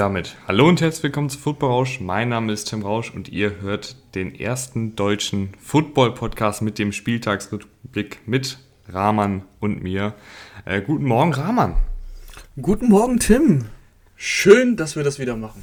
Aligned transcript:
Damit 0.00 0.34
hallo 0.48 0.66
und 0.66 0.80
herzlich 0.80 1.02
willkommen 1.02 1.28
zu 1.28 1.38
Football 1.38 1.68
Rausch. 1.68 2.00
Mein 2.00 2.30
Name 2.30 2.54
ist 2.54 2.70
Tim 2.70 2.80
Rausch 2.80 3.10
und 3.10 3.28
ihr 3.28 3.60
hört 3.60 3.96
den 4.14 4.34
ersten 4.34 4.96
deutschen 4.96 5.52
Football-Podcast 5.60 6.62
mit 6.62 6.78
dem 6.78 6.92
Spieltagsrückblick 6.92 8.26
mit 8.26 8.60
Rahman 8.88 9.42
und 9.60 9.82
mir. 9.82 10.14
Äh, 10.64 10.80
guten 10.80 11.04
Morgen, 11.04 11.34
Rahman. 11.34 11.76
Guten 12.62 12.88
Morgen, 12.88 13.18
Tim. 13.18 13.66
Schön, 14.16 14.78
dass 14.78 14.96
wir 14.96 15.04
das 15.04 15.18
wieder 15.18 15.36
machen. 15.36 15.62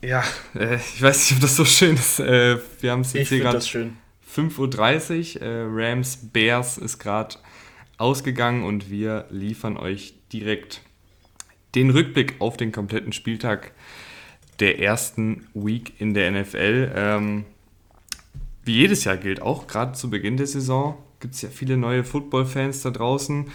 Ja, 0.00 0.22
äh, 0.54 0.76
ich 0.76 1.02
weiß 1.02 1.18
nicht, 1.18 1.38
ob 1.38 1.40
das 1.40 1.56
so 1.56 1.64
schön 1.64 1.96
ist. 1.96 2.20
Äh, 2.20 2.58
wir 2.80 2.92
haben 2.92 3.00
es 3.00 3.14
jetzt 3.14 3.30
hier 3.30 3.40
gerade 3.40 3.58
5.30 3.58 5.40
Uhr. 5.40 5.42
Äh, 5.42 5.64
Rams 5.68 6.18
Bears 6.32 6.78
ist 6.78 7.00
gerade 7.00 7.34
ausgegangen 7.98 8.62
und 8.62 8.90
wir 8.90 9.24
liefern 9.30 9.76
euch 9.76 10.14
direkt 10.32 10.82
den 11.74 11.90
Rückblick 11.90 12.36
auf 12.40 12.56
den 12.56 12.72
kompletten 12.72 13.12
Spieltag 13.12 13.72
der 14.60 14.78
ersten 14.78 15.46
Week 15.54 15.92
in 15.98 16.14
der 16.14 16.30
NFL. 16.30 16.92
Ähm, 16.94 17.44
wie 18.64 18.76
jedes 18.76 19.04
Jahr 19.04 19.16
gilt, 19.16 19.42
auch 19.42 19.66
gerade 19.66 19.92
zu 19.92 20.10
Beginn 20.10 20.36
der 20.36 20.46
Saison 20.46 20.96
gibt 21.22 21.34
es 21.34 21.42
ja 21.42 21.48
viele 21.48 21.76
neue 21.76 22.04
Football-Fans 22.04 22.82
da 22.82 22.90
draußen. 22.90 23.50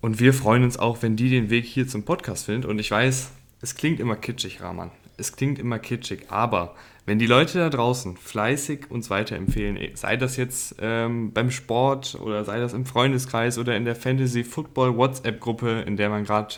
Und 0.00 0.20
wir 0.20 0.34
freuen 0.34 0.64
uns 0.64 0.78
auch, 0.78 1.02
wenn 1.02 1.16
die 1.16 1.30
den 1.30 1.50
Weg 1.50 1.64
hier 1.64 1.88
zum 1.88 2.04
Podcast 2.04 2.46
finden. 2.46 2.68
Und 2.68 2.78
ich 2.78 2.90
weiß, 2.90 3.30
es 3.62 3.74
klingt 3.74 4.00
immer 4.00 4.16
kitschig, 4.16 4.60
Rahman. 4.60 4.90
Es 5.16 5.36
klingt 5.36 5.58
immer 5.58 5.78
kitschig. 5.78 6.30
Aber 6.30 6.74
wenn 7.06 7.18
die 7.18 7.26
Leute 7.26 7.58
da 7.58 7.70
draußen 7.70 8.16
fleißig 8.16 8.90
uns 8.90 9.10
weiterempfehlen, 9.10 9.78
sei 9.94 10.16
das 10.16 10.36
jetzt 10.36 10.76
ähm, 10.80 11.32
beim 11.32 11.50
Sport 11.50 12.18
oder 12.20 12.44
sei 12.44 12.58
das 12.60 12.72
im 12.72 12.86
Freundeskreis 12.86 13.58
oder 13.58 13.76
in 13.76 13.84
der 13.84 13.96
Fantasy 13.96 14.44
Football 14.44 14.96
WhatsApp-Gruppe, 14.96 15.84
in 15.86 15.96
der 15.96 16.08
man 16.08 16.24
gerade 16.24 16.54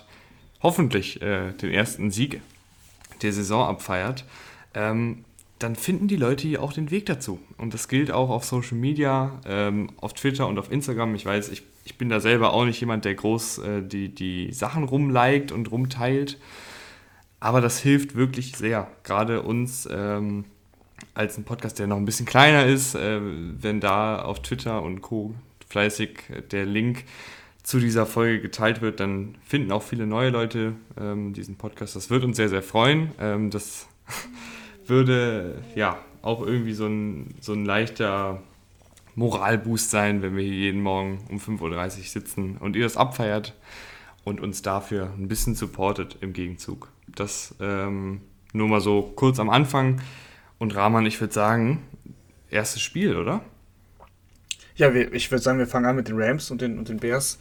hoffentlich 0.62 1.20
äh, 1.22 1.52
den 1.52 1.70
ersten 1.70 2.10
Sieg 2.10 2.40
der 3.22 3.32
Saison 3.32 3.68
abfeiert, 3.68 4.24
ähm, 4.74 5.24
dann 5.58 5.76
finden 5.76 6.08
die 6.08 6.16
Leute 6.16 6.48
hier 6.48 6.62
auch 6.62 6.72
den 6.72 6.90
Weg 6.90 7.06
dazu. 7.06 7.38
Und 7.56 7.72
das 7.74 7.88
gilt 7.88 8.10
auch 8.10 8.30
auf 8.30 8.44
Social 8.44 8.76
Media, 8.76 9.40
ähm, 9.46 9.90
auf 10.00 10.12
Twitter 10.14 10.48
und 10.48 10.58
auf 10.58 10.72
Instagram. 10.72 11.14
Ich 11.14 11.24
weiß, 11.24 11.50
ich, 11.50 11.62
ich 11.84 11.98
bin 11.98 12.08
da 12.08 12.20
selber 12.20 12.52
auch 12.52 12.64
nicht 12.64 12.80
jemand, 12.80 13.04
der 13.04 13.14
groß 13.14 13.58
äh, 13.58 13.82
die, 13.82 14.08
die 14.08 14.52
Sachen 14.52 14.84
rumliked 14.84 15.52
und 15.52 15.70
rumteilt. 15.70 16.38
Aber 17.38 17.60
das 17.60 17.80
hilft 17.80 18.14
wirklich 18.14 18.56
sehr. 18.56 18.88
Gerade 19.04 19.42
uns 19.42 19.88
ähm, 19.90 20.44
als 21.14 21.38
ein 21.38 21.44
Podcast, 21.44 21.78
der 21.78 21.86
noch 21.86 21.96
ein 21.96 22.04
bisschen 22.04 22.26
kleiner 22.26 22.66
ist, 22.66 22.94
äh, 22.94 23.20
wenn 23.22 23.80
da 23.80 24.22
auf 24.22 24.42
Twitter 24.42 24.82
und 24.82 25.00
Co. 25.00 25.34
fleißig 25.68 26.18
der 26.50 26.66
Link 26.66 27.04
zu 27.62 27.78
dieser 27.78 28.06
Folge 28.06 28.40
geteilt 28.40 28.80
wird, 28.80 29.00
dann 29.00 29.36
finden 29.44 29.72
auch 29.72 29.82
viele 29.82 30.06
neue 30.06 30.30
Leute 30.30 30.74
ähm, 31.00 31.32
diesen 31.32 31.56
Podcast. 31.56 31.94
Das 31.94 32.10
wird 32.10 32.24
uns 32.24 32.36
sehr, 32.36 32.48
sehr 32.48 32.62
freuen. 32.62 33.12
Ähm, 33.20 33.50
das 33.50 33.88
würde 34.86 35.62
ja 35.74 35.98
auch 36.22 36.44
irgendwie 36.44 36.74
so 36.74 36.86
ein, 36.86 37.34
so 37.40 37.52
ein 37.52 37.64
leichter 37.64 38.42
Moralboost 39.14 39.90
sein, 39.90 40.22
wenn 40.22 40.36
wir 40.36 40.42
hier 40.42 40.54
jeden 40.54 40.82
Morgen 40.82 41.24
um 41.28 41.38
5.30 41.38 41.98
Uhr 41.98 42.04
sitzen 42.04 42.56
und 42.58 42.76
ihr 42.76 42.84
das 42.84 42.96
abfeiert 42.96 43.54
und 44.24 44.40
uns 44.40 44.62
dafür 44.62 45.12
ein 45.18 45.28
bisschen 45.28 45.54
supportet 45.54 46.18
im 46.20 46.32
Gegenzug. 46.32 46.88
Das 47.14 47.54
ähm, 47.60 48.22
nur 48.52 48.68
mal 48.68 48.80
so 48.80 49.12
kurz 49.14 49.38
am 49.38 49.50
Anfang. 49.50 50.00
Und 50.58 50.74
Rahman, 50.74 51.06
ich 51.06 51.20
würde 51.20 51.34
sagen, 51.34 51.82
erstes 52.50 52.82
Spiel, 52.82 53.16
oder? 53.16 53.42
Ja, 54.76 54.94
wir, 54.94 55.12
ich 55.12 55.30
würde 55.30 55.42
sagen, 55.42 55.58
wir 55.58 55.66
fangen 55.66 55.86
an 55.86 55.96
mit 55.96 56.08
den 56.08 56.20
Rams 56.20 56.50
und 56.50 56.60
den, 56.60 56.78
und 56.78 56.88
den 56.88 56.98
Bears. 56.98 57.38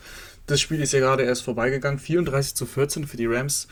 Das 0.48 0.60
Spiel 0.60 0.82
ist 0.82 0.94
ja 0.94 1.00
gerade 1.00 1.24
erst 1.24 1.44
vorbeigegangen. 1.44 2.00
34 2.00 2.56
zu 2.56 2.66
14 2.66 3.08
für 3.08 3.18
die 3.18 3.28
Rams. 3.28 3.68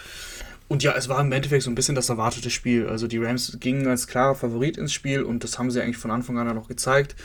Und 0.69 0.84
ja, 0.84 0.94
es 0.96 1.09
war 1.09 1.19
im 1.19 1.31
Endeffekt 1.31 1.63
so 1.63 1.72
ein 1.72 1.75
bisschen 1.75 1.96
das 1.96 2.09
erwartete 2.09 2.52
Spiel. 2.52 2.88
Also 2.88 3.07
die 3.07 3.18
Rams 3.18 3.57
gingen 3.59 3.88
als 3.88 4.06
klarer 4.06 4.35
Favorit 4.35 4.78
ins 4.78 4.94
Spiel 4.94 5.24
und 5.24 5.44
das 5.44 5.57
haben 5.57 5.72
sie 5.72 5.81
eigentlich 5.81 5.97
von 5.97 6.12
Anfang 6.12 6.38
an 6.38 6.56
auch 6.59 6.68
gezeigt. 6.68 7.16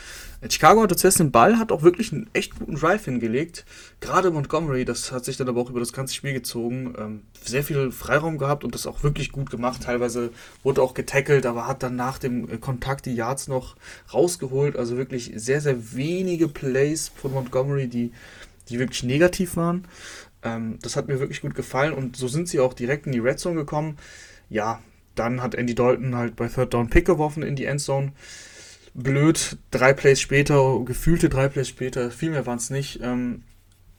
Chicago 0.49 0.81
hatte 0.81 0.95
zuerst 0.95 1.19
den 1.19 1.29
Ball, 1.29 1.59
hat 1.59 1.71
auch 1.71 1.83
wirklich 1.83 2.11
einen 2.11 2.27
echt 2.33 2.57
guten 2.57 2.73
Drive 2.73 3.05
hingelegt. 3.05 3.63
Gerade 3.99 4.31
Montgomery, 4.31 4.83
das 4.83 5.11
hat 5.11 5.25
sich 5.25 5.37
dann 5.37 5.47
aber 5.47 5.61
auch 5.61 5.69
über 5.69 5.79
das 5.79 5.93
ganze 5.93 6.15
Spiel 6.15 6.33
gezogen. 6.33 6.95
Ähm, 6.97 7.21
sehr 7.43 7.63
viel 7.63 7.91
Freiraum 7.91 8.39
gehabt 8.39 8.63
und 8.63 8.73
das 8.73 8.87
auch 8.87 9.03
wirklich 9.03 9.31
gut 9.31 9.51
gemacht. 9.51 9.83
Teilweise 9.83 10.31
wurde 10.63 10.81
auch 10.81 10.95
getackelt, 10.95 11.45
aber 11.45 11.67
hat 11.67 11.83
dann 11.83 11.95
nach 11.95 12.17
dem 12.17 12.49
äh, 12.49 12.57
Kontakt 12.57 13.05
die 13.05 13.13
Yards 13.13 13.47
noch 13.47 13.75
rausgeholt. 14.11 14.75
Also 14.75 14.97
wirklich 14.97 15.31
sehr, 15.35 15.61
sehr 15.61 15.93
wenige 15.93 16.47
Plays 16.47 17.11
von 17.15 17.31
Montgomery, 17.31 17.87
die, 17.87 18.11
die 18.69 18.79
wirklich 18.79 19.03
negativ 19.03 19.55
waren. 19.55 19.87
Ähm, 20.45 20.79
das 20.81 20.95
hat 20.95 21.07
mir 21.07 21.19
wirklich 21.19 21.41
gut 21.41 21.55
gefallen 21.55 21.93
und 21.93 22.15
so 22.15 22.27
sind 22.29 22.47
sie 22.47 22.61
auch 22.61 22.73
direkt 22.73 23.07
in 23.07 23.11
die 23.11 23.19
Red 23.19 23.39
Zone 23.39 23.55
gekommen. 23.55 23.97
Ja, 24.49 24.81
dann 25.15 25.41
hat 25.41 25.55
Andy 25.55 25.75
Dalton 25.75 26.15
halt 26.15 26.35
bei 26.35 26.47
Third 26.47 26.73
Down 26.73 26.89
Pick 26.89 27.05
geworfen 27.05 27.43
in 27.43 27.55
die 27.55 27.65
Endzone. 27.65 28.13
Blöd, 28.93 29.57
drei 29.71 29.93
Plays 29.93 30.21
später, 30.21 30.79
gefühlte 30.85 31.27
drei 31.27 31.49
Plays 31.49 31.67
später, 31.67 32.11
viel 32.11 32.29
mehr 32.29 32.45
waren 32.45 32.57
es 32.57 32.69
nicht, 32.69 33.01
ähm, 33.01 33.43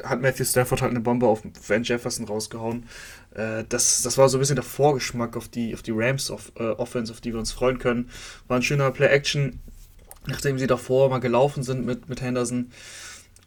hat 0.02 0.22
Matthew 0.22 0.44
Stafford 0.44 0.80
halt 0.80 0.90
eine 0.90 1.00
Bombe 1.00 1.26
auf 1.26 1.42
Van 1.66 1.82
Jefferson 1.82 2.26
rausgehauen. 2.26 2.86
Äh, 3.34 3.64
das, 3.68 4.02
das 4.02 4.16
war 4.16 4.28
so 4.28 4.38
ein 4.38 4.40
bisschen 4.40 4.56
der 4.56 4.64
Vorgeschmack 4.64 5.36
auf 5.36 5.48
die, 5.48 5.74
auf 5.74 5.82
die 5.82 5.92
Rams 5.94 6.30
of, 6.30 6.52
äh, 6.56 6.70
Offense, 6.70 7.12
auf 7.12 7.20
die 7.20 7.32
wir 7.32 7.38
uns 7.38 7.52
freuen 7.52 7.78
können. 7.78 8.10
War 8.48 8.58
ein 8.58 8.62
schöner 8.62 8.90
Play-Action, 8.90 9.60
nachdem 10.26 10.58
sie 10.58 10.66
davor 10.66 11.10
mal 11.10 11.18
gelaufen 11.18 11.62
sind 11.62 11.84
mit, 11.84 12.08
mit 12.08 12.22
Henderson. 12.22 12.70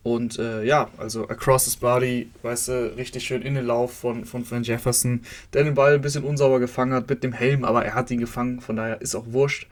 Und 0.02 0.40
äh, 0.40 0.64
ja, 0.64 0.90
also 0.98 1.28
across 1.28 1.66
his 1.66 1.76
body, 1.76 2.30
weißt 2.42 2.68
du, 2.70 2.96
richtig 2.96 3.26
schön 3.26 3.42
in 3.42 3.56
den 3.56 3.66
Lauf 3.66 3.94
von, 3.94 4.24
von 4.24 4.50
Van 4.50 4.64
Jefferson, 4.64 5.22
der 5.54 5.66
den 5.66 5.74
Ball 5.74 5.96
ein 5.96 6.02
bisschen 6.02 6.24
unsauber 6.24 6.60
gefangen 6.60 6.94
hat 6.94 7.10
mit 7.10 7.24
dem 7.24 7.34
Helm, 7.34 7.66
aber 7.66 7.84
er 7.84 7.96
hat 7.96 8.10
ihn 8.10 8.20
gefangen, 8.20 8.62
von 8.62 8.78
daher 8.78 9.02
ist 9.02 9.16
auch 9.16 9.26
wurscht. 9.28 9.68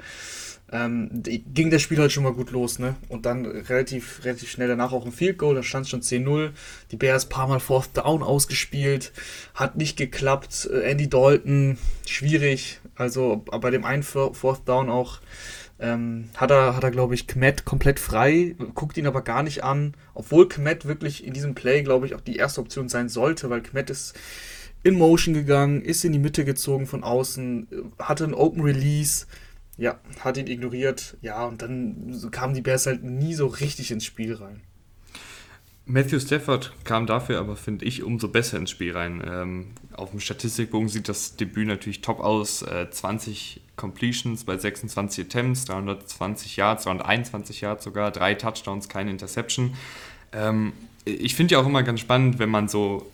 Ähm, 0.69 1.23
ging 1.23 1.71
das 1.71 1.81
Spiel 1.81 1.97
halt 1.97 2.11
schon 2.11 2.23
mal 2.23 2.33
gut 2.33 2.51
los, 2.51 2.77
ne? 2.77 2.95
Und 3.07 3.25
dann 3.25 3.45
relativ, 3.45 4.25
relativ 4.25 4.49
schnell 4.49 4.67
danach 4.67 4.91
auch 4.91 5.05
ein 5.05 5.13
Field 5.13 5.37
Goal, 5.37 5.55
da 5.55 5.63
stand 5.63 5.87
schon 5.87 6.01
10-0. 6.01 6.49
Die 6.91 6.97
Bears 6.97 7.27
paar 7.27 7.47
Mal 7.47 7.61
Fourth 7.61 7.95
Down 7.95 8.21
ausgespielt, 8.21 9.13
hat 9.53 9.77
nicht 9.77 9.95
geklappt. 9.95 10.69
Äh, 10.69 10.91
Andy 10.91 11.09
Dalton, 11.09 11.77
schwierig. 12.05 12.81
Also 12.95 13.45
bei 13.45 13.69
dem 13.69 13.85
einen 13.85 14.03
Fourth 14.03 14.67
Down 14.67 14.89
auch 14.89 15.19
ähm, 15.79 16.29
hat 16.35 16.51
er, 16.51 16.75
hat 16.75 16.83
er 16.83 16.91
glaube 16.91 17.13
ich, 17.13 17.27
Kmet 17.27 17.65
komplett 17.65 17.99
frei, 17.99 18.55
guckt 18.73 18.97
ihn 18.97 19.07
aber 19.07 19.21
gar 19.21 19.43
nicht 19.43 19.63
an, 19.63 19.93
obwohl 20.13 20.47
Kmet 20.47 20.85
wirklich 20.85 21.25
in 21.25 21.33
diesem 21.33 21.55
Play, 21.55 21.83
glaube 21.83 22.05
ich, 22.05 22.15
auch 22.15 22.21
die 22.21 22.35
erste 22.35 22.61
Option 22.61 22.89
sein 22.89 23.09
sollte, 23.09 23.49
weil 23.49 23.61
Kmet 23.61 23.89
ist 23.89 24.17
in 24.83 24.97
Motion 24.97 25.33
gegangen, 25.33 25.81
ist 25.81 26.05
in 26.05 26.13
die 26.13 26.19
Mitte 26.19 26.45
gezogen 26.45 26.87
von 26.87 27.03
außen, 27.03 27.67
hatte 27.99 28.23
einen 28.23 28.33
Open 28.33 28.61
Release, 28.61 29.27
ja, 29.77 29.99
hat 30.19 30.37
ihn 30.37 30.47
ignoriert, 30.47 31.17
ja, 31.21 31.45
und 31.45 31.61
dann 31.61 32.29
kamen 32.31 32.53
die 32.53 32.61
Bears 32.61 32.87
halt 32.87 33.03
nie 33.03 33.33
so 33.33 33.47
richtig 33.47 33.91
ins 33.91 34.05
Spiel 34.05 34.33
rein. 34.33 34.61
Matthew 35.85 36.19
Stafford 36.19 36.73
kam 36.83 37.05
dafür 37.05 37.39
aber, 37.39 37.55
finde 37.55 37.85
ich, 37.85 38.03
umso 38.03 38.27
besser 38.27 38.57
ins 38.57 38.71
Spiel 38.71 38.91
rein. 38.91 39.23
Ähm, 39.25 39.67
auf 39.97 40.11
dem 40.11 40.19
Statistikbogen 40.19 40.89
sieht 40.89 41.09
das 41.09 41.35
Debüt 41.35 41.67
natürlich 41.67 42.01
top 42.01 42.19
aus. 42.19 42.61
Äh, 42.61 42.89
20 42.89 43.61
Completions 43.75 44.43
bei 44.43 44.57
26 44.57 45.25
Attempts, 45.25 45.65
320 45.65 46.55
Yards, 46.55 46.83
321 46.83 47.61
Yards 47.61 47.83
sogar, 47.83 48.11
drei 48.11 48.33
Touchdowns, 48.35 48.89
keine 48.89 49.11
Interception. 49.11 49.75
Ähm, 50.33 50.73
ich 51.05 51.35
finde 51.35 51.53
ja 51.53 51.61
auch 51.61 51.65
immer 51.65 51.83
ganz 51.83 51.99
spannend, 51.99 52.39
wenn 52.39 52.49
man 52.49 52.67
so, 52.67 53.09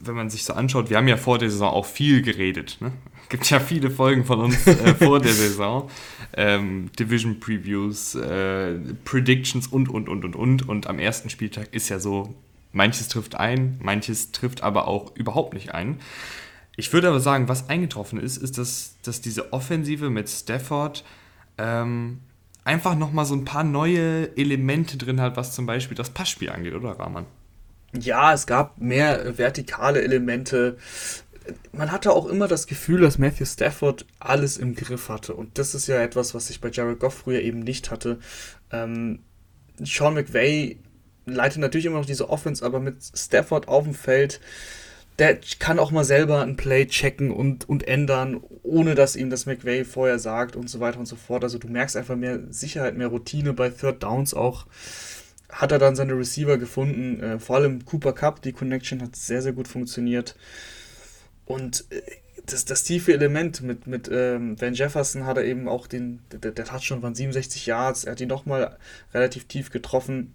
wenn 0.00 0.14
man 0.14 0.30
sich 0.30 0.44
so 0.44 0.52
anschaut, 0.52 0.90
wir 0.90 0.96
haben 0.96 1.08
ja 1.08 1.16
vor 1.16 1.38
der 1.38 1.50
Saison 1.50 1.70
auch 1.70 1.86
viel 1.86 2.22
geredet. 2.22 2.78
Ne? 2.80 2.92
gibt 3.30 3.48
ja 3.48 3.60
viele 3.60 3.90
Folgen 3.90 4.24
von 4.24 4.40
uns 4.40 4.66
äh, 4.66 4.94
vor 4.98 5.20
der 5.20 5.32
Saison. 5.32 5.90
Ähm, 6.36 6.90
Division 6.98 7.40
Previews, 7.40 8.14
äh, 8.14 8.74
Predictions 9.04 9.68
und, 9.68 9.88
und, 9.88 10.08
und, 10.08 10.24
und, 10.24 10.36
und. 10.36 10.68
Und 10.68 10.86
am 10.86 10.98
ersten 10.98 11.30
Spieltag 11.30 11.68
ist 11.72 11.88
ja 11.88 11.98
so, 11.98 12.34
manches 12.72 13.08
trifft 13.08 13.34
ein, 13.34 13.78
manches 13.82 14.32
trifft 14.32 14.62
aber 14.62 14.88
auch 14.88 15.14
überhaupt 15.16 15.54
nicht 15.54 15.74
ein. 15.74 16.00
Ich 16.76 16.92
würde 16.92 17.08
aber 17.08 17.20
sagen, 17.20 17.48
was 17.48 17.68
eingetroffen 17.68 18.20
ist, 18.20 18.36
ist, 18.36 18.56
dass, 18.58 18.96
dass 19.02 19.20
diese 19.20 19.52
Offensive 19.52 20.08
mit 20.08 20.28
Stafford 20.28 21.04
ähm, 21.58 22.20
einfach 22.64 22.96
nochmal 22.96 23.24
so 23.24 23.34
ein 23.34 23.44
paar 23.44 23.64
neue 23.64 24.36
Elemente 24.36 24.96
drin 24.96 25.20
hat, 25.20 25.36
was 25.36 25.54
zum 25.54 25.66
Beispiel 25.66 25.96
das 25.96 26.10
Passspiel 26.10 26.50
angeht, 26.50 26.74
oder 26.74 26.98
Rahman? 26.98 27.26
Ja, 27.92 28.32
es 28.32 28.46
gab 28.46 28.78
mehr 28.78 29.36
vertikale 29.36 30.02
Elemente. 30.02 30.78
Man 31.72 31.90
hatte 31.90 32.12
auch 32.12 32.26
immer 32.26 32.46
das 32.46 32.66
Gefühl, 32.66 33.00
dass 33.00 33.18
Matthew 33.18 33.46
Stafford 33.46 34.06
alles 34.20 34.56
im 34.56 34.74
Griff 34.74 35.08
hatte. 35.08 35.34
Und 35.34 35.58
das 35.58 35.74
ist 35.74 35.88
ja 35.88 36.00
etwas, 36.00 36.34
was 36.34 36.50
ich 36.50 36.60
bei 36.60 36.70
Jared 36.70 37.00
Goff 37.00 37.14
früher 37.14 37.40
eben 37.40 37.60
nicht 37.60 37.90
hatte. 37.90 38.20
Ähm, 38.70 39.20
Sean 39.80 40.14
McVay 40.14 40.78
leitet 41.34 41.58
natürlich 41.58 41.86
immer 41.86 41.98
noch 41.98 42.06
diese 42.06 42.30
Offense, 42.30 42.64
aber 42.64 42.80
mit 42.80 42.96
Stafford 43.14 43.68
auf 43.68 43.84
dem 43.84 43.94
Feld 43.94 44.40
der 45.20 45.38
kann 45.58 45.78
auch 45.78 45.90
mal 45.90 46.04
selber 46.04 46.40
ein 46.40 46.56
Play 46.56 46.86
checken 46.86 47.30
und, 47.30 47.68
und 47.68 47.86
ändern, 47.86 48.40
ohne 48.62 48.94
dass 48.94 49.16
ihm 49.16 49.28
das 49.28 49.44
McVay 49.44 49.84
vorher 49.84 50.18
sagt 50.18 50.56
und 50.56 50.70
so 50.70 50.80
weiter 50.80 50.98
und 50.98 51.04
so 51.04 51.14
fort. 51.14 51.44
Also 51.44 51.58
du 51.58 51.68
merkst 51.68 51.94
einfach 51.94 52.16
mehr 52.16 52.40
Sicherheit, 52.48 52.96
mehr 52.96 53.08
Routine 53.08 53.52
bei 53.52 53.68
Third 53.68 54.02
Downs 54.02 54.32
auch. 54.32 54.66
Hat 55.50 55.72
er 55.72 55.78
dann 55.78 55.94
seine 55.94 56.16
Receiver 56.16 56.56
gefunden, 56.56 57.20
äh, 57.20 57.38
vor 57.38 57.56
allem 57.56 57.84
Cooper 57.84 58.14
Cup, 58.14 58.40
die 58.40 58.52
Connection 58.52 59.02
hat 59.02 59.14
sehr, 59.14 59.42
sehr 59.42 59.52
gut 59.52 59.68
funktioniert. 59.68 60.36
Und 61.44 61.84
äh, 61.90 62.00
das, 62.46 62.64
das 62.64 62.82
tiefe 62.82 63.12
Element 63.12 63.60
mit, 63.60 63.86
mit 63.86 64.08
ähm, 64.10 64.58
Van 64.58 64.72
Jefferson 64.72 65.26
hat 65.26 65.36
er 65.36 65.44
eben 65.44 65.68
auch 65.68 65.86
den, 65.86 66.20
der, 66.32 66.52
der 66.52 66.64
Touchdown 66.64 67.02
waren 67.02 67.14
67 67.14 67.66
Yards, 67.66 68.04
er 68.04 68.12
hat 68.12 68.20
ihn 68.22 68.28
nochmal 68.28 68.78
relativ 69.12 69.44
tief 69.44 69.70
getroffen. 69.70 70.32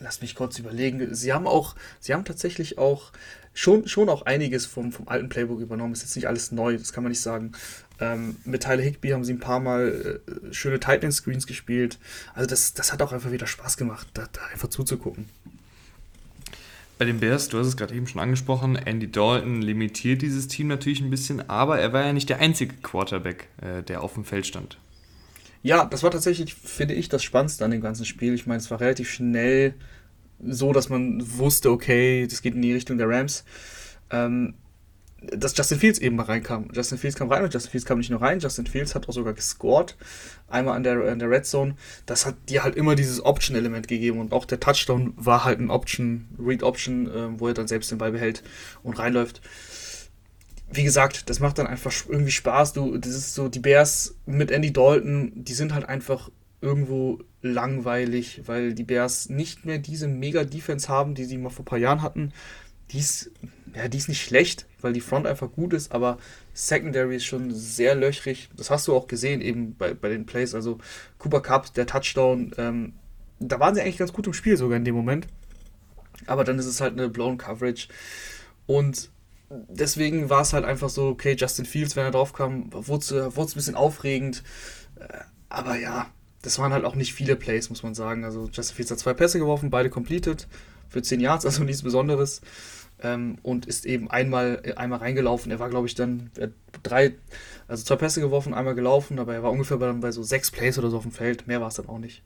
Lass 0.00 0.22
mich 0.22 0.34
kurz 0.34 0.58
überlegen. 0.58 1.14
Sie 1.14 1.32
haben 1.32 1.46
auch, 1.46 1.76
sie 2.00 2.14
haben 2.14 2.24
tatsächlich 2.24 2.78
auch 2.78 3.12
schon, 3.52 3.86
schon 3.86 4.08
auch 4.08 4.22
einiges 4.22 4.66
vom, 4.66 4.92
vom 4.92 5.08
alten 5.08 5.28
Playbook 5.28 5.60
übernommen. 5.60 5.92
Ist 5.92 6.02
jetzt 6.02 6.16
nicht 6.16 6.26
alles 6.26 6.52
neu, 6.52 6.76
das 6.76 6.92
kann 6.92 7.04
man 7.04 7.10
nicht 7.10 7.20
sagen. 7.20 7.52
Ähm, 8.00 8.36
mit 8.44 8.62
Tyler 8.62 8.82
Higby 8.82 9.10
haben 9.10 9.24
sie 9.24 9.34
ein 9.34 9.40
paar 9.40 9.60
Mal 9.60 10.20
äh, 10.26 10.54
schöne 10.54 10.80
Titan 10.80 11.12
Screens 11.12 11.46
gespielt. 11.46 11.98
Also 12.34 12.48
das, 12.48 12.72
das 12.72 12.92
hat 12.92 13.02
auch 13.02 13.12
einfach 13.12 13.30
wieder 13.30 13.46
Spaß 13.46 13.76
gemacht, 13.76 14.08
da, 14.14 14.26
da 14.32 14.40
einfach 14.52 14.68
zuzugucken. 14.68 15.28
Bei 16.98 17.04
den 17.06 17.20
Bears, 17.20 17.48
du 17.48 17.58
hast 17.58 17.66
es 17.66 17.76
gerade 17.76 17.94
eben 17.94 18.06
schon 18.06 18.20
angesprochen, 18.20 18.76
Andy 18.76 19.10
Dalton 19.10 19.62
limitiert 19.62 20.20
dieses 20.20 20.48
Team 20.48 20.68
natürlich 20.68 21.00
ein 21.00 21.08
bisschen, 21.08 21.48
aber 21.48 21.78
er 21.78 21.94
war 21.94 22.04
ja 22.04 22.12
nicht 22.12 22.28
der 22.28 22.40
einzige 22.40 22.74
Quarterback, 22.74 23.48
äh, 23.62 23.82
der 23.82 24.02
auf 24.02 24.14
dem 24.14 24.24
Feld 24.24 24.46
stand. 24.46 24.78
Ja, 25.62 25.84
das 25.84 26.02
war 26.02 26.10
tatsächlich, 26.10 26.54
finde 26.54 26.94
ich, 26.94 27.08
das 27.08 27.22
Spannendste 27.22 27.64
an 27.64 27.70
dem 27.70 27.82
ganzen 27.82 28.06
Spiel. 28.06 28.34
Ich 28.34 28.46
meine, 28.46 28.58
es 28.58 28.70
war 28.70 28.80
relativ 28.80 29.10
schnell 29.10 29.74
so, 30.42 30.72
dass 30.72 30.88
man 30.88 31.22
wusste, 31.38 31.70
okay, 31.70 32.26
das 32.26 32.40
geht 32.40 32.54
in 32.54 32.62
die 32.62 32.72
Richtung 32.72 32.96
der 32.96 33.08
Rams. 33.08 33.44
Ähm, 34.10 34.54
dass 35.22 35.56
Justin 35.56 35.78
Fields 35.78 35.98
eben 35.98 36.16
mal 36.16 36.24
reinkam. 36.24 36.68
Justin 36.72 36.98
Fields 36.98 37.16
kam 37.16 37.28
rein 37.28 37.44
und 37.44 37.52
Justin 37.52 37.70
Fields 37.70 37.84
kam 37.84 37.98
nicht 37.98 38.10
nur 38.10 38.22
rein, 38.22 38.40
Justin 38.40 38.66
Fields 38.66 38.94
hat 38.94 39.08
auch 39.08 39.12
sogar 39.12 39.34
gescored. 39.34 39.96
Einmal 40.48 40.76
an 40.76 40.82
der, 40.82 41.12
an 41.12 41.18
der 41.18 41.28
Red 41.28 41.46
Zone. 41.46 41.76
Das 42.06 42.24
hat 42.24 42.36
dir 42.48 42.64
halt 42.64 42.74
immer 42.74 42.94
dieses 42.94 43.22
Option-Element 43.22 43.86
gegeben 43.86 44.18
und 44.18 44.32
auch 44.32 44.46
der 44.46 44.60
Touchdown 44.60 45.12
war 45.16 45.44
halt 45.44 45.60
ein 45.60 45.70
Option, 45.70 46.26
Read-Option, 46.38 47.06
äh, 47.08 47.38
wo 47.38 47.48
er 47.48 47.54
dann 47.54 47.68
selbst 47.68 47.90
den 47.90 47.98
Ball 47.98 48.12
behält 48.12 48.42
und 48.82 48.98
reinläuft. 48.98 49.42
Wie 50.72 50.84
gesagt, 50.84 51.28
das 51.28 51.40
macht 51.40 51.58
dann 51.58 51.66
einfach 51.66 51.92
irgendwie 52.08 52.30
Spaß. 52.30 52.74
Du, 52.74 52.96
das 52.96 53.12
ist 53.12 53.34
so, 53.34 53.48
die 53.48 53.58
Bears 53.58 54.14
mit 54.26 54.50
Andy 54.50 54.72
Dalton, 54.72 55.32
die 55.34 55.54
sind 55.54 55.74
halt 55.74 55.88
einfach 55.88 56.30
irgendwo 56.60 57.20
langweilig, 57.42 58.42
weil 58.46 58.74
die 58.74 58.84
Bears 58.84 59.28
nicht 59.28 59.64
mehr 59.64 59.78
diese 59.78 60.06
Mega-Defense 60.06 60.88
haben, 60.88 61.14
die 61.14 61.24
sie 61.24 61.38
mal 61.38 61.50
vor 61.50 61.62
ein 61.62 61.66
paar 61.66 61.78
Jahren 61.78 62.02
hatten. 62.02 62.32
Die 62.90 62.98
ist, 62.98 63.30
ja, 63.74 63.88
die 63.88 63.98
ist 63.98 64.08
nicht 64.08 64.22
schlecht, 64.22 64.66
weil 64.80 64.92
die 64.92 65.00
Front 65.00 65.26
einfach 65.26 65.50
gut 65.50 65.72
ist, 65.72 65.92
aber 65.92 66.18
Secondary 66.52 67.16
ist 67.16 67.24
schon 67.24 67.52
sehr 67.52 67.94
löchrig. 67.94 68.50
Das 68.56 68.70
hast 68.70 68.88
du 68.88 68.94
auch 68.94 69.06
gesehen 69.06 69.40
eben 69.40 69.76
bei, 69.76 69.94
bei 69.94 70.08
den 70.08 70.26
Plays. 70.26 70.54
Also 70.54 70.78
Cooper 71.18 71.40
Cup, 71.40 71.72
der 71.74 71.86
Touchdown, 71.86 72.52
ähm, 72.58 72.92
da 73.38 73.58
waren 73.58 73.74
sie 73.74 73.80
eigentlich 73.80 73.98
ganz 73.98 74.12
gut 74.12 74.26
im 74.26 74.34
Spiel 74.34 74.56
sogar 74.56 74.76
in 74.76 74.84
dem 74.84 74.94
Moment. 74.94 75.26
Aber 76.26 76.44
dann 76.44 76.58
ist 76.58 76.66
es 76.66 76.80
halt 76.80 76.92
eine 76.92 77.08
blown 77.08 77.38
Coverage. 77.38 77.88
Und 78.66 79.10
deswegen 79.50 80.30
war 80.30 80.42
es 80.42 80.52
halt 80.52 80.64
einfach 80.64 80.88
so, 80.88 81.08
okay, 81.08 81.34
Justin 81.38 81.64
Fields, 81.64 81.96
wenn 81.96 82.04
er 82.04 82.10
drauf 82.10 82.32
kam, 82.32 82.72
wurde 82.72 83.04
es 83.04 83.12
ein 83.12 83.54
bisschen 83.54 83.74
aufregend. 83.74 84.42
Äh, 84.96 85.06
aber 85.48 85.76
ja, 85.76 86.06
das 86.42 86.58
waren 86.58 86.72
halt 86.72 86.84
auch 86.84 86.94
nicht 86.94 87.12
viele 87.12 87.36
Plays, 87.36 87.68
muss 87.70 87.82
man 87.82 87.94
sagen. 87.94 88.24
Also 88.24 88.48
Justin 88.52 88.76
Fields 88.76 88.90
hat 88.90 88.98
zwei 88.98 89.14
Pässe 89.14 89.38
geworfen, 89.38 89.70
beide 89.70 89.90
completed 89.90 90.46
für 90.88 91.02
10 91.02 91.20
Yards, 91.20 91.44
also 91.46 91.64
nichts 91.64 91.82
Besonderes 91.82 92.40
ähm, 93.02 93.38
und 93.42 93.66
ist 93.66 93.86
eben 93.86 94.10
einmal, 94.10 94.60
äh, 94.62 94.74
einmal 94.74 95.00
reingelaufen. 95.00 95.50
Er 95.50 95.58
war, 95.58 95.70
glaube 95.70 95.86
ich, 95.86 95.94
dann 95.94 96.30
drei, 96.82 97.14
also 97.68 97.84
zwei 97.84 97.96
Pässe 97.96 98.20
geworfen, 98.20 98.54
einmal 98.54 98.74
gelaufen, 98.74 99.18
aber 99.18 99.34
er 99.34 99.42
war 99.42 99.50
ungefähr 99.50 99.78
bei, 99.78 99.92
bei 99.92 100.12
so 100.12 100.22
sechs 100.22 100.50
Plays 100.50 100.78
oder 100.78 100.90
so 100.90 100.98
auf 100.98 101.02
dem 101.02 101.12
Feld. 101.12 101.46
Mehr 101.46 101.60
war 101.60 101.68
es 101.68 101.74
dann 101.74 101.88
auch 101.88 101.98
nicht. 101.98 102.22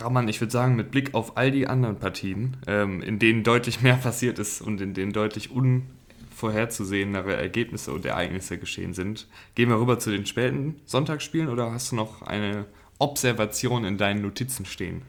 Raman, 0.00 0.28
ich 0.28 0.40
würde 0.40 0.52
sagen, 0.52 0.76
mit 0.76 0.90
Blick 0.90 1.14
auf 1.14 1.36
all 1.36 1.50
die 1.50 1.66
anderen 1.66 1.98
Partien, 1.98 2.56
ähm, 2.66 3.02
in 3.02 3.18
denen 3.18 3.42
deutlich 3.42 3.80
mehr 3.82 3.96
passiert 4.02 4.38
ist 4.38 4.60
und 4.60 4.80
in 4.80 4.94
denen 4.94 5.12
deutlich 5.12 5.50
unvorherzusehendere 5.50 7.36
Ergebnisse 7.36 7.92
und 7.92 8.04
Ereignisse 8.04 8.58
geschehen 8.58 8.94
sind, 8.94 9.26
gehen 9.54 9.68
wir 9.68 9.78
rüber 9.78 9.98
zu 9.98 10.10
den 10.10 10.26
späten 10.26 10.80
Sonntagsspielen 10.84 11.48
oder 11.48 11.72
hast 11.72 11.92
du 11.92 11.96
noch 11.96 12.22
eine 12.22 12.66
Observation 12.98 13.84
in 13.84 13.98
deinen 13.98 14.22
Notizen 14.22 14.66
stehen 14.66 15.02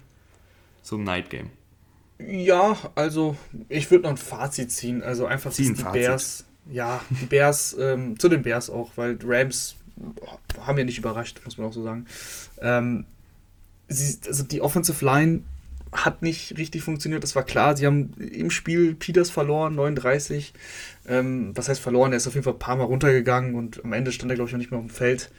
zum 0.84 1.04
Night 1.04 1.30
Game? 1.30 1.50
Ja, 2.20 2.78
also 2.96 3.38
ich 3.70 3.90
würde 3.92 4.04
noch 4.04 4.12
ein 4.12 4.18
Fazit 4.18 4.72
ziehen. 4.72 5.02
Also 5.02 5.26
einfach 5.26 5.52
Ziehen 5.52 5.76
die 5.76 5.82
Fazit. 5.82 6.02
Bears. 6.02 6.46
Ja, 6.70 7.02
die 7.10 7.26
Bears, 7.26 7.76
ähm, 7.80 8.20
zu 8.20 8.30
den 8.30 8.44
Bears 8.44 8.70
auch, 8.70 8.92
weil 8.96 9.18
Rams 9.24 9.76
haben 10.62 10.78
ja 10.78 10.84
nicht 10.84 10.98
überrascht, 10.98 11.42
muss 11.46 11.58
man 11.58 11.68
auch 11.68 11.74
so 11.74 11.84
sagen. 11.84 12.06
Ähm, 12.62 13.06
sie, 13.90 14.20
also 14.28 14.44
die 14.44 14.62
Offensive 14.62 15.04
Line 15.04 15.42
hat 15.92 16.22
nicht 16.22 16.58
richtig 16.58 16.84
funktioniert, 16.84 17.24
das 17.24 17.36
war 17.36 17.44
klar. 17.44 17.76
Sie 17.76 17.86
haben 17.86 18.14
im 18.20 18.52
Spiel 18.52 18.96
Peters 18.96 19.30
verloren, 19.30 19.76
39. 19.76 20.54
Ähm, 21.08 21.52
was 21.56 21.68
heißt 21.68 21.82
verloren? 21.82 22.12
Er 22.14 22.18
ist 22.18 22.28
auf 22.28 22.36
jeden 22.36 22.44
Fall 22.44 22.54
ein 22.54 22.60
paar 22.60 22.76
Mal 22.76 22.84
runtergegangen 22.84 23.56
und 23.56 23.84
am 23.84 23.94
Ende 23.94 24.12
stand 24.12 24.32
er, 24.32 24.36
glaube 24.36 24.50
ich, 24.50 24.56
auch 24.56 24.60
nicht 24.60 24.72
mehr 24.72 24.80
auf 24.80 24.86
dem 24.86 24.94
Feld. 24.94 25.32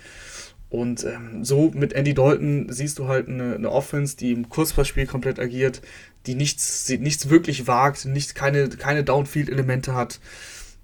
Und 0.68 1.04
ähm, 1.04 1.44
so 1.44 1.70
mit 1.74 1.92
Andy 1.92 2.14
Dalton 2.14 2.66
siehst 2.70 2.98
du 2.98 3.08
halt 3.08 3.28
eine, 3.28 3.54
eine 3.54 3.70
Offense, 3.70 4.16
die 4.16 4.32
im 4.32 4.48
Kurzpassspiel 4.48 5.06
komplett 5.06 5.38
agiert, 5.40 5.82
die 6.26 6.34
nichts, 6.34 6.88
nichts 6.88 7.28
wirklich 7.28 7.66
wagt, 7.66 8.04
nicht, 8.04 8.34
keine, 8.34 8.68
keine 8.68 9.02
Downfield-Elemente 9.02 9.94
hat 9.94 10.20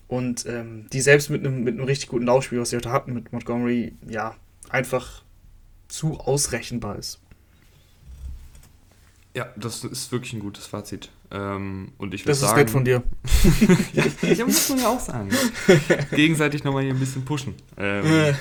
und 0.09 0.47
ähm, 0.47 0.87
die 0.93 1.01
selbst 1.01 1.31
mit 1.31 1.45
einem, 1.45 1.63
mit 1.63 1.75
einem 1.75 1.85
richtig 1.85 2.09
guten 2.09 2.27
Laufspiel, 2.27 2.61
was 2.61 2.71
sie 2.71 2.77
heute 2.77 2.91
hatten 2.91 3.13
mit 3.13 3.33
Montgomery, 3.33 3.95
ja, 4.09 4.35
einfach 4.71 5.23
zu 5.89 6.19
ausrechenbar 6.19 6.99
ist. 6.99 7.21
Ja, 9.37 9.49
das 9.57 9.85
ist 9.85 10.11
wirklich 10.13 10.33
ein 10.33 10.41
gutes 10.41 10.67
Fazit. 10.67 11.11
Ähm, 11.31 11.93
und 11.99 12.15
ich 12.15 12.25
das 12.25 12.39
ist 12.39 12.49
sagen, 12.49 12.59
nett 12.59 12.71
von 12.71 12.85
dir. 12.85 13.03
ja, 13.93 14.05
das 14.23 14.39
muss 14.39 14.69
man 14.71 14.79
ja 14.79 14.89
auch 14.89 15.01
sagen. 15.01 15.29
Gegenseitig 16.11 16.65
nochmal 16.65 16.85
hier 16.85 16.95
ein 16.95 16.99
bisschen 16.99 17.25
pushen. 17.25 17.55
Ähm, 17.77 18.35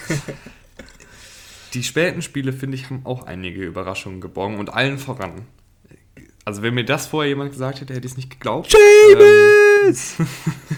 die 1.73 1.83
späten 1.83 2.21
Spiele, 2.21 2.53
finde 2.53 2.75
ich, 2.75 2.85
haben 2.85 3.01
auch 3.03 3.25
einige 3.25 3.63
Überraschungen 3.65 4.21
geborgen 4.21 4.57
und 4.57 4.73
allen 4.73 4.97
voran 4.97 5.45
also 6.45 6.61
wenn 6.61 6.75
mir 6.75 6.85
das 6.85 7.07
vorher 7.07 7.29
jemand 7.29 7.51
gesagt 7.51 7.81
hätte, 7.81 7.93
hätte 7.95 8.05
ich 8.05 8.13
es 8.13 8.17
nicht 8.17 8.29
geglaubt. 8.29 8.71
James! 8.71 10.15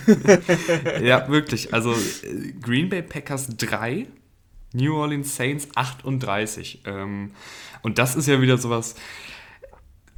Ähm, 0.08 1.06
ja, 1.06 1.28
wirklich. 1.28 1.74
Also 1.74 1.94
Green 2.62 2.88
Bay 2.88 3.02
Packers 3.02 3.50
3, 3.58 4.08
New 4.72 4.96
Orleans 4.96 5.36
Saints 5.36 5.68
38. 5.76 6.84
Ähm, 6.86 7.32
und 7.84 7.98
das 7.98 8.16
ist 8.16 8.28
ja 8.28 8.42
wieder 8.42 8.58
sowas. 8.58 8.96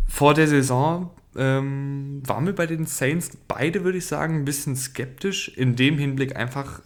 Vor 0.09 0.33
der 0.33 0.47
Saison 0.47 1.11
ähm, 1.37 2.21
waren 2.25 2.45
wir 2.45 2.53
bei 2.53 2.65
den 2.65 2.85
Saints 2.85 3.37
beide, 3.47 3.83
würde 3.83 3.99
ich 3.99 4.07
sagen, 4.07 4.35
ein 4.35 4.45
bisschen 4.45 4.75
skeptisch. 4.75 5.49
In 5.55 5.75
dem 5.75 5.97
Hinblick 5.97 6.35
einfach, 6.35 6.81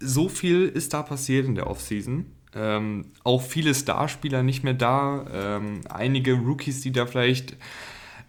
so 0.00 0.28
viel 0.28 0.66
ist 0.66 0.94
da 0.94 1.02
passiert 1.02 1.46
in 1.46 1.54
der 1.54 1.68
Offseason. 1.68 2.26
Ähm, 2.54 3.12
auch 3.24 3.42
viele 3.42 3.74
Starspieler 3.74 4.42
nicht 4.42 4.64
mehr 4.64 4.74
da. 4.74 5.26
Ähm, 5.32 5.82
einige 5.88 6.32
Rookies, 6.32 6.80
die 6.80 6.92
da 6.92 7.06
vielleicht 7.06 7.56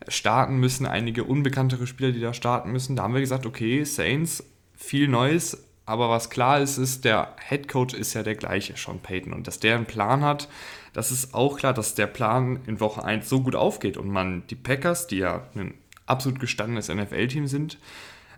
starten 0.09 0.57
müssen, 0.57 0.85
einige 0.85 1.23
unbekanntere 1.23 1.87
Spieler, 1.87 2.11
die 2.11 2.21
da 2.21 2.33
starten 2.33 2.71
müssen. 2.71 2.95
Da 2.95 3.03
haben 3.03 3.13
wir 3.13 3.21
gesagt, 3.21 3.45
okay, 3.45 3.83
Saints, 3.85 4.43
viel 4.75 5.07
Neues, 5.07 5.65
aber 5.85 6.09
was 6.09 6.29
klar 6.29 6.59
ist, 6.59 6.77
ist, 6.77 7.05
der 7.05 7.35
Head 7.47 7.67
Coach 7.67 7.93
ist 7.93 8.13
ja 8.13 8.23
der 8.23 8.35
gleiche, 8.35 8.75
Sean 8.75 8.99
Payton. 8.99 9.33
Und 9.33 9.47
dass 9.47 9.59
der 9.59 9.75
einen 9.75 9.85
Plan 9.85 10.23
hat, 10.23 10.49
das 10.93 11.11
ist 11.11 11.33
auch 11.33 11.57
klar, 11.57 11.73
dass 11.73 11.95
der 11.95 12.07
Plan 12.07 12.59
in 12.67 12.79
Woche 12.79 13.03
1 13.03 13.27
so 13.27 13.41
gut 13.41 13.55
aufgeht 13.55 13.97
und 13.97 14.09
man 14.09 14.45
die 14.47 14.55
Packers, 14.55 15.07
die 15.07 15.17
ja 15.17 15.47
ein 15.55 15.73
absolut 16.05 16.39
gestandenes 16.39 16.87
NFL-Team 16.87 17.47
sind, 17.47 17.79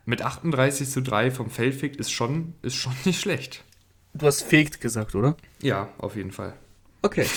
mit 0.05 0.21
38 0.21 0.89
zu 0.89 1.01
3 1.01 1.31
vom 1.31 1.49
Feld 1.49 1.75
fegt, 1.75 1.97
ist 1.97 2.11
schon, 2.11 2.53
ist 2.61 2.75
schon 2.75 2.93
nicht 3.05 3.19
schlecht. 3.19 3.63
Du 4.13 4.25
hast 4.25 4.43
fegt 4.43 4.79
gesagt, 4.79 5.13
oder? 5.13 5.35
Ja, 5.61 5.89
auf 5.97 6.15
jeden 6.15 6.31
Fall. 6.31 6.53
Okay. 7.01 7.27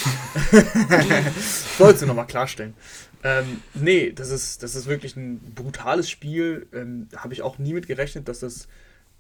Wolltest 1.79 2.03
du 2.03 2.07
nochmal 2.07 2.27
klarstellen. 2.27 2.75
Ähm, 3.23 3.63
nee, 3.75 4.13
das 4.13 4.31
ist, 4.31 4.63
das 4.63 4.75
ist 4.75 4.87
wirklich 4.87 5.17
ein 5.17 5.41
brutales 5.55 6.09
Spiel. 6.09 6.69
Ähm, 6.73 7.09
habe 7.17 7.35
ich 7.35 7.43
auch 7.43 7.59
nie 7.59 7.75
mit 7.75 7.87
gerechnet, 7.87 8.29
dass 8.29 8.39
das, 8.39 8.69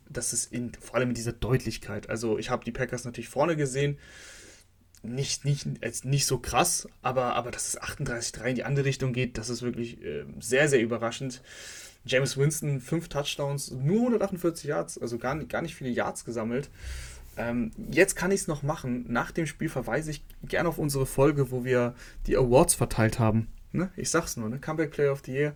dass 0.09 0.33
es 0.33 0.47
in, 0.47 0.73
vor 0.81 0.97
allem 0.97 1.11
in 1.11 1.15
dieser 1.15 1.33
Deutlichkeit. 1.33 2.09
Also 2.09 2.39
ich 2.39 2.49
habe 2.49 2.65
die 2.65 2.71
Packers 2.71 3.05
natürlich 3.05 3.29
vorne 3.29 3.57
gesehen. 3.57 3.99
Nicht, 5.03 5.45
nicht, 5.45 5.67
nicht 6.05 6.27
so 6.27 6.39
krass, 6.39 6.89
aber, 7.03 7.35
aber 7.37 7.51
dass 7.51 7.69
es 7.69 7.81
38-3 7.81 8.47
in 8.47 8.55
die 8.57 8.65
andere 8.65 8.85
Richtung 8.85 9.13
geht, 9.13 9.39
das 9.39 9.49
ist 9.49 9.63
wirklich 9.63 10.03
äh, 10.03 10.25
sehr, 10.41 10.69
sehr 10.69 10.81
überraschend. 10.81 11.43
James 12.05 12.37
Winston, 12.37 12.81
fünf 12.81 13.09
Touchdowns, 13.09 13.71
nur 13.71 13.99
148 13.99 14.65
Yards, 14.65 14.99
also 14.99 15.19
gar 15.19 15.35
nicht, 15.35 15.51
gar 15.51 15.63
nicht 15.63 15.75
viele 15.75 15.91
Yards 15.91 16.25
gesammelt. 16.25 16.71
Ähm, 17.37 17.71
jetzt 17.91 18.17
kann 18.17 18.33
ich 18.33 18.41
es 18.43 18.49
noch 18.49 18.63
machen. 18.63 19.05
Nach 19.09 19.31
dem 19.31 19.47
Spiel 19.47 19.69
verweise 19.69 20.11
ich 20.11 20.25
gerne 20.43 20.69
auf 20.69 20.79
unsere 20.79 21.07
Folge, 21.07 21.51
wo 21.51 21.65
wir 21.65 21.95
die 22.27 22.37
Awards 22.37 22.75
verteilt 22.75 23.19
haben. 23.19 23.49
Ne? 23.73 23.91
Ich 23.97 24.11
sag's 24.11 24.37
nur, 24.37 24.49
ne? 24.49 24.59
Comeback 24.59 24.91
Player 24.91 25.13
of 25.13 25.23
the 25.25 25.33
Year. 25.33 25.55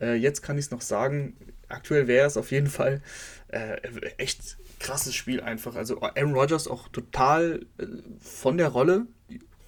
Äh, 0.00 0.14
jetzt 0.14 0.42
kann 0.42 0.58
ich 0.58 0.66
es 0.66 0.70
noch 0.70 0.80
sagen. 0.80 1.36
Aktuell 1.68 2.06
wäre 2.06 2.26
es 2.26 2.36
auf 2.36 2.50
jeden 2.50 2.66
Fall 2.66 3.00
äh, 3.48 3.76
echt 4.18 4.58
krasses 4.82 5.14
Spiel 5.14 5.40
einfach. 5.40 5.76
Also 5.76 6.00
Aaron 6.00 6.34
Rodgers 6.34 6.68
auch 6.68 6.88
total 6.88 7.64
äh, 7.78 7.86
von 8.20 8.58
der 8.58 8.68
Rolle. 8.68 9.06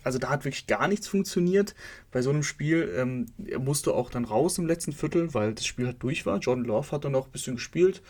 Also 0.03 0.19
da 0.19 0.29
hat 0.29 0.45
wirklich 0.45 0.67
gar 0.67 0.87
nichts 0.87 1.09
funktioniert 1.09 1.75
bei 2.13 2.21
so 2.21 2.31
einem 2.31 2.43
Spiel. 2.43 2.93
Ähm, 2.97 3.27
er 3.47 3.61
musste 3.61 3.95
auch 3.95 4.11
dann 4.11 4.25
raus 4.25 4.59
im 4.59 4.67
letzten 4.67 4.93
Viertel, 4.93 5.33
weil 5.33 5.55
das 5.55 5.65
Spiel 5.65 5.87
halt 5.87 6.03
durch 6.03 6.27
war. 6.27 6.39
Jordan 6.39 6.65
Love 6.65 6.93
hat 6.93 7.05
dann 7.05 7.15
auch 7.15 7.27
ein 7.27 7.33
bisschen 7.33 7.57
gespielt. 7.57 8.03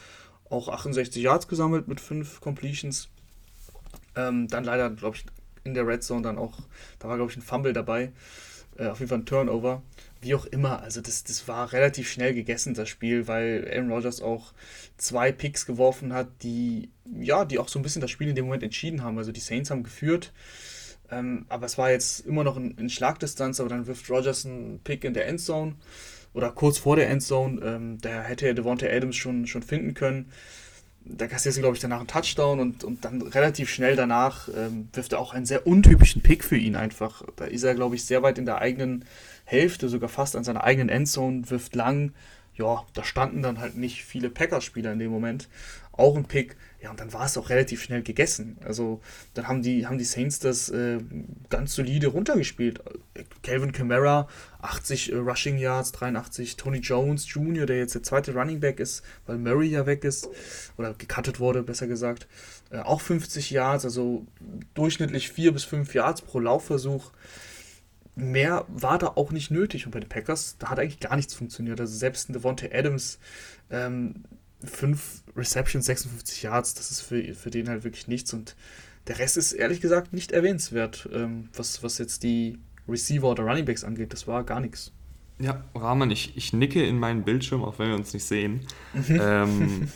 auch 0.51 0.69
68 0.69 1.23
Yards 1.23 1.47
gesammelt 1.47 1.87
mit 1.87 2.01
fünf 2.01 2.41
Completions. 2.41 3.09
Ähm, 4.17 4.49
dann 4.49 4.65
leider, 4.65 4.91
glaube 4.91 5.17
ich, 5.17 5.25
in 5.63 5.75
der 5.75 5.87
Red 5.87 6.03
Zone 6.03 6.23
dann 6.23 6.39
auch, 6.39 6.59
da 6.99 7.09
war, 7.09 7.17
glaube 7.17 7.31
ich, 7.31 7.37
ein 7.37 7.43
Fumble 7.43 7.73
dabei. 7.73 8.13
Äh, 8.79 8.87
auf 8.87 8.99
jeden 8.99 9.09
Fall 9.09 9.19
ein 9.19 9.27
Turnover. 9.27 9.83
Wie 10.21 10.35
auch 10.35 10.47
immer, 10.47 10.83
also 10.83 11.01
das, 11.01 11.25
das 11.25 11.47
war 11.49 11.73
relativ 11.73 12.11
schnell 12.11 12.35
gegessen, 12.35 12.75
das 12.75 12.89
Spiel, 12.89 13.29
weil 13.29 13.69
Aaron 13.71 13.93
Rodgers 13.93 14.23
auch 14.23 14.53
zwei 14.97 15.33
Picks 15.33 15.67
geworfen 15.67 16.13
hat, 16.13 16.29
die, 16.43 16.89
ja, 17.15 17.45
die 17.45 17.59
auch 17.59 17.69
so 17.69 17.79
ein 17.79 17.83
bisschen 17.83 18.01
das 18.01 18.11
Spiel 18.11 18.29
in 18.29 18.35
dem 18.35 18.47
Moment 18.47 18.63
entschieden 18.63 19.03
haben. 19.03 19.19
Also 19.19 19.33
die 19.33 19.41
Saints 19.41 19.71
haben 19.71 19.83
geführt, 19.83 20.33
ähm, 21.11 21.45
aber 21.49 21.67
es 21.67 21.77
war 21.77 21.91
jetzt 21.91 22.21
immer 22.21 22.43
noch 22.43 22.57
in, 22.57 22.73
in, 22.79 22.89
Schlagdistanz, 22.89 23.61
aber 23.61 23.69
dann 23.69 23.87
wirft 23.87 24.09
Rodgers 24.11 24.47
einen 24.47 24.81
Pick 24.81 25.05
in 25.05 25.15
der 25.15 25.27
Endzone 25.27 25.75
oder 26.33 26.51
kurz 26.51 26.79
vor 26.79 26.97
der 26.97 27.11
Endzone. 27.11 27.61
Ähm, 27.63 27.99
da 28.01 28.23
hätte 28.23 28.47
er 28.47 28.55
Devontae 28.55 28.91
Adams 28.91 29.17
schon, 29.17 29.47
schon 29.47 29.63
finden 29.63 29.95
können 29.95 30.33
da 31.05 31.27
kassiert 31.27 31.55
sie, 31.55 31.61
glaube 31.61 31.77
ich, 31.77 31.83
danach 31.83 31.99
einen 31.99 32.09
Touchdown 32.09 32.61
und, 32.61 32.83
und 32.83 33.05
dann 33.05 33.21
relativ 33.21 33.71
schnell 33.71 33.95
danach 33.95 34.49
ähm, 34.49 34.89
wirft 34.93 35.13
er 35.13 35.19
auch 35.19 35.35
einen 35.35 35.47
sehr 35.47 35.67
untypischen 35.67 36.23
Pick 36.23 36.43
für 36.45 36.57
ihn 36.57 36.77
einfach. 36.77 37.23
Da 37.37 37.45
ist 37.45 37.63
er, 37.63 37.75
glaube 37.75 37.95
ich, 37.95 38.05
sehr 38.05 38.23
weit 38.23 38.39
in 38.39 38.47
der 38.47 38.59
eigenen 38.59 39.05
Hälfte, 39.45 39.89
sogar 39.89 40.09
fast 40.09 40.35
an 40.35 40.45
seiner 40.45 40.65
eigenen 40.65 40.89
Endzone, 40.89 41.51
wirft 41.51 41.75
lang. 41.75 42.13
Ja, 42.57 42.85
da 42.95 43.05
standen 43.05 43.43
dann 43.43 43.59
halt 43.59 43.77
nicht 43.77 44.05
viele 44.05 44.31
Packers-Spieler 44.31 44.93
in 44.93 44.99
dem 44.99 45.11
Moment. 45.11 45.49
Auch 45.93 46.17
ein 46.17 46.25
Pick, 46.25 46.57
ja, 46.85 46.91
und 46.91 47.01
dann 47.01 47.15
war 47.15 47.25
es 47.25 47.39
auch 47.39 47.49
relativ 47.49 47.83
schnell 47.83 48.03
gegessen. 48.03 48.59
Also 48.63 49.01
dann 49.33 49.49
haben 49.49 49.63
die, 49.63 49.87
haben 49.87 49.97
die 49.97 50.05
Saints 50.05 50.39
das 50.39 50.69
äh, 50.69 50.99
ganz 51.49 51.75
solide 51.75 52.09
runtergespielt. 52.09 52.83
Calvin 53.43 53.73
Kamara, 53.73 54.29
80 54.61 55.13
äh, 55.13 55.17
Rushing 55.17 55.57
Yards, 55.57 55.93
83. 55.93 56.59
Tony 56.59 56.81
Jones 56.81 57.27
Jr., 57.33 57.65
der 57.65 57.79
jetzt 57.79 57.95
der 57.95 58.03
zweite 58.03 58.35
Running 58.35 58.61
Back 58.61 58.81
ist, 58.81 59.03
weil 59.25 59.39
Murray 59.39 59.69
ja 59.69 59.87
weg 59.87 60.05
ist, 60.05 60.29
oder 60.77 60.93
gecuttet 60.93 61.41
wurde, 61.41 61.63
besser 61.63 61.87
gesagt, 61.87 62.29
äh, 62.71 62.81
auch 62.81 63.01
50 63.01 63.51
Yards, 63.51 63.87
also 63.87 64.27
durchschnittlich 64.75 65.33
4 65.33 65.53
bis 65.55 65.65
5 65.65 65.95
Yards 65.95 66.21
pro 66.21 66.39
Laufversuch. 66.39 67.13
Mehr 68.15 68.67
war 68.69 68.99
da 68.99 69.07
auch 69.07 69.33
nicht 69.33 69.51
nötig. 69.51 69.87
Und 69.87 69.93
bei 69.93 70.01
den 70.01 70.11
Packers, 70.11 70.57
da 70.59 70.69
hat 70.69 70.79
eigentlich 70.79 71.01
gar 71.01 71.17
nichts 71.17 71.33
funktioniert. 71.33 71.81
Also 71.81 71.97
selbst 71.97 72.29
ein 72.29 72.35
Devontae 72.35 72.71
Adams, 72.75 73.19
ähm, 73.71 74.25
fünf 74.67 75.23
Receptions, 75.37 75.87
56 75.87 76.43
Yards, 76.43 76.75
das 76.75 76.91
ist 76.91 77.01
für, 77.01 77.35
für 77.35 77.51
den 77.51 77.69
halt 77.69 77.85
wirklich 77.85 78.09
nichts. 78.09 78.33
Und 78.33 78.57
der 79.07 79.19
Rest 79.19 79.37
ist 79.37 79.53
ehrlich 79.53 79.81
gesagt 79.81 80.13
nicht 80.13 80.33
erwähnenswert, 80.33 81.09
ähm, 81.13 81.49
was, 81.55 81.83
was 81.83 81.99
jetzt 81.99 82.23
die 82.23 82.59
Receiver 82.89 83.29
oder 83.29 83.45
Running 83.45 83.65
Backs 83.65 83.85
angeht. 83.85 84.13
Das 84.13 84.27
war 84.27 84.45
gar 84.45 84.61
nichts. 84.61 84.93
Ja, 85.39 85.65
Rahman, 85.75 86.11
ich, 86.11 86.37
ich 86.37 86.53
nicke 86.53 86.85
in 86.85 86.99
meinen 86.99 87.25
Bildschirm, 87.25 87.65
auch 87.65 87.79
wenn 87.79 87.89
wir 87.89 87.97
uns 87.97 88.15
nicht 88.15 88.25
sehen. 88.25 88.61
Mhm. 88.93 89.21
Ähm, 89.21 89.89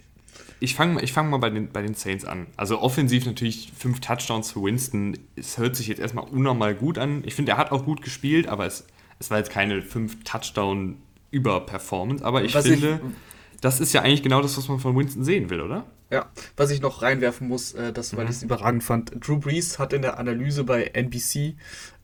ich 0.60 0.74
fange 0.74 1.02
ich 1.02 1.12
fang 1.12 1.28
mal 1.28 1.38
bei 1.38 1.50
den, 1.50 1.70
bei 1.70 1.82
den 1.82 1.94
Saints 1.94 2.24
an. 2.24 2.46
Also 2.56 2.80
offensiv 2.80 3.26
natürlich 3.26 3.72
fünf 3.76 4.00
Touchdowns 4.00 4.52
für 4.52 4.62
Winston. 4.62 5.18
Es 5.34 5.58
hört 5.58 5.76
sich 5.76 5.88
jetzt 5.88 5.98
erstmal 5.98 6.28
unnormal 6.28 6.74
gut 6.74 6.98
an. 6.98 7.22
Ich 7.26 7.34
finde, 7.34 7.52
er 7.52 7.58
hat 7.58 7.72
auch 7.72 7.84
gut 7.84 8.02
gespielt, 8.02 8.46
aber 8.46 8.66
es, 8.66 8.86
es 9.18 9.30
war 9.30 9.38
jetzt 9.38 9.50
keine 9.50 9.82
fünf 9.82 10.22
Touchdown 10.22 10.96
über 11.30 11.66
Performance. 11.66 12.24
Aber 12.24 12.44
ich 12.44 12.54
was 12.54 12.66
finde, 12.66 13.00
ich, 13.02 13.35
das 13.60 13.80
ist 13.80 13.92
ja 13.92 14.02
eigentlich 14.02 14.22
genau 14.22 14.42
das, 14.42 14.56
was 14.56 14.68
man 14.68 14.78
von 14.78 14.96
Winston 14.96 15.24
sehen 15.24 15.50
will, 15.50 15.60
oder? 15.60 15.84
Ja, 16.10 16.30
was 16.56 16.70
ich 16.70 16.80
noch 16.80 17.02
reinwerfen 17.02 17.48
muss, 17.48 17.72
äh, 17.72 17.92
das, 17.92 18.16
weil 18.16 18.24
mhm. 18.24 18.30
ich 18.30 18.36
es 18.36 18.42
überragend 18.44 18.84
fand. 18.84 19.12
Drew 19.18 19.38
Brees 19.38 19.78
hat 19.78 19.92
in 19.92 20.02
der 20.02 20.18
Analyse 20.18 20.62
bei 20.62 20.84
NBC 20.84 21.56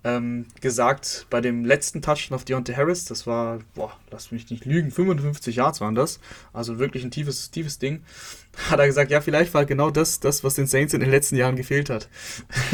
ähm, 0.04 0.46
gesagt, 0.60 1.26
bei 1.30 1.40
dem 1.40 1.64
letzten 1.64 2.02
Touchdown 2.02 2.34
auf 2.34 2.44
Deontay 2.44 2.74
Harris, 2.74 3.04
das 3.04 3.26
war, 3.26 3.60
boah, 3.74 3.92
lass 4.10 4.32
mich 4.32 4.50
nicht 4.50 4.64
lügen, 4.64 4.90
55 4.90 5.54
Yards 5.54 5.80
waren 5.80 5.94
das, 5.94 6.18
also 6.52 6.80
wirklich 6.80 7.04
ein 7.04 7.12
tiefes, 7.12 7.52
tiefes 7.52 7.78
Ding, 7.78 8.02
hat 8.70 8.80
er 8.80 8.86
gesagt, 8.86 9.12
ja, 9.12 9.20
vielleicht 9.20 9.54
war 9.54 9.64
genau 9.64 9.90
das, 9.90 10.18
das, 10.18 10.42
was 10.42 10.54
den 10.54 10.66
Saints 10.66 10.94
in 10.94 11.00
den 11.00 11.10
letzten 11.10 11.36
Jahren 11.36 11.54
gefehlt 11.54 11.88
hat. 11.88 12.08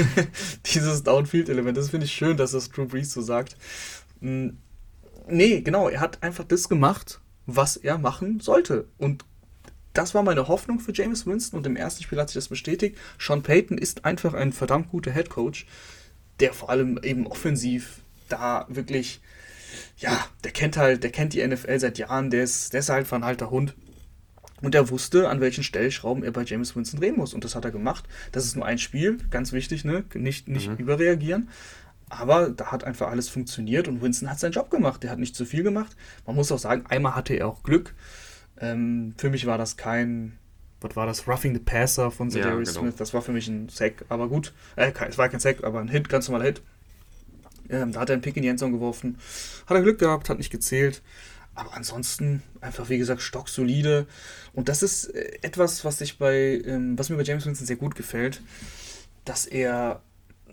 Dieses 0.72 1.02
Downfield-Element, 1.02 1.76
das 1.76 1.90
finde 1.90 2.06
ich 2.06 2.12
schön, 2.12 2.38
dass 2.38 2.52
das 2.52 2.70
Drew 2.70 2.86
Brees 2.86 3.12
so 3.12 3.20
sagt. 3.20 3.56
Hm, 4.22 4.56
nee, 5.28 5.60
genau, 5.60 5.90
er 5.90 6.00
hat 6.00 6.22
einfach 6.22 6.44
das 6.44 6.70
gemacht, 6.70 7.20
was 7.48 7.78
er 7.78 7.96
machen 7.96 8.40
sollte. 8.40 8.86
Und 8.98 9.24
das 9.94 10.14
war 10.14 10.22
meine 10.22 10.46
Hoffnung 10.48 10.78
für 10.80 10.92
James 10.92 11.26
Winston 11.26 11.58
und 11.58 11.66
im 11.66 11.76
ersten 11.76 12.02
Spiel 12.04 12.20
hat 12.20 12.28
sich 12.28 12.34
das 12.34 12.48
bestätigt. 12.48 12.96
Sean 13.18 13.42
Payton 13.42 13.78
ist 13.78 14.04
einfach 14.04 14.34
ein 14.34 14.52
verdammt 14.52 14.90
guter 14.90 15.12
Head 15.12 15.30
Coach, 15.30 15.66
der 16.40 16.52
vor 16.52 16.68
allem 16.70 17.00
eben 17.02 17.26
offensiv 17.26 18.02
da 18.28 18.66
wirklich, 18.68 19.20
ja, 19.96 20.26
der 20.44 20.52
kennt 20.52 20.76
halt, 20.76 21.02
der 21.02 21.10
kennt 21.10 21.32
die 21.32 21.44
NFL 21.44 21.80
seit 21.80 21.96
Jahren, 21.96 22.30
der 22.30 22.44
ist, 22.44 22.74
der 22.74 22.80
ist 22.80 22.90
halt 22.90 23.10
ein 23.12 23.24
alter 23.24 23.50
Hund. 23.50 23.74
Und 24.60 24.74
er 24.74 24.90
wusste, 24.90 25.28
an 25.28 25.40
welchen 25.40 25.64
Stellschrauben 25.64 26.22
er 26.24 26.32
bei 26.32 26.42
James 26.42 26.76
Winston 26.76 27.00
drehen 27.00 27.16
muss. 27.16 27.32
Und 27.32 27.44
das 27.44 27.54
hat 27.54 27.64
er 27.64 27.70
gemacht. 27.70 28.04
Das 28.32 28.44
ist 28.44 28.56
nur 28.56 28.66
ein 28.66 28.78
Spiel, 28.78 29.18
ganz 29.30 29.52
wichtig, 29.52 29.84
ne? 29.84 30.04
Nicht, 30.14 30.48
nicht 30.48 30.68
mhm. 30.68 30.76
überreagieren. 30.76 31.48
Aber 32.10 32.50
da 32.50 32.72
hat 32.72 32.84
einfach 32.84 33.08
alles 33.08 33.28
funktioniert 33.28 33.88
und 33.88 34.00
Winston 34.00 34.30
hat 34.30 34.40
seinen 34.40 34.52
Job 34.52 34.70
gemacht. 34.70 35.02
Der 35.02 35.10
hat 35.10 35.18
nicht 35.18 35.36
zu 35.36 35.44
viel 35.44 35.62
gemacht. 35.62 35.96
Man 36.26 36.36
muss 36.36 36.50
auch 36.52 36.58
sagen, 36.58 36.84
einmal 36.88 37.14
hatte 37.14 37.34
er 37.34 37.48
auch 37.48 37.62
Glück. 37.62 37.94
Ähm, 38.60 39.14
für 39.16 39.30
mich 39.30 39.46
war 39.46 39.58
das 39.58 39.76
kein, 39.76 40.38
was 40.80 40.96
war 40.96 41.06
das? 41.06 41.28
Roughing 41.28 41.54
the 41.54 41.60
Passer 41.60 42.10
von 42.10 42.30
ja, 42.30 42.50
genau. 42.50 42.64
Smith. 42.64 42.96
Das 42.96 43.14
war 43.14 43.22
für 43.22 43.32
mich 43.32 43.48
ein 43.48 43.68
Sack, 43.68 44.04
aber 44.08 44.28
gut. 44.28 44.52
Äh, 44.76 44.92
es 45.08 45.18
war 45.18 45.28
kein 45.28 45.40
Sack, 45.40 45.64
aber 45.64 45.80
ein 45.80 45.88
Hit, 45.88 46.08
ganz 46.08 46.28
normaler 46.28 46.46
Hit. 46.46 46.62
Ähm, 47.68 47.92
da 47.92 48.00
hat 48.00 48.10
er 48.10 48.14
einen 48.14 48.22
Pick 48.22 48.36
in 48.36 48.42
die 48.42 48.48
Endzone 48.48 48.72
geworfen. 48.72 49.18
Hat 49.66 49.76
er 49.76 49.82
Glück 49.82 49.98
gehabt, 49.98 50.30
hat 50.30 50.38
nicht 50.38 50.50
gezählt. 50.50 51.02
Aber 51.54 51.74
ansonsten 51.74 52.42
einfach, 52.60 52.88
wie 52.88 52.98
gesagt, 52.98 53.20
stocksolide. 53.20 54.06
Und 54.54 54.68
das 54.68 54.82
ist 54.82 55.06
äh, 55.06 55.38
etwas, 55.42 55.84
was 55.84 56.00
ich 56.00 56.18
bei, 56.18 56.62
ähm, 56.64 56.98
was 56.98 57.10
mir 57.10 57.16
bei 57.16 57.24
James 57.24 57.44
Winston 57.44 57.66
sehr 57.66 57.76
gut 57.76 57.94
gefällt, 57.94 58.40
dass 59.24 59.44
er 59.44 60.00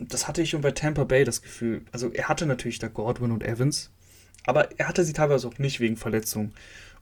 das 0.00 0.28
hatte 0.28 0.42
ich 0.42 0.50
schon 0.50 0.62
bei 0.62 0.72
Tampa 0.72 1.04
Bay 1.04 1.24
das 1.24 1.42
Gefühl. 1.42 1.82
Also 1.92 2.10
er 2.12 2.28
hatte 2.28 2.46
natürlich 2.46 2.78
da 2.78 2.88
Godwin 2.88 3.32
und 3.32 3.42
Evans, 3.44 3.90
aber 4.44 4.78
er 4.78 4.88
hatte 4.88 5.04
sie 5.04 5.12
teilweise 5.12 5.48
auch 5.48 5.58
nicht 5.58 5.80
wegen 5.80 5.96
Verletzung. 5.96 6.52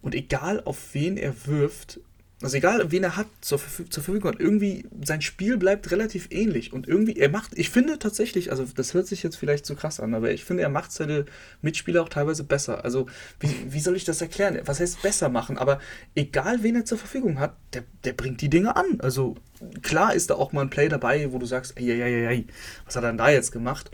Und 0.03 0.15
egal 0.15 0.63
auf 0.65 0.95
wen 0.95 1.17
er 1.17 1.47
wirft, 1.47 2.01
also 2.43 2.59
egal, 2.59 2.91
wen 2.91 3.05
er 3.05 3.17
hat 3.17 3.29
zur, 3.41 3.59
zur 3.59 4.03
Verfügung 4.03 4.33
hat, 4.33 4.41
irgendwie 4.41 4.87
sein 5.03 5.23
Spiel 5.23 5.57
bleibt 5.57 5.91
relativ 5.91 6.29
ähnlich. 6.31 6.75
Und 6.75 6.87
irgendwie, 6.87 7.17
er 7.17 7.31
macht, 7.31 7.53
ich 7.57 7.71
finde 7.71 7.99
tatsächlich, 7.99 8.51
also 8.51 8.67
das 8.77 8.93
hört 8.93 9.07
sich 9.07 9.23
jetzt 9.23 9.37
vielleicht 9.37 9.65
zu 9.65 9.75
krass 9.75 9.99
an, 9.99 10.15
aber 10.15 10.31
ich 10.31 10.45
finde, 10.45 10.63
er 10.63 10.69
macht 10.69 10.93
seine 10.93 11.25
Mitspieler 11.63 12.03
auch 12.03 12.09
teilweise 12.11 12.45
besser. 12.45 12.85
Also, 12.85 13.07
wie, 13.41 13.49
wie 13.73 13.81
soll 13.81 13.97
ich 13.97 14.05
das 14.05 14.21
erklären? 14.21 14.61
Was 14.67 14.81
heißt 14.81 15.01
besser 15.01 15.31
machen? 15.31 15.57
Aber 15.57 15.81
egal, 16.15 16.63
wen 16.63 16.77
er 16.77 16.85
zur 16.85 16.99
Verfügung 16.99 17.39
hat, 17.39 17.57
der, 17.73 17.85
der 18.05 18.13
bringt 18.13 18.43
die 18.43 18.51
Dinge 18.51 18.77
an. 18.77 19.01
Also, 19.01 19.37
klar 19.83 20.15
ist 20.15 20.31
da 20.31 20.35
auch 20.35 20.53
mal 20.53 20.63
ein 20.63 20.71
Play 20.71 20.89
dabei, 20.89 21.33
wo 21.33 21.39
du 21.39 21.47
sagst, 21.47 21.75
ey, 21.77 21.91
ey, 21.91 22.27
ey, 22.27 22.47
was 22.85 22.97
hat 22.97 23.05
er 23.05 23.11
denn 23.11 23.19
da 23.19 23.31
jetzt 23.31 23.53
gemacht? 23.53 23.91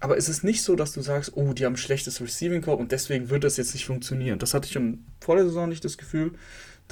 Aber 0.00 0.16
es 0.16 0.28
ist 0.28 0.42
nicht 0.42 0.62
so, 0.62 0.74
dass 0.74 0.92
du 0.92 1.00
sagst, 1.00 1.32
oh, 1.36 1.52
die 1.52 1.64
haben 1.64 1.74
ein 1.74 1.76
schlechtes 1.76 2.20
Receiving 2.20 2.62
Core 2.62 2.78
und 2.78 2.90
deswegen 2.90 3.30
wird 3.30 3.44
das 3.44 3.56
jetzt 3.56 3.72
nicht 3.72 3.86
funktionieren. 3.86 4.38
Das 4.38 4.52
hatte 4.52 4.66
ich 4.66 4.72
schon 4.72 5.04
vor 5.20 5.36
der 5.36 5.44
Saison 5.44 5.68
nicht 5.68 5.84
das 5.84 5.96
Gefühl 5.96 6.32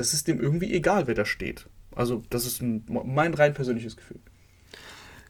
das 0.00 0.14
ist 0.14 0.28
dem 0.28 0.40
irgendwie 0.40 0.72
egal, 0.72 1.06
wer 1.06 1.14
da 1.14 1.24
steht. 1.24 1.66
Also, 1.94 2.22
das 2.30 2.46
ist 2.46 2.62
ein, 2.62 2.84
mein 2.88 3.34
rein 3.34 3.52
persönliches 3.52 3.96
Gefühl. 3.96 4.20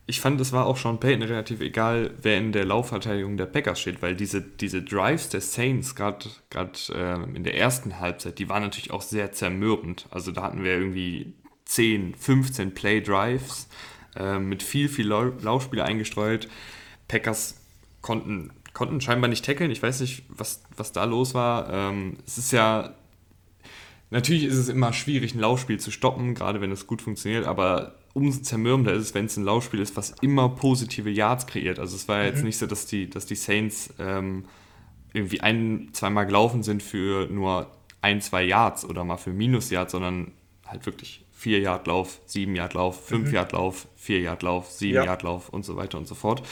Ich 0.06 0.20
fand, 0.20 0.40
es 0.40 0.52
war 0.52 0.66
auch 0.66 0.76
Sean 0.76 0.99
Payton 0.99 1.23
relativ 1.23 1.61
egal, 1.61 2.12
wer 2.20 2.38
in 2.38 2.52
der 2.52 2.64
Laufverteidigung 2.64 3.37
der 3.37 3.47
Packers 3.47 3.80
steht, 3.80 4.02
weil 4.02 4.16
diese, 4.16 4.40
diese 4.40 4.82
Drives 4.82 5.28
der 5.28 5.40
Saints, 5.40 5.94
gerade 5.94 6.26
äh, 6.50 7.37
in 7.37 7.44
der 7.44 7.56
ersten 7.56 8.00
Halbzeit, 8.00 8.38
die 8.38 8.49
waren 8.49 8.62
natürlich 8.62 8.90
auch 8.90 9.02
sehr 9.02 9.32
zermürbend. 9.32 10.06
Also 10.11 10.32
da 10.32 10.42
hatten 10.42 10.64
wir 10.64 10.73
irgendwie 10.73 11.35
10, 11.71 12.15
15 12.17 12.75
Play-Drives 12.75 13.69
äh, 14.17 14.39
mit 14.39 14.62
viel, 14.62 14.89
viel 14.89 15.07
Laufspieler 15.07 15.85
eingestreut. 15.85 16.49
Packers 17.07 17.61
konnten, 18.03 18.50
konnten 18.73 19.00
scheinbar 19.00 19.29
nicht 19.29 19.45
tackeln. 19.45 19.71
Ich 19.71 19.83
weiß 19.83 20.00
nicht, 20.00 20.25
was, 20.29 20.62
was 20.77 20.93
da 20.93 21.05
los 21.05 21.35
war. 21.35 21.73
Ähm, 21.73 22.17
es 22.27 22.39
ist 22.39 22.53
ja 22.53 22.95
Natürlich 24.11 24.45
ist 24.45 24.57
es 24.57 24.69
immer 24.69 24.93
schwierig, 24.93 25.35
ein 25.35 25.39
Laufspiel 25.39 25.79
zu 25.79 25.93
stoppen, 25.93 26.35
gerade 26.35 26.61
wenn 26.61 26.73
es 26.73 26.89
gut 26.89 27.00
funktioniert, 27.00 27.47
aber 27.47 27.95
umso 28.12 28.41
zermürbender 28.41 28.93
ist 28.93 29.03
es, 29.03 29.15
wenn 29.15 29.27
es 29.27 29.37
ein 29.37 29.45
Laufspiel 29.45 29.79
ist, 29.79 29.97
was 29.97 30.11
immer 30.21 30.49
positive 30.49 31.09
Yards 31.09 31.47
kreiert. 31.47 31.79
Also 31.79 31.95
es 31.95 32.09
war 32.09 32.19
mhm. 32.19 32.25
jetzt 32.25 32.43
nicht 32.43 32.59
so, 32.59 32.67
dass 32.67 32.87
die, 32.87 33.09
dass 33.09 33.27
die 33.27 33.37
Saints 33.37 33.95
ähm, 34.00 34.47
irgendwie 35.12 35.41
ein, 35.41 35.91
zweimal 35.93 36.27
gelaufen 36.27 36.65
sind 36.65 36.83
für 36.83 37.29
nur 37.29 37.71
ein, 38.03 38.21
zwei 38.21 38.43
Yards 38.43 38.85
oder 38.85 39.05
mal 39.05 39.17
für 39.17 39.31
Minus-Yards, 39.31 39.93
sondern 39.93 40.33
halt 40.67 40.87
wirklich 40.87 41.25
4 41.40 41.61
Yard 41.61 41.87
Lauf, 41.87 42.20
7 42.26 42.54
Yard 42.54 42.75
Lauf, 42.75 43.06
5 43.06 43.28
mhm. 43.28 43.35
Yard 43.35 43.52
Lauf, 43.52 43.88
4 43.97 44.20
Yard 44.20 44.42
Lauf, 44.42 44.70
7 44.70 44.94
ja. 44.94 45.04
Yard 45.04 45.23
Lauf 45.23 45.49
und 45.49 45.64
so 45.64 45.76
weiter 45.76 45.99
und 45.99 46.06
so 46.06 46.14
fort. 46.14 46.42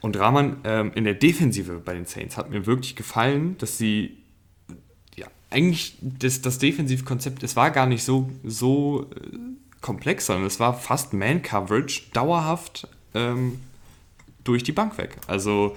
Und 0.00 0.18
Rahman 0.18 0.58
ähm, 0.64 0.92
in 0.94 1.04
der 1.04 1.14
Defensive 1.14 1.80
bei 1.84 1.94
den 1.94 2.04
Saints 2.04 2.36
hat 2.36 2.50
mir 2.50 2.66
wirklich 2.66 2.94
gefallen, 2.94 3.56
dass 3.58 3.78
sie 3.78 4.18
eigentlich 5.54 5.96
das, 6.00 6.42
das 6.42 6.58
Defensivkonzept, 6.58 7.42
es 7.42 7.54
war 7.54 7.70
gar 7.70 7.86
nicht 7.86 8.02
so, 8.02 8.28
so 8.42 9.08
äh, 9.14 9.36
komplex, 9.80 10.26
sondern 10.26 10.46
es 10.46 10.58
war 10.58 10.74
fast 10.74 11.12
Man-Coverage 11.12 12.10
dauerhaft 12.12 12.88
ähm, 13.14 13.60
durch 14.42 14.64
die 14.64 14.72
Bank 14.72 14.98
weg. 14.98 15.16
Also 15.28 15.76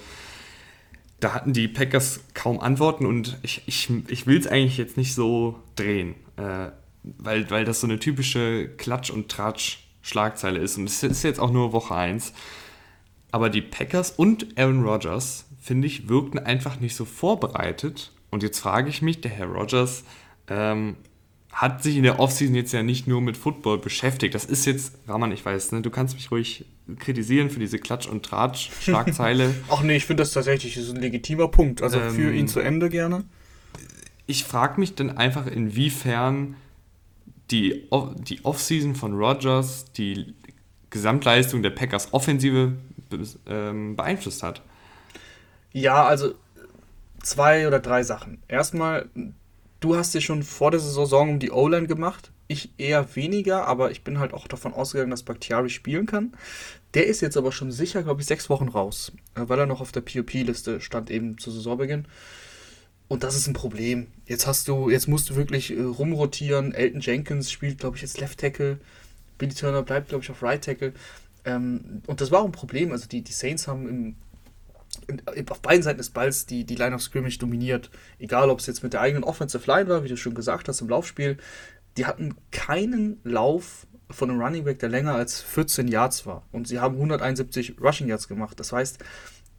da 1.20 1.34
hatten 1.34 1.54
die 1.54 1.68
Packers 1.68 2.22
kaum 2.34 2.60
Antworten 2.60 3.06
und 3.06 3.38
ich, 3.44 3.64
ich, 3.68 3.90
ich 4.08 4.26
will 4.26 4.40
es 4.40 4.48
eigentlich 4.48 4.78
jetzt 4.78 4.98
nicht 4.98 5.14
so 5.14 5.60
drehen. 5.76 6.16
Äh, 6.38 6.70
weil, 7.18 7.50
weil 7.50 7.66
das 7.66 7.82
so 7.82 7.88
eine 7.88 8.00
typische 8.00 8.70
Klatsch- 8.78 9.12
und 9.12 9.30
Tratsch-Schlagzeile 9.30 10.60
ist. 10.60 10.78
Und 10.78 10.86
es 10.86 11.04
ist 11.04 11.24
jetzt 11.24 11.40
auch 11.40 11.52
nur 11.52 11.74
Woche 11.74 11.96
1. 11.96 12.34
Aber 13.32 13.50
die 13.50 13.62
Packers 13.62 14.12
und 14.12 14.58
Aaron 14.58 14.84
Rodgers, 14.84 15.46
finde 15.60 15.88
ich, 15.88 16.10
wirkten 16.10 16.40
einfach 16.40 16.80
nicht 16.80 16.96
so 16.96 17.06
vorbereitet. 17.06 18.14
Und 18.30 18.44
jetzt 18.44 18.60
frage 18.60 18.90
ich 18.90 19.02
mich, 19.02 19.22
der 19.22 19.32
Herr 19.32 19.48
Rodgers 19.48 20.04
ähm, 20.48 20.96
hat 21.52 21.82
sich 21.82 21.98
in 21.98 22.04
der 22.04 22.20
Offseason 22.20 22.56
jetzt 22.56 22.72
ja 22.72 22.84
nicht 22.84 23.08
nur 23.08 23.20
mit 23.20 23.36
Football 23.36 23.80
beschäftigt. 23.80 24.36
Das 24.36 24.46
ist 24.46 24.66
jetzt, 24.66 24.94
Raman, 25.08 25.32
ich 25.32 25.44
weiß, 25.44 25.72
ne, 25.72 25.82
du 25.82 25.90
kannst 25.90 26.16
mich 26.16 26.30
ruhig 26.32 26.66
kritisieren 27.00 27.50
für 27.50 27.60
diese 27.60 27.78
Klatsch- 27.78 28.08
und 28.08 28.24
Tratsch-Schlagzeile. 28.24 29.54
Ach 29.70 29.82
nee, 29.82 29.98
ich 29.98 30.06
finde 30.06 30.22
das 30.22 30.32
tatsächlich 30.32 30.78
ein 30.78 30.96
legitimer 30.98 31.48
Punkt. 31.48 31.82
Also 31.82 32.00
ähm, 32.00 32.14
für 32.14 32.34
ihn 32.34 32.48
zu 32.48 32.60
Ende 32.60 32.90
gerne. 32.90 33.26
Ich 34.26 34.44
frage 34.44 34.80
mich 34.80 34.96
dann 34.96 35.18
einfach, 35.18 35.48
inwiefern 35.48 36.56
die, 37.52 37.88
die 38.28 38.44
Offseason 38.44 38.96
von 38.96 39.14
Rodgers 39.14 39.86
die 39.94 40.34
Gesamtleistung 40.90 41.64
der 41.64 41.72
Packers 41.72 42.14
Offensive 42.14 42.74
ähm, 43.46 43.96
beeinflusst 43.96 44.44
hat. 44.44 44.62
Ja, 45.74 46.06
also 46.06 46.34
zwei 47.22 47.68
oder 47.68 47.80
drei 47.80 48.04
Sachen. 48.04 48.42
Erstmal, 48.48 49.10
du 49.80 49.96
hast 49.96 50.14
dir 50.14 50.22
schon 50.22 50.44
vor 50.44 50.72
der 50.72 50.80
Saison 50.80 51.30
um 51.32 51.40
die 51.40 51.52
O-Line 51.52 51.88
gemacht. 51.88 52.32
Ich 52.50 52.72
eher 52.78 53.16
weniger, 53.16 53.68
aber 53.68 53.92
ich 53.92 54.04
bin 54.04 54.20
halt 54.20 54.34
auch 54.34 54.48
davon 54.48 54.74
ausgegangen, 54.74 55.12
dass 55.12 55.24
Bakhtiari 55.24 55.70
spielen 55.70 56.06
kann. 56.06 56.34
Der 56.94 57.06
ist 57.06 57.22
jetzt 57.22 57.36
aber 57.36 57.52
schon 57.52 57.72
sicher, 57.72 58.04
glaube 58.04 58.22
ich, 58.22 58.28
sechs 58.28 58.50
Wochen 58.50 58.70
raus, 58.70 59.12
äh, 59.36 59.42
weil 59.48 59.60
er 59.60 59.66
noch 59.66 59.82
auf 59.82 59.92
der 59.92 60.02
POP-Liste 60.02 60.80
stand 60.80 61.12
eben 61.12 61.38
zu 61.38 61.52
Saisonbeginn. 61.52 62.08
Und 63.08 63.24
das 63.24 63.36
ist 63.36 63.48
ein 63.48 63.54
Problem. 63.54 64.08
Jetzt 64.26 64.48
hast 64.48 64.68
du, 64.68 64.90
jetzt 64.90 65.08
musst 65.08 65.30
du 65.30 65.36
wirklich 65.36 65.72
äh, 65.72 65.82
rumrotieren. 65.82 66.74
Elton 66.74 67.02
Jenkins 67.02 67.52
spielt, 67.52 67.80
glaube 67.80 67.96
ich, 67.96 68.02
jetzt 68.02 68.20
Left 68.20 68.40
Tackle. 68.40 68.80
Billy 69.38 69.54
Turner 69.54 69.84
bleibt, 69.84 70.10
glaube 70.10 70.24
ich, 70.24 70.32
auf 70.32 70.44
Right 70.44 70.64
Tackle. 70.64 70.94
Ähm, 71.46 72.02
und 72.08 72.20
das 72.20 72.32
war 72.32 72.42
auch 72.42 72.46
ein 72.46 72.52
Problem. 72.52 72.92
Also 72.92 73.08
die, 73.08 73.22
die 73.22 73.32
Saints 73.32 73.68
haben 73.68 73.88
im, 73.88 74.16
in, 75.08 75.50
auf 75.50 75.62
beiden 75.62 75.84
Seiten 75.84 76.00
des 76.00 76.10
Balls 76.10 76.46
die, 76.46 76.66
die 76.66 76.76
Line 76.76 76.94
of 76.94 77.02
Scrimmage 77.02 77.38
dominiert. 77.38 77.90
Egal, 78.20 78.50
ob 78.50 78.60
es 78.60 78.66
jetzt 78.66 78.84
mit 78.84 78.94
der 78.94 79.02
eigenen 79.02 79.24
Offensive 79.24 79.66
Line 79.68 79.88
war, 79.88 80.04
wie 80.04 80.10
du 80.10 80.18
schon 80.18 80.36
gesagt 80.36 80.68
hast, 80.68 80.82
im 80.82 80.90
Laufspiel. 80.90 81.38
Die 81.96 82.06
hatten 82.06 82.36
keinen 82.52 83.20
Lauf 83.24 83.88
von 84.10 84.30
einem 84.30 84.42
Running 84.42 84.64
Back, 84.66 84.80
der 84.80 84.90
länger 84.90 85.16
als 85.16 85.42
14 85.42 85.88
Yards 85.88 86.26
war. 86.26 86.46
Und 86.52 86.68
sie 86.68 86.80
haben 86.80 86.96
171 86.96 87.76
Rushing 87.82 88.08
Yards 88.08 88.28
gemacht. 88.28 88.60
Das 88.60 88.72
heißt, 88.72 89.00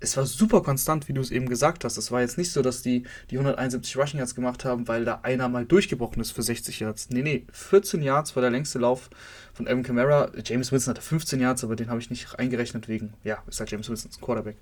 es 0.01 0.17
war 0.17 0.27
super 0.27 0.63
konstant, 0.63 1.09
wie 1.09 1.13
du 1.13 1.21
es 1.21 1.31
eben 1.31 1.49
gesagt 1.49 1.85
hast. 1.85 1.97
Es 1.97 2.13
war 2.13 2.21
jetzt 2.21 2.39
nicht 2.39 2.53
so, 2.53 2.63
dass 2.63 2.83
die 2.83 3.03
die 3.31 3.37
171 3.37 3.97
Rushing 3.97 4.19
Yards 4.19 4.35
gemacht 4.35 4.65
haben, 4.65 4.87
weil 4.87 5.05
da 5.05 5.21
einer 5.23 5.49
mal 5.49 5.65
durchgebrochen 5.65 6.21
ist 6.21 6.31
für 6.31 6.43
60 6.43 6.81
Yards. 6.81 7.11
Nee, 7.11 7.23
nee, 7.23 7.47
14 7.53 8.03
Yards 8.03 8.37
war 8.37 8.41
der 8.41 8.51
längste 8.51 8.79
Lauf 8.79 9.11
von 9.53 9.67
Evan 9.67 9.83
Kamara. 9.83 10.31
James 10.45 10.71
Winston 10.71 10.95
hatte 10.95 11.03
15 11.03 11.41
Yards, 11.41 11.65
aber 11.65 11.75
den 11.75 11.91
habe 11.91 12.01
ich 12.01 12.11
nicht 12.11 12.39
eingerechnet 12.39 12.89
wegen, 12.89 13.15
ja, 13.25 13.43
ist 13.49 13.59
halt 13.59 13.71
James 13.71 13.89
Winston, 13.89 14.13
Quarterback. 14.21 14.57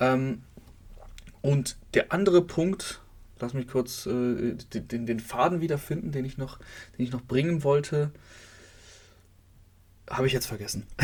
Ähm, 0.00 0.42
und 1.42 1.76
der 1.92 2.12
andere 2.12 2.40
Punkt, 2.40 3.02
lass 3.40 3.52
mich 3.52 3.68
kurz 3.68 4.06
äh, 4.06 4.54
den, 4.72 5.04
den 5.04 5.20
Faden 5.20 5.60
wiederfinden, 5.60 6.10
den 6.10 6.24
ich 6.24 6.38
noch, 6.38 6.58
den 6.96 7.04
ich 7.04 7.12
noch 7.12 7.22
bringen 7.22 7.64
wollte. 7.64 8.12
Habe 10.10 10.26
ich 10.26 10.32
jetzt 10.32 10.46
vergessen. 10.46 10.86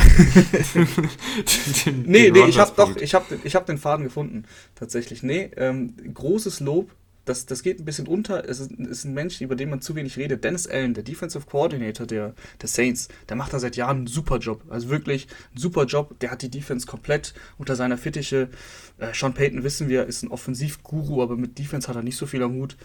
den, 1.85 2.03
nee, 2.03 2.29
den 2.29 2.33
nee, 2.33 2.49
ich 2.49 2.59
habe 2.59 2.71
doch, 2.75 2.95
ich 2.97 3.15
habe 3.15 3.39
ich 3.43 3.55
hab 3.55 3.65
den 3.65 3.77
Faden 3.79 4.03
gefunden, 4.03 4.45
tatsächlich. 4.75 5.23
Nee, 5.23 5.49
ähm, 5.55 5.95
großes 6.13 6.59
Lob 6.59 6.91
das, 7.25 7.45
das 7.45 7.61
geht 7.61 7.79
ein 7.79 7.85
bisschen 7.85 8.07
unter. 8.07 8.47
Es 8.49 8.59
ist, 8.59 8.71
ist, 8.71 9.05
ein 9.05 9.13
Mensch, 9.13 9.41
über 9.41 9.55
den 9.55 9.69
man 9.69 9.81
zu 9.81 9.95
wenig 9.95 10.17
redet. 10.17 10.43
Dennis 10.43 10.67
Allen, 10.67 10.93
der 10.93 11.03
Defensive 11.03 11.45
Coordinator 11.45 12.07
der, 12.07 12.33
der 12.61 12.67
Saints, 12.67 13.09
der 13.29 13.35
macht 13.35 13.53
da 13.53 13.59
seit 13.59 13.75
Jahren 13.75 13.97
einen 13.97 14.07
super 14.07 14.37
Job. 14.39 14.63
Also 14.69 14.89
wirklich 14.89 15.27
einen 15.51 15.59
super 15.59 15.85
Job. 15.85 16.19
Der 16.19 16.31
hat 16.31 16.41
die 16.41 16.49
Defense 16.49 16.87
komplett 16.87 17.33
unter 17.57 17.75
seiner 17.75 17.97
Fittiche. 17.97 18.49
Äh, 18.97 19.13
Sean 19.13 19.33
Payton, 19.33 19.63
wissen 19.63 19.87
wir, 19.87 20.05
ist 20.05 20.23
ein 20.23 20.31
Offensivguru, 20.31 21.21
aber 21.21 21.37
mit 21.37 21.59
Defense 21.59 21.87
hat 21.87 21.95
er 21.95 22.03
nicht 22.03 22.17
so 22.17 22.25
viel 22.25 22.41
am 22.41 22.53
Hut. 22.53 22.75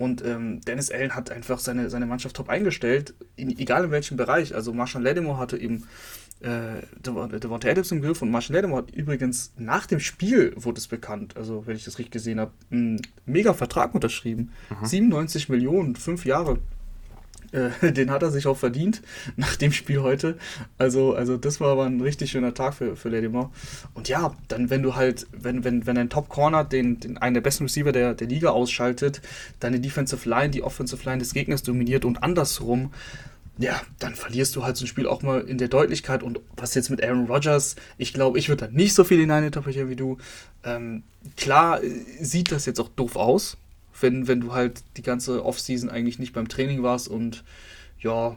Und 0.00 0.24
ähm, 0.24 0.62
Dennis 0.62 0.90
Allen 0.90 1.14
hat 1.14 1.30
einfach 1.30 1.58
seine, 1.58 1.90
seine 1.90 2.06
Mannschaft 2.06 2.34
top 2.34 2.48
eingestellt, 2.48 3.12
in, 3.36 3.50
egal 3.58 3.84
in 3.84 3.90
welchem 3.90 4.16
Bereich. 4.16 4.54
Also 4.54 4.72
Marshall 4.72 5.02
Lattimore 5.02 5.36
hatte 5.36 5.58
eben 5.58 5.86
äh, 6.40 6.80
Devonta 7.04 7.68
Adams 7.68 7.92
im 7.92 8.00
Griff 8.00 8.22
und 8.22 8.30
Marshall 8.30 8.56
Lattimore 8.56 8.80
hat 8.84 8.90
übrigens 8.92 9.52
nach 9.58 9.84
dem 9.84 10.00
Spiel, 10.00 10.54
wurde 10.56 10.78
es 10.78 10.88
bekannt, 10.88 11.36
also 11.36 11.66
wenn 11.66 11.76
ich 11.76 11.84
das 11.84 11.98
richtig 11.98 12.12
gesehen 12.12 12.40
habe, 12.40 12.52
einen 12.70 13.02
mega 13.26 13.52
Vertrag 13.52 13.94
unterschrieben. 13.94 14.52
Aha. 14.70 14.86
97 14.86 15.50
Millionen, 15.50 15.94
fünf 15.96 16.24
Jahre. 16.24 16.60
Äh, 17.52 17.92
den 17.92 18.10
hat 18.10 18.22
er 18.22 18.30
sich 18.30 18.46
auch 18.46 18.56
verdient 18.56 19.02
nach 19.36 19.56
dem 19.56 19.72
Spiel 19.72 20.00
heute. 20.00 20.36
Also, 20.78 21.14
also 21.14 21.36
das 21.36 21.60
war 21.60 21.72
aber 21.72 21.84
ein 21.84 22.00
richtig 22.00 22.30
schöner 22.30 22.54
Tag 22.54 22.74
für, 22.74 22.96
für 22.96 23.08
Lattimore. 23.08 23.50
Und 23.94 24.08
ja, 24.08 24.34
dann 24.48 24.70
wenn 24.70 24.82
du 24.82 24.94
halt, 24.96 25.26
wenn, 25.32 25.64
wenn, 25.64 25.86
wenn 25.86 25.98
ein 25.98 26.10
Top 26.10 26.28
Corner 26.28 26.64
den, 26.64 27.00
den 27.00 27.18
einen 27.18 27.34
der 27.34 27.40
besten 27.40 27.64
Receiver 27.64 27.92
der, 27.92 28.14
der 28.14 28.28
Liga 28.28 28.50
ausschaltet, 28.50 29.20
deine 29.60 29.80
Defensive 29.80 30.28
Line, 30.28 30.50
die 30.50 30.62
Offensive 30.62 31.04
Line 31.04 31.18
des 31.18 31.34
Gegners 31.34 31.62
dominiert 31.62 32.04
und 32.04 32.22
andersrum, 32.22 32.90
ja, 33.58 33.78
dann 33.98 34.14
verlierst 34.14 34.56
du 34.56 34.64
halt 34.64 34.78
so 34.78 34.84
ein 34.84 34.88
Spiel 34.88 35.06
auch 35.06 35.22
mal 35.22 35.42
in 35.42 35.58
der 35.58 35.68
Deutlichkeit. 35.68 36.22
Und 36.22 36.40
was 36.56 36.74
jetzt 36.74 36.88
mit 36.88 37.04
Aaron 37.04 37.26
Rodgers, 37.26 37.76
ich 37.98 38.14
glaube, 38.14 38.38
ich 38.38 38.48
würde 38.48 38.66
da 38.66 38.72
nicht 38.72 38.94
so 38.94 39.04
viel 39.04 39.20
hineininterpretieren 39.20 39.90
wie 39.90 39.96
du. 39.96 40.16
Ähm, 40.64 41.02
klar 41.36 41.82
äh, 41.82 41.90
sieht 42.20 42.52
das 42.52 42.64
jetzt 42.64 42.80
auch 42.80 42.88
doof 42.88 43.16
aus, 43.16 43.58
wenn, 44.00 44.28
wenn 44.28 44.40
du 44.40 44.52
halt 44.52 44.82
die 44.96 45.02
ganze 45.02 45.44
Offseason 45.44 45.90
eigentlich 45.90 46.18
nicht 46.18 46.32
beim 46.32 46.48
Training 46.48 46.82
warst 46.82 47.08
und 47.08 47.44
ja, 47.98 48.36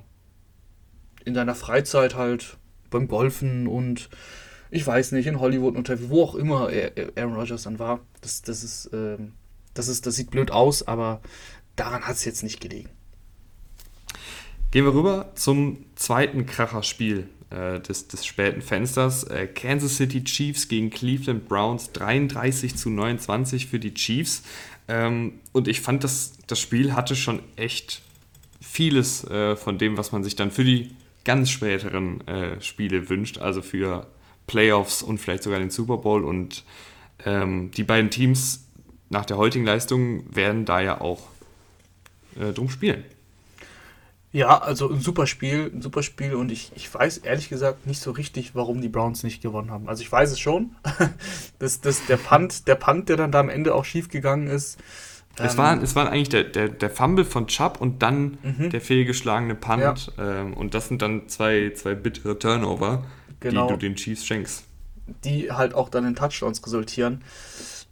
in 1.25 1.33
deiner 1.33 1.55
Freizeit 1.55 2.15
halt 2.15 2.57
beim 2.89 3.07
Golfen 3.07 3.67
und 3.67 4.09
ich 4.71 4.85
weiß 4.85 5.11
nicht, 5.11 5.27
in 5.27 5.39
Hollywood 5.39 5.75
und 5.75 6.09
wo 6.09 6.23
auch 6.23 6.35
immer 6.35 6.69
Aaron 7.15 7.35
Rodgers 7.35 7.63
dann 7.63 7.79
war. 7.79 7.99
Das, 8.21 8.41
das 8.41 8.63
ist, 8.63 8.89
ähm, 8.93 9.33
das 9.73 9.87
ist, 9.87 10.05
das 10.05 10.15
sieht 10.15 10.31
blöd 10.31 10.51
aus, 10.51 10.87
aber 10.87 11.21
daran 11.75 12.03
hat 12.03 12.15
es 12.15 12.25
jetzt 12.25 12.43
nicht 12.43 12.59
gelegen. 12.59 12.89
Gehen 14.71 14.85
wir 14.85 14.93
rüber 14.93 15.31
zum 15.35 15.85
zweiten 15.95 16.47
Kracherspiel 16.47 17.29
äh, 17.51 17.79
des, 17.79 18.07
des 18.07 18.25
späten 18.25 18.63
Fensters. 18.63 19.23
Äh, 19.25 19.45
Kansas 19.45 19.97
City 19.97 20.23
Chiefs 20.23 20.67
gegen 20.67 20.89
Cleveland 20.89 21.47
Browns 21.47 21.91
33 21.91 22.75
zu 22.75 22.89
29 22.89 23.67
für 23.67 23.77
die 23.77 23.93
Chiefs. 23.93 24.41
Ähm, 24.87 25.39
und 25.51 25.67
ich 25.67 25.81
fand, 25.81 26.03
das, 26.03 26.33
das 26.47 26.59
Spiel 26.59 26.93
hatte 26.93 27.15
schon 27.15 27.39
echt 27.55 28.01
vieles 28.61 29.23
äh, 29.25 29.55
von 29.55 29.77
dem, 29.77 29.97
was 29.97 30.11
man 30.11 30.23
sich 30.23 30.35
dann 30.35 30.51
für 30.51 30.63
die 30.63 30.91
ganz 31.23 31.49
späteren 31.49 32.25
äh, 32.27 32.61
Spiele 32.61 33.09
wünscht, 33.09 33.37
also 33.37 33.61
für 33.61 34.07
Playoffs 34.47 35.01
und 35.01 35.19
vielleicht 35.19 35.43
sogar 35.43 35.59
den 35.59 35.69
Super 35.69 35.97
Bowl. 35.97 36.23
Und 36.23 36.63
ähm, 37.25 37.71
die 37.71 37.83
beiden 37.83 38.09
Teams 38.09 38.65
nach 39.09 39.25
der 39.25 39.37
heutigen 39.37 39.65
Leistung 39.65 40.23
werden 40.35 40.65
da 40.65 40.81
ja 40.81 40.99
auch 40.99 41.27
äh, 42.39 42.51
drum 42.51 42.69
spielen. 42.69 43.03
Ja, 44.33 44.57
also 44.57 44.91
ein 44.91 44.99
super 44.99 45.27
Spiel, 45.27 45.71
ein 45.71 45.83
super 45.83 46.01
Spiel 46.01 46.33
und 46.33 46.51
ich, 46.51 46.71
ich 46.75 46.91
weiß 46.91 47.19
ehrlich 47.19 47.49
gesagt 47.49 47.85
nicht 47.85 48.01
so 48.01 48.09
richtig, 48.09 48.55
warum 48.55 48.81
die 48.81 48.89
Browns 48.89 49.21
nicht 49.21 49.43
gewonnen 49.43 49.69
haben. 49.69 49.87
Also 49.87 50.01
ich 50.01 50.11
weiß 50.11 50.31
es 50.31 50.39
schon. 50.39 50.75
das, 51.59 51.81
das, 51.81 52.03
der 52.07 52.17
Punt, 52.17 52.67
der 52.67 52.73
Punt, 52.73 53.09
der 53.09 53.17
dann 53.17 53.31
da 53.31 53.39
am 53.39 53.49
Ende 53.49 53.75
auch 53.75 53.85
schief 53.85 54.09
gegangen 54.09 54.47
ist. 54.47 54.79
Es, 55.37 55.53
ähm, 55.53 55.57
war, 55.59 55.83
es 55.83 55.95
war 55.95 56.09
eigentlich 56.09 56.29
der, 56.29 56.45
der, 56.45 56.69
der 56.69 56.89
Fumble 56.89 57.25
von 57.25 57.45
Chubb 57.45 57.79
und 57.79 58.01
dann 58.01 58.39
mhm. 58.41 58.71
der 58.71 58.81
fehlgeschlagene 58.81 59.53
Punt. 59.53 60.11
Ja. 60.17 60.41
Ähm, 60.41 60.55
und 60.55 60.73
das 60.73 60.87
sind 60.87 61.03
dann 61.03 61.29
zwei, 61.29 61.71
zwei 61.75 61.93
bittere 61.93 62.39
Turnover, 62.39 63.03
genau. 63.39 63.67
die 63.67 63.73
du 63.73 63.77
den 63.77 63.95
Chiefs 63.95 64.25
schenkst. 64.25 64.63
Die 65.23 65.51
halt 65.51 65.75
auch 65.75 65.89
dann 65.89 66.05
in 66.05 66.15
Touchdowns 66.15 66.65
resultieren 66.65 67.21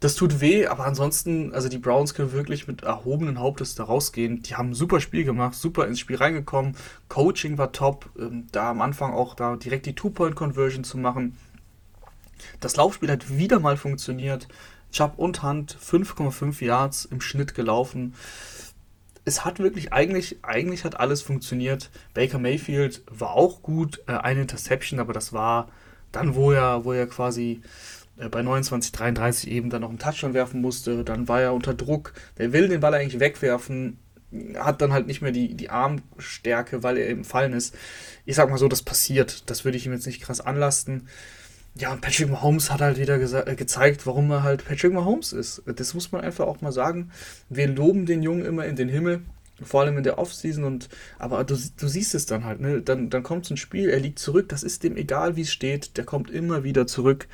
das 0.02 0.16
tut 0.16 0.40
weh, 0.40 0.66
aber 0.66 0.84
ansonsten, 0.84 1.54
also 1.54 1.68
die 1.68 1.78
Browns 1.78 2.12
können 2.14 2.32
wirklich 2.32 2.66
mit 2.66 2.82
erhobenen 2.82 3.38
Hauptes 3.38 3.76
da 3.76 3.84
rausgehen. 3.84 4.42
Die 4.42 4.56
haben 4.56 4.70
ein 4.70 4.74
super 4.74 4.98
Spiel 4.98 5.22
gemacht, 5.22 5.54
super 5.54 5.86
ins 5.86 6.00
Spiel 6.00 6.16
reingekommen. 6.16 6.76
Coaching 7.08 7.56
war 7.56 7.70
top, 7.70 8.10
ähm, 8.18 8.48
da 8.50 8.70
am 8.70 8.80
Anfang 8.80 9.12
auch 9.12 9.36
da 9.36 9.54
direkt 9.54 9.86
die 9.86 9.94
Two-Point-Conversion 9.94 10.82
zu 10.82 10.98
machen. 10.98 11.38
Das 12.58 12.74
Laufspiel 12.74 13.12
hat 13.12 13.38
wieder 13.38 13.60
mal 13.60 13.76
funktioniert. 13.76 14.48
Chubb 14.90 15.14
und 15.18 15.44
Hand 15.44 15.78
5,5 15.80 16.64
Yards 16.64 17.04
im 17.04 17.20
Schnitt 17.20 17.54
gelaufen. 17.54 18.14
Es 19.24 19.44
hat 19.44 19.60
wirklich, 19.60 19.92
eigentlich, 19.92 20.38
eigentlich 20.42 20.84
hat 20.84 20.98
alles 20.98 21.22
funktioniert. 21.22 21.90
Baker 22.12 22.40
Mayfield 22.40 23.04
war 23.08 23.34
auch 23.34 23.62
gut, 23.62 24.02
äh, 24.08 24.14
eine 24.14 24.40
Interception, 24.42 24.98
aber 24.98 25.12
das 25.12 25.32
war 25.32 25.68
dann, 26.10 26.34
wo 26.34 26.50
er, 26.50 26.84
wo 26.84 26.92
er 26.92 27.06
quasi 27.06 27.62
bei 28.16 28.42
29, 28.42 28.92
33 28.92 29.50
eben 29.50 29.70
dann 29.70 29.82
noch 29.82 29.88
einen 29.88 29.98
Touchdown 29.98 30.34
werfen 30.34 30.60
musste. 30.60 31.04
Dann 31.04 31.28
war 31.28 31.40
er 31.40 31.54
unter 31.54 31.74
Druck. 31.74 32.12
Der 32.38 32.52
will 32.52 32.68
den 32.68 32.80
Ball 32.80 32.94
eigentlich 32.94 33.20
wegwerfen, 33.20 33.98
hat 34.56 34.80
dann 34.80 34.92
halt 34.92 35.06
nicht 35.06 35.22
mehr 35.22 35.32
die, 35.32 35.54
die 35.54 35.70
Armstärke, 35.70 36.82
weil 36.82 36.98
er 36.98 37.08
eben 37.08 37.24
fallen 37.24 37.52
ist. 37.52 37.74
Ich 38.24 38.36
sag 38.36 38.50
mal 38.50 38.58
so, 38.58 38.68
das 38.68 38.82
passiert. 38.82 39.50
Das 39.50 39.64
würde 39.64 39.76
ich 39.76 39.86
ihm 39.86 39.92
jetzt 39.92 40.06
nicht 40.06 40.22
krass 40.22 40.40
anlasten. 40.40 41.08
Ja, 41.74 41.90
und 41.92 42.02
Patrick 42.02 42.28
Mahomes 42.28 42.70
hat 42.70 42.82
halt 42.82 42.98
wieder 42.98 43.18
äh, 43.46 43.56
gezeigt, 43.56 44.06
warum 44.06 44.30
er 44.30 44.42
halt 44.42 44.66
Patrick 44.66 44.92
Mahomes 44.92 45.32
ist. 45.32 45.62
Das 45.64 45.94
muss 45.94 46.12
man 46.12 46.20
einfach 46.20 46.46
auch 46.46 46.60
mal 46.60 46.72
sagen. 46.72 47.10
Wir 47.48 47.66
loben 47.66 48.04
den 48.04 48.22
Jungen 48.22 48.44
immer 48.44 48.66
in 48.66 48.76
den 48.76 48.90
Himmel 48.90 49.22
Vor 49.60 49.82
allem 49.82 49.98
in 49.98 50.02
der 50.02 50.18
Offseason 50.18 50.64
und 50.64 50.88
aber 51.18 51.44
du, 51.44 51.56
du 51.76 51.86
siehst 51.86 52.14
es 52.14 52.26
dann 52.26 52.44
halt, 52.44 52.60
ne? 52.60 52.80
Dann, 52.82 53.10
dann 53.10 53.22
kommt 53.22 53.50
ein 53.50 53.56
Spiel, 53.56 53.90
er 53.90 54.00
liegt 54.00 54.18
zurück, 54.18 54.48
das 54.48 54.62
ist 54.62 54.82
dem 54.82 54.96
egal, 54.96 55.36
wie 55.36 55.42
es 55.42 55.52
steht, 55.52 55.96
der 55.96 56.04
kommt 56.04 56.30
immer 56.30 56.64
wieder 56.64 56.86
zurück. 56.86 57.28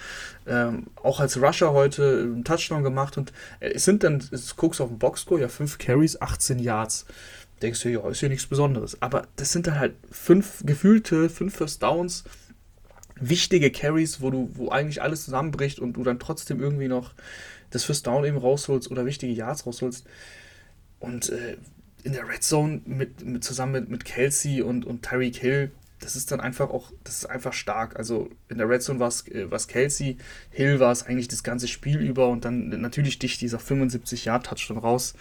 Ähm, 0.47 0.89
auch 0.97 1.21
als 1.21 1.41
Rusher 1.41 1.73
heute 1.73 2.21
einen 2.23 2.45
Touchdown 2.45 2.83
gemacht 2.83 3.17
und 3.17 3.33
es 3.61 3.85
sind 3.85 4.03
dann, 4.03 4.23
es 4.31 4.57
guckst 4.57 4.81
auf 4.81 4.89
den 4.89 4.99
Boxscore, 4.99 5.41
ja, 5.41 5.49
5 5.49 5.79
Carries, 5.79 6.21
18 6.21 6.59
Yards. 6.59 7.07
Denkst 7.63 7.83
du, 7.83 7.89
ja, 7.89 8.09
ist 8.09 8.21
ja 8.21 8.29
nichts 8.29 8.47
Besonderes. 8.47 9.01
Aber 9.03 9.27
das 9.37 9.53
sind 9.53 9.67
dann 9.67 9.79
halt 9.79 9.95
fünf 10.11 10.63
gefühlte, 10.65 11.29
fünf 11.29 11.57
First 11.57 11.83
Downs, 11.83 12.25
wichtige 13.17 13.71
Carries, 13.71 14.21
wo 14.21 14.31
du, 14.31 14.51
wo 14.55 14.69
eigentlich 14.69 15.03
alles 15.03 15.25
zusammenbricht 15.25 15.81
und 15.81 15.95
du 15.95 16.05
dann 16.05 16.19
trotzdem 16.19 16.61
irgendwie 16.61 16.89
noch 16.89 17.15
das 17.71 17.85
First 17.85 18.07
Down 18.07 18.25
eben 18.25 18.39
rausholst 18.39 18.91
oder 18.91 19.07
wichtige 19.07 19.33
Yards 19.33 19.67
rausholst. 19.67 20.07
Und 21.01 21.31
äh, 21.31 21.57
in 22.05 22.13
der 22.13 22.29
Red 22.29 22.43
Zone 22.43 22.81
mit, 22.85 23.25
mit 23.25 23.45
zusammen 23.45 23.73
mit, 23.73 23.89
mit 23.89 24.05
Kelsey 24.05 24.63
und, 24.63 24.85
und 24.85 25.03
Tyreek 25.03 25.37
Hill, 25.37 25.71
das 26.01 26.15
ist 26.15 26.31
dann 26.31 26.41
einfach 26.41 26.71
auch, 26.71 26.93
das 27.03 27.17
ist 27.17 27.27
einfach 27.27 27.53
stark. 27.53 27.97
Also 27.97 28.31
in 28.49 28.59
der 28.59 28.69
Red 28.69 28.83
Zone 28.83 29.01
war 29.01 29.09
es 29.09 29.27
äh, 29.27 29.49
Kelsey, 29.67 30.17
Hill 30.51 30.79
war 30.79 30.93
es 30.93 31.05
eigentlich 31.05 31.29
das 31.29 31.43
ganze 31.43 31.67
Spiel 31.67 31.99
über 31.99 32.29
und 32.29 32.45
dann 32.45 32.69
natürlich 32.81 33.15
sticht 33.15 33.41
dieser 33.41 33.59
75-Yard-Touchdown 33.59 34.79
raus. 34.79 35.15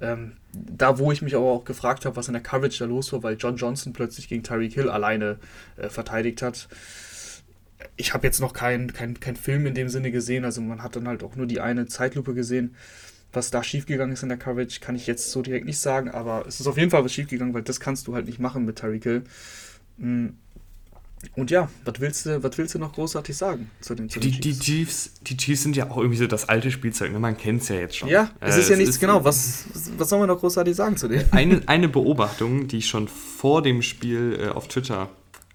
Ähm, 0.00 0.36
da, 0.52 0.98
wo 0.98 1.10
ich 1.10 1.22
mich 1.22 1.34
aber 1.34 1.46
auch 1.46 1.64
gefragt 1.64 2.04
habe, 2.04 2.16
was 2.16 2.28
in 2.28 2.34
der 2.34 2.42
Coverage 2.42 2.78
da 2.78 2.84
los 2.84 3.12
war, 3.12 3.22
weil 3.22 3.36
John 3.36 3.56
Johnson 3.56 3.92
plötzlich 3.92 4.28
gegen 4.28 4.42
Tyreek 4.42 4.74
Hill 4.74 4.90
alleine 4.90 5.38
äh, 5.76 5.88
verteidigt 5.88 6.42
hat 6.42 6.68
ich 7.96 8.14
habe 8.14 8.26
jetzt 8.26 8.40
noch 8.40 8.52
keinen 8.52 8.92
kein, 8.92 9.18
kein 9.20 9.36
Film 9.36 9.66
in 9.66 9.74
dem 9.74 9.88
Sinne 9.88 10.10
gesehen, 10.10 10.44
also 10.44 10.60
man 10.60 10.82
hat 10.82 10.96
dann 10.96 11.08
halt 11.08 11.22
auch 11.22 11.36
nur 11.36 11.46
die 11.46 11.60
eine 11.60 11.86
Zeitlupe 11.86 12.34
gesehen. 12.34 12.74
Was 13.32 13.50
da 13.50 13.62
schiefgegangen 13.62 14.12
ist 14.12 14.22
in 14.22 14.28
der 14.28 14.38
Coverage, 14.38 14.80
kann 14.80 14.94
ich 14.94 15.06
jetzt 15.06 15.30
so 15.30 15.42
direkt 15.42 15.64
nicht 15.64 15.78
sagen, 15.78 16.10
aber 16.10 16.44
es 16.46 16.60
ist 16.60 16.66
auf 16.66 16.76
jeden 16.76 16.90
Fall 16.90 17.04
was 17.04 17.12
schiefgegangen, 17.12 17.54
weil 17.54 17.62
das 17.62 17.80
kannst 17.80 18.06
du 18.06 18.14
halt 18.14 18.26
nicht 18.26 18.38
machen 18.38 18.64
mit 18.64 18.76
Tyreek 18.76 19.02
Hill. 19.02 19.24
Mm. 19.98 20.28
Und 21.36 21.52
ja, 21.52 21.70
was 21.84 22.00
willst 22.00 22.26
du, 22.26 22.42
was 22.42 22.58
willst 22.58 22.74
du 22.74 22.80
noch 22.80 22.92
großartig 22.94 23.36
sagen 23.36 23.70
zu 23.80 23.94
den, 23.94 24.08
zu 24.08 24.18
den 24.18 24.32
die, 24.32 24.40
Chiefs? 24.40 24.58
Die 24.58 24.64
Chiefs? 24.64 25.14
Die 25.22 25.36
Chiefs 25.36 25.62
sind 25.62 25.76
ja 25.76 25.88
auch 25.88 25.98
irgendwie 25.98 26.16
so 26.16 26.26
das 26.26 26.48
alte 26.48 26.72
Spielzeug, 26.72 27.12
ne? 27.12 27.20
man 27.20 27.36
kennt 27.36 27.62
es 27.62 27.68
ja 27.68 27.76
jetzt 27.76 27.96
schon. 27.96 28.08
Ja, 28.08 28.32
es 28.40 28.56
äh, 28.56 28.60
ist 28.60 28.70
ja 28.70 28.76
nichts, 28.76 28.98
genau, 28.98 29.22
was, 29.24 29.66
was 29.96 30.08
soll 30.08 30.18
man 30.18 30.28
noch 30.28 30.40
großartig 30.40 30.74
sagen 30.74 30.96
zu 30.96 31.06
denen? 31.06 31.32
Eine, 31.32 31.62
eine 31.66 31.88
Beobachtung, 31.88 32.66
die 32.66 32.78
ich 32.78 32.88
schon 32.88 33.06
vor 33.06 33.62
dem 33.62 33.82
Spiel 33.82 34.36
äh, 34.40 34.48
auf 34.48 34.66
Twitter 34.66 35.10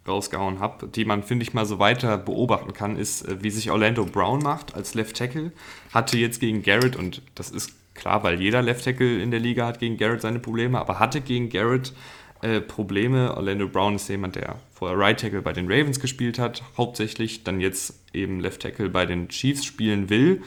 rausgehauen 0.07 0.59
habe, 0.59 0.87
die 0.87 1.05
man, 1.05 1.23
finde 1.23 1.43
ich, 1.43 1.53
mal 1.53 1.65
so 1.65 1.79
weiter 1.79 2.17
beobachten 2.17 2.73
kann, 2.73 2.97
ist, 2.97 3.27
äh, 3.27 3.43
wie 3.43 3.49
sich 3.49 3.71
Orlando 3.71 4.05
Brown 4.05 4.39
macht 4.39 4.75
als 4.75 4.93
Left 4.93 5.17
Tackle. 5.17 5.51
Hatte 5.93 6.17
jetzt 6.17 6.39
gegen 6.39 6.63
Garrett, 6.63 6.95
und 6.95 7.21
das 7.35 7.49
ist 7.49 7.73
klar, 7.93 8.23
weil 8.23 8.41
jeder 8.41 8.61
Left 8.61 8.85
Tackle 8.85 9.21
in 9.21 9.31
der 9.31 9.39
Liga 9.39 9.65
hat 9.65 9.79
gegen 9.79 9.97
Garrett 9.97 10.21
seine 10.21 10.39
Probleme, 10.39 10.79
aber 10.79 10.99
hatte 10.99 11.21
gegen 11.21 11.49
Garrett 11.49 11.93
äh, 12.41 12.61
Probleme. 12.61 13.35
Orlando 13.35 13.67
Brown 13.67 13.95
ist 13.95 14.07
jemand, 14.09 14.35
der 14.35 14.57
vorher 14.71 14.97
Right 14.97 15.19
Tackle 15.19 15.41
bei 15.41 15.53
den 15.53 15.71
Ravens 15.71 15.99
gespielt 15.99 16.39
hat, 16.39 16.63
hauptsächlich, 16.77 17.43
dann 17.43 17.59
jetzt 17.59 17.99
eben 18.13 18.39
Left 18.39 18.61
Tackle 18.61 18.89
bei 18.89 19.05
den 19.05 19.27
Chiefs 19.29 19.65
spielen 19.65 20.09
will. 20.09 20.43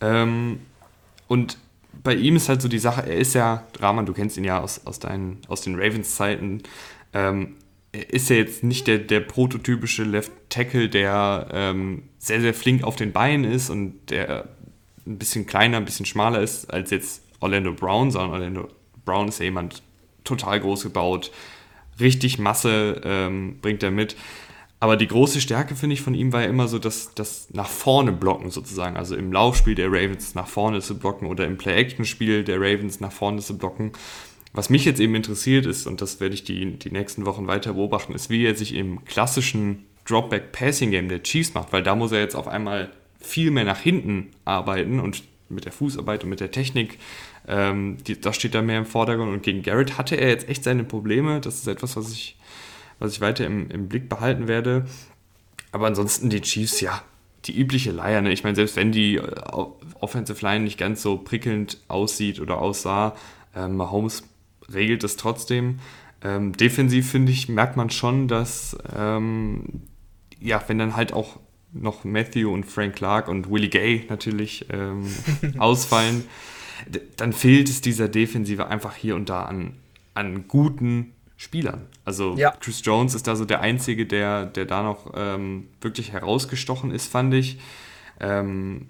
Ähm, 0.00 0.60
und 1.28 1.58
bei 2.02 2.14
ihm 2.14 2.36
ist 2.36 2.48
halt 2.48 2.62
so 2.62 2.68
die 2.68 2.78
Sache, 2.78 3.02
er 3.02 3.16
ist 3.16 3.34
ja, 3.34 3.64
Rahman, 3.78 4.06
du 4.06 4.12
kennst 4.12 4.36
ihn 4.36 4.44
ja 4.44 4.60
aus, 4.60 4.86
aus, 4.86 4.98
deinen, 4.98 5.38
aus 5.48 5.60
den 5.62 5.74
Ravens-Zeiten, 5.74 6.62
ähm, 7.12 7.56
ist 7.92 8.30
er 8.30 8.36
jetzt 8.36 8.62
nicht 8.62 8.86
der, 8.86 8.98
der 8.98 9.20
prototypische 9.20 10.04
Left 10.04 10.32
Tackle, 10.48 10.88
der 10.88 11.48
ähm, 11.52 12.04
sehr, 12.18 12.40
sehr 12.40 12.54
flink 12.54 12.84
auf 12.84 12.96
den 12.96 13.12
Beinen 13.12 13.50
ist 13.50 13.70
und 13.70 14.10
der 14.10 14.48
ein 15.06 15.18
bisschen 15.18 15.46
kleiner, 15.46 15.78
ein 15.78 15.84
bisschen 15.84 16.06
schmaler 16.06 16.40
ist 16.40 16.72
als 16.72 16.90
jetzt 16.90 17.22
Orlando 17.40 17.72
Brown, 17.72 18.10
sondern 18.10 18.30
Orlando 18.30 18.68
Brown 19.04 19.28
ist 19.28 19.38
ja 19.38 19.46
jemand 19.46 19.82
total 20.24 20.60
groß 20.60 20.82
gebaut, 20.84 21.32
richtig 21.98 22.38
Masse 22.38 23.00
ähm, 23.04 23.58
bringt 23.60 23.82
er 23.82 23.90
mit. 23.90 24.16
Aber 24.82 24.96
die 24.96 25.08
große 25.08 25.42
Stärke, 25.42 25.76
finde 25.76 25.92
ich, 25.92 26.00
von 26.00 26.14
ihm 26.14 26.32
war 26.32 26.40
ja 26.40 26.48
immer 26.48 26.66
so, 26.66 26.78
dass 26.78 27.12
das 27.14 27.48
nach 27.52 27.68
vorne 27.68 28.12
blocken 28.12 28.50
sozusagen. 28.50 28.96
Also 28.96 29.14
im 29.14 29.30
Laufspiel 29.30 29.74
der 29.74 29.88
Ravens 29.88 30.34
nach 30.34 30.46
vorne 30.46 30.80
zu 30.80 30.98
blocken 30.98 31.26
oder 31.26 31.44
im 31.44 31.58
Play-Action-Spiel 31.58 32.44
der 32.44 32.58
Ravens 32.58 32.98
nach 32.98 33.12
vorne 33.12 33.42
zu 33.42 33.58
blocken. 33.58 33.92
Was 34.52 34.70
mich 34.70 34.84
jetzt 34.84 35.00
eben 35.00 35.14
interessiert 35.14 35.66
ist, 35.66 35.86
und 35.86 36.00
das 36.00 36.20
werde 36.20 36.34
ich 36.34 36.44
die, 36.44 36.78
die 36.78 36.90
nächsten 36.90 37.24
Wochen 37.24 37.46
weiter 37.46 37.74
beobachten, 37.74 38.14
ist, 38.14 38.30
wie 38.30 38.44
er 38.44 38.56
sich 38.56 38.74
im 38.74 39.04
klassischen 39.04 39.86
Dropback-Passing-Game 40.06 41.08
der 41.08 41.22
Chiefs 41.22 41.54
macht, 41.54 41.72
weil 41.72 41.82
da 41.82 41.94
muss 41.94 42.12
er 42.12 42.20
jetzt 42.20 42.34
auf 42.34 42.48
einmal 42.48 42.90
viel 43.20 43.50
mehr 43.50 43.64
nach 43.64 43.78
hinten 43.78 44.30
arbeiten 44.44 44.98
und 44.98 45.22
mit 45.48 45.64
der 45.64 45.72
Fußarbeit 45.72 46.24
und 46.24 46.30
mit 46.30 46.40
der 46.40 46.50
Technik, 46.50 46.98
ähm, 47.46 47.98
die, 48.06 48.20
das 48.20 48.36
steht 48.36 48.54
da 48.54 48.62
mehr 48.62 48.78
im 48.78 48.86
Vordergrund. 48.86 49.32
Und 49.32 49.42
gegen 49.42 49.62
Garrett 49.62 49.98
hatte 49.98 50.16
er 50.16 50.28
jetzt 50.28 50.48
echt 50.48 50.64
seine 50.64 50.84
Probleme. 50.84 51.40
Das 51.40 51.56
ist 51.56 51.66
etwas, 51.66 51.96
was 51.96 52.12
ich, 52.12 52.36
was 52.98 53.12
ich 53.12 53.20
weiter 53.20 53.44
im, 53.46 53.70
im 53.70 53.88
Blick 53.88 54.08
behalten 54.08 54.48
werde. 54.48 54.86
Aber 55.72 55.86
ansonsten 55.86 56.30
die 56.30 56.40
Chiefs, 56.40 56.80
ja, 56.80 57.02
die 57.46 57.58
übliche 57.58 57.90
Leier. 57.90 58.20
Ne? 58.20 58.32
Ich 58.32 58.44
meine, 58.44 58.56
selbst 58.56 58.76
wenn 58.76 58.92
die 58.92 59.16
äh, 59.16 59.22
Offensive 60.00 60.44
Line 60.44 60.64
nicht 60.64 60.78
ganz 60.78 61.02
so 61.02 61.16
prickelnd 61.18 61.78
aussieht 61.88 62.40
oder 62.40 62.58
aussah, 62.58 63.16
äh, 63.54 63.66
Mahomes 63.66 64.22
regelt 64.72 65.04
es 65.04 65.16
trotzdem. 65.16 65.78
Ähm, 66.22 66.52
defensiv 66.52 67.10
finde 67.10 67.32
ich, 67.32 67.48
merkt 67.48 67.76
man 67.76 67.90
schon, 67.90 68.28
dass, 68.28 68.76
ähm, 68.96 69.82
ja, 70.38 70.62
wenn 70.66 70.78
dann 70.78 70.96
halt 70.96 71.12
auch 71.12 71.38
noch 71.72 72.04
Matthew 72.04 72.52
und 72.52 72.64
Frank 72.64 72.96
Clark 72.96 73.28
und 73.28 73.50
Willie 73.50 73.68
Gay 73.68 74.06
natürlich 74.08 74.66
ähm, 74.70 75.06
ausfallen, 75.58 76.24
dann 77.16 77.32
fehlt 77.32 77.68
es 77.68 77.80
dieser 77.80 78.08
Defensive 78.08 78.66
einfach 78.66 78.96
hier 78.96 79.16
und 79.16 79.28
da 79.28 79.44
an, 79.44 79.74
an 80.14 80.48
guten 80.48 81.12
Spielern. 81.36 81.86
Also 82.04 82.36
ja. 82.36 82.52
Chris 82.60 82.82
Jones 82.84 83.14
ist 83.14 83.26
da 83.26 83.36
so 83.36 83.44
der 83.44 83.60
Einzige, 83.60 84.04
der, 84.06 84.46
der 84.46 84.66
da 84.66 84.82
noch 84.82 85.12
ähm, 85.14 85.68
wirklich 85.80 86.12
herausgestochen 86.12 86.90
ist, 86.90 87.06
fand 87.06 87.32
ich. 87.34 87.58
Ähm, 88.18 88.88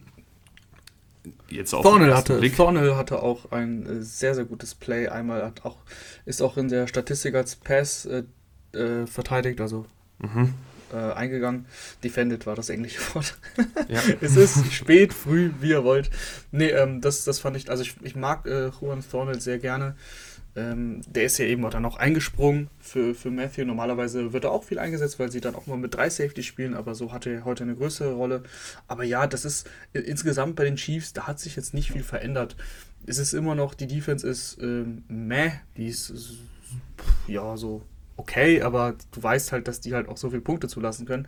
jetzt 1.48 1.74
auf 1.74 1.82
Thornhill 1.82 2.14
hatte, 2.14 2.38
Blick. 2.38 2.56
Thornhill 2.56 2.96
hatte 2.96 3.22
auch 3.22 3.50
ein 3.52 3.86
äh, 3.86 4.02
sehr, 4.02 4.34
sehr 4.34 4.44
gutes 4.44 4.74
Play. 4.74 5.08
Einmal 5.08 5.44
hat 5.44 5.64
auch, 5.64 5.76
ist 6.24 6.42
auch 6.42 6.56
in 6.56 6.68
der 6.68 6.86
Statistik 6.86 7.34
als 7.34 7.56
Pass 7.56 8.06
äh, 8.06 8.24
äh, 8.76 9.06
verteidigt, 9.06 9.60
also 9.60 9.86
mhm. 10.18 10.54
Äh, 10.92 11.12
eingegangen. 11.12 11.66
Defended 12.02 12.46
war 12.46 12.56
das 12.56 12.68
englische 12.68 12.98
Wort. 13.14 13.38
Ja. 13.88 14.00
es 14.20 14.34
ist 14.34 14.72
spät, 14.72 15.14
früh, 15.14 15.52
wie 15.60 15.68
ihr 15.68 15.84
wollt. 15.84 16.10
Nee, 16.50 16.70
ähm, 16.70 17.00
das, 17.00 17.22
das 17.22 17.38
fand 17.38 17.56
ich, 17.56 17.70
also 17.70 17.84
ich, 17.84 17.94
ich 18.02 18.16
mag 18.16 18.44
äh, 18.46 18.70
Juan 18.80 19.04
Thornhill 19.08 19.40
sehr 19.40 19.58
gerne. 19.58 19.94
Ähm, 20.56 21.00
der 21.06 21.24
ist 21.24 21.38
ja 21.38 21.44
eben 21.44 21.64
auch 21.64 21.70
dann 21.70 21.84
auch 21.84 21.96
eingesprungen 21.96 22.68
für, 22.80 23.14
für 23.14 23.30
Matthew. 23.30 23.64
Normalerweise 23.64 24.32
wird 24.32 24.44
er 24.44 24.50
auch 24.50 24.64
viel 24.64 24.78
eingesetzt, 24.78 25.18
weil 25.18 25.30
sie 25.30 25.40
dann 25.40 25.54
auch 25.54 25.66
mal 25.66 25.78
mit 25.78 25.94
drei 25.94 26.10
Safety 26.10 26.42
spielen, 26.42 26.74
aber 26.74 26.94
so 26.94 27.12
hatte 27.12 27.30
er 27.30 27.44
heute 27.44 27.62
eine 27.62 27.76
größere 27.76 28.14
Rolle. 28.14 28.42
Aber 28.88 29.04
ja, 29.04 29.26
das 29.26 29.44
ist 29.44 29.68
insgesamt 29.92 30.56
bei 30.56 30.64
den 30.64 30.76
Chiefs, 30.76 31.12
da 31.12 31.26
hat 31.26 31.38
sich 31.38 31.56
jetzt 31.56 31.74
nicht 31.74 31.92
viel 31.92 32.02
verändert. 32.02 32.56
Es 33.06 33.18
ist 33.18 33.32
immer 33.32 33.54
noch, 33.54 33.74
die 33.74 33.86
Defense 33.86 34.28
ist 34.28 34.58
ähm, 34.60 35.04
meh, 35.08 35.52
die 35.76 35.86
ist 35.86 36.12
ja 37.26 37.56
so 37.56 37.82
okay, 38.20 38.60
aber 38.62 38.96
du 39.12 39.22
weißt 39.22 39.52
halt, 39.52 39.66
dass 39.66 39.80
die 39.80 39.94
halt 39.94 40.08
auch 40.08 40.16
so 40.16 40.30
viele 40.30 40.42
Punkte 40.42 40.68
zulassen 40.68 41.06
können. 41.06 41.26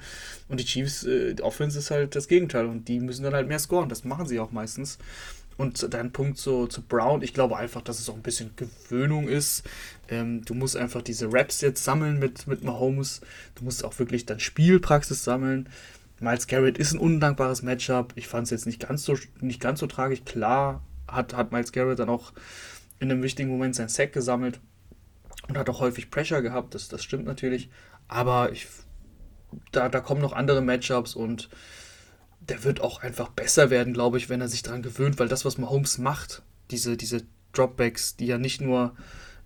Und 0.49 0.61
die 0.61 0.65
Chiefs, 0.65 1.05
äh, 1.05 1.35
Offense 1.41 1.79
ist 1.79 1.91
halt 1.91 2.15
das 2.15 2.29
Gegenteil 2.29 2.67
und 2.67 2.87
die 2.89 3.01
müssen 3.01 3.25
dann 3.25 3.35
halt 3.35 3.49
mehr 3.49 3.59
scoren. 3.59 3.89
Das 3.89 4.05
machen 4.05 4.27
sie 4.27 4.39
auch 4.39 4.53
meistens. 4.53 4.99
Und 5.57 5.93
dein 5.93 6.13
Punkt 6.13 6.39
so, 6.39 6.67
zu 6.67 6.83
Brown, 6.83 7.23
ich 7.23 7.35
glaube 7.35 7.57
einfach, 7.57 7.83
dass 7.83 8.01
es 8.01 8.09
auch 8.09 8.15
ein 8.15 8.23
bisschen 8.23 8.53
Gewöhnung 8.57 9.29
ist. 9.29 9.65
Ähm, 10.09 10.45
du 10.45 10.55
musst 10.55 10.77
einfach 10.77 11.03
diese 11.03 11.33
Raps 11.33 11.61
jetzt 11.61 11.85
sammeln 11.85 12.19
mit, 12.19 12.47
mit 12.47 12.65
Mahomes. 12.65 13.21
Du 13.55 13.65
musst 13.65 13.85
auch 13.85 13.99
wirklich 13.99 14.27
dann 14.27 14.41
Spielpraxis 14.41 15.25
sammeln. 15.25 15.69
Miles 16.21 16.47
Garrett 16.47 16.79
ist 16.79 16.93
ein 16.93 16.99
undankbares 16.99 17.63
Matchup. 17.63 18.13
Ich 18.17 18.29
fand 18.29 18.45
es 18.45 18.51
jetzt 18.51 18.67
nicht 18.67 18.81
ganz 18.81 19.05
so, 19.05 19.17
nicht 19.41 19.61
ganz 19.61 19.81
so 19.81 19.87
tragisch. 19.87 20.25
Klar 20.25 20.83
hat, 21.09 21.35
hat 21.35 21.53
Miles 21.53 21.73
Garrett 21.73 21.99
dann 21.99 22.09
auch 22.09 22.33
in 23.01 23.11
einem 23.11 23.23
wichtigen 23.23 23.51
Moment 23.51 23.75
sein 23.75 23.89
Sack 23.89 24.13
gesammelt 24.13 24.61
und 25.49 25.59
hat 25.59 25.69
auch 25.69 25.81
häufig 25.81 26.11
Pressure 26.11 26.41
gehabt. 26.41 26.75
Das, 26.75 26.89
das 26.89 27.03
stimmt 27.03 27.25
natürlich. 27.25 27.69
Aber 28.09 28.53
ich, 28.53 28.69
da, 29.73 29.89
da 29.89 30.01
kommen 30.01 30.21
noch 30.21 30.33
andere 30.33 30.63
Matchups 30.63 31.15
und 31.15 31.49
der 32.49 32.65
wird 32.65 32.81
auch 32.81 33.03
einfach 33.03 33.29
besser 33.29 33.71
werden, 33.71 33.93
glaube 33.93 34.19
ich, 34.19 34.29
wenn 34.29 34.41
er 34.41 34.49
sich 34.49 34.63
daran 34.63 34.83
gewöhnt, 34.83 35.19
weil 35.19 35.29
das, 35.29 35.45
was 35.45 35.59
Mahomes 35.59 35.99
macht, 35.99 36.43
diese, 36.71 36.97
diese 36.97 37.23
Dropbacks, 37.53 38.17
die 38.17 38.27
ja 38.27 38.39
nicht 38.39 38.61
nur 38.61 38.95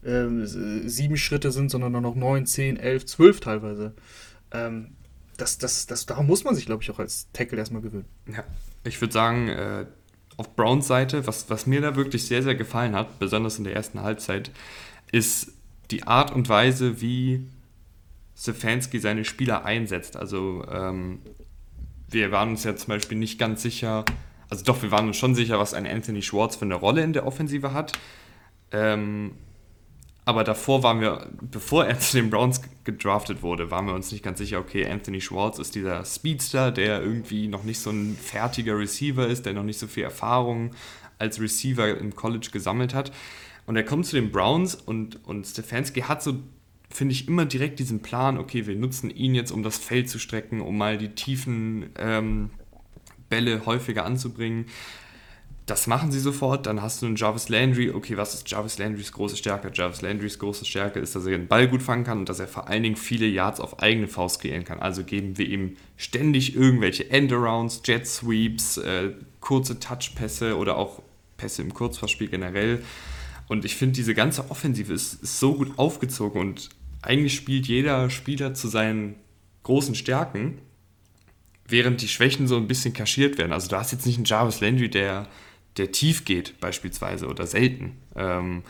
äh, 0.02 0.28
sieben 0.44 1.16
Schritte 1.16 1.52
sind, 1.52 1.70
sondern 1.70 1.94
auch 1.96 2.00
noch 2.00 2.14
neun, 2.14 2.46
zehn, 2.46 2.76
elf, 2.76 3.04
zwölf 3.06 3.40
teilweise. 3.40 3.94
Ähm, 4.52 4.92
das, 5.36 5.58
das, 5.58 5.86
das, 5.86 6.06
daran 6.06 6.26
muss 6.26 6.44
man 6.44 6.54
sich, 6.54 6.66
glaube 6.66 6.82
ich, 6.82 6.90
auch 6.90 6.98
als 6.98 7.28
Tackle 7.32 7.58
erstmal 7.58 7.82
gewöhnen. 7.82 8.06
Ja, 8.32 8.44
ich 8.84 9.00
würde 9.00 9.12
sagen, 9.12 9.48
äh, 9.48 9.86
auf 10.38 10.54
Browns 10.56 10.86
Seite, 10.86 11.26
was, 11.26 11.50
was 11.50 11.66
mir 11.66 11.80
da 11.80 11.96
wirklich 11.96 12.26
sehr, 12.26 12.42
sehr 12.42 12.54
gefallen 12.54 12.94
hat, 12.94 13.18
besonders 13.18 13.58
in 13.58 13.64
der 13.64 13.74
ersten 13.74 14.02
Halbzeit, 14.02 14.50
ist 15.12 15.52
die 15.90 16.04
Art 16.04 16.34
und 16.34 16.48
Weise, 16.48 17.00
wie 17.00 17.46
Stefanski 18.36 18.98
seine 18.98 19.24
Spieler 19.24 19.64
einsetzt. 19.64 20.16
Also 20.16 20.64
ähm, 20.70 21.20
wir 22.08 22.32
waren 22.32 22.50
uns 22.50 22.64
ja 22.64 22.76
zum 22.76 22.88
Beispiel 22.88 23.18
nicht 23.18 23.38
ganz 23.38 23.62
sicher, 23.62 24.04
also 24.48 24.64
doch, 24.64 24.82
wir 24.82 24.90
waren 24.90 25.08
uns 25.08 25.16
schon 25.16 25.34
sicher, 25.34 25.58
was 25.58 25.74
ein 25.74 25.86
Anthony 25.86 26.22
Schwartz 26.22 26.56
für 26.56 26.64
eine 26.64 26.76
Rolle 26.76 27.02
in 27.02 27.12
der 27.12 27.26
Offensive 27.26 27.72
hat. 27.72 27.92
Ähm, 28.70 29.32
aber 30.24 30.42
davor 30.42 30.82
waren 30.82 31.00
wir, 31.00 31.30
bevor 31.40 31.86
er 31.86 31.98
zu 32.00 32.16
den 32.16 32.30
Browns 32.30 32.60
gedraftet 32.84 33.42
wurde, 33.42 33.70
waren 33.70 33.86
wir 33.86 33.94
uns 33.94 34.10
nicht 34.12 34.24
ganz 34.24 34.38
sicher, 34.38 34.58
okay, 34.58 34.86
Anthony 34.86 35.20
Schwartz 35.20 35.58
ist 35.58 35.74
dieser 35.74 36.04
Speedster, 36.04 36.72
der 36.72 37.00
irgendwie 37.00 37.48
noch 37.48 37.62
nicht 37.62 37.78
so 37.78 37.90
ein 37.90 38.16
fertiger 38.16 38.78
Receiver 38.78 39.26
ist, 39.26 39.46
der 39.46 39.52
noch 39.52 39.62
nicht 39.62 39.78
so 39.78 39.86
viel 39.86 40.04
Erfahrung 40.04 40.72
als 41.18 41.40
Receiver 41.40 41.96
im 41.96 42.14
College 42.14 42.48
gesammelt 42.52 42.92
hat. 42.92 43.12
Und 43.66 43.76
er 43.76 43.84
kommt 43.84 44.06
zu 44.06 44.16
den 44.16 44.30
Browns 44.30 44.74
und, 44.74 45.24
und 45.24 45.46
Stefanski 45.46 46.02
hat 46.02 46.22
so, 46.22 46.34
finde 46.96 47.12
ich, 47.12 47.28
immer 47.28 47.44
direkt 47.44 47.78
diesen 47.78 48.00
Plan, 48.00 48.38
okay, 48.38 48.66
wir 48.66 48.74
nutzen 48.74 49.10
ihn 49.10 49.34
jetzt, 49.34 49.50
um 49.50 49.62
das 49.62 49.76
Feld 49.76 50.08
zu 50.08 50.18
strecken, 50.18 50.62
um 50.62 50.78
mal 50.78 50.96
die 50.96 51.10
tiefen 51.10 51.90
ähm, 51.98 52.50
Bälle 53.28 53.66
häufiger 53.66 54.06
anzubringen. 54.06 54.66
Das 55.66 55.86
machen 55.88 56.10
sie 56.10 56.20
sofort. 56.20 56.64
Dann 56.66 56.80
hast 56.80 57.02
du 57.02 57.06
einen 57.06 57.16
Jarvis 57.16 57.48
Landry. 57.48 57.90
Okay, 57.90 58.16
was 58.16 58.34
ist 58.34 58.50
Jarvis 58.50 58.78
Landrys 58.78 59.12
große 59.12 59.36
Stärke? 59.36 59.70
Jarvis 59.74 60.00
Landrys 60.00 60.38
große 60.38 60.64
Stärke 60.64 61.00
ist, 61.00 61.14
dass 61.14 61.26
er 61.26 61.32
den 61.32 61.48
Ball 61.48 61.68
gut 61.68 61.82
fangen 61.82 62.04
kann 62.04 62.18
und 62.18 62.28
dass 62.28 62.40
er 62.40 62.48
vor 62.48 62.68
allen 62.68 62.84
Dingen 62.84 62.96
viele 62.96 63.26
Yards 63.26 63.60
auf 63.60 63.80
eigene 63.80 64.08
Faust 64.08 64.40
kreieren 64.40 64.64
kann. 64.64 64.78
Also 64.78 65.04
geben 65.04 65.36
wir 65.36 65.46
ihm 65.46 65.76
ständig 65.96 66.54
irgendwelche 66.54 67.10
Endarounds, 67.10 67.82
Jet 67.84 68.06
Sweeps, 68.06 68.78
äh, 68.78 69.10
kurze 69.40 69.80
Touchpässe 69.80 70.56
oder 70.56 70.78
auch 70.78 71.02
Pässe 71.36 71.62
im 71.62 71.74
Kurzpassspiel 71.74 72.28
generell. 72.28 72.82
Und 73.48 73.64
ich 73.64 73.76
finde, 73.76 73.94
diese 73.94 74.14
ganze 74.14 74.50
Offensive 74.50 74.92
ist, 74.92 75.22
ist 75.22 75.38
so 75.38 75.54
gut 75.54 75.78
aufgezogen 75.78 76.40
und 76.40 76.70
eigentlich 77.06 77.34
spielt 77.34 77.66
jeder 77.66 78.10
Spieler 78.10 78.54
zu 78.54 78.68
seinen 78.68 79.16
großen 79.62 79.94
Stärken, 79.94 80.58
während 81.66 82.02
die 82.02 82.08
Schwächen 82.08 82.46
so 82.46 82.56
ein 82.56 82.68
bisschen 82.68 82.92
kaschiert 82.92 83.38
werden. 83.38 83.52
Also 83.52 83.68
du 83.68 83.76
hast 83.76 83.92
jetzt 83.92 84.06
nicht 84.06 84.16
einen 84.16 84.24
Jarvis 84.24 84.60
Landry, 84.60 84.88
der 84.88 85.28
der 85.76 85.92
tief 85.92 86.24
geht, 86.24 86.58
beispielsweise, 86.60 87.26
oder 87.26 87.46
selten. 87.46 87.96
Ähm, 88.14 88.62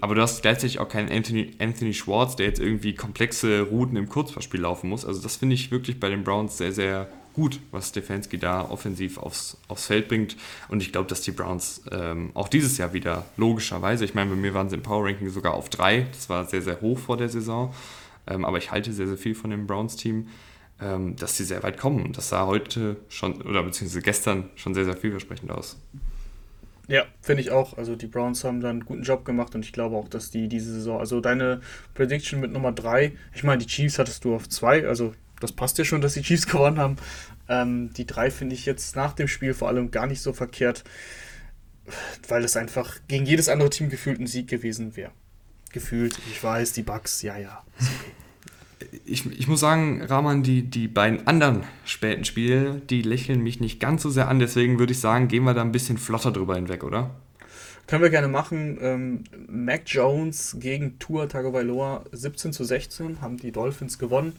aber 0.00 0.14
du 0.14 0.20
hast 0.20 0.42
gleichzeitig 0.42 0.78
auch 0.78 0.88
keinen 0.88 1.10
Anthony, 1.10 1.52
Anthony 1.58 1.94
Schwartz, 1.94 2.36
der 2.36 2.46
jetzt 2.46 2.60
irgendwie 2.60 2.94
komplexe 2.94 3.62
Routen 3.62 3.96
im 3.96 4.08
Kurzpassspiel 4.08 4.60
laufen 4.60 4.90
muss. 4.90 5.06
Also 5.06 5.22
das 5.22 5.36
finde 5.36 5.54
ich 5.54 5.70
wirklich 5.70 5.98
bei 5.98 6.10
den 6.10 6.22
Browns 6.22 6.58
sehr, 6.58 6.72
sehr 6.72 7.08
gut, 7.34 7.60
was 7.70 7.88
Stefanski 7.88 8.38
da 8.38 8.62
offensiv 8.68 9.18
aufs, 9.18 9.56
aufs 9.68 9.86
Feld 9.86 10.08
bringt. 10.08 10.36
Und 10.68 10.82
ich 10.82 10.92
glaube, 10.92 11.08
dass 11.08 11.22
die 11.22 11.32
Browns 11.32 11.82
ähm, 11.90 12.30
auch 12.34 12.48
dieses 12.48 12.78
Jahr 12.78 12.92
wieder 12.92 13.26
logischerweise, 13.36 14.04
ich 14.04 14.14
meine, 14.14 14.30
bei 14.30 14.36
mir 14.36 14.54
waren 14.54 14.68
sie 14.68 14.76
im 14.76 14.82
Power 14.82 15.06
Ranking 15.06 15.30
sogar 15.30 15.54
auf 15.54 15.68
drei. 15.68 16.06
Das 16.12 16.28
war 16.28 16.44
sehr, 16.46 16.62
sehr 16.62 16.80
hoch 16.80 16.98
vor 16.98 17.16
der 17.16 17.28
Saison. 17.28 17.74
Ähm, 18.26 18.44
aber 18.44 18.58
ich 18.58 18.70
halte 18.70 18.92
sehr, 18.92 19.06
sehr 19.06 19.18
viel 19.18 19.34
von 19.34 19.50
dem 19.50 19.66
Browns-Team, 19.66 20.28
ähm, 20.80 21.16
dass 21.16 21.36
sie 21.36 21.44
sehr 21.44 21.62
weit 21.62 21.78
kommen. 21.78 22.12
Das 22.12 22.28
sah 22.28 22.46
heute 22.46 22.96
schon, 23.08 23.40
oder 23.42 23.62
beziehungsweise 23.62 24.02
gestern 24.02 24.50
schon 24.56 24.74
sehr, 24.74 24.84
sehr 24.84 24.96
vielversprechend 24.96 25.50
aus. 25.50 25.78
Ja, 26.90 27.04
finde 27.22 27.42
ich 27.42 27.52
auch. 27.52 27.78
Also 27.78 27.94
die 27.94 28.08
Browns 28.08 28.42
haben 28.42 28.60
da 28.60 28.68
einen 28.68 28.84
guten 28.84 29.02
Job 29.02 29.24
gemacht 29.24 29.54
und 29.54 29.64
ich 29.64 29.72
glaube 29.72 29.94
auch, 29.94 30.08
dass 30.08 30.32
die 30.32 30.48
diese 30.48 30.72
Saison, 30.72 30.98
also 30.98 31.20
deine 31.20 31.60
Prediction 31.94 32.40
mit 32.40 32.50
Nummer 32.50 32.72
3, 32.72 33.12
ich 33.32 33.44
meine, 33.44 33.58
die 33.58 33.66
Chiefs 33.66 34.00
hattest 34.00 34.24
du 34.24 34.34
auf 34.34 34.48
2, 34.48 34.88
also 34.88 35.14
das 35.40 35.52
passt 35.52 35.78
ja 35.78 35.84
schon, 35.84 36.00
dass 36.00 36.14
die 36.14 36.22
Chiefs 36.22 36.46
gewonnen 36.48 36.78
haben. 36.78 36.96
Ähm, 37.48 37.92
die 37.94 38.06
3 38.06 38.30
finde 38.30 38.54
ich 38.54 38.66
jetzt 38.66 38.96
nach 38.96 39.12
dem 39.12 39.28
Spiel 39.28 39.54
vor 39.54 39.68
allem 39.68 39.90
gar 39.90 40.06
nicht 40.06 40.22
so 40.22 40.32
verkehrt, 40.32 40.84
weil 42.28 42.44
es 42.44 42.56
einfach 42.56 42.96
gegen 43.08 43.26
jedes 43.26 43.48
andere 43.48 43.70
Team 43.70 43.90
gefühlt 43.90 44.20
ein 44.20 44.26
Sieg 44.26 44.48
gewesen 44.48 44.96
wäre. 44.96 45.10
Gefühlt, 45.72 46.18
ich 46.30 46.42
weiß, 46.42 46.72
die 46.72 46.82
Bugs, 46.82 47.22
ja, 47.22 47.36
ja, 47.36 47.64
ist 47.78 47.88
okay 48.00 48.12
ich, 49.04 49.26
ich 49.38 49.48
muss 49.48 49.60
sagen, 49.60 50.02
Rahman, 50.02 50.42
die, 50.42 50.62
die 50.62 50.88
beiden 50.88 51.26
anderen 51.26 51.64
späten 51.84 52.24
Spiele, 52.24 52.80
die 52.88 53.02
lächeln 53.02 53.42
mich 53.42 53.60
nicht 53.60 53.80
ganz 53.80 54.02
so 54.02 54.10
sehr 54.10 54.28
an. 54.28 54.38
Deswegen 54.38 54.78
würde 54.78 54.92
ich 54.92 55.00
sagen, 55.00 55.28
gehen 55.28 55.44
wir 55.44 55.54
da 55.54 55.62
ein 55.62 55.72
bisschen 55.72 55.98
flotter 55.98 56.32
drüber 56.32 56.56
hinweg, 56.56 56.84
oder? 56.84 57.10
Können 57.86 58.02
wir 58.02 58.10
gerne 58.10 58.28
machen. 58.28 58.78
Ähm, 58.80 59.24
Mac 59.48 59.82
Jones 59.86 60.56
gegen 60.60 60.98
Tua 60.98 61.26
Tagovailoa 61.26 62.04
17 62.12 62.52
zu 62.52 62.64
16 62.64 63.20
haben 63.20 63.36
die 63.36 63.52
Dolphins 63.52 63.98
gewonnen. 63.98 64.34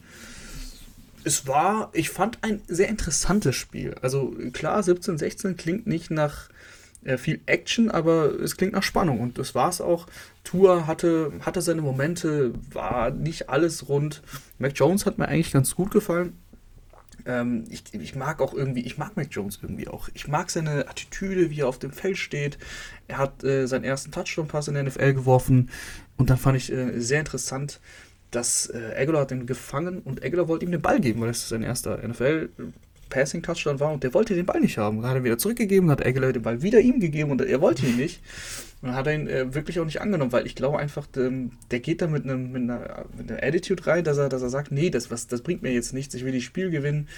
Es 1.24 1.46
war, 1.46 1.90
ich 1.92 2.10
fand 2.10 2.38
ein 2.42 2.62
sehr 2.66 2.88
interessantes 2.88 3.56
Spiel. 3.56 3.94
Also 4.02 4.34
klar, 4.52 4.82
17 4.82 5.18
16 5.18 5.56
klingt 5.56 5.86
nicht 5.86 6.10
nach 6.10 6.48
äh, 7.04 7.18
viel 7.18 7.40
Action, 7.46 7.90
aber 7.90 8.40
es 8.40 8.56
klingt 8.56 8.72
nach 8.72 8.82
Spannung 8.82 9.20
und 9.20 9.38
das 9.38 9.54
war 9.54 9.68
es 9.68 9.80
auch. 9.80 10.06
Tour 10.44 10.86
hatte, 10.86 11.32
hatte 11.40 11.62
seine 11.62 11.82
Momente, 11.82 12.52
war 12.72 13.10
nicht 13.10 13.48
alles 13.48 13.88
rund. 13.88 14.22
Mac 14.58 14.72
Jones 14.74 15.06
hat 15.06 15.18
mir 15.18 15.28
eigentlich 15.28 15.52
ganz 15.52 15.74
gut 15.74 15.90
gefallen. 15.90 16.38
Ähm, 17.24 17.64
ich, 17.70 17.84
ich 17.92 18.14
mag 18.14 18.40
auch 18.40 18.54
irgendwie, 18.54 18.82
ich 18.82 18.98
mag 18.98 19.16
Mac 19.16 19.28
Jones 19.30 19.58
irgendwie 19.62 19.88
auch. 19.88 20.08
Ich 20.14 20.28
mag 20.28 20.50
seine 20.50 20.88
Attitüde, 20.88 21.50
wie 21.50 21.60
er 21.60 21.68
auf 21.68 21.78
dem 21.78 21.92
Feld 21.92 22.18
steht. 22.18 22.58
Er 23.08 23.18
hat 23.18 23.44
äh, 23.44 23.66
seinen 23.66 23.84
ersten 23.84 24.10
Touchdown-Pass 24.10 24.68
in 24.68 24.74
der 24.74 24.84
NFL 24.84 25.14
geworfen 25.14 25.70
und 26.16 26.30
dann 26.30 26.38
fand 26.38 26.56
ich 26.56 26.72
äh, 26.72 27.00
sehr 27.00 27.20
interessant, 27.20 27.80
dass 28.32 28.66
äh, 28.66 28.94
Aguilar 28.96 29.22
hat 29.22 29.30
den 29.30 29.46
gefangen 29.46 30.00
und 30.00 30.24
Aguilar 30.24 30.48
wollte 30.48 30.64
ihm 30.64 30.72
den 30.72 30.82
Ball 30.82 31.00
geben, 31.00 31.20
weil 31.20 31.28
das 31.28 31.48
sein 31.48 31.62
erster 31.62 31.96
NFL 32.06 32.48
Passing-Touchdown 33.12 33.78
war 33.78 33.92
und 33.92 34.02
der 34.02 34.14
wollte 34.14 34.34
den 34.34 34.46
Ball 34.46 34.60
nicht 34.60 34.78
haben. 34.78 35.02
Dann 35.02 35.10
hat 35.10 35.16
er 35.16 35.24
wieder 35.24 35.38
zurückgegeben, 35.38 35.90
hat 35.90 36.04
Aguilar 36.04 36.32
den 36.32 36.42
Ball 36.42 36.62
wieder 36.62 36.80
ihm 36.80 36.98
gegeben 36.98 37.30
und 37.30 37.42
er 37.42 37.60
wollte 37.60 37.86
ihn 37.86 37.96
nicht. 37.96 38.22
Und 38.80 38.88
dann 38.88 38.96
hat 38.96 39.06
er 39.06 39.14
ihn 39.14 39.28
äh, 39.28 39.54
wirklich 39.54 39.78
auch 39.78 39.84
nicht 39.84 40.00
angenommen, 40.00 40.32
weil 40.32 40.46
ich 40.46 40.56
glaube 40.56 40.78
einfach, 40.78 41.06
ähm, 41.16 41.52
der 41.70 41.80
geht 41.80 42.00
da 42.00 42.06
mit, 42.06 42.24
einem, 42.24 42.50
mit, 42.52 42.62
einer, 42.62 43.04
mit 43.16 43.30
einer 43.30 43.42
Attitude 43.42 43.86
rein, 43.86 44.02
dass 44.02 44.16
er, 44.16 44.28
dass 44.28 44.42
er 44.42 44.48
sagt, 44.48 44.72
nee, 44.72 44.90
das, 44.90 45.10
was, 45.10 45.26
das 45.26 45.42
bringt 45.42 45.62
mir 45.62 45.72
jetzt 45.72 45.92
nichts, 45.92 46.14
ich 46.14 46.24
will 46.24 46.32
das 46.32 46.42
Spiel 46.42 46.70
gewinnen. 46.70 47.08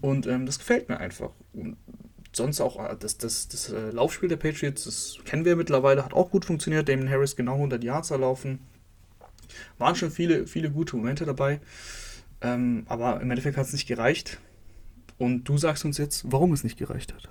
Und 0.00 0.26
ähm, 0.26 0.46
das 0.46 0.58
gefällt 0.58 0.88
mir 0.88 0.98
einfach. 0.98 1.30
Und 1.54 1.76
sonst 2.32 2.60
auch 2.60 2.78
äh, 2.78 2.96
das, 2.98 3.16
das, 3.18 3.48
das, 3.48 3.68
das 3.68 3.72
äh, 3.72 3.90
Laufspiel 3.90 4.28
der 4.28 4.36
Patriots, 4.36 4.84
das 4.84 5.18
kennen 5.24 5.44
wir 5.44 5.56
mittlerweile, 5.56 6.04
hat 6.04 6.12
auch 6.12 6.30
gut 6.30 6.44
funktioniert. 6.44 6.88
Damon 6.88 7.08
Harris 7.08 7.36
genau 7.36 7.54
100 7.54 7.82
Yards 7.82 8.10
erlaufen. 8.10 8.60
Waren 9.78 9.96
schon 9.96 10.10
viele, 10.10 10.46
viele 10.46 10.70
gute 10.70 10.96
Momente 10.96 11.24
dabei. 11.24 11.60
Ähm, 12.40 12.84
aber 12.88 13.20
im 13.20 13.30
Endeffekt 13.30 13.56
hat 13.56 13.66
es 13.66 13.72
nicht 13.72 13.86
gereicht. 13.86 14.38
Und 15.18 15.44
du 15.44 15.56
sagst 15.58 15.84
uns 15.84 15.98
jetzt, 15.98 16.24
warum 16.30 16.52
es 16.52 16.64
nicht 16.64 16.78
gereicht 16.78 17.14
hat. 17.14 17.28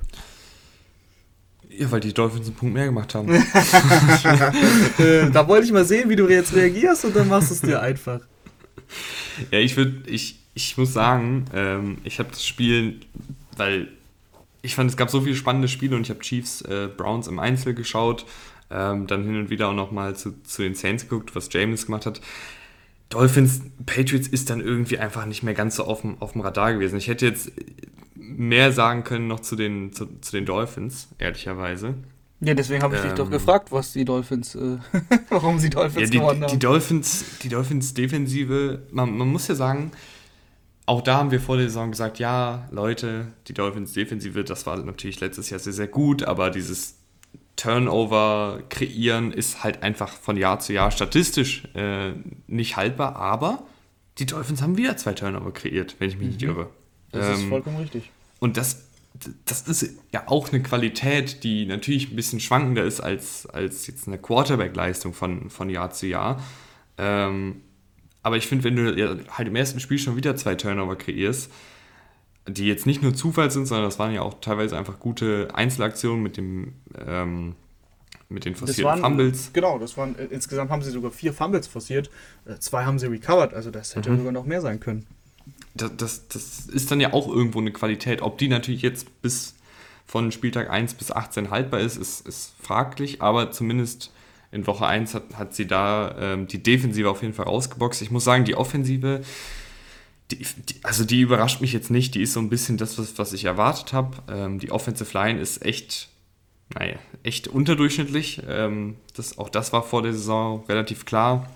Ja, 1.70 1.92
weil 1.92 2.00
die 2.00 2.14
Dolphins 2.14 2.48
einen 2.48 2.56
Punkt 2.56 2.74
mehr 2.74 2.86
gemacht 2.86 3.16
haben. 3.16 3.28
da 5.34 5.48
wollte 5.48 5.66
ich 5.66 5.72
mal 5.72 5.86
sehen, 5.86 6.10
wie 6.10 6.16
du 6.16 6.28
jetzt 6.28 6.54
reagierst 6.54 7.06
und 7.06 7.16
dann 7.16 7.30
machst 7.30 7.50
du 7.50 7.54
es 7.56 7.62
dir 7.62 7.82
einfach. 7.82 8.22
Ja, 9.52 9.60
ich 9.60 9.78
würde, 9.78 10.10
ich, 10.10 10.40
ich 10.54 10.78
muss 10.78 10.94
sagen, 10.94 11.46
ähm, 11.54 11.98
ich 12.04 12.20
habe 12.20 12.30
das 12.30 12.46
Spiel, 12.46 13.00
weil 13.56 13.88
ich 14.62 14.76
fand, 14.76 14.90
es 14.90 14.98
gab 14.98 15.10
so 15.10 15.22
viele 15.22 15.36
spannende 15.36 15.68
Spiele 15.68 15.96
und 15.96 16.04
ich 16.04 16.10
habe 16.10 16.20
Chiefs 16.20 16.62
äh, 16.62 16.90
Browns 16.96 17.28
im 17.28 17.40
Einzel 17.40 17.74
geschaut, 17.74 18.26
ähm, 18.72 19.08
dann 19.08 19.24
hin 19.24 19.36
und 19.38 19.50
wieder 19.50 19.70
auch 19.70 19.74
nochmal 19.74 20.16
zu, 20.16 20.42
zu 20.44 20.62
den 20.62 20.76
Saints 20.76 21.08
geguckt, 21.08 21.36
was 21.36 21.50
James 21.52 21.86
gemacht 21.86 22.06
hat. 22.06 22.22
Dolphins, 23.10 23.62
Patriots 23.86 24.28
ist 24.28 24.50
dann 24.50 24.62
irgendwie 24.62 24.98
einfach 24.98 25.26
nicht 25.26 25.44
mehr 25.44 25.54
ganz 25.54 25.76
so 25.76 25.84
auf 25.84 26.02
dem, 26.02 26.22
auf 26.22 26.32
dem 26.32 26.42
Radar 26.42 26.74
gewesen. 26.74 26.98
Ich 26.98 27.08
hätte 27.08 27.26
jetzt 27.26 27.52
mehr 28.16 28.72
sagen 28.72 29.04
können 29.04 29.28
noch 29.28 29.42
zu 29.42 29.56
den, 29.56 29.92
zu, 29.92 30.08
zu 30.22 30.32
den 30.32 30.46
Dolphins, 30.46 31.10
ehrlicherweise. 31.20 31.96
Ja, 32.40 32.56
deswegen 32.56 32.82
habe 32.82 32.96
ich 32.96 33.02
ähm, 33.02 33.10
dich 33.10 33.18
doch 33.18 33.26
ähm, 33.26 33.32
gefragt, 33.32 33.72
was 33.72 33.94
die 33.94 34.06
Dolphins, 34.06 34.56
äh, 34.56 34.78
warum 35.30 35.60
sie 35.60 35.70
Dolphins 35.70 36.10
ja, 36.10 36.12
die, 36.12 36.18
gewonnen 36.18 36.44
haben. 36.44 36.52
Die 36.52 36.60
Dolphins, 36.60 37.26
die 37.44 37.50
Dolphins 37.50 37.94
Defensive, 37.94 38.82
man, 38.92 39.16
man 39.16 39.28
muss 39.28 39.48
ja 39.48 39.56
sagen, 39.56 39.92
auch 40.86 41.02
da 41.02 41.18
haben 41.18 41.32
wir 41.32 41.40
vor 41.40 41.58
der 41.58 41.68
Saison 41.68 41.92
gesagt, 41.92 42.18
ja, 42.18 42.68
Leute, 42.72 43.28
die 43.48 43.54
Dolphins 43.54 43.94
Defensive, 43.94 44.44
das 44.44 44.66
war 44.66 44.78
natürlich 44.78 45.20
letztes 45.20 45.50
Jahr 45.50 45.60
sehr, 45.60 45.74
sehr 45.74 45.88
gut, 45.88 46.24
aber 46.24 46.50
dieses 46.50 46.96
Turnover 47.56 48.64
kreieren 48.70 49.32
ist 49.32 49.64
halt 49.64 49.84
einfach 49.84 50.10
von 50.10 50.38
Jahr 50.38 50.60
zu 50.60 50.74
Jahr 50.74 50.92
statistisch 50.92 51.64
äh, 51.76 52.14
nicht 52.48 52.78
haltbar, 52.78 53.16
aber 53.18 53.64
die 54.18 54.26
Dolphins 54.26 54.62
haben 54.62 54.78
wieder 54.78 54.98
zwei 54.98 55.14
Turnover 55.14 55.52
kreiert, 55.52 55.96
wenn 56.00 56.10
ich 56.10 56.18
mich 56.18 56.28
mhm. 56.28 56.34
nicht 56.34 56.44
irre. 56.44 56.70
Das 57.12 57.28
ähm, 57.28 57.34
ist 57.34 57.50
vollkommen 57.50 57.78
richtig. 57.78 58.10
Und 58.40 58.58
das, 58.58 58.86
das 59.46 59.68
ist 59.68 59.98
ja 60.12 60.24
auch 60.28 60.52
eine 60.52 60.64
Qualität, 60.64 61.44
die 61.44 61.66
natürlich 61.66 62.12
ein 62.12 62.16
bisschen 62.16 62.40
schwankender 62.40 62.84
ist 62.84 63.02
als, 63.02 63.46
als 63.46 63.86
jetzt 63.88 64.08
eine 64.08 64.18
Quarterback-Leistung 64.18 65.14
von, 65.14 65.50
von 65.50 65.70
Jahr 65.70 65.92
zu 65.92 66.08
Jahr. 66.08 66.42
Ähm, 66.98 67.62
aber 68.24 68.38
ich 68.38 68.48
finde, 68.48 68.64
wenn 68.64 68.76
du 68.76 69.26
halt 69.32 69.48
im 69.48 69.56
ersten 69.56 69.80
Spiel 69.80 69.98
schon 69.98 70.16
wieder 70.16 70.36
zwei 70.36 70.56
Turnover 70.56 70.96
kreierst, 70.96 71.52
die 72.48 72.66
jetzt 72.66 72.86
nicht 72.86 73.02
nur 73.02 73.14
Zufall 73.14 73.52
sind, 73.52 73.68
sondern 73.68 73.86
das 73.86 74.00
waren 74.00 74.14
ja 74.14 74.22
auch 74.22 74.36
teilweise 74.42 74.78
einfach 74.78 75.00
gute 75.00 75.50
Einzelaktionen 75.54 76.24
mit 76.24 76.38
dem 76.38 76.74
ähm, 76.98 77.56
mit 78.30 78.46
den 78.46 78.56
forcierten 78.56 78.86
waren, 78.86 79.02
Fumbles. 79.02 79.52
Genau, 79.54 79.78
das 79.78 79.98
waren 79.98 80.18
äh, 80.18 80.26
insgesamt 80.26 80.72
haben 80.72 80.82
sie 80.82 80.92
sogar 80.92 81.12
vier 81.12 81.34
Fumbles 81.34 81.68
forciert, 81.68 82.10
äh, 82.46 82.58
zwei 82.60 82.86
haben 82.86 82.98
sie 82.98 83.08
recovered, 83.08 83.54
also 83.54 83.70
das 83.72 83.96
hätte 83.96 84.10
mhm. 84.10 84.18
sogar 84.18 84.32
noch 84.32 84.46
mehr 84.46 84.62
sein 84.62 84.80
können. 84.80 85.06
Das, 85.74 85.96
das, 85.98 86.28
das 86.28 86.66
ist 86.68 86.92
dann 86.92 87.00
ja 87.00 87.14
auch 87.14 87.28
irgendwo 87.28 87.60
eine 87.60 87.72
Qualität. 87.72 88.22
Ob 88.22 88.38
die 88.38 88.48
natürlich 88.48 88.82
jetzt 88.82 89.22
bis 89.22 89.56
von 90.06 90.32
Spieltag 90.32 90.70
1 90.70 90.96
bis 90.96 91.12
18 91.12 91.52
haltbar 91.52 91.80
ist, 91.80 91.96
ist, 91.96 92.28
ist 92.28 92.54
fraglich, 92.62 93.22
aber 93.22 93.52
zumindest 93.52 94.12
in 94.52 94.68
Woche 94.68 94.86
1 94.86 95.14
hat, 95.14 95.36
hat 95.36 95.56
sie 95.56 95.66
da 95.66 96.16
ähm, 96.20 96.48
die 96.48 96.62
Defensive 96.62 97.10
auf 97.10 97.22
jeden 97.22 97.34
Fall 97.34 97.46
rausgeboxt. 97.46 98.02
Ich 98.02 98.12
muss 98.12 98.26
sagen, 98.26 98.44
die 98.44 98.56
Offensive 98.56 99.22
die, 100.32 100.38
die, 100.38 100.76
also 100.84 101.06
die 101.06 101.22
überrascht 101.22 101.62
mich 101.62 101.74
jetzt 101.74 101.92
nicht. 101.92 102.16
Die 102.16 102.22
ist 102.22 102.34
so 102.34 102.40
ein 102.40 102.50
bisschen 102.50 102.78
das, 102.78 102.98
was, 102.98 103.18
was 103.18 103.34
ich 103.34 103.46
erwartet 103.46 103.94
habe. 103.94 104.18
Ähm, 104.30 104.60
die 104.60 104.72
Offensive 104.72 105.18
Line 105.18 105.40
ist 105.40 105.66
echt 105.66 106.12
naja, 106.74 106.96
echt 107.24 107.48
unterdurchschnittlich. 107.48 108.42
Ähm, 108.48 108.96
das, 109.16 109.38
auch 109.38 109.50
das 109.50 109.74
war 109.74 109.84
vor 109.84 110.02
der 110.02 110.14
Saison 110.14 110.64
relativ 110.68 111.06
klar. 111.06 111.50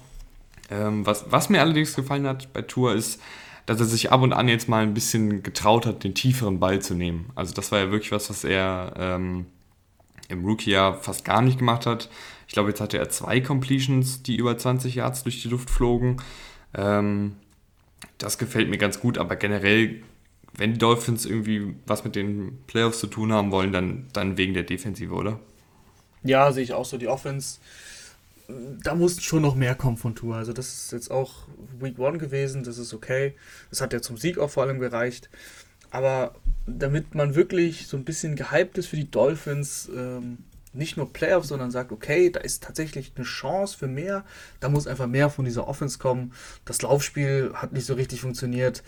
Ähm, 0.69 1.05
was, 1.05 1.25
was 1.29 1.49
mir 1.49 1.61
allerdings 1.61 1.95
gefallen 1.95 2.27
hat 2.27 2.51
bei 2.53 2.61
Tour 2.61 2.93
ist, 2.93 3.21
dass 3.65 3.79
er 3.79 3.85
sich 3.85 4.11
ab 4.11 4.21
und 4.21 4.33
an 4.33 4.47
jetzt 4.47 4.69
mal 4.69 4.83
ein 4.83 4.93
bisschen 4.93 5.43
getraut 5.43 5.85
hat, 5.85 6.03
den 6.03 6.13
tieferen 6.13 6.59
Ball 6.59 6.81
zu 6.81 6.93
nehmen. 6.93 7.31
Also 7.35 7.53
das 7.53 7.71
war 7.71 7.79
ja 7.79 7.91
wirklich 7.91 8.11
was, 8.11 8.29
was 8.29 8.43
er 8.43 8.93
ähm, 8.97 9.45
im 10.27 10.45
Rookie-Jahr 10.45 11.01
fast 11.01 11.25
gar 11.25 11.41
nicht 11.41 11.59
gemacht 11.59 11.85
hat. 11.85 12.09
Ich 12.47 12.53
glaube, 12.53 12.69
jetzt 12.69 12.81
hatte 12.81 12.97
er 12.97 13.09
zwei 13.09 13.41
Completions, 13.41 14.21
die 14.23 14.35
über 14.35 14.57
20 14.57 14.95
Yards 14.95 15.23
durch 15.23 15.41
die 15.41 15.47
Luft 15.47 15.69
flogen. 15.69 16.17
Ähm, 16.75 17.37
das 18.17 18.37
gefällt 18.37 18.69
mir 18.69 18.77
ganz 18.77 18.99
gut, 18.99 19.17
aber 19.17 19.35
generell, 19.35 20.01
wenn 20.57 20.73
die 20.73 20.79
Dolphins 20.79 21.25
irgendwie 21.25 21.75
was 21.85 22.03
mit 22.03 22.15
den 22.15 22.57
Playoffs 22.67 22.99
zu 22.99 23.07
tun 23.07 23.33
haben 23.33 23.51
wollen, 23.51 23.71
dann, 23.71 24.07
dann 24.13 24.37
wegen 24.37 24.53
der 24.53 24.63
Defensive, 24.63 25.13
oder? 25.13 25.39
Ja, 26.23 26.51
sehe 26.51 26.63
ich 26.63 26.73
auch 26.73 26.85
so. 26.85 26.97
Die 26.97 27.07
Offense 27.07 27.59
da 28.47 28.95
muss 28.95 29.21
schon 29.21 29.41
noch 29.41 29.55
mehr 29.55 29.75
kommen 29.75 29.97
von 29.97 30.15
Tour. 30.15 30.35
Also 30.35 30.53
das 30.53 30.67
ist 30.67 30.91
jetzt 30.91 31.11
auch 31.11 31.47
Week 31.79 31.97
One 31.99 32.17
gewesen, 32.17 32.63
das 32.63 32.77
ist 32.77 32.93
okay. 32.93 33.33
Das 33.69 33.81
hat 33.81 33.93
ja 33.93 34.01
zum 34.01 34.17
Sieg 34.17 34.37
auch 34.37 34.49
vor 34.49 34.63
allem 34.63 34.79
gereicht. 34.79 35.29
Aber 35.91 36.35
damit 36.67 37.15
man 37.15 37.35
wirklich 37.35 37.87
so 37.87 37.97
ein 37.97 38.05
bisschen 38.05 38.35
gehypt 38.35 38.77
ist 38.77 38.87
für 38.87 38.95
die 38.95 39.09
Dolphins, 39.09 39.89
ähm, 39.95 40.39
nicht 40.75 40.97
nur 40.97 41.11
Playoffs, 41.11 41.47
sondern 41.47 41.71
sagt, 41.71 41.91
okay, 41.91 42.29
da 42.29 42.39
ist 42.39 42.63
tatsächlich 42.63 43.13
eine 43.15 43.25
Chance 43.25 43.77
für 43.77 43.87
mehr, 43.87 44.23
da 44.59 44.69
muss 44.69 44.87
einfach 44.87 45.07
mehr 45.07 45.29
von 45.29 45.45
dieser 45.45 45.67
Offense 45.67 45.97
kommen. 45.97 46.33
Das 46.65 46.81
Laufspiel 46.81 47.51
hat 47.53 47.73
nicht 47.73 47.85
so 47.85 47.93
richtig 47.93 48.21
funktioniert. 48.21 48.83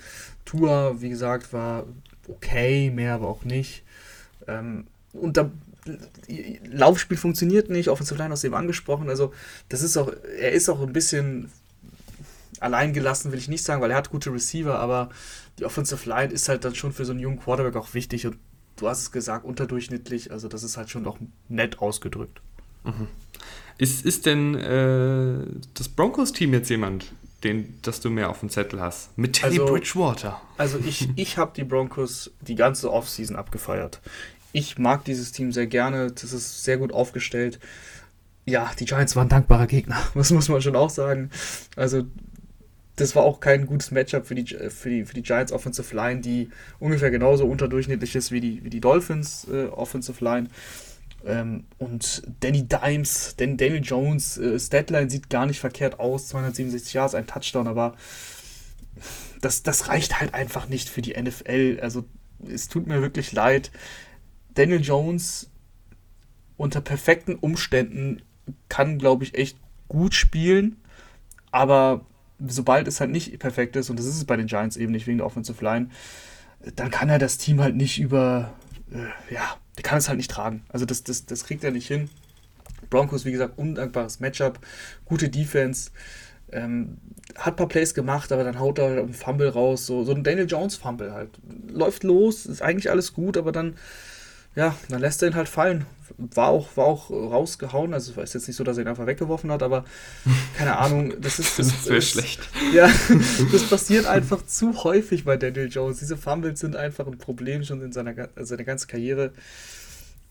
Tour, 0.45 1.01
wie 1.01 1.09
gesagt, 1.09 1.53
war 1.53 1.85
okay, 2.27 2.91
mehr 2.91 3.15
aber 3.15 3.27
auch 3.27 3.43
nicht. 3.43 3.83
Ähm, 4.47 4.87
und 5.13 5.37
da 5.37 5.51
Laufspiel 6.69 7.17
funktioniert 7.17 7.69
nicht, 7.69 7.89
Offensive 7.89 8.19
Line 8.19 8.33
aus 8.33 8.41
dem 8.41 8.53
angesprochen. 8.53 9.09
Also, 9.09 9.33
das 9.69 9.81
ist 9.81 9.97
auch, 9.97 10.11
er 10.37 10.51
ist 10.51 10.69
auch 10.69 10.81
ein 10.81 10.93
bisschen 10.93 11.49
alleingelassen, 12.59 13.31
will 13.31 13.39
ich 13.39 13.47
nicht 13.47 13.63
sagen, 13.63 13.81
weil 13.81 13.91
er 13.91 13.97
hat 13.97 14.09
gute 14.09 14.33
Receiver, 14.33 14.77
aber 14.79 15.09
die 15.59 15.65
Offensive 15.65 16.09
Line 16.09 16.33
ist 16.33 16.49
halt 16.49 16.65
dann 16.65 16.75
schon 16.75 16.91
für 16.91 17.05
so 17.05 17.11
einen 17.11 17.19
jungen 17.19 17.39
Quarterback 17.39 17.75
auch 17.75 17.93
wichtig 17.93 18.25
und 18.25 18.37
du 18.77 18.87
hast 18.87 19.01
es 19.01 19.11
gesagt, 19.11 19.45
unterdurchschnittlich. 19.45 20.31
Also, 20.31 20.47
das 20.47 20.63
ist 20.63 20.77
halt 20.77 20.89
schon 20.89 21.05
auch 21.05 21.17
nett 21.49 21.79
ausgedrückt. 21.79 22.41
Mhm. 22.83 23.07
Ist, 23.77 24.05
ist 24.05 24.25
denn 24.25 24.55
äh, 24.55 25.45
das 25.73 25.89
Broncos-Team 25.89 26.53
jetzt 26.53 26.69
jemand, 26.69 27.11
den, 27.43 27.77
dass 27.83 27.99
du 27.99 28.09
mehr 28.09 28.29
auf 28.29 28.39
dem 28.39 28.49
Zettel 28.49 28.81
hast? 28.81 29.15
Mit 29.17 29.33
Teddy 29.33 29.59
also, 29.59 29.73
Bridgewater. 29.73 30.41
Also 30.57 30.79
ich, 30.79 31.09
ich 31.15 31.37
habe 31.37 31.51
die 31.55 31.63
Broncos 31.63 32.31
die 32.41 32.55
ganze 32.55 32.91
Offseason 32.91 33.35
abgefeiert 33.35 34.01
ich 34.57 34.77
mag 34.77 35.05
dieses 35.05 35.31
Team 35.31 35.51
sehr 35.51 35.67
gerne. 35.67 36.11
Das 36.11 36.33
ist 36.33 36.63
sehr 36.63 36.77
gut 36.77 36.91
aufgestellt. 36.91 37.59
Ja, 38.45 38.71
die 38.79 38.85
Giants 38.85 39.15
waren 39.15 39.29
dankbarer 39.29 39.67
Gegner. 39.67 39.97
Das 40.15 40.31
muss 40.31 40.49
man 40.49 40.61
schon 40.61 40.75
auch 40.75 40.89
sagen. 40.89 41.29
Also, 41.75 42.03
das 42.97 43.15
war 43.15 43.23
auch 43.23 43.39
kein 43.39 43.67
gutes 43.67 43.91
Matchup 43.91 44.25
für 44.25 44.35
die, 44.35 44.45
für 44.69 44.89
die, 44.89 45.05
für 45.05 45.13
die 45.13 45.21
Giants 45.21 45.51
Offensive 45.51 45.95
Line, 45.95 46.21
die 46.21 46.49
ungefähr 46.79 47.11
genauso 47.11 47.45
unterdurchschnittlich 47.45 48.15
ist 48.15 48.31
wie 48.31 48.41
die, 48.41 48.63
wie 48.63 48.71
die 48.71 48.81
Dolphins 48.81 49.47
äh, 49.49 49.67
Offensive 49.67 50.23
Line. 50.23 50.49
Ähm, 51.23 51.65
und 51.77 52.23
Danny 52.39 52.67
Dimes, 52.67 53.35
Dan, 53.37 53.55
Daniel 53.55 53.83
Jones, 53.83 54.39
äh, 54.39 54.59
Statline 54.59 55.11
sieht 55.11 55.29
gar 55.29 55.45
nicht 55.45 55.59
verkehrt 55.59 55.99
aus. 55.99 56.27
267 56.29 56.93
Yards, 56.93 57.13
ein 57.13 57.27
Touchdown, 57.27 57.67
aber 57.67 57.95
das, 59.41 59.61
das 59.61 59.89
reicht 59.89 60.19
halt 60.19 60.33
einfach 60.33 60.67
nicht 60.67 60.89
für 60.89 61.03
die 61.03 61.21
NFL. 61.21 61.79
Also, 61.81 62.03
es 62.47 62.67
tut 62.67 62.87
mir 62.87 63.03
wirklich 63.03 63.31
leid. 63.31 63.71
Daniel 64.55 64.81
Jones 64.81 65.51
unter 66.55 66.81
perfekten 66.81 67.35
Umständen 67.35 68.23
kann, 68.69 68.97
glaube 68.97 69.23
ich, 69.23 69.35
echt 69.35 69.57
gut 69.87 70.15
spielen, 70.15 70.77
aber 71.51 72.07
sobald 72.45 72.87
es 72.87 72.99
halt 72.99 73.11
nicht 73.11 73.37
perfekt 73.39 73.75
ist, 73.75 73.89
und 73.89 73.97
das 73.97 74.05
ist 74.05 74.17
es 74.17 74.25
bei 74.25 74.37
den 74.37 74.47
Giants 74.47 74.77
eben 74.77 74.91
nicht 74.91 75.07
wegen 75.07 75.17
der 75.17 75.27
Offensive 75.27 75.63
Line, 75.63 75.89
dann 76.75 76.91
kann 76.91 77.09
er 77.09 77.19
das 77.19 77.37
Team 77.37 77.61
halt 77.61 77.75
nicht 77.75 77.99
über, 77.99 78.53
äh, 78.91 79.33
ja, 79.33 79.57
der 79.75 79.83
kann 79.83 79.97
es 79.97 80.07
halt 80.07 80.17
nicht 80.17 80.31
tragen. 80.31 80.63
Also 80.69 80.85
das, 80.85 81.03
das, 81.03 81.25
das 81.25 81.45
kriegt 81.45 81.63
er 81.63 81.71
nicht 81.71 81.87
hin. 81.87 82.09
Broncos, 82.89 83.25
wie 83.25 83.31
gesagt, 83.31 83.57
undankbares 83.57 84.19
Matchup, 84.19 84.59
gute 85.05 85.29
Defense, 85.29 85.91
ähm, 86.51 86.97
hat 87.35 87.53
ein 87.53 87.57
paar 87.57 87.67
Plays 87.67 87.93
gemacht, 87.93 88.31
aber 88.31 88.43
dann 88.43 88.59
haut 88.59 88.79
er 88.79 88.85
halt 88.89 88.99
einen 88.99 89.13
Fumble 89.13 89.49
raus, 89.49 89.85
so, 89.85 90.03
so 90.03 90.13
ein 90.13 90.23
Daniel 90.23 90.47
Jones 90.47 90.75
Fumble 90.75 91.11
halt. 91.11 91.29
Läuft 91.67 92.03
los, 92.03 92.45
ist 92.45 92.61
eigentlich 92.61 92.89
alles 92.89 93.13
gut, 93.13 93.37
aber 93.37 93.51
dann 93.51 93.75
ja, 94.57 94.75
dann 94.89 95.01
lässt 95.01 95.21
er 95.21 95.29
ihn 95.29 95.35
halt 95.35 95.47
fallen. 95.47 95.85
War 96.19 96.47
auch, 96.47 96.75
war 96.75 96.85
auch 96.85 97.11
rausgehauen, 97.11 97.93
also 97.93 98.11
es 98.13 98.29
ist 98.29 98.33
jetzt 98.33 98.47
nicht 98.47 98.57
so, 98.57 98.63
dass 98.63 98.77
er 98.77 98.83
ihn 98.83 98.87
einfach 98.87 99.05
weggeworfen 99.05 99.51
hat, 99.51 99.61
aber 99.61 99.85
keine 100.57 100.77
Ahnung, 100.79 101.13
das 101.21 101.37
ist. 101.37 101.59
Das, 101.59 101.67
das 101.67 101.87
wäre 101.87 102.01
schlecht. 102.01 102.41
Ja, 102.73 102.89
das 103.51 103.69
passiert 103.69 104.07
einfach 104.07 104.45
zu 104.45 104.83
häufig 104.83 105.25
bei 105.25 105.37
Daniel 105.37 105.69
Jones. 105.69 105.99
Diese 105.99 106.17
Fumbles 106.17 106.59
sind 106.59 106.75
einfach 106.75 107.05
ein 107.05 107.19
Problem 107.19 107.63
schon 107.63 107.81
in 107.81 107.91
seiner, 107.91 108.29
seiner 108.35 108.63
ganzen 108.63 108.87
Karriere. 108.87 109.31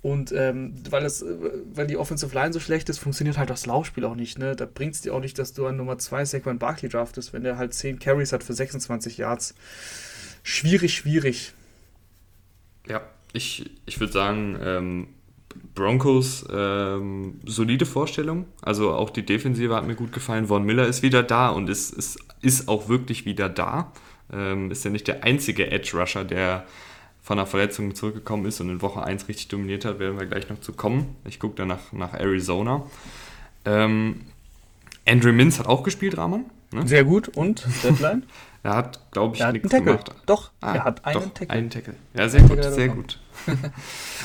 Und 0.03 0.31
ähm, 0.31 0.75
weil, 0.89 1.05
es, 1.05 1.25
weil 1.73 1.89
die 1.89 1.97
Offensive 1.97 2.33
Line 2.33 2.53
so 2.53 2.61
schlecht 2.61 2.89
ist, 2.89 2.99
funktioniert 2.99 3.39
halt 3.39 3.51
das 3.51 3.67
Laufspiel 3.67 4.05
auch 4.05 4.15
nicht. 4.15 4.39
Ne? 4.39 4.55
Da 4.55 4.65
bringt 4.65 4.95
es 4.95 5.01
dir 5.01 5.13
auch 5.13 5.21
nicht, 5.21 5.37
dass 5.37 5.53
du 5.53 5.67
an 5.67 5.77
Nummer 5.77 5.99
2 5.99 6.25
Saquon 6.25 6.59
Barkley 6.61 6.89
draftest, 6.89 7.33
wenn 7.33 7.43
der 7.43 7.59
halt 7.59 7.75
10 7.75 7.99
Carries 7.99 8.33
hat 8.33 8.45
für 8.45 8.53
26 8.53 9.19
Yards. 9.19 9.55
Schwierig, 10.45 10.95
schwierig. 10.95 11.55
Ja, 12.87 13.03
ich, 13.33 13.69
ich 13.85 13.99
würde 13.99 14.13
sagen, 14.13 14.57
ähm, 14.63 15.09
Broncos 15.77 16.45
ähm, 16.53 17.39
solide 17.45 17.87
Vorstellung. 17.87 18.47
Also 18.63 18.91
auch 18.93 19.11
die 19.11 19.25
Defensive 19.25 19.77
hat 19.77 19.87
mir 19.87 19.95
gut 19.95 20.13
gefallen. 20.13 20.49
Von 20.49 20.65
Miller 20.65 20.87
ist 20.89 21.03
wieder 21.03 21.23
da 21.23 21.51
und 21.51 21.71
ist, 21.71 21.93
ist, 21.93 22.19
ist 22.43 22.69
auch 22.69 22.89
wirklich 22.89 23.25
wieder 23.25 23.49
da. 23.49 23.93
Ähm, 24.33 24.73
ist 24.73 24.85
ja 24.85 24.91
nicht 24.91 25.07
der 25.07 25.23
einzige 25.23 25.71
Edge-Rusher, 25.71 26.25
der 26.25 26.65
von 27.23 27.39
einer 27.39 27.47
Verletzung 27.47 27.95
zurückgekommen 27.95 28.47
ist 28.47 28.61
und 28.61 28.71
in 28.71 28.83
Woche 28.83 29.03
1 29.03 29.29
richtig 29.29 29.49
dominiert 29.49 29.85
hat, 29.85 29.99
werden 29.99 30.19
wir 30.19 30.27
gleich 30.27 30.49
noch 30.49 30.61
zu 30.61 30.73
kommen. 30.73 31.15
Ich 31.25 31.39
gucke 31.39 31.57
dann 31.57 31.69
nach, 31.69 31.93
nach 31.93 32.15
Arizona. 32.15 32.85
Ähm, 33.65 34.23
Andrew 35.07 35.33
Mintz 35.33 35.59
hat 35.59 35.67
auch 35.67 35.83
gespielt, 35.83 36.17
Rahman. 36.17 36.47
Ne? 36.73 36.87
Sehr 36.87 37.05
gut. 37.05 37.29
Und 37.29 37.67
Deadline? 37.85 38.25
er 38.63 38.75
hat, 38.75 39.01
glaube 39.13 39.37
ich, 39.37 39.53
nichts 39.53 39.71
gemacht. 39.71 40.13
Doch, 40.27 40.51
ah, 40.61 40.75
er 40.75 40.85
hat 40.85 41.05
einen 41.05 41.21
doch, 41.21 41.35
Tackle. 41.35 41.51
Einen 41.51 41.71
Tackle. 41.71 41.95
Ja, 42.15 42.29
sehr 42.29 42.43
gut, 42.43 42.65
sehr 42.65 42.89
gut. 42.89 43.19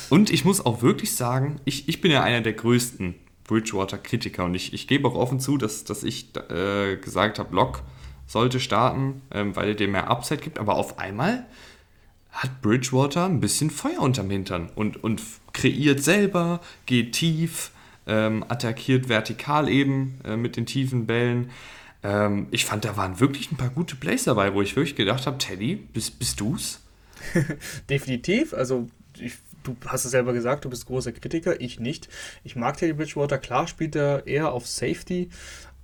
Und 0.09 0.29
ich 0.29 0.45
muss 0.45 0.65
auch 0.65 0.81
wirklich 0.81 1.13
sagen, 1.15 1.59
ich, 1.65 1.87
ich 1.89 2.01
bin 2.01 2.11
ja 2.11 2.23
einer 2.23 2.41
der 2.41 2.53
größten 2.53 3.15
Bridgewater-Kritiker 3.45 4.45
und 4.45 4.55
ich, 4.55 4.73
ich 4.73 4.87
gebe 4.87 5.07
auch 5.07 5.15
offen 5.15 5.39
zu, 5.39 5.57
dass, 5.57 5.83
dass 5.83 6.03
ich 6.03 6.29
äh, 6.49 6.97
gesagt 6.97 7.39
habe, 7.39 7.53
Lock 7.55 7.83
sollte 8.27 8.59
starten, 8.59 9.21
ähm, 9.31 9.55
weil 9.55 9.69
er 9.69 9.75
dir 9.75 9.87
mehr 9.87 10.09
Upside 10.09 10.41
gibt, 10.41 10.57
aber 10.57 10.75
auf 10.75 10.99
einmal 10.99 11.45
hat 12.31 12.61
Bridgewater 12.61 13.25
ein 13.25 13.41
bisschen 13.41 13.69
Feuer 13.69 13.99
unterm 13.99 14.29
Hintern 14.29 14.69
und, 14.75 15.03
und 15.03 15.21
kreiert 15.51 16.01
selber, 16.01 16.61
geht 16.85 17.11
tief, 17.11 17.71
ähm, 18.07 18.45
attackiert 18.47 19.09
vertikal 19.09 19.67
eben 19.67 20.19
äh, 20.23 20.37
mit 20.37 20.55
den 20.55 20.65
tiefen 20.65 21.05
Bällen. 21.05 21.51
Ähm, 22.03 22.47
ich 22.51 22.65
fand, 22.65 22.85
da 22.85 22.95
waren 22.97 23.19
wirklich 23.19 23.51
ein 23.51 23.57
paar 23.57 23.69
gute 23.69 23.95
Plays 23.95 24.23
dabei, 24.23 24.53
wo 24.53 24.61
ich 24.61 24.75
wirklich 24.75 24.95
gedacht 24.95 25.27
habe, 25.27 25.37
Teddy, 25.37 25.75
bist, 25.75 26.17
bist 26.17 26.39
du's? 26.39 26.79
Definitiv. 27.89 28.53
Also 28.53 28.89
du 29.63 29.75
hast 29.85 30.05
es 30.05 30.11
selber 30.11 30.33
gesagt, 30.33 30.65
du 30.65 30.69
bist 30.69 30.85
großer 30.85 31.11
Kritiker, 31.11 31.59
ich 31.59 31.79
nicht. 31.79 32.09
Ich 32.43 32.55
mag 32.55 32.77
Teddy 32.77 32.93
Bridgewater, 32.93 33.37
klar 33.37 33.67
spielt 33.67 33.95
er 33.95 34.27
eher 34.27 34.51
auf 34.51 34.67
Safety, 34.67 35.29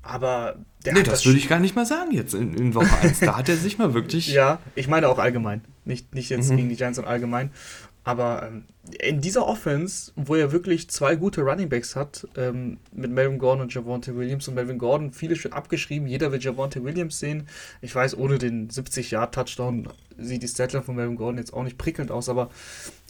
aber 0.02 0.56
der 0.86 0.94
nee, 0.94 1.04
das, 1.04 1.16
das 1.16 1.26
würde 1.26 1.38
ich 1.38 1.50
gar 1.50 1.60
nicht 1.60 1.76
mal 1.76 1.86
sagen 1.86 2.12
jetzt 2.12 2.34
in, 2.34 2.54
in 2.54 2.76
Woche 2.76 2.96
1. 3.02 3.20
Da 3.20 3.36
hat 3.36 3.50
er 3.50 3.58
sich 3.58 3.78
mal 3.78 3.94
wirklich. 3.94 4.28
Ja, 4.34 4.60
ich 4.76 4.88
meine 4.88 5.10
auch 5.10 5.20
allgemein. 5.20 5.62
Nicht, 5.84 6.14
nicht 6.14 6.30
jetzt 6.30 6.50
mhm. 6.50 6.58
gegen 6.58 6.70
die 6.70 6.76
Giants, 6.76 6.96
sondern 6.96 7.14
allgemein. 7.14 7.52
Aber 8.08 8.44
ähm, 8.48 8.64
in 9.02 9.20
dieser 9.20 9.46
Offense, 9.46 10.14
wo 10.16 10.36
er 10.36 10.54
wirklich 10.54 10.90
zwei 10.90 11.18
gute 11.18 11.42
Runningbacks 11.42 11.98
hat, 11.98 12.26
ähm, 12.38 12.78
mit 12.94 13.12
Melvin 13.12 13.38
Gordon 13.38 13.64
und 13.64 13.74
Javonte 13.74 14.16
Williams 14.16 14.48
und 14.48 14.54
Melvin 14.54 14.78
Gordon, 14.78 15.12
viele 15.12 15.36
schon 15.36 15.52
abgeschrieben, 15.52 16.08
jeder 16.08 16.32
will 16.32 16.42
Javonte 16.42 16.82
Williams 16.86 17.20
sehen. 17.20 17.50
Ich 17.82 17.94
weiß, 17.94 18.18
ohne 18.18 18.38
den 18.38 18.70
70-Yard-Touchdown 18.70 19.90
sieht 20.20 20.42
die 20.42 20.48
Statline 20.48 20.84
von 20.84 20.96
Melvin 20.96 21.18
Gordon 21.18 21.38
jetzt 21.38 21.54
auch 21.54 21.66
nicht 21.66 21.78
prickelnd 21.78 22.10
aus, 22.10 22.30
aber 22.30 22.50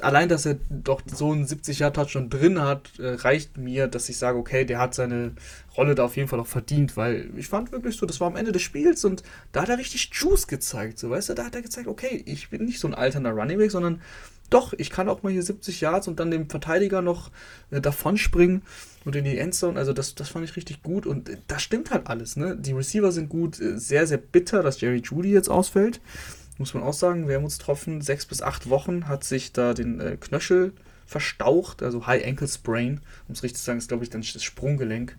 allein, 0.02 0.30
dass 0.30 0.48
er 0.48 0.58
doch 0.72 1.02
so 1.06 1.32
einen 1.32 1.45
70-Yard-Touchdown 1.45 2.32
drin 2.32 2.60
hat, 2.60 2.98
äh, 2.98 3.10
reicht 3.10 3.56
mir, 3.56 3.88
dass 3.88 4.10
ich 4.10 4.18
sage, 4.18 4.39
okay, 4.39 4.66
der 4.66 4.80
hat 4.80 4.95
seine 4.95 5.34
Rolle 5.78 5.93
da 5.93 6.06
auf 6.06 6.18
jeden 6.18 6.28
Fall 6.28 6.39
auch 6.39 6.48
verdient, 6.48 6.98
weil 6.98 7.30
ich 7.38 7.48
fand 7.50 7.72
wirklich 7.72 7.95
so, 7.95 8.08
das 8.08 8.20
war 8.20 8.28
am 8.30 8.36
Ende 8.36 8.52
des 8.52 8.64
Spiels 8.64 9.06
und 9.06 9.22
da 9.52 9.62
hat 9.62 9.70
er 9.70 9.78
richtig 9.78 10.10
Juice 10.12 10.48
gezeigt, 10.48 10.98
so 10.98 11.12
weißt 11.12 11.30
du, 11.30 11.34
da 11.36 11.45
hat 11.45 11.54
er 11.54 11.62
gezeigt, 11.62 11.88
okay, 11.88 12.24
ich 12.26 12.50
bin 12.50 12.66
nicht 12.66 12.80
so 12.80 12.88
ein 12.88 12.95
alternder 12.95 13.32
Runningback, 13.32 13.70
sondern 13.70 14.02
doch, 14.50 14.74
ich 14.74 14.89
kann 14.89 15.10
auch 15.10 15.24
mal 15.24 15.32
hier 15.32 15.43
70 15.43 15.82
Yards 15.82 16.08
und 16.08 16.20
dann 16.20 16.32
dem 16.32 16.50
Verteidiger 16.50 17.02
noch 17.02 17.32
äh, 17.72 17.82
davon 17.82 18.18
springen 18.18 18.62
und 19.06 19.16
in 19.16 19.26
die 19.26 19.38
Endzone. 19.38 19.78
Also 19.78 19.93
das, 19.93 20.16
das 20.16 20.30
fand 20.30 20.45
ich 20.45 20.56
richtig 20.56 20.84
gut 20.84 21.06
und 21.06 21.30
äh, 21.30 21.38
das 21.48 21.62
stimmt 21.62 21.91
halt 21.91 22.08
alles. 22.08 22.36
Ne? 22.36 22.56
Die 22.58 22.74
Receiver 22.74 23.12
sind 23.12 23.30
gut, 23.30 23.60
äh, 23.60 23.78
sehr, 23.78 24.08
sehr 24.08 24.18
bitter, 24.18 24.64
dass 24.64 24.82
Jerry 24.82 25.02
Judy 25.04 25.32
jetzt 25.32 25.50
ausfällt. 25.50 26.02
Muss 26.58 26.74
man 26.74 26.84
auch 26.84 26.93
sagen, 26.93 27.28
Wermutstropfen, 27.28 28.02
sechs 28.02 28.26
bis 28.26 28.41
acht 28.41 28.70
Wochen 28.70 29.08
hat 29.08 29.24
sich 29.24 29.54
da 29.54 29.74
den 29.74 30.00
äh, 30.00 30.18
Knöchel 30.20 30.74
verstaucht, 31.06 31.84
also 31.84 32.06
High 32.06 32.26
Ankle 32.26 32.48
Sprain, 32.48 33.02
um 33.28 33.34
es 33.34 33.43
richtig 33.43 33.60
zu 33.60 33.66
sagen, 33.66 33.80
ist 33.80 33.88
glaube 33.88 34.04
ich 34.04 34.10
dann 34.10 34.22
das 34.22 34.43
Sprunggelenk. 34.43 35.18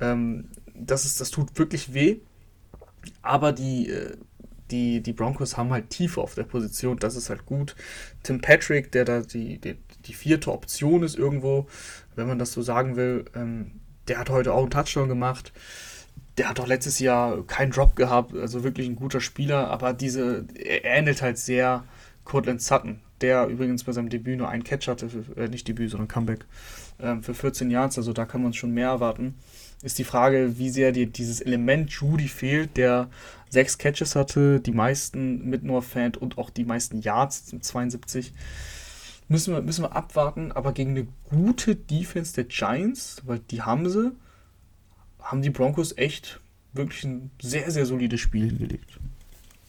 Ähm, 0.00 0.48
das, 0.74 1.04
ist, 1.04 1.20
das 1.20 1.30
tut 1.30 1.58
wirklich 1.58 1.94
weh, 1.94 2.20
aber 3.22 3.52
die, 3.52 3.88
äh, 3.88 4.16
die, 4.72 5.02
die 5.02 5.12
Broncos 5.12 5.56
haben 5.56 5.70
halt 5.70 5.90
Tiefe 5.90 6.20
auf 6.20 6.34
der 6.34 6.44
Position, 6.44 6.98
das 6.98 7.14
ist 7.14 7.30
halt 7.30 7.46
gut. 7.46 7.76
Tim 8.22 8.40
Patrick, 8.40 8.90
der 8.90 9.04
da 9.04 9.20
die, 9.20 9.58
die, 9.58 9.76
die 10.06 10.14
vierte 10.14 10.50
Option 10.50 11.02
ist 11.02 11.16
irgendwo, 11.16 11.68
wenn 12.16 12.26
man 12.26 12.38
das 12.38 12.52
so 12.52 12.62
sagen 12.62 12.96
will, 12.96 13.26
ähm, 13.34 13.72
der 14.08 14.18
hat 14.18 14.30
heute 14.30 14.52
auch 14.52 14.62
einen 14.62 14.70
Touchdown 14.70 15.08
gemacht. 15.08 15.52
Der 16.38 16.48
hat 16.48 16.58
doch 16.58 16.66
letztes 16.66 16.98
Jahr 16.98 17.46
keinen 17.46 17.70
Drop 17.70 17.94
gehabt, 17.94 18.34
also 18.34 18.64
wirklich 18.64 18.88
ein 18.88 18.96
guter 18.96 19.20
Spieler, 19.20 19.68
aber 19.70 19.92
diese, 19.92 20.46
er 20.54 20.84
ähnelt 20.84 21.20
halt 21.20 21.36
sehr 21.36 21.84
Cortland 22.24 22.62
Sutton, 22.62 23.00
der 23.20 23.46
übrigens 23.48 23.84
bei 23.84 23.92
seinem 23.92 24.08
Debüt 24.08 24.38
nur 24.38 24.48
einen 24.48 24.64
Catch 24.64 24.88
hatte, 24.88 25.10
für, 25.10 25.36
äh, 25.36 25.48
nicht 25.48 25.68
Debüt, 25.68 25.90
sondern 25.90 26.08
Comeback, 26.08 26.46
äh, 26.98 27.16
für 27.20 27.34
14 27.34 27.70
Yards, 27.70 27.98
also 27.98 28.14
da 28.14 28.24
kann 28.24 28.42
man 28.42 28.54
schon 28.54 28.72
mehr 28.72 28.88
erwarten. 28.88 29.34
Ist 29.82 29.98
die 29.98 30.04
Frage, 30.04 30.58
wie 30.58 30.70
sehr 30.70 30.92
dir 30.92 31.06
dieses 31.06 31.40
Element 31.40 31.90
Judy 31.90 32.28
fehlt, 32.28 32.76
der 32.76 33.10
sechs 33.52 33.76
Catches 33.76 34.16
hatte, 34.16 34.60
die 34.60 34.72
meisten 34.72 35.48
mit 35.48 35.62
Noah 35.62 35.82
Fant 35.82 36.16
und 36.16 36.38
auch 36.38 36.48
die 36.48 36.64
meisten 36.64 37.02
Yards, 37.02 37.54
72. 37.60 38.32
Müssen 39.28 39.52
wir, 39.52 39.60
müssen 39.60 39.84
wir 39.84 39.94
abwarten, 39.94 40.52
aber 40.52 40.72
gegen 40.72 40.92
eine 40.92 41.06
gute 41.28 41.76
Defense 41.76 42.34
der 42.34 42.44
Giants, 42.44 43.22
weil 43.26 43.40
die 43.50 43.60
haben 43.60 43.88
sie, 43.90 44.12
haben 45.20 45.42
die 45.42 45.50
Broncos 45.50 45.96
echt 45.98 46.40
wirklich 46.72 47.04
ein 47.04 47.30
sehr, 47.42 47.70
sehr 47.70 47.84
solides 47.84 48.20
Spiel 48.20 48.46
hingelegt. 48.46 48.98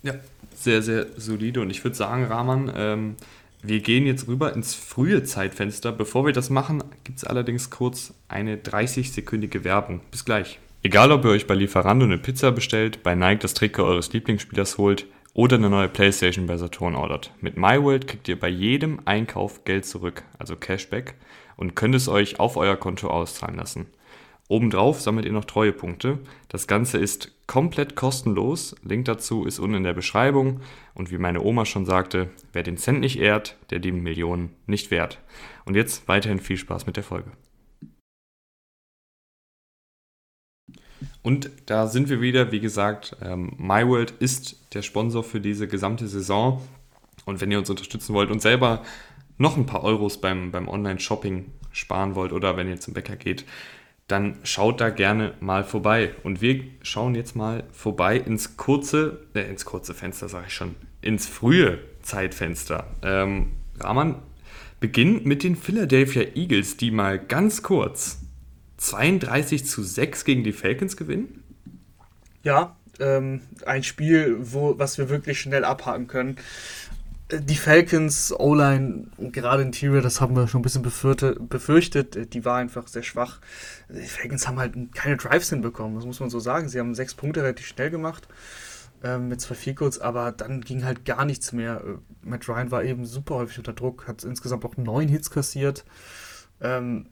Ja, 0.01 0.15
sehr, 0.55 0.81
sehr 0.81 1.07
solide. 1.17 1.59
Und 1.59 1.69
ich 1.69 1.83
würde 1.83 1.97
sagen, 1.97 2.23
Rahman, 2.23 2.71
ähm, 2.75 3.15
wir 3.61 3.81
gehen 3.81 4.05
jetzt 4.05 4.27
rüber 4.27 4.53
ins 4.53 4.75
frühe 4.75 5.23
Zeitfenster. 5.23 5.91
Bevor 5.91 6.25
wir 6.25 6.33
das 6.33 6.49
machen, 6.49 6.81
gibt 7.03 7.17
es 7.17 7.25
allerdings 7.25 7.69
kurz 7.69 8.13
eine 8.29 8.55
30-sekündige 8.55 9.65
Werbung. 9.65 9.99
Bis 10.09 10.23
gleich. 10.23 10.59
Egal, 10.85 11.13
ob 11.13 11.23
ihr 11.23 11.31
euch 11.31 11.47
bei 11.47 11.55
Lieferando 11.55 12.03
eine 12.03 12.17
Pizza 12.17 12.51
bestellt, 12.51 13.03
bei 13.03 13.15
Nike 13.15 13.39
das 13.39 13.53
Trikot 13.53 13.85
eures 13.85 14.11
Lieblingsspielers 14.11 14.77
holt 14.77 15.07
oder 15.33 15.55
eine 15.55 15.69
neue 15.69 15.87
Playstation 15.87 16.45
bei 16.45 16.57
Saturn 16.57 16.93
ordert. 16.93 17.31
Mit 17.39 17.55
MyWorld 17.55 18.05
kriegt 18.05 18.27
ihr 18.27 18.37
bei 18.37 18.49
jedem 18.49 18.99
Einkauf 19.05 19.63
Geld 19.63 19.85
zurück, 19.85 20.23
also 20.37 20.57
Cashback, 20.57 21.15
und 21.55 21.77
könnt 21.77 21.95
es 21.95 22.09
euch 22.09 22.37
auf 22.41 22.57
euer 22.57 22.75
Konto 22.75 23.07
auszahlen 23.07 23.55
lassen. 23.55 23.85
Obendrauf 24.49 24.99
sammelt 24.99 25.25
ihr 25.25 25.31
noch 25.31 25.45
Treuepunkte. 25.45 26.19
Das 26.49 26.67
Ganze 26.67 26.97
ist 26.97 27.31
komplett 27.47 27.95
kostenlos. 27.95 28.75
Link 28.83 29.05
dazu 29.05 29.45
ist 29.45 29.59
unten 29.59 29.77
in 29.77 29.83
der 29.85 29.93
Beschreibung. 29.93 30.59
Und 30.95 31.11
wie 31.11 31.17
meine 31.17 31.41
Oma 31.41 31.63
schon 31.63 31.85
sagte, 31.85 32.29
wer 32.51 32.63
den 32.63 32.75
Cent 32.75 32.99
nicht 32.99 33.17
ehrt, 33.19 33.55
der 33.69 33.79
die 33.79 33.93
Millionen 33.93 34.53
nicht 34.67 34.91
wert. 34.91 35.19
Und 35.63 35.75
jetzt 35.75 36.09
weiterhin 36.09 36.41
viel 36.41 36.57
Spaß 36.57 36.87
mit 36.87 36.97
der 36.97 37.03
Folge. 37.05 37.31
Und 41.21 41.49
da 41.65 41.87
sind 41.87 42.09
wir 42.09 42.21
wieder, 42.21 42.51
wie 42.51 42.59
gesagt, 42.59 43.15
ähm, 43.21 43.53
MyWorld 43.57 44.11
ist 44.19 44.73
der 44.73 44.81
Sponsor 44.81 45.23
für 45.23 45.39
diese 45.39 45.67
gesamte 45.67 46.07
Saison. 46.07 46.61
Und 47.25 47.41
wenn 47.41 47.51
ihr 47.51 47.59
uns 47.59 47.69
unterstützen 47.69 48.13
wollt 48.13 48.31
und 48.31 48.41
selber 48.41 48.83
noch 49.37 49.57
ein 49.57 49.65
paar 49.65 49.83
Euros 49.83 50.19
beim, 50.19 50.51
beim 50.51 50.67
Online-Shopping 50.67 51.45
sparen 51.71 52.15
wollt 52.15 52.33
oder 52.33 52.57
wenn 52.57 52.67
ihr 52.67 52.79
zum 52.79 52.93
Bäcker 52.93 53.15
geht, 53.15 53.45
dann 54.07 54.37
schaut 54.43 54.81
da 54.81 54.89
gerne 54.89 55.33
mal 55.39 55.63
vorbei. 55.63 56.13
Und 56.23 56.41
wir 56.41 56.63
schauen 56.81 57.15
jetzt 57.15 57.35
mal 57.35 57.63
vorbei 57.71 58.17
ins 58.17 58.57
kurze, 58.57 59.25
äh, 59.33 59.49
ins 59.49 59.65
kurze 59.65 59.93
Fenster, 59.93 60.27
sage 60.27 60.45
ich 60.47 60.53
schon, 60.53 60.75
ins 61.01 61.27
frühe 61.27 61.79
Zeitfenster. 62.01 62.87
Ähm, 63.01 63.53
Rahman 63.79 64.15
beginnt 64.79 65.25
mit 65.25 65.43
den 65.43 65.55
Philadelphia 65.55 66.23
Eagles, 66.35 66.77
die 66.77 66.91
mal 66.91 67.17
ganz 67.17 67.63
kurz 67.63 68.22
32 68.83 69.65
zu 69.65 69.83
6 69.83 70.25
gegen 70.25 70.43
die 70.43 70.53
Falcons 70.53 70.97
gewinnen. 70.97 71.43
Ja, 72.43 72.75
ähm, 72.99 73.41
ein 73.65 73.83
Spiel, 73.83 74.37
wo, 74.39 74.77
was 74.77 74.97
wir 74.97 75.09
wirklich 75.09 75.39
schnell 75.39 75.63
abhaken 75.65 76.07
können 76.07 76.37
die 77.39 77.55
Falcons 77.55 78.33
O-Line 78.37 79.07
gerade 79.17 79.63
Interior, 79.63 80.01
das 80.01 80.21
haben 80.21 80.35
wir 80.35 80.47
schon 80.47 80.59
ein 80.59 80.63
bisschen 80.63 80.81
befürchtet, 80.81 82.33
die 82.33 82.45
war 82.45 82.57
einfach 82.57 82.87
sehr 82.87 83.03
schwach. 83.03 83.39
Die 83.89 84.01
Falcons 84.01 84.47
haben 84.47 84.59
halt 84.59 84.75
keine 84.93 85.17
Drives 85.17 85.49
hinbekommen, 85.49 85.95
das 85.95 86.05
muss 86.05 86.19
man 86.19 86.29
so 86.29 86.39
sagen. 86.39 86.69
Sie 86.69 86.79
haben 86.79 86.93
sechs 86.95 87.15
Punkte 87.15 87.41
relativ 87.41 87.67
schnell 87.67 87.89
gemacht 87.89 88.27
ähm, 89.03 89.29
mit 89.29 89.41
zwei 89.41 89.55
Field 89.55 90.01
aber 90.01 90.31
dann 90.31 90.61
ging 90.61 90.83
halt 90.83 91.05
gar 91.05 91.25
nichts 91.25 91.51
mehr. 91.53 91.81
Äh, 91.83 92.27
Matt 92.27 92.47
Ryan 92.47 92.71
war 92.71 92.83
eben 92.83 93.05
super 93.05 93.35
häufig 93.35 93.57
unter 93.57 93.73
Druck, 93.73 94.07
hat 94.07 94.23
insgesamt 94.23 94.65
auch 94.65 94.77
neun 94.77 95.07
Hits 95.07 95.29
kassiert. 95.29 95.85
Ähm, 96.61 97.07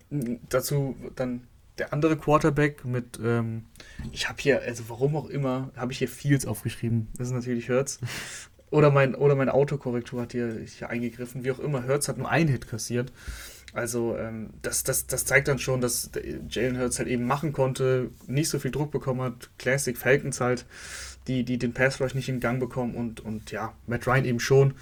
dazu 0.49 0.95
dann 1.15 1.47
der 1.81 1.93
andere 1.93 2.15
Quarterback 2.15 2.85
mit, 2.85 3.19
ähm, 3.23 3.65
ich 4.11 4.29
habe 4.29 4.39
hier, 4.39 4.61
also 4.61 4.83
warum 4.87 5.15
auch 5.15 5.27
immer, 5.27 5.71
habe 5.75 5.91
ich 5.91 5.97
hier 5.97 6.07
Fields 6.07 6.45
aufgeschrieben. 6.45 7.07
Das 7.17 7.27
ist 7.27 7.33
natürlich 7.33 7.69
Hurts. 7.69 7.99
Oder 8.69 8.89
mein, 8.89 9.15
oder 9.15 9.35
meine 9.35 9.53
Autokorrektur 9.53 10.21
hat 10.21 10.31
hier, 10.31 10.55
hier 10.65 10.89
eingegriffen. 10.89 11.43
Wie 11.43 11.51
auch 11.51 11.59
immer, 11.59 11.83
Hertz 11.83 12.07
hat 12.07 12.17
nur 12.17 12.29
einen 12.29 12.47
Hit 12.47 12.69
kassiert. 12.69 13.11
Also 13.73 14.15
ähm, 14.15 14.51
das, 14.61 14.83
das, 14.83 15.07
das 15.07 15.25
zeigt 15.25 15.49
dann 15.49 15.59
schon, 15.59 15.81
dass 15.81 16.09
Jalen 16.47 16.79
Hurts 16.79 16.97
halt 16.97 17.09
eben 17.09 17.25
machen 17.25 17.51
konnte, 17.51 18.11
nicht 18.27 18.47
so 18.47 18.59
viel 18.59 18.71
Druck 18.71 18.89
bekommen 18.89 19.19
hat. 19.19 19.49
Classic 19.57 19.97
Falcons 19.97 20.39
halt, 20.39 20.65
die, 21.27 21.43
die 21.43 21.57
den 21.57 21.73
Pass 21.73 21.99
Rush 21.99 22.15
nicht 22.15 22.29
in 22.29 22.39
Gang 22.39 22.61
bekommen 22.61 22.95
und, 22.95 23.19
und 23.19 23.51
ja, 23.51 23.73
Matt 23.87 24.07
Ryan 24.07 24.23
eben 24.23 24.39
schon. 24.39 24.75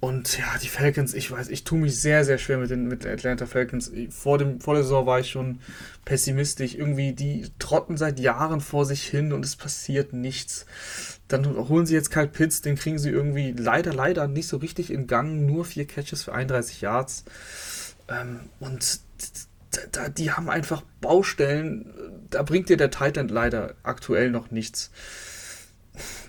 Und 0.00 0.38
ja, 0.38 0.46
die 0.62 0.68
Falcons, 0.68 1.12
ich 1.12 1.30
weiß, 1.30 1.50
ich 1.50 1.64
tue 1.64 1.78
mich 1.78 2.00
sehr, 2.00 2.24
sehr 2.24 2.38
schwer 2.38 2.56
mit 2.56 2.70
den, 2.70 2.88
mit 2.88 3.04
Atlanta 3.04 3.44
Falcons. 3.44 3.92
Vor, 4.08 4.38
dem, 4.38 4.58
vor 4.58 4.72
der 4.72 4.82
Saison 4.82 5.04
war 5.04 5.20
ich 5.20 5.30
schon 5.30 5.60
pessimistisch. 6.06 6.74
Irgendwie, 6.74 7.12
die 7.12 7.50
trotten 7.58 7.98
seit 7.98 8.18
Jahren 8.18 8.62
vor 8.62 8.86
sich 8.86 9.04
hin 9.04 9.34
und 9.34 9.44
es 9.44 9.56
passiert 9.56 10.14
nichts. 10.14 10.64
Dann 11.28 11.68
holen 11.68 11.84
sie 11.84 11.94
jetzt 11.94 12.10
Kyle 12.10 12.28
Pitts, 12.28 12.62
den 12.62 12.76
kriegen 12.76 12.98
sie 12.98 13.10
irgendwie 13.10 13.52
leider, 13.52 13.92
leider 13.92 14.26
nicht 14.26 14.48
so 14.48 14.56
richtig 14.56 14.90
in 14.90 15.06
Gang. 15.06 15.44
Nur 15.44 15.66
vier 15.66 15.86
Catches 15.86 16.24
für 16.24 16.32
31 16.32 16.80
Yards. 16.80 17.24
Ähm, 18.08 18.40
und 18.58 19.00
da, 19.92 20.08
die 20.08 20.32
haben 20.32 20.48
einfach 20.48 20.82
Baustellen. 21.02 21.92
Da 22.30 22.42
bringt 22.42 22.70
dir 22.70 22.78
der 22.78 22.90
Titan 22.90 23.28
leider 23.28 23.74
aktuell 23.82 24.30
noch 24.30 24.50
nichts 24.50 24.90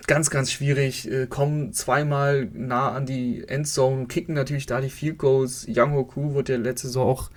ganz, 0.07 0.29
ganz 0.29 0.51
schwierig. 0.51 1.09
Äh, 1.09 1.27
kommen 1.27 1.73
zweimal 1.73 2.49
nah 2.53 2.91
an 2.91 3.05
die 3.05 3.43
Endzone, 3.47 4.07
kicken 4.07 4.35
natürlich 4.35 4.65
da 4.65 4.81
die 4.81 4.89
Field 4.89 5.17
Goals. 5.17 5.65
Young 5.69 5.93
Hoku 5.93 6.33
wurde 6.33 6.53
ja 6.53 6.59
letzte 6.59 6.87
Saison 6.87 7.07
auch 7.07 7.29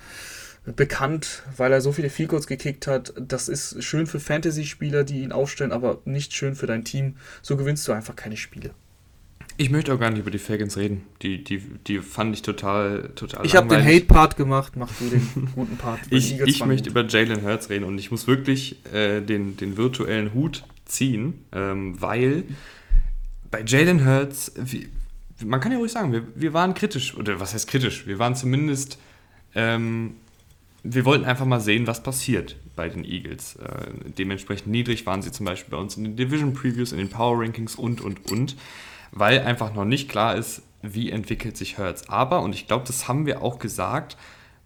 bekannt, 0.65 1.43
weil 1.57 1.73
er 1.73 1.81
so 1.81 1.93
viele 1.93 2.11
Field 2.11 2.31
Goals 2.31 2.47
gekickt 2.47 2.87
hat. 2.87 3.13
Das 3.19 3.49
ist 3.49 3.83
schön 3.85 4.07
für 4.07 4.21
Fantasy-Spieler, 4.21 5.05
die 5.05 5.21
ihn 5.21 5.33
aufstellen, 5.33 5.73
aber 5.73 6.01
nicht 6.05 6.33
schön 6.33 6.55
für 6.55 6.67
dein 6.67 6.85
Team. 6.85 7.17
So 7.43 7.57
gewinnst 7.57 7.87
du 7.87 7.93
einfach 7.93 8.17
keine 8.17 8.37
Spiele. 8.37 8.71
Ich 9.57 9.71
möchte 9.71 9.95
auch 9.95 10.01
gar 10.01 10.11
nicht 10.11 10.19
über 10.19 10.33
die 10.33 10.39
Falcons 10.39 10.77
reden. 10.77 11.03
Die, 11.23 11.45
die, 11.45 11.59
die 11.59 12.01
fand 12.01 12.35
ich 12.35 12.43
total, 12.43 13.11
total 13.15 13.47
Ich 13.47 13.55
habe 13.55 13.69
den 13.69 13.85
Hate-Part 13.85 14.37
gemacht, 14.37 14.73
mach 14.77 14.91
du 14.99 15.09
den 15.09 15.49
guten 15.55 15.77
Part. 15.77 16.01
ich 16.11 16.41
ich 16.41 16.65
möchte 16.65 16.91
über 16.91 17.07
Jalen 17.07 17.43
Hurts 17.43 17.71
reden 17.71 17.85
und 17.85 17.99
ich 17.99 18.11
muss 18.11 18.27
wirklich 18.27 18.79
äh, 18.93 19.21
den, 19.21 19.57
den 19.57 19.77
virtuellen 19.77 20.35
Hut 20.35 20.65
ziehen, 20.85 21.45
ähm, 21.53 22.01
weil 22.01 22.45
bei 23.51 23.63
Jalen 23.65 24.05
Hurts, 24.05 24.53
wie, 24.57 24.89
man 25.45 25.61
kann 25.61 25.73
ja 25.73 25.79
ruhig 25.79 25.93
sagen, 25.93 26.13
wir, 26.13 26.25
wir 26.35 26.53
waren 26.53 26.75
kritisch, 26.75 27.17
oder 27.17 27.41
was 27.41 27.55
heißt 27.55 27.69
kritisch? 27.69 28.07
Wir 28.07 28.19
waren 28.19 28.35
zumindest, 28.35 28.99
ähm, 29.55 30.17
wir 30.83 31.05
wollten 31.05 31.25
einfach 31.25 31.47
mal 31.47 31.61
sehen, 31.61 31.87
was 31.87 32.03
passiert 32.03 32.57
bei 32.77 32.89
den 32.89 33.05
Eagles. 33.05 33.57
Äh, 33.57 34.13
dementsprechend 34.19 34.69
niedrig 34.69 35.07
waren 35.07 35.23
sie 35.23 35.33
zum 35.33 35.47
Beispiel 35.47 35.71
bei 35.71 35.77
uns 35.77 35.97
in 35.97 36.05
den 36.05 36.17
Division 36.17 36.53
Previews, 36.53 36.93
in 36.93 36.99
den 36.99 37.09
Power 37.09 37.41
Rankings 37.41 37.77
und, 37.77 38.01
und, 38.01 38.31
und, 38.31 38.57
weil 39.13 39.41
einfach 39.41 39.75
noch 39.75 39.85
nicht 39.85 40.09
klar 40.09 40.37
ist, 40.37 40.63
wie 40.83 41.11
entwickelt 41.11 41.57
sich 41.57 41.79
Hurts. 41.79 42.09
Aber, 42.09 42.43
und 42.43 42.55
ich 42.55 42.67
glaube, 42.67 42.87
das 42.87 43.09
haben 43.09 43.27
wir 43.27 43.43
auch 43.43 43.59
gesagt, 43.59 44.17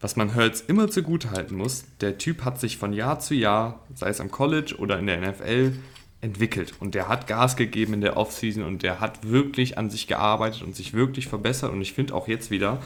was 0.00 0.16
man 0.16 0.34
Hurts 0.34 0.60
immer 0.60 0.88
zugute 0.88 1.30
halten 1.30 1.56
muss, 1.56 1.84
der 2.00 2.18
Typ 2.18 2.44
hat 2.44 2.60
sich 2.60 2.78
von 2.78 2.92
Jahr 2.92 3.18
zu 3.18 3.34
Jahr, 3.34 3.84
sei 3.94 4.08
es 4.10 4.20
am 4.20 4.30
College 4.30 4.76
oder 4.78 4.98
in 4.98 5.06
der 5.06 5.20
NFL, 5.20 5.72
entwickelt 6.20 6.74
und 6.80 6.94
der 6.94 7.08
hat 7.08 7.26
Gas 7.26 7.56
gegeben 7.56 7.94
in 7.94 8.00
der 8.00 8.16
Offseason 8.16 8.64
und 8.64 8.82
der 8.82 9.00
hat 9.00 9.28
wirklich 9.28 9.78
an 9.78 9.88
sich 9.88 10.06
gearbeitet 10.06 10.62
und 10.62 10.74
sich 10.74 10.92
wirklich 10.92 11.28
verbessert 11.28 11.72
und 11.72 11.80
ich 11.80 11.92
finde 11.92 12.14
auch 12.14 12.26
jetzt 12.26 12.50
wieder, 12.50 12.80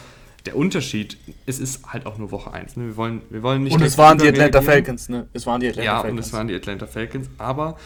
der 0.46 0.56
Unterschied, 0.56 1.16
es 1.46 1.58
ist 1.58 1.86
halt 1.92 2.06
auch 2.06 2.18
nur 2.18 2.30
Woche 2.30 2.52
1. 2.52 2.76
Ne? 2.76 2.86
Wir, 2.86 2.96
wollen, 2.96 3.22
wir 3.30 3.42
wollen 3.42 3.62
nicht. 3.62 3.74
Und 3.74 3.82
es 3.82 3.96
waren 3.96 4.18
die 4.18 4.26
Atlanta 4.26 4.60
Falcons, 4.60 5.08
ne? 5.08 5.28
Es 5.32 5.46
waren 5.46 5.60
die 5.60 5.68
Atlanta 5.68 5.84
ja, 5.84 6.00
Falcons. 6.00 6.08
Ja, 6.08 6.12
und 6.12 6.18
es 6.18 6.32
waren 6.32 6.48
die 6.48 6.54
Atlanta 6.54 6.86
Falcons. 6.86 7.30
Aber 7.38 7.76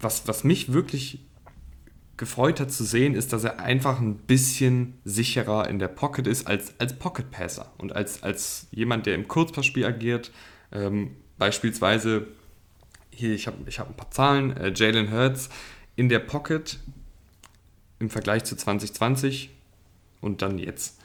was, 0.00 0.26
was 0.26 0.44
mich 0.44 0.72
wirklich 0.72 1.20
gefreut 2.16 2.60
hat 2.60 2.72
zu 2.72 2.84
sehen, 2.84 3.14
ist, 3.14 3.32
dass 3.32 3.44
er 3.44 3.60
einfach 3.60 4.00
ein 4.00 4.16
bisschen 4.16 4.94
sicherer 5.04 5.68
in 5.68 5.78
der 5.78 5.88
Pocket 5.88 6.26
ist 6.26 6.46
als, 6.46 6.74
als 6.78 6.94
Pocket 6.98 7.30
Passer 7.30 7.72
und 7.78 7.94
als, 7.94 8.22
als 8.22 8.66
jemand, 8.70 9.06
der 9.06 9.14
im 9.14 9.28
Kurzpassspiel 9.28 9.84
agiert. 9.84 10.30
Ähm, 10.72 11.10
beispielsweise 11.38 12.28
hier, 13.16 13.34
ich 13.34 13.46
habe 13.46 13.56
ich 13.66 13.78
hab 13.78 13.88
ein 13.88 13.96
paar 13.96 14.10
Zahlen. 14.10 14.56
Äh, 14.56 14.72
Jalen 14.74 15.12
Hurts 15.12 15.48
in 15.96 16.08
der 16.08 16.18
Pocket 16.18 16.78
im 17.98 18.10
Vergleich 18.10 18.44
zu 18.44 18.56
2020 18.56 19.50
und 20.20 20.42
dann 20.42 20.58
jetzt. 20.58 20.98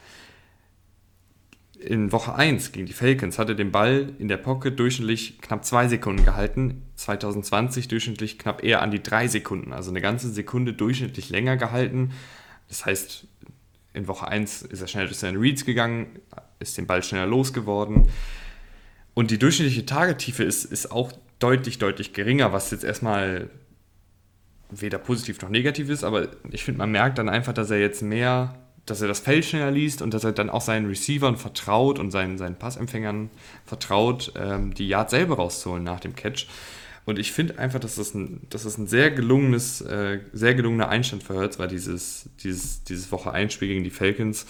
in 1.78 2.12
Woche 2.12 2.34
1 2.34 2.72
gegen 2.72 2.86
die 2.86 2.92
Falcons 2.92 3.38
hat 3.38 3.48
er 3.48 3.54
den 3.54 3.72
Ball 3.72 4.12
in 4.18 4.28
der 4.28 4.36
Pocket 4.36 4.78
durchschnittlich 4.78 5.40
knapp 5.40 5.64
zwei 5.64 5.88
Sekunden 5.88 6.24
gehalten, 6.24 6.82
2020 6.96 7.88
durchschnittlich 7.88 8.38
knapp 8.38 8.62
eher 8.62 8.82
an 8.82 8.90
die 8.90 9.02
drei 9.02 9.28
Sekunden, 9.28 9.72
also 9.72 9.90
eine 9.90 10.02
ganze 10.02 10.30
Sekunde 10.30 10.74
durchschnittlich 10.74 11.30
länger 11.30 11.56
gehalten. 11.56 12.12
Das 12.68 12.84
heißt, 12.84 13.26
in 13.94 14.08
Woche 14.08 14.28
1 14.28 14.62
ist 14.62 14.80
er 14.82 14.88
schnell 14.88 15.06
durch 15.06 15.18
seine 15.18 15.40
Reads 15.40 15.64
gegangen, 15.64 16.20
ist 16.58 16.76
den 16.76 16.86
Ball 16.86 17.02
schneller 17.02 17.26
losgeworden. 17.26 18.08
Und 19.14 19.30
die 19.30 19.38
durchschnittliche 19.38 19.86
Tagetiefe 19.86 20.44
ist, 20.44 20.64
ist 20.64 20.90
auch 20.92 21.12
deutlich, 21.40 21.78
deutlich 21.78 22.12
geringer, 22.12 22.52
was 22.52 22.70
jetzt 22.70 22.84
erstmal 22.84 23.50
weder 24.70 24.98
positiv 24.98 25.42
noch 25.42 25.48
negativ 25.48 25.90
ist, 25.90 26.04
aber 26.04 26.28
ich 26.52 26.62
finde, 26.62 26.78
man 26.78 26.92
merkt 26.92 27.18
dann 27.18 27.28
einfach, 27.28 27.52
dass 27.52 27.70
er 27.70 27.80
jetzt 27.80 28.02
mehr 28.02 28.54
dass 28.86 29.00
er 29.00 29.08
das 29.08 29.20
Feld 29.20 29.44
schneller 29.44 29.70
liest 29.70 30.02
und 30.02 30.12
dass 30.14 30.24
er 30.24 30.32
dann 30.32 30.50
auch 30.50 30.60
seinen 30.60 30.86
Receivern 30.86 31.36
vertraut 31.36 31.98
und 31.98 32.10
seinen, 32.10 32.38
seinen 32.38 32.56
Passempfängern 32.56 33.30
vertraut, 33.64 34.32
ähm, 34.36 34.74
die 34.74 34.88
Yard 34.88 35.10
selber 35.10 35.36
rauszuholen 35.36 35.84
nach 35.84 36.00
dem 36.00 36.16
Catch. 36.16 36.48
Und 37.04 37.18
ich 37.18 37.32
finde 37.32 37.58
einfach, 37.58 37.80
dass 37.80 37.96
das 37.96 38.14
ein, 38.14 38.46
dass 38.50 38.64
das 38.64 38.78
ein 38.78 38.86
sehr 38.86 39.10
gelungenes, 39.10 39.80
äh, 39.80 40.20
sehr 40.32 40.54
gelungener 40.54 40.88
Einstand 40.88 41.22
für 41.22 41.34
Hurts 41.34 41.58
war, 41.58 41.68
dieses, 41.68 42.28
dieses, 42.42 42.84
dieses 42.84 43.10
Woche 43.12 43.32
1 43.32 43.52
Spiel 43.52 43.68
gegen 43.68 43.84
die 43.84 43.90
Falcons. 43.90 44.46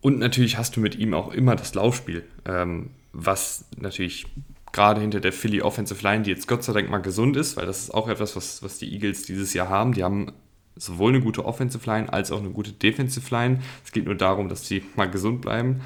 Und 0.00 0.18
natürlich 0.18 0.56
hast 0.56 0.76
du 0.76 0.80
mit 0.80 0.96
ihm 0.96 1.14
auch 1.14 1.32
immer 1.32 1.56
das 1.56 1.74
Laufspiel, 1.74 2.24
ähm, 2.44 2.90
was 3.12 3.64
natürlich 3.76 4.26
gerade 4.72 5.00
hinter 5.00 5.20
der 5.20 5.32
Philly 5.32 5.62
Offensive 5.62 6.02
Line, 6.02 6.22
die 6.22 6.30
jetzt 6.30 6.48
Gott 6.48 6.62
sei 6.62 6.72
Dank 6.72 6.90
mal 6.90 6.98
gesund 6.98 7.36
ist, 7.36 7.56
weil 7.56 7.66
das 7.66 7.80
ist 7.80 7.94
auch 7.94 8.08
etwas, 8.08 8.36
was, 8.36 8.62
was 8.62 8.78
die 8.78 8.92
Eagles 8.92 9.24
dieses 9.24 9.54
Jahr 9.54 9.68
haben. 9.68 9.92
Die 9.92 10.04
haben 10.04 10.32
sowohl 10.76 11.12
eine 11.12 11.20
gute 11.20 11.44
Offensive 11.44 11.84
Line 11.88 12.12
als 12.12 12.30
auch 12.32 12.38
eine 12.38 12.50
gute 12.50 12.72
Defensive 12.72 13.34
Line. 13.34 13.60
Es 13.84 13.92
geht 13.92 14.04
nur 14.04 14.14
darum, 14.14 14.48
dass 14.48 14.66
sie 14.66 14.82
mal 14.96 15.10
gesund 15.10 15.40
bleiben. 15.40 15.80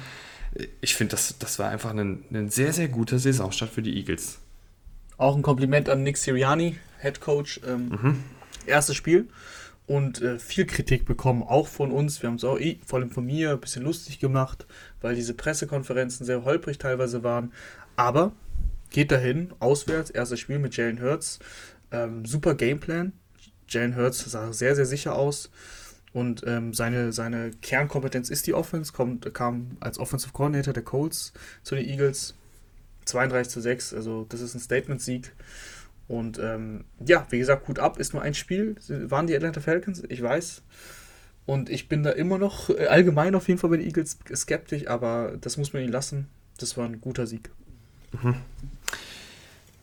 Ich 0.81 0.95
finde, 0.95 1.11
das, 1.11 1.37
das 1.37 1.59
war 1.59 1.69
einfach 1.69 1.91
ein, 1.91 2.23
ein 2.31 2.49
sehr, 2.49 2.71
sehr 2.71 2.87
guter 2.87 3.19
Saisonstart 3.19 3.71
für 3.71 3.81
die 3.81 3.97
Eagles. 3.97 4.39
Auch 5.17 5.35
ein 5.35 5.41
Kompliment 5.41 5.89
an 5.89 6.03
Nick 6.03 6.17
Siriani, 6.17 6.77
Head 7.01 7.19
Coach. 7.19 7.59
Ähm, 7.67 7.89
mhm. 7.89 8.23
Erstes 8.65 8.95
Spiel 8.95 9.27
und 9.87 10.21
äh, 10.21 10.39
viel 10.39 10.65
Kritik 10.65 11.05
bekommen, 11.05 11.43
auch 11.43 11.67
von 11.67 11.91
uns. 11.91 12.21
Wir 12.21 12.29
haben 12.29 12.35
es 12.35 12.43
auch, 12.43 12.59
eh, 12.59 12.79
vor 12.85 12.99
allem 12.99 13.11
von 13.11 13.25
mir, 13.25 13.51
ein 13.51 13.59
bisschen 13.59 13.83
lustig 13.83 14.19
gemacht, 14.19 14.65
weil 15.01 15.15
diese 15.15 15.33
Pressekonferenzen 15.33 16.25
sehr 16.25 16.43
holprig 16.43 16.77
teilweise 16.77 17.23
waren. 17.23 17.51
Aber 17.95 18.31
geht 18.95 19.11
dahin, 19.11 19.53
auswärts, 19.59 20.09
erstes 20.09 20.39
Spiel 20.39 20.57
mit 20.57 20.77
Jalen 20.77 21.01
Hurts. 21.01 21.39
Ähm, 21.91 22.25
super 22.25 22.55
Gameplan, 22.55 23.11
Jalen 23.67 23.97
Hurts 23.97 24.23
sah 24.23 24.53
sehr, 24.53 24.73
sehr 24.73 24.85
sicher 24.85 25.17
aus. 25.17 25.51
Und 26.13 26.43
ähm, 26.47 26.73
seine, 26.73 27.11
seine 27.11 27.51
Kernkompetenz 27.61 28.29
ist 28.29 28.47
die 28.47 28.53
Offense, 28.53 28.93
kommt, 28.93 29.33
kam 29.33 29.75
als 29.81 29.99
Offensive 29.99 30.31
Coordinator 30.31 30.73
der 30.73 30.83
Colts 30.83 31.33
zu 31.61 31.75
den 31.75 31.85
Eagles. 31.85 32.35
32 33.03 33.51
zu 33.51 33.61
6, 33.61 33.93
also 33.93 34.25
das 34.29 34.39
ist 34.39 34.55
ein 34.55 34.61
Statement-Sieg. 34.61 35.33
Und 36.07 36.39
ähm, 36.39 36.85
ja, 37.05 37.27
wie 37.31 37.37
gesagt, 37.37 37.65
gut 37.65 37.79
ab, 37.79 37.99
ist 37.99 38.13
nur 38.13 38.21
ein 38.21 38.33
Spiel. 38.33 38.77
Waren 38.87 39.27
die 39.27 39.35
Atlanta 39.35 39.59
Falcons? 39.59 40.03
Ich 40.07 40.23
weiß. 40.23 40.63
Und 41.45 41.69
ich 41.69 41.89
bin 41.89 42.01
da 42.01 42.11
immer 42.11 42.37
noch 42.37 42.69
äh, 42.69 42.87
allgemein 42.87 43.35
auf 43.35 43.49
jeden 43.49 43.59
Fall 43.59 43.71
bei 43.71 43.77
den 43.77 43.87
Eagles 43.87 44.19
skeptisch, 44.33 44.87
aber 44.87 45.35
das 45.39 45.57
muss 45.57 45.73
man 45.73 45.83
ihnen 45.83 45.91
lassen. 45.91 46.27
Das 46.57 46.77
war 46.77 46.85
ein 46.85 47.01
guter 47.01 47.27
Sieg. 47.27 47.51
Mhm. 48.13 48.35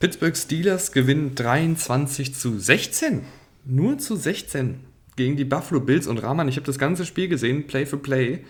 Pittsburgh 0.02 0.36
Steelers 0.36 0.90
gewinnen 0.90 1.36
23 1.36 2.34
zu 2.34 2.58
16 2.58 3.22
nur 3.64 3.98
zu 3.98 4.16
16 4.16 4.80
gegen 5.14 5.36
die 5.36 5.44
Buffalo 5.44 5.78
Bills 5.78 6.08
und 6.08 6.18
Rahman. 6.18 6.48
Ich 6.48 6.56
habe 6.56 6.66
das 6.66 6.76
ganze 6.76 7.06
Spiel 7.06 7.28
gesehen, 7.28 7.68
Play 7.68 7.86
for 7.86 8.02
Play. 8.02 8.40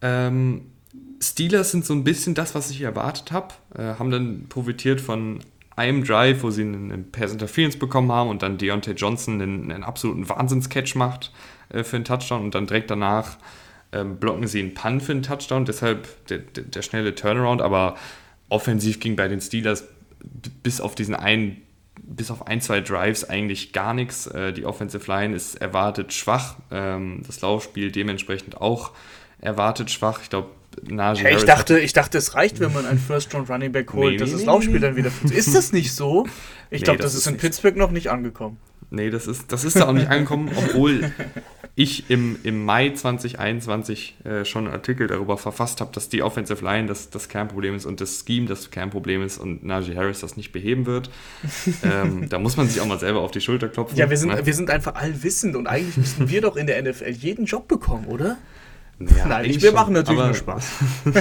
Ähm, 0.00 0.62
Steelers 1.22 1.72
sind 1.72 1.84
so 1.84 1.92
ein 1.92 2.04
bisschen 2.04 2.34
das, 2.34 2.54
was 2.54 2.70
ich 2.70 2.80
erwartet 2.80 3.32
habe. 3.32 3.52
Äh, 3.76 3.98
haben 3.98 4.10
dann 4.10 4.46
profitiert 4.48 5.02
von 5.02 5.40
einem 5.76 6.04
Drive, 6.04 6.42
wo 6.42 6.48
sie 6.48 6.62
einen, 6.62 7.10
Pass 7.12 7.32
Interference 7.32 7.78
bekommen 7.78 8.10
haben 8.10 8.30
und 8.30 8.42
dann 8.42 8.56
Deontay 8.56 8.92
Johnson 8.92 9.42
einen, 9.42 9.70
einen 9.70 9.84
absoluten 9.84 10.26
Wahnsinnscatch 10.26 10.94
macht 10.94 11.34
äh, 11.68 11.84
für 11.84 11.96
einen 11.96 12.06
Touchdown 12.06 12.44
und 12.44 12.54
dann 12.54 12.66
direkt 12.66 12.90
danach 12.90 13.36
ähm, 13.92 14.16
blocken 14.16 14.46
sie 14.46 14.60
einen 14.60 14.72
Punt 14.72 15.02
für 15.02 15.12
einen 15.12 15.22
Touchdown. 15.22 15.66
Deshalb 15.66 16.08
der, 16.28 16.38
der, 16.38 16.64
der 16.64 16.80
schnelle 16.80 17.14
Turnaround, 17.14 17.60
aber 17.60 17.96
offensiv 18.48 19.00
ging 19.00 19.16
bei 19.16 19.28
den 19.28 19.42
Steelers 19.42 19.84
bis 20.62 20.80
auf 20.80 20.94
diesen 20.94 21.14
einen 21.14 21.62
bis 22.00 22.30
auf 22.30 22.46
ein, 22.46 22.60
zwei 22.60 22.80
Drives 22.80 23.28
eigentlich 23.28 23.72
gar 23.72 23.92
nichts. 23.92 24.26
Äh, 24.28 24.52
die 24.52 24.64
Offensive 24.64 25.10
Line 25.10 25.34
ist 25.34 25.56
erwartet 25.56 26.12
schwach. 26.12 26.56
Ähm, 26.70 27.22
das 27.26 27.40
Laufspiel 27.40 27.92
dementsprechend 27.92 28.56
auch 28.60 28.92
erwartet 29.40 29.90
schwach. 29.90 30.20
Ich 30.22 30.30
glaube, 30.30 30.48
Najee 30.86 31.24
hey, 31.24 31.36
ich 31.36 31.44
dachte, 31.44 31.78
ich 31.78 31.92
dachte, 31.92 32.18
es 32.18 32.34
reicht, 32.34 32.60
wenn 32.60 32.72
man 32.72 32.86
einen 32.86 32.98
First 32.98 33.34
Round 33.34 33.50
Running 33.50 33.72
Back 33.72 33.92
holt, 33.92 34.12
nee, 34.12 34.16
dass 34.18 34.30
nee, 34.30 34.36
das 34.36 34.44
Laufspiel 34.44 34.74
nee. 34.74 34.80
dann 34.80 34.96
wieder 34.96 35.10
Ist 35.30 35.54
das 35.54 35.72
nicht 35.72 35.92
so? 35.92 36.26
Ich 36.70 36.82
glaube, 36.82 36.98
das, 36.98 37.12
das, 37.12 37.22
ist 37.22 37.26
in 37.26 37.38
Pittsburgh 37.38 37.78
noch 37.78 37.90
nicht 37.90 38.10
angekommen. 38.10 38.58
Nee, 38.90 39.10
das 39.10 39.26
ist, 39.26 39.52
das 39.52 39.64
ist 39.64 39.76
da 39.76 39.88
auch 39.88 39.92
nicht 39.92 40.08
angekommen, 40.08 40.50
obwohl 40.56 41.12
ich 41.74 42.10
im, 42.10 42.38
im 42.42 42.64
Mai 42.64 42.90
2021 42.90 44.16
äh, 44.24 44.44
schon 44.44 44.64
einen 44.64 44.74
Artikel 44.74 45.06
darüber 45.06 45.36
verfasst 45.36 45.80
habe, 45.80 45.92
dass 45.92 46.08
die 46.08 46.22
Offensive 46.22 46.64
Line 46.64 46.88
das, 46.88 47.10
das 47.10 47.28
Kernproblem 47.28 47.74
ist 47.74 47.84
und 47.84 48.00
das 48.00 48.24
Scheme 48.26 48.46
das 48.46 48.70
Kernproblem 48.70 49.22
ist 49.22 49.38
und 49.38 49.64
Najee 49.64 49.94
Harris 49.94 50.20
das 50.20 50.36
nicht 50.36 50.52
beheben 50.52 50.86
wird. 50.86 51.10
ähm, 51.84 52.28
da 52.28 52.38
muss 52.38 52.56
man 52.56 52.66
sich 52.66 52.80
auch 52.80 52.86
mal 52.86 52.98
selber 52.98 53.20
auf 53.20 53.30
die 53.30 53.40
Schulter 53.40 53.68
klopfen. 53.68 53.96
Ja, 53.98 54.08
wir 54.08 54.16
sind, 54.16 54.30
ne? 54.30 54.44
wir 54.44 54.54
sind 54.54 54.70
einfach 54.70 54.94
allwissend 54.94 55.54
und 55.54 55.66
eigentlich 55.66 55.96
müssten 55.96 56.28
wir 56.28 56.40
doch 56.40 56.56
in 56.56 56.66
der 56.66 56.82
NFL 56.82 57.10
jeden 57.10 57.44
Job 57.44 57.68
bekommen, 57.68 58.06
oder? 58.06 58.38
Ja, 58.98 59.26
Nein, 59.26 59.44
ich, 59.44 59.62
wir 59.62 59.72
machen 59.72 59.94
natürlich 59.94 60.24
nur 60.24 60.34
Spaß. 60.34 60.72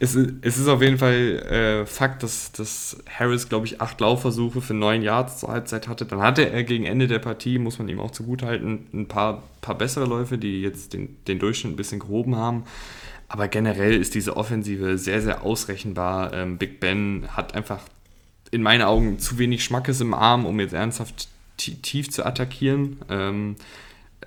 es, 0.00 0.14
es 0.14 0.58
ist 0.58 0.68
auf 0.68 0.82
jeden 0.82 0.98
Fall 0.98 1.14
äh, 1.14 1.86
Fakt, 1.86 2.22
dass, 2.22 2.52
dass 2.52 2.96
Harris, 3.08 3.48
glaube 3.48 3.66
ich, 3.66 3.80
acht 3.80 4.00
Laufversuche 4.00 4.60
für 4.60 4.74
neun 4.74 5.02
Yards 5.02 5.40
zur 5.40 5.50
Halbzeit 5.50 5.88
hatte. 5.88 6.04
Dann 6.04 6.20
hatte 6.20 6.48
er 6.50 6.64
gegen 6.64 6.84
Ende 6.84 7.06
der 7.06 7.18
Partie, 7.18 7.58
muss 7.58 7.78
man 7.78 7.88
ihm 7.88 8.00
auch 8.00 8.10
zugutehalten, 8.10 8.86
ein 8.92 9.08
paar, 9.08 9.42
paar 9.60 9.76
bessere 9.76 10.06
Läufe, 10.06 10.38
die 10.38 10.60
jetzt 10.60 10.92
den, 10.92 11.16
den 11.26 11.38
Durchschnitt 11.38 11.74
ein 11.74 11.76
bisschen 11.76 12.00
gehoben 12.00 12.36
haben. 12.36 12.64
Aber 13.28 13.48
generell 13.48 13.94
ist 13.94 14.14
diese 14.14 14.36
Offensive 14.36 14.98
sehr, 14.98 15.20
sehr 15.20 15.42
ausrechenbar. 15.42 16.32
Ähm, 16.32 16.58
Big 16.58 16.80
Ben 16.80 17.26
hat 17.30 17.54
einfach 17.54 17.80
in 18.50 18.62
meinen 18.62 18.82
Augen 18.82 19.18
zu 19.18 19.38
wenig 19.38 19.64
Schmackes 19.64 20.00
im 20.00 20.14
Arm, 20.14 20.46
um 20.46 20.60
jetzt 20.60 20.74
ernsthaft 20.74 21.28
tief 21.56 22.10
zu 22.10 22.24
attackieren. 22.24 22.98
Ähm, 23.08 23.56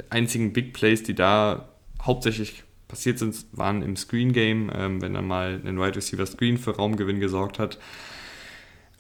einzigen 0.10 0.54
Big 0.54 0.74
Plays, 0.74 1.04
die 1.04 1.16
da 1.16 1.70
hauptsächlich 2.02 2.64
passiert 2.88 3.20
sind, 3.20 3.36
waren 3.52 3.82
im 3.82 3.96
Screen 3.96 4.34
Game, 4.34 4.72
ähm, 4.74 5.02
wenn 5.02 5.14
dann 5.14 5.28
mal 5.28 5.62
ein 5.64 5.80
Wide 5.80 5.96
Receiver 5.96 6.26
Screen 6.26 6.58
für 6.58 6.76
Raumgewinn 6.76 7.20
gesorgt 7.20 7.60
hat. 7.60 7.78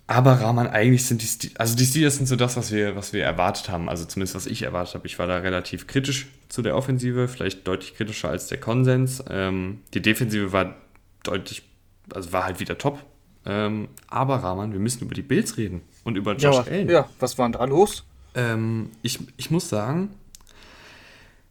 Aber 0.10 0.34
Rahman, 0.40 0.68
eigentlich 0.68 1.06
sind 1.06 1.22
die, 1.44 1.52
also 1.58 1.76
die 1.76 1.86
Steelers 1.86 2.16
sind 2.16 2.28
so 2.28 2.38
das, 2.38 2.56
was 2.56 2.72
wir, 2.72 2.96
was 2.96 3.12
wir 3.12 3.24
erwartet 3.24 3.70
haben. 3.70 3.90
Also 3.90 4.06
zumindest 4.06 4.36
was 4.36 4.46
ich 4.46 4.64
erwartet 4.64 4.96
habe. 4.96 5.06
Ich 5.06 5.20
war 5.20 5.28
da 5.28 5.38
relativ 5.38 5.86
kritisch 5.86 6.28
zu 6.48 6.62
der 6.62 6.78
Offensive, 6.78 7.28
vielleicht 7.28 7.68
deutlich 7.68 7.94
kritischer 7.94 8.30
als 8.30 8.48
der 8.48 8.58
Konsens. 8.60 9.22
Ähm, 9.30 9.82
die 9.94 10.02
Defensive 10.02 10.54
war 10.54 10.76
deutlich, 11.24 11.64
also 12.14 12.32
war 12.32 12.46
halt 12.46 12.62
wieder 12.62 12.78
top. 12.78 13.04
Ähm, 13.46 13.90
aber 14.08 14.38
Rahman, 14.38 14.72
wir 14.72 14.80
müssen 14.80 15.04
über 15.04 15.14
die 15.14 15.22
Bills 15.22 15.58
reden 15.58 15.82
und 16.06 16.16
über 16.16 16.36
Josh 16.36 16.56
ja, 16.56 16.62
Allen. 16.64 16.90
Ja, 16.90 17.10
was 17.20 17.38
war 17.38 17.46
denn 17.46 17.54
da 17.54 17.66
los? 17.66 18.06
Ähm, 18.34 18.92
ich, 19.02 19.20
ich 19.36 19.52
muss 19.52 19.68
sagen, 19.68 20.12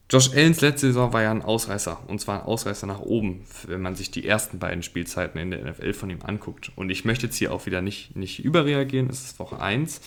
Josh 0.09 0.31
Allens 0.31 0.61
letzte 0.61 0.87
Saison 0.87 1.11
war 1.11 1.21
ja 1.21 1.31
ein 1.31 1.41
Ausreißer. 1.41 1.99
Und 2.07 2.21
zwar 2.21 2.39
ein 2.39 2.45
Ausreißer 2.45 2.87
nach 2.87 3.01
oben, 3.01 3.41
wenn 3.65 3.81
man 3.81 3.95
sich 3.95 4.09
die 4.09 4.25
ersten 4.25 4.57
beiden 4.57 4.81
Spielzeiten 4.81 5.39
in 5.39 5.51
der 5.51 5.69
NFL 5.69 5.93
von 5.93 6.09
ihm 6.09 6.21
anguckt. 6.21 6.71
Und 6.75 6.89
ich 6.89 7.03
möchte 7.03 7.25
jetzt 7.25 7.35
hier 7.35 7.53
auch 7.53 7.65
wieder 7.65 7.81
nicht, 7.81 8.15
nicht 8.15 8.43
überreagieren, 8.43 9.09
es 9.09 9.23
ist 9.23 9.39
Woche 9.39 9.59
1. 9.59 9.99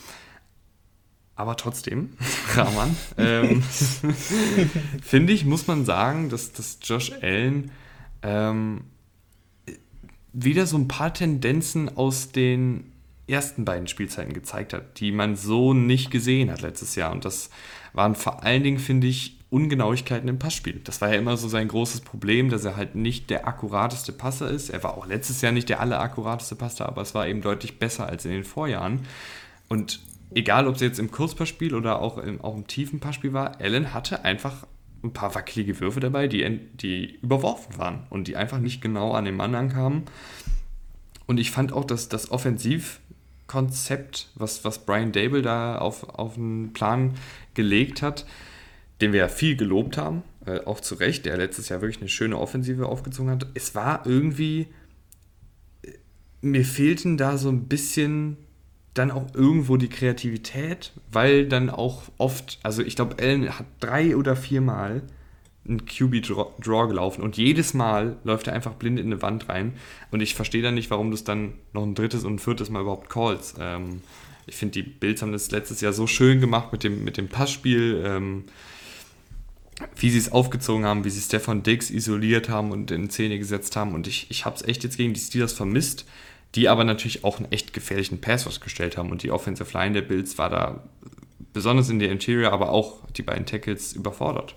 Aber 1.37 1.57
trotzdem, 1.57 2.11
Rahman, 2.55 2.97
ähm, 3.19 3.63
finde 5.03 5.33
ich, 5.33 5.45
muss 5.45 5.67
man 5.67 5.85
sagen, 5.85 6.31
dass, 6.31 6.53
dass 6.53 6.79
Josh 6.83 7.13
Allen 7.21 7.71
ähm, 8.23 8.85
wieder 10.33 10.67
so 10.67 10.79
ein 10.79 10.89
paar 10.89 11.13
Tendenzen 11.13 11.95
aus 11.97 12.33
den 12.33 12.93
ersten 13.27 13.65
beiden 13.65 13.87
Spielzeiten 13.87 14.33
gezeigt 14.33 14.73
hat, 14.73 14.99
die 15.01 15.13
man 15.13 15.37
so 15.37 15.75
nicht 15.75 16.11
gesehen 16.11 16.51
hat 16.51 16.63
letztes 16.63 16.95
Jahr. 16.95 17.13
Und 17.13 17.25
das 17.25 17.51
waren 17.93 18.15
vor 18.15 18.43
allen 18.43 18.63
Dingen, 18.63 18.79
finde 18.79 19.07
ich, 19.07 19.40
Ungenauigkeiten 19.51 20.29
im 20.29 20.39
Passspiel. 20.39 20.81
Das 20.85 21.01
war 21.01 21.11
ja 21.13 21.19
immer 21.19 21.37
so 21.37 21.49
sein 21.49 21.67
großes 21.67 22.03
Problem, 22.03 22.51
dass 22.51 22.65
er 22.65 22.77
halt 22.77 22.95
nicht 22.95 23.31
der 23.31 23.49
akkurateste 23.49 24.13
Passer 24.13 24.49
ist. 24.49 24.71
Er 24.71 24.83
war 24.85 24.97
auch 24.97 25.07
letztes 25.07 25.41
Jahr 25.43 25.51
nicht 25.51 25.69
der 25.69 25.81
allerakkurateste 25.81 26.55
Passer, 26.55 26.87
aber 26.87 27.03
es 27.03 27.15
war 27.15 27.27
eben 27.27 27.43
deutlich 27.43 27.81
besser 27.81 28.07
als 28.07 28.25
in 28.25 28.31
den 28.31 28.45
Vorjahren. 28.45 29.01
Und 29.69 30.01
egal, 30.33 30.69
ob 30.69 30.77
es 30.77 30.81
jetzt 30.81 31.01
im 31.01 31.11
Kurzpassspiel 31.11 31.75
oder 31.75 32.01
auch 32.01 32.19
im, 32.19 32.41
auch 32.41 32.57
im 32.57 32.69
tiefen 32.69 33.01
Passspiel 33.01 33.33
war, 33.33 33.61
Allen 33.61 33.93
hatte 33.93 34.25
einfach 34.25 34.67
ein 35.03 35.13
paar 35.13 35.35
wackelige 35.35 35.81
Würfe 35.81 35.99
dabei, 35.99 36.29
die, 36.29 36.61
die 36.75 37.19
überworfen 37.21 37.77
waren 37.79 38.07
und 38.11 38.29
die 38.29 38.37
einfach 38.37 38.59
nicht 38.59 38.81
genau 38.81 39.13
an 39.13 39.25
den 39.25 39.35
Mann 39.37 39.57
ankamen. 39.57 40.05
Und 41.27 41.39
ich 41.39 41.51
fand 41.51 41.73
auch, 41.73 41.85
dass 41.85 42.09
das 42.09 42.31
Offensivkonzept, 42.31 44.29
was, 44.35 44.65
was 44.65 44.85
Brian 44.85 45.11
Dable 45.13 45.43
da 45.43 45.79
auf, 45.79 46.09
auf 46.09 46.35
den 46.35 46.73
Plan 46.73 47.15
gelegt 47.55 48.03
hat, 48.03 48.27
den 49.01 49.13
wir 49.13 49.21
ja 49.21 49.29
viel 49.29 49.57
gelobt 49.57 49.97
haben, 49.97 50.23
äh, 50.47 50.61
auch 50.61 50.81
zu 50.81 50.95
Recht, 50.95 51.27
der 51.27 51.37
letztes 51.37 51.69
Jahr 51.69 51.81
wirklich 51.81 52.01
eine 52.01 52.09
schöne 52.09 52.39
Offensive 52.39 52.87
aufgezogen 52.87 53.31
hat. 53.31 53.47
Es 53.55 53.75
war 53.75 54.07
irgendwie, 54.07 54.69
äh, 55.83 55.93
mir 56.43 56.65
fehlten 56.65 57.17
da 57.17 57.39
so 57.39 57.49
ein 57.49 57.69
bisschen 57.69 58.37
dann 58.95 59.11
auch 59.11 59.35
irgendwo 59.35 59.77
die 59.77 59.89
Kreativität, 59.89 60.93
weil 61.13 61.47
dann 61.47 61.71
auch 61.71 62.03
oft, 62.19 62.59
also 62.63 62.83
ich 62.83 62.97
glaube, 62.97 63.17
Allen 63.23 63.59
hat 63.59 63.67
drei 63.79 64.17
oder 64.17 64.35
viermal 64.37 65.03
ein 65.69 65.85
QB-Draw 65.85 66.89
gelaufen 66.89 67.23
und 67.23 67.37
jedes 67.37 67.75
Mal 67.75 68.17
läuft 68.25 68.49
er 68.49 68.55
einfach 68.55 68.75
blind 68.75 68.99
in 68.99 69.07
eine 69.07 69.23
Wand 69.23 69.49
rein 69.49 69.75
und 70.11 70.21
ich 70.21 70.35
verstehe 70.35 70.63
dann 70.63 70.75
nicht, 70.75 70.91
warum 70.91 71.11
du 71.11 71.15
es 71.15 71.25
dann 71.25 71.53
noch 71.73 71.83
ein 71.83 71.95
drittes 71.95 72.25
und 72.25 72.35
ein 72.35 72.39
viertes 72.39 72.71
Mal 72.71 72.83
überhaupt 72.83 73.11
callst. 73.11 73.57
Ähm, 73.61 74.03
ich 74.47 74.57
finde, 74.57 74.73
die 74.73 74.83
Bills 74.83 75.23
haben 75.23 75.33
das 75.33 75.51
letztes 75.51 75.81
Jahr 75.81 75.93
so 75.93 76.07
schön 76.07 76.41
gemacht 76.41 76.73
mit 76.73 76.83
dem, 76.83 77.05
mit 77.05 77.17
dem 77.17 77.29
Passspiel, 77.29 78.03
ähm, 78.05 78.45
wie 79.97 80.11
sie 80.11 80.19
es 80.19 80.33
aufgezogen 80.33 80.85
haben, 80.85 81.05
wie 81.05 81.11
sie 81.11 81.21
Stefan 81.21 81.63
Diggs 81.63 81.91
isoliert 81.91 82.49
haben 82.49 82.73
und 82.73 82.91
in 82.91 83.11
Szene 83.11 83.39
gesetzt 83.39 83.77
haben 83.77 83.95
und 83.95 84.07
ich, 84.07 84.31
ich 84.31 84.45
habe 84.45 84.57
es 84.57 84.63
echt 84.63 84.85
jetzt 84.85 84.97
gegen 84.97 85.15
die 85.15 85.21
Steelers 85.21 85.53
vermisst 85.53 86.07
die 86.55 86.69
aber 86.69 86.85
natürlich 86.85 87.25
auch 87.25 87.39
einen 87.39 87.51
echt 87.53 87.73
gefährlichen 87.73 88.21
Pass 88.21 88.47
ausgestellt 88.47 88.97
haben 88.97 89.11
und 89.11 89.23
die 89.23 89.31
Offensive 89.31 89.73
Line 89.77 89.95
der 89.95 90.03
Bills 90.03 90.39
war 90.39 90.51
da 90.51 90.83
besonders 91.53 91.89
in 91.89 91.99
der 91.99 92.11
Interior, 92.11 92.53
aber 92.53 92.71
auch 92.71 93.09
die 93.11 93.23
beiden 93.23 93.47
Tackles 93.47 93.93
überfordert. 93.93 94.55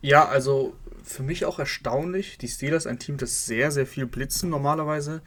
Ja, 0.00 0.26
also 0.26 0.74
für 1.04 1.22
mich 1.22 1.44
auch 1.44 1.58
erstaunlich. 1.58 2.38
Die 2.38 2.48
Steelers, 2.48 2.86
ein 2.86 2.98
Team, 2.98 3.16
das 3.16 3.46
sehr, 3.46 3.70
sehr 3.70 3.86
viel 3.86 4.06
blitzen 4.06 4.50
normalerweise. 4.50 5.22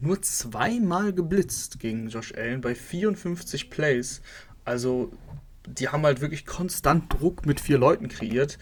Nur 0.00 0.22
zweimal 0.22 1.12
geblitzt 1.12 1.78
gegen 1.78 2.08
Josh 2.08 2.34
Allen 2.34 2.60
bei 2.60 2.74
54 2.74 3.70
Plays. 3.70 4.22
Also 4.64 5.12
die 5.66 5.88
haben 5.88 6.04
halt 6.04 6.20
wirklich 6.20 6.46
konstant 6.46 7.12
Druck 7.12 7.46
mit 7.46 7.60
vier 7.60 7.78
Leuten 7.78 8.08
kreiert. 8.08 8.58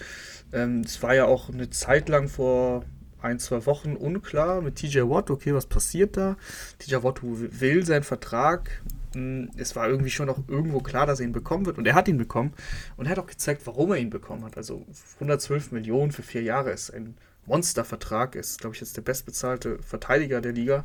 Ähm, 0.53 0.83
es 0.85 1.03
war 1.03 1.15
ja 1.15 1.27
auch 1.27 1.49
eine 1.49 1.71
Zeit 1.71 2.09
lang 2.09 2.29
vor 2.29 2.85
ein, 3.21 3.39
zwei 3.39 3.67
Wochen 3.67 3.97
unklar 3.97 4.61
mit 4.61 4.77
TJ 4.77 5.01
Watt, 5.01 5.31
okay, 5.31 5.53
was 5.55 5.67
passiert 5.67 6.17
da? 6.17 6.37
TJ 6.79 6.97
Watt 7.03 7.21
will 7.23 7.85
seinen 7.85 8.05
Vertrag. 8.05 8.83
Hm, 9.15 9.51
es 9.57 9.75
war 9.75 9.89
irgendwie 9.89 10.11
schon 10.11 10.29
auch 10.29 10.39
irgendwo 10.47 10.81
klar, 10.81 11.07
dass 11.07 11.21
er 11.21 11.27
ihn 11.27 11.33
bekommen 11.33 11.67
wird. 11.67 11.79
Und 11.79 11.87
er 11.87 11.95
hat 11.95 12.09
ihn 12.09 12.19
bekommen. 12.19 12.53
Und 12.97 13.07
er 13.07 13.13
hat 13.13 13.19
auch 13.19 13.27
gezeigt, 13.27 13.63
warum 13.65 13.91
er 13.91 13.99
ihn 13.99 14.11
bekommen 14.11 14.45
hat. 14.45 14.57
Also 14.57 14.87
112 15.15 15.73
Millionen 15.73 16.13
für 16.13 16.23
vier 16.23 16.43
Jahre 16.43 16.71
ist 16.71 16.91
ein 16.91 17.17
Monstervertrag. 17.47 18.37
Ist, 18.37 18.61
glaube 18.61 18.75
ich, 18.77 18.81
jetzt 18.81 18.97
der 18.97 19.03
bestbezahlte 19.03 19.79
Verteidiger 19.83 20.41
der 20.41 20.53
Liga. 20.53 20.85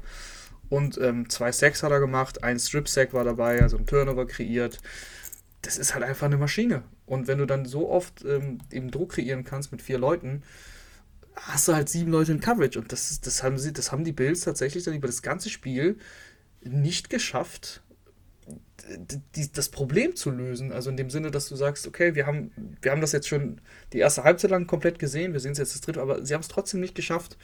Und 0.70 0.97
ähm, 0.97 1.30
zwei 1.30 1.51
Sacks 1.51 1.84
hat 1.84 1.91
er 1.91 1.99
gemacht, 1.99 2.43
ein 2.43 2.57
Strip-Sack 2.57 3.14
war 3.14 3.24
dabei, 3.24 3.61
also 3.61 3.78
ein 3.78 3.86
Turnover 3.86 4.26
kreiert. 4.26 4.80
Das 5.64 5.78
ist 5.78 5.93
halt 5.95 6.03
einfach 6.03 6.28
eine 6.28 6.38
Maschine. 6.38 6.84
Und 7.05 7.28
wenn 7.28 7.39
du 7.39 7.45
dann 7.45 7.66
so 7.66 7.89
oft 7.89 8.24
ähm, 8.24 8.59
eben 8.72 8.91
Druck 8.91 9.14
kreieren 9.14 9.43
kannst 9.43 9.72
mit 9.72 9.82
vier 9.82 9.97
Leuten, 9.97 10.43
hast 11.36 11.68
du 11.68 11.74
halt 11.74 11.89
sieben 11.89 12.11
Leute 12.11 12.32
in 12.32 12.39
Coverage. 12.39 12.80
Und 12.80 12.91
das, 12.91 13.20
das, 13.22 13.43
haben, 13.43 13.57
sie, 13.57 13.74
das 13.74 13.91
haben 13.91 14.03
die 14.03 14.11
Bills 14.11 14.41
tatsächlich 14.41 14.84
dann 14.84 14.93
über 14.93 15.07
das 15.07 15.22
ganze 15.22 15.49
Spiel 15.49 15.97
nicht 16.61 17.09
geschafft, 17.09 17.82
die, 19.36 19.51
das 19.51 19.70
Problem 19.70 20.16
zu 20.16 20.30
lösen. 20.30 20.72
Also 20.72 20.89
in 20.89 20.97
dem 20.97 21.09
Sinne, 21.09 21.32
dass 21.32 21.47
du 21.47 21.55
sagst, 21.55 21.88
okay, 21.88 22.16
wir 22.16 22.26
haben, 22.26 22.51
wir 22.82 22.91
haben 22.91 23.01
das 23.01 23.11
jetzt 23.11 23.28
schon 23.28 23.61
die 23.93 23.99
erste 23.99 24.24
Halbzeit 24.24 24.51
lang 24.51 24.68
komplett 24.68 24.99
gesehen, 24.99 25.34
wir 25.34 25.39
sehen 25.39 25.53
es 25.53 25.57
jetzt 25.57 25.74
das 25.74 25.82
dritte, 25.82 26.01
aber 26.01 26.26
sie 26.26 26.34
haben 26.34 26.41
es 26.41 26.47
trotzdem 26.47 26.82
nicht 26.82 26.95
geschafft, 26.95 27.38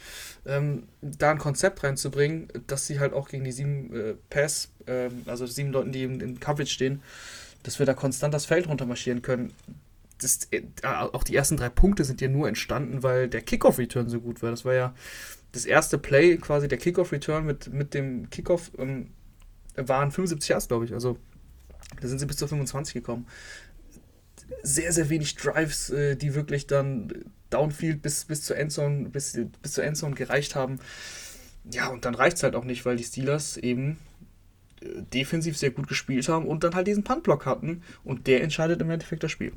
ähm, 0.46 0.84
da 1.00 1.30
ein 1.30 1.38
Konzept 1.38 1.82
reinzubringen, 1.82 2.48
dass 2.66 2.86
sie 2.86 3.00
halt 3.00 3.12
auch 3.12 3.28
gegen 3.28 3.44
die 3.44 3.52
sieben 3.52 3.94
äh, 3.94 4.14
Pass, 4.28 4.70
äh, 4.86 5.08
also 5.26 5.46
sieben 5.46 5.72
Leuten, 5.72 5.92
die 5.92 6.02
in, 6.02 6.20
in 6.20 6.40
Coverage 6.40 6.72
stehen, 6.72 7.02
dass 7.62 7.78
wir 7.78 7.86
da 7.86 7.94
konstant 7.94 8.34
das 8.34 8.46
Feld 8.46 8.68
runtermarschieren 8.68 9.22
können 9.22 9.52
das, 10.22 10.48
äh, 10.50 10.62
auch 10.84 11.24
die 11.24 11.34
ersten 11.34 11.56
drei 11.56 11.68
Punkte 11.68 12.04
sind 12.04 12.20
ja 12.20 12.28
nur 12.28 12.48
entstanden, 12.48 13.02
weil 13.02 13.28
der 13.28 13.42
Kickoff-Return 13.42 14.08
so 14.08 14.20
gut 14.20 14.42
war. 14.42 14.50
Das 14.50 14.64
war 14.64 14.74
ja 14.74 14.94
das 15.52 15.64
erste 15.64 15.98
Play, 15.98 16.36
quasi 16.36 16.68
der 16.68 16.78
Kickoff-Return 16.78 17.44
mit, 17.44 17.72
mit 17.72 17.94
dem 17.94 18.30
Kickoff, 18.30 18.70
ähm, 18.78 19.10
waren 19.76 20.10
75 20.10 20.48
Yards, 20.48 20.68
glaube 20.68 20.84
ich. 20.84 20.92
Also 20.92 21.18
da 22.00 22.08
sind 22.08 22.18
sie 22.18 22.26
bis 22.26 22.36
zu 22.36 22.46
25 22.46 22.94
gekommen. 22.94 23.26
Sehr, 24.62 24.92
sehr 24.92 25.08
wenig 25.08 25.36
Drives, 25.36 25.90
äh, 25.90 26.16
die 26.16 26.34
wirklich 26.34 26.66
dann 26.66 27.12
Downfield 27.50 28.02
bis, 28.02 28.24
bis 28.26 28.42
zur 28.42 28.56
Endzone, 28.56 29.08
bis, 29.08 29.38
bis 29.62 29.72
zur 29.72 29.84
Endzone 29.84 30.14
gereicht 30.14 30.54
haben. 30.54 30.78
Ja, 31.72 31.88
und 31.88 32.04
dann 32.04 32.14
reicht 32.14 32.36
es 32.36 32.42
halt 32.42 32.54
auch 32.54 32.64
nicht, 32.64 32.84
weil 32.84 32.96
die 32.96 33.04
Steelers 33.04 33.56
eben 33.56 33.98
defensiv 34.82 35.56
sehr 35.56 35.70
gut 35.70 35.88
gespielt 35.88 36.28
haben 36.28 36.46
und 36.46 36.64
dann 36.64 36.74
halt 36.74 36.86
diesen 36.86 37.04
Puntblock 37.04 37.46
hatten 37.46 37.82
und 38.04 38.26
der 38.26 38.42
entscheidet 38.42 38.80
im 38.80 38.90
Endeffekt 38.90 39.22
das 39.22 39.30
Spiel. 39.30 39.52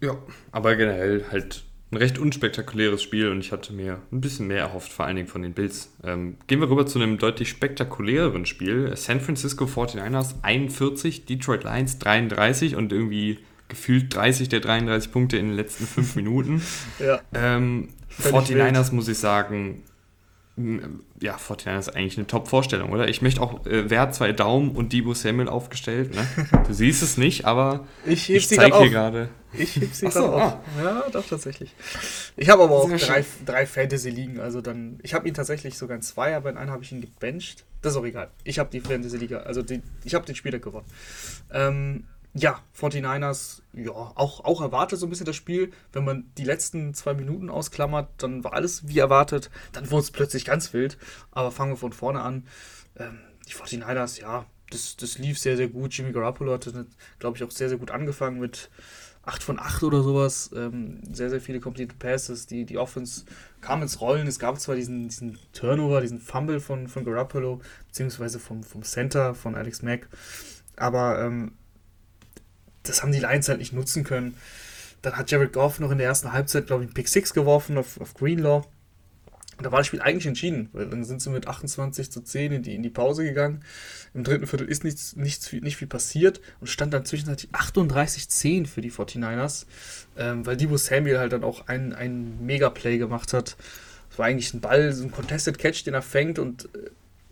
Ja, 0.00 0.16
aber 0.52 0.74
generell 0.76 1.24
halt 1.30 1.64
ein 1.92 1.98
recht 1.98 2.18
unspektakuläres 2.18 3.00
Spiel 3.02 3.28
und 3.30 3.38
ich 3.40 3.52
hatte 3.52 3.72
mir 3.72 4.00
ein 4.10 4.20
bisschen 4.20 4.48
mehr 4.48 4.58
erhofft, 4.58 4.92
vor 4.92 5.06
allen 5.06 5.16
Dingen 5.16 5.28
von 5.28 5.42
den 5.42 5.52
Bills. 5.52 5.90
Ähm, 6.02 6.36
gehen 6.48 6.60
wir 6.60 6.68
rüber 6.68 6.84
zu 6.86 6.98
einem 6.98 7.16
deutlich 7.16 7.48
spektakuläreren 7.48 8.44
Spiel. 8.44 8.96
San 8.96 9.20
Francisco 9.20 9.66
49ers 9.66 10.34
41, 10.42 11.26
Detroit 11.26 11.62
Lions 11.62 11.98
33 12.00 12.74
und 12.74 12.92
irgendwie 12.92 13.38
gefühlt 13.68 14.14
30 14.14 14.48
der 14.48 14.60
33 14.60 15.12
Punkte 15.12 15.36
in 15.36 15.46
den 15.48 15.56
letzten 15.56 15.86
fünf 15.86 16.16
Minuten. 16.16 16.60
ja. 16.98 17.20
Ähm, 17.32 17.90
49ers 18.20 18.74
wild. 18.86 18.92
muss 18.92 19.08
ich 19.08 19.18
sagen, 19.18 19.82
ja, 20.56 21.36
49 21.38 21.66
ist 21.66 21.94
eigentlich 21.94 22.16
eine 22.16 22.26
Top-Vorstellung, 22.26 22.90
oder? 22.90 23.08
Ich 23.08 23.20
möchte 23.20 23.42
auch, 23.42 23.66
äh, 23.66 23.90
wer 23.90 24.00
hat 24.00 24.14
zwei 24.14 24.32
Daumen 24.32 24.70
und 24.70 24.92
Debo 24.92 25.12
Samuel 25.12 25.48
aufgestellt, 25.48 26.14
ne? 26.14 26.26
Du 26.66 26.72
siehst 26.72 27.02
es 27.02 27.18
nicht, 27.18 27.44
aber 27.44 27.86
ich, 28.06 28.30
ich 28.30 28.48
zeige 28.48 28.78
hier 28.78 28.88
gerade. 28.88 29.28
Ich 29.52 29.76
heb 29.76 29.92
sie 29.92 30.06
gerade 30.06 30.32
auf. 30.32 30.56
Ja, 30.82 31.04
doch, 31.12 31.26
tatsächlich. 31.26 31.74
Ich 32.36 32.48
habe 32.48 32.62
aber 32.62 32.74
auch 32.74 32.90
drei, 32.90 33.24
drei 33.44 33.66
Fantasy-Ligen, 33.66 34.40
also 34.40 34.62
dann, 34.62 34.98
ich 35.02 35.12
habe 35.12 35.28
ihn 35.28 35.34
tatsächlich 35.34 35.76
sogar 35.76 35.96
in 35.96 36.02
zwei, 36.02 36.34
aber 36.34 36.48
in 36.48 36.56
einen 36.56 36.70
habe 36.70 36.82
ich 36.82 36.92
ihn 36.92 37.02
gebencht. 37.02 37.64
Das 37.82 37.92
ist 37.92 37.98
auch 37.98 38.06
egal. 38.06 38.30
Ich 38.42 38.58
habe 38.58 38.70
die 38.70 38.80
Fantasy-Liga, 38.80 39.40
also 39.40 39.62
die, 39.62 39.82
ich 40.04 40.14
habe 40.14 40.24
den 40.24 40.34
Spieler 40.34 40.58
gewonnen. 40.58 40.86
Ähm, 41.52 42.04
ja, 42.38 42.60
49ers, 42.78 43.62
ja, 43.72 43.90
auch, 43.90 44.44
auch 44.44 44.60
erwartet 44.60 44.98
so 44.98 45.06
ein 45.06 45.10
bisschen 45.10 45.26
das 45.26 45.36
Spiel. 45.36 45.72
Wenn 45.92 46.04
man 46.04 46.30
die 46.36 46.44
letzten 46.44 46.92
zwei 46.92 47.14
Minuten 47.14 47.48
ausklammert, 47.48 48.08
dann 48.18 48.44
war 48.44 48.52
alles 48.52 48.86
wie 48.88 48.98
erwartet. 48.98 49.50
Dann 49.72 49.90
wurde 49.90 50.02
es 50.02 50.10
plötzlich 50.10 50.44
ganz 50.44 50.72
wild. 50.72 50.98
Aber 51.30 51.50
fangen 51.50 51.72
wir 51.72 51.76
von 51.76 51.92
vorne 51.92 52.20
an. 52.20 52.46
Ähm, 52.98 53.18
die 53.48 53.54
49ers, 53.54 54.20
ja, 54.20 54.44
das, 54.70 54.96
das 54.96 55.18
lief 55.18 55.38
sehr, 55.38 55.56
sehr 55.56 55.68
gut. 55.68 55.94
Jimmy 55.94 56.12
Garoppolo 56.12 56.52
hat, 56.52 56.70
glaube 57.18 57.36
ich, 57.36 57.44
auch 57.44 57.50
sehr, 57.50 57.68
sehr 57.70 57.78
gut 57.78 57.90
angefangen 57.90 58.38
mit 58.38 58.70
8 59.22 59.42
von 59.42 59.58
8 59.58 59.84
oder 59.84 60.02
sowas. 60.02 60.50
Ähm, 60.54 61.00
sehr, 61.10 61.30
sehr 61.30 61.40
viele 61.40 61.60
Complete 61.60 61.94
Passes. 61.94 62.46
Die, 62.46 62.66
die 62.66 62.76
Offense 62.76 63.24
kam 63.62 63.80
ins 63.80 64.00
Rollen. 64.00 64.26
Es 64.26 64.38
gab 64.38 64.60
zwar 64.60 64.76
diesen, 64.76 65.08
diesen 65.08 65.38
Turnover, 65.54 66.02
diesen 66.02 66.20
Fumble 66.20 66.60
von, 66.60 66.88
von 66.88 67.04
Garoppolo, 67.04 67.62
beziehungsweise 67.86 68.38
vom, 68.38 68.62
vom 68.62 68.82
Center 68.82 69.34
von 69.34 69.54
Alex 69.54 69.82
Mack. 69.82 70.08
Aber 70.76 71.24
ähm, 71.24 71.52
das 72.88 73.02
haben 73.02 73.12
die 73.12 73.20
Lions 73.20 73.48
halt 73.48 73.58
nicht 73.58 73.72
nutzen 73.72 74.04
können. 74.04 74.36
Dann 75.02 75.16
hat 75.16 75.30
Jared 75.30 75.52
Goff 75.52 75.78
noch 75.78 75.90
in 75.90 75.98
der 75.98 76.06
ersten 76.06 76.32
Halbzeit, 76.32 76.66
glaube 76.66 76.82
ich, 76.82 76.88
einen 76.88 76.94
Pick 76.94 77.08
6 77.08 77.34
geworfen 77.34 77.78
auf, 77.78 78.00
auf 78.00 78.14
Greenlaw. 78.14 78.66
Und 79.56 79.64
da 79.64 79.72
war 79.72 79.78
das 79.78 79.86
Spiel 79.86 80.02
eigentlich 80.02 80.26
entschieden, 80.26 80.68
weil 80.72 80.86
dann 80.86 81.04
sind 81.04 81.22
sie 81.22 81.30
mit 81.30 81.48
28 81.48 82.10
zu 82.10 82.20
10 82.20 82.52
in 82.52 82.62
die, 82.62 82.74
in 82.74 82.82
die 82.82 82.90
Pause 82.90 83.24
gegangen. 83.24 83.62
Im 84.12 84.22
dritten 84.22 84.46
Viertel 84.46 84.68
ist 84.68 84.84
nichts, 84.84 85.16
nichts, 85.16 85.50
nicht 85.52 85.76
viel 85.76 85.88
passiert 85.88 86.40
und 86.60 86.66
stand 86.66 86.92
dann 86.92 87.06
zwischenzeitlich 87.06 87.50
38-10 87.52 88.66
für 88.66 88.82
die 88.82 88.92
49ers, 88.92 89.64
ähm, 90.18 90.44
weil 90.44 90.58
Debo 90.58 90.76
Samuel 90.76 91.18
halt 91.18 91.32
dann 91.32 91.44
auch 91.44 91.68
ein, 91.68 91.94
ein 91.94 92.44
Mega-Play 92.44 92.98
gemacht 92.98 93.32
hat. 93.32 93.56
Es 94.10 94.18
war 94.18 94.26
eigentlich 94.26 94.52
ein 94.52 94.60
Ball, 94.60 94.92
so 94.92 95.04
ein 95.04 95.10
Contested 95.10 95.58
Catch, 95.58 95.84
den 95.84 95.94
er 95.94 96.02
fängt 96.02 96.38
und 96.38 96.66
äh, 96.74 96.90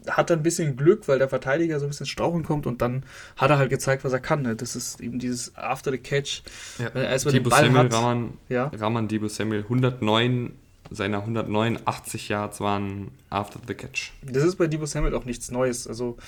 hat 0.08 0.30
er 0.30 0.36
ein 0.36 0.42
bisschen 0.42 0.76
Glück, 0.76 1.08
weil 1.08 1.18
der 1.18 1.28
Verteidiger 1.28 1.78
so 1.78 1.86
ein 1.86 1.88
bisschen 1.88 2.06
strauchen 2.06 2.42
kommt 2.42 2.66
und 2.66 2.82
dann 2.82 3.04
hat 3.36 3.50
er 3.50 3.58
halt 3.58 3.70
gezeigt, 3.70 4.04
was 4.04 4.12
er 4.12 4.20
kann. 4.20 4.42
Ne? 4.42 4.56
Das 4.56 4.76
ist 4.76 5.00
eben 5.00 5.18
dieses 5.18 5.56
After 5.56 5.90
the 5.90 5.98
Catch. 5.98 6.42
Ja. 6.78 6.90
Wenn 6.92 7.02
er 7.02 7.10
erstmal 7.10 7.34
den 7.34 7.42
Ball 7.42 7.64
Samuel, 7.64 7.84
hat. 7.84 7.92
Raman, 7.92 8.38
ja? 8.48 8.70
Raman 8.74 9.08
Debo 9.08 9.28
Samuel, 9.28 9.62
109 9.62 10.52
seiner 10.90 11.20
189 11.20 12.28
Yards 12.28 12.60
waren 12.60 13.10
After 13.30 13.58
the 13.66 13.74
Catch. 13.74 14.12
Das 14.22 14.44
ist 14.44 14.56
bei 14.56 14.66
Debo 14.66 14.86
Samuel 14.86 15.14
auch 15.14 15.24
nichts 15.24 15.50
Neues. 15.50 15.86
Also 15.86 16.18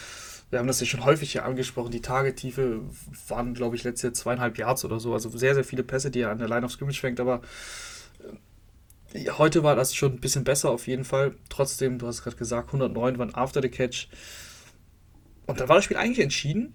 wir 0.50 0.58
haben 0.60 0.66
das 0.68 0.80
ja 0.80 0.86
schon 0.86 1.04
häufig 1.04 1.32
hier 1.32 1.44
angesprochen. 1.44 1.90
Die 1.90 2.00
Tagetiefe 2.00 2.80
waren, 3.28 3.54
glaube 3.54 3.76
ich, 3.76 3.84
letztes 3.84 4.02
Jahr 4.02 4.12
zweieinhalb 4.14 4.58
Yards 4.58 4.84
oder 4.84 5.00
so. 5.00 5.12
Also 5.12 5.28
sehr, 5.30 5.54
sehr 5.54 5.64
viele 5.64 5.82
Pässe, 5.82 6.10
die 6.10 6.20
er 6.20 6.30
an 6.30 6.38
der 6.38 6.48
Line 6.48 6.64
of 6.64 6.72
Scrimmage 6.72 7.00
fängt, 7.00 7.20
aber 7.20 7.42
Heute 9.38 9.62
war 9.62 9.76
das 9.76 9.94
schon 9.94 10.14
ein 10.14 10.20
bisschen 10.20 10.44
besser 10.44 10.70
auf 10.70 10.86
jeden 10.86 11.04
Fall. 11.04 11.34
Trotzdem, 11.48 11.98
du 11.98 12.06
hast 12.06 12.22
gerade 12.22 12.36
gesagt, 12.36 12.68
109 12.68 13.18
waren 13.18 13.34
after 13.34 13.62
the 13.62 13.68
catch. 13.68 14.08
Und 15.46 15.60
dann 15.60 15.68
war 15.68 15.76
das 15.76 15.84
Spiel 15.84 15.96
eigentlich 15.96 16.20
entschieden. 16.20 16.74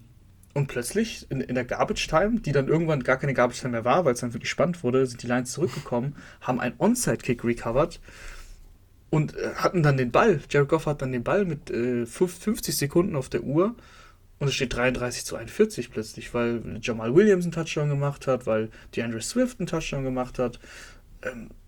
Und 0.54 0.66
plötzlich 0.66 1.26
in, 1.30 1.40
in 1.40 1.54
der 1.54 1.64
Garbage 1.64 2.06
Time, 2.08 2.40
die 2.40 2.52
dann 2.52 2.68
irgendwann 2.68 3.02
gar 3.02 3.16
keine 3.16 3.32
Garbage 3.32 3.60
Time 3.60 3.72
mehr 3.72 3.84
war, 3.84 4.04
weil 4.04 4.12
es 4.12 4.20
dann 4.20 4.34
wirklich 4.34 4.50
spannend 4.50 4.82
wurde, 4.82 5.06
sind 5.06 5.22
die 5.22 5.26
Lions 5.26 5.52
zurückgekommen, 5.52 6.14
haben 6.42 6.60
einen 6.60 6.74
Onside-Kick 6.78 7.42
recovered 7.42 8.00
und 9.08 9.34
äh, 9.36 9.54
hatten 9.54 9.82
dann 9.82 9.96
den 9.96 10.10
Ball. 10.10 10.40
Jared 10.50 10.68
Goff 10.68 10.86
hat 10.86 11.00
dann 11.00 11.12
den 11.12 11.24
Ball 11.24 11.46
mit 11.46 11.70
äh, 11.70 12.04
50 12.04 12.76
Sekunden 12.76 13.16
auf 13.16 13.30
der 13.30 13.44
Uhr 13.44 13.76
Und 14.38 14.48
es 14.48 14.54
steht 14.54 14.74
33 14.74 15.24
zu 15.24 15.36
41 15.36 15.90
plötzlich, 15.90 16.34
weil 16.34 16.78
Jamal 16.82 17.14
Williams 17.14 17.44
einen 17.44 17.52
Touchdown 17.52 17.88
gemacht 17.88 18.26
hat, 18.26 18.46
weil 18.46 18.70
DeAndre 18.94 19.22
Swift 19.22 19.58
einen 19.58 19.66
Touchdown 19.68 20.04
gemacht 20.04 20.38
hat. 20.38 20.60
Ähm, 21.22 21.48
äh, 21.50 21.61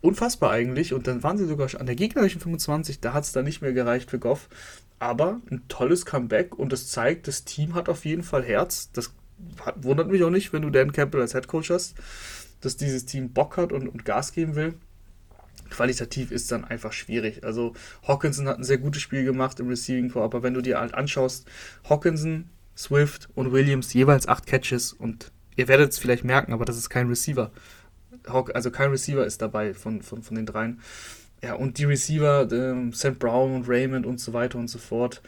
unfassbar 0.00 0.50
eigentlich. 0.50 0.92
Und 0.92 1.06
dann 1.06 1.22
waren 1.22 1.38
sie 1.38 1.46
sogar 1.46 1.68
an 1.78 1.86
der 1.86 1.96
gegnerischen 1.96 2.40
25, 2.40 3.00
da 3.00 3.12
hat 3.12 3.24
es 3.24 3.32
dann 3.32 3.44
nicht 3.44 3.62
mehr 3.62 3.72
gereicht 3.72 4.10
für 4.10 4.18
Goff. 4.18 4.48
Aber 4.98 5.40
ein 5.50 5.62
tolles 5.68 6.04
Comeback 6.04 6.58
und 6.58 6.72
das 6.72 6.88
zeigt, 6.88 7.26
das 7.26 7.44
Team 7.44 7.74
hat 7.74 7.88
auf 7.88 8.04
jeden 8.04 8.22
Fall 8.22 8.44
Herz. 8.44 8.90
Das 8.92 9.12
hat, 9.64 9.82
wundert 9.82 10.10
mich 10.10 10.22
auch 10.22 10.30
nicht, 10.30 10.52
wenn 10.52 10.62
du 10.62 10.70
Dan 10.70 10.92
Campbell 10.92 11.22
als 11.22 11.34
Headcoach 11.34 11.70
hast, 11.70 11.94
dass 12.60 12.76
dieses 12.76 13.06
Team 13.06 13.32
Bock 13.32 13.56
hat 13.56 13.72
und, 13.72 13.88
und 13.88 14.04
Gas 14.04 14.32
geben 14.32 14.56
will 14.56 14.74
qualitativ 15.70 16.30
ist 16.30 16.52
dann 16.52 16.64
einfach 16.64 16.92
schwierig. 16.92 17.44
Also 17.44 17.72
Hawkinson 18.06 18.48
hat 18.48 18.58
ein 18.58 18.64
sehr 18.64 18.78
gutes 18.78 19.00
Spiel 19.00 19.24
gemacht 19.24 19.58
im 19.60 19.68
Receiving 19.68 20.10
Core, 20.10 20.24
aber 20.24 20.42
wenn 20.42 20.54
du 20.54 20.60
dir 20.60 20.78
halt 20.78 20.94
anschaust, 20.94 21.46
Hawkinson, 21.88 22.50
Swift 22.76 23.28
und 23.34 23.52
Williams 23.52 23.92
jeweils 23.94 24.28
acht 24.28 24.46
Catches 24.46 24.92
und 24.92 25.32
ihr 25.56 25.68
werdet 25.68 25.92
es 25.92 25.98
vielleicht 25.98 26.24
merken, 26.24 26.52
aber 26.52 26.64
das 26.64 26.76
ist 26.76 26.90
kein 26.90 27.08
Receiver. 27.08 27.50
Also 28.26 28.70
kein 28.70 28.90
Receiver 28.90 29.24
ist 29.24 29.42
dabei 29.42 29.74
von, 29.74 30.02
von, 30.02 30.22
von 30.22 30.36
den 30.36 30.46
dreien. 30.46 30.80
Ja, 31.42 31.54
und 31.54 31.78
die 31.78 31.84
Receiver, 31.84 32.48
ähm, 32.52 32.92
St. 32.92 33.18
Brown 33.18 33.54
und 33.54 33.68
Raymond 33.68 34.06
und 34.06 34.20
so 34.20 34.32
weiter 34.32 34.58
und 34.58 34.68
so 34.68 34.78
fort. 34.78 35.22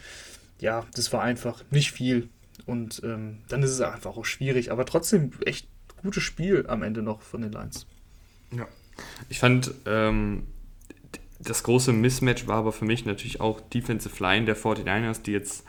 Ja, 0.61 0.87
das 0.95 1.13
war 1.13 1.23
einfach 1.23 1.65
nicht 1.71 1.93
viel. 1.93 2.29
Und 2.67 3.01
ähm, 3.05 3.39
dann 3.49 3.63
ist 3.63 3.71
es 3.71 3.81
einfach 3.81 4.17
auch 4.17 4.25
schwierig, 4.25 4.71
aber 4.71 4.85
trotzdem 4.85 5.33
echt 5.45 5.67
gutes 6.03 6.23
Spiel 6.23 6.67
am 6.69 6.83
Ende 6.83 7.03
noch 7.03 7.23
von 7.23 7.41
den 7.41 7.53
Lions. 7.53 7.87
Ja, 8.55 8.67
ich 9.29 9.39
fand, 9.39 9.73
ähm, 9.87 10.47
das 11.41 11.63
große 11.63 11.93
Mismatch 11.93 12.47
war 12.47 12.59
aber 12.59 12.73
für 12.73 12.85
mich 12.85 13.05
natürlich 13.05 13.41
auch 13.41 13.61
Defensive 13.61 14.23
Line 14.23 14.47
der 14.47 14.57
49ers, 14.57 15.23
die 15.23 15.33
jetzt 15.33 15.65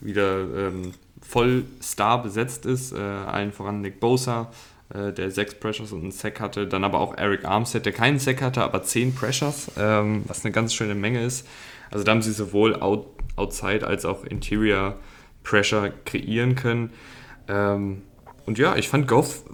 wieder 0.00 0.68
ähm, 0.68 0.94
voll 1.20 1.64
Star 1.82 2.22
besetzt 2.22 2.64
ist. 2.66 2.92
Äh, 2.92 2.98
allen 2.98 3.52
voran 3.52 3.80
Nick 3.80 4.00
Bosa, 4.00 4.52
äh, 4.98 5.12
der 5.12 5.30
sechs 5.30 5.54
Pressures 5.54 5.92
und 5.92 6.02
einen 6.02 6.10
Sack 6.10 6.40
hatte. 6.40 6.66
Dann 6.66 6.84
aber 6.84 7.00
auch 7.00 7.16
Eric 7.16 7.44
Armstead, 7.44 7.86
der 7.86 7.92
keinen 7.92 8.18
Sack 8.18 8.42
hatte, 8.42 8.62
aber 8.62 8.82
zehn 8.82 9.14
Pressures, 9.14 9.70
ähm, 9.78 10.24
was 10.26 10.44
eine 10.44 10.52
ganz 10.52 10.74
schöne 10.74 10.94
Menge 10.94 11.22
ist. 11.22 11.46
Also 11.90 12.04
da 12.04 12.12
haben 12.12 12.22
sie 12.22 12.32
sowohl 12.32 12.76
out, 12.76 13.06
Outside 13.36 13.86
als 13.86 14.04
auch 14.04 14.24
Interior 14.24 14.96
Pressure 15.44 15.92
kreieren 16.04 16.56
können. 16.56 16.90
Ähm, 17.46 18.02
und 18.46 18.58
ja, 18.58 18.76
ich 18.76 18.88
fand 18.88 19.06
Goff 19.06 19.44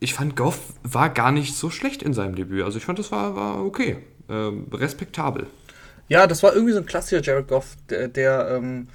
ich 0.00 0.14
fand 0.14 0.36
Goff 0.36 0.58
war 0.82 1.10
gar 1.10 1.32
nicht 1.32 1.56
so 1.56 1.70
schlecht 1.70 2.02
in 2.02 2.14
seinem 2.14 2.34
Debüt. 2.34 2.62
Also 2.62 2.78
ich 2.78 2.84
fand, 2.84 2.98
das 2.98 3.10
war, 3.10 3.34
war 3.36 3.64
okay. 3.64 3.98
Ähm, 4.28 4.66
respektabel. 4.72 5.46
Ja, 6.08 6.26
das 6.26 6.42
war 6.42 6.54
irgendwie 6.54 6.72
so 6.72 6.78
ein 6.78 6.86
klassischer 6.86 7.22
Jared 7.22 7.48
Goff, 7.48 7.76
der, 7.90 8.08
der, 8.08 8.50
ähm, 8.56 8.88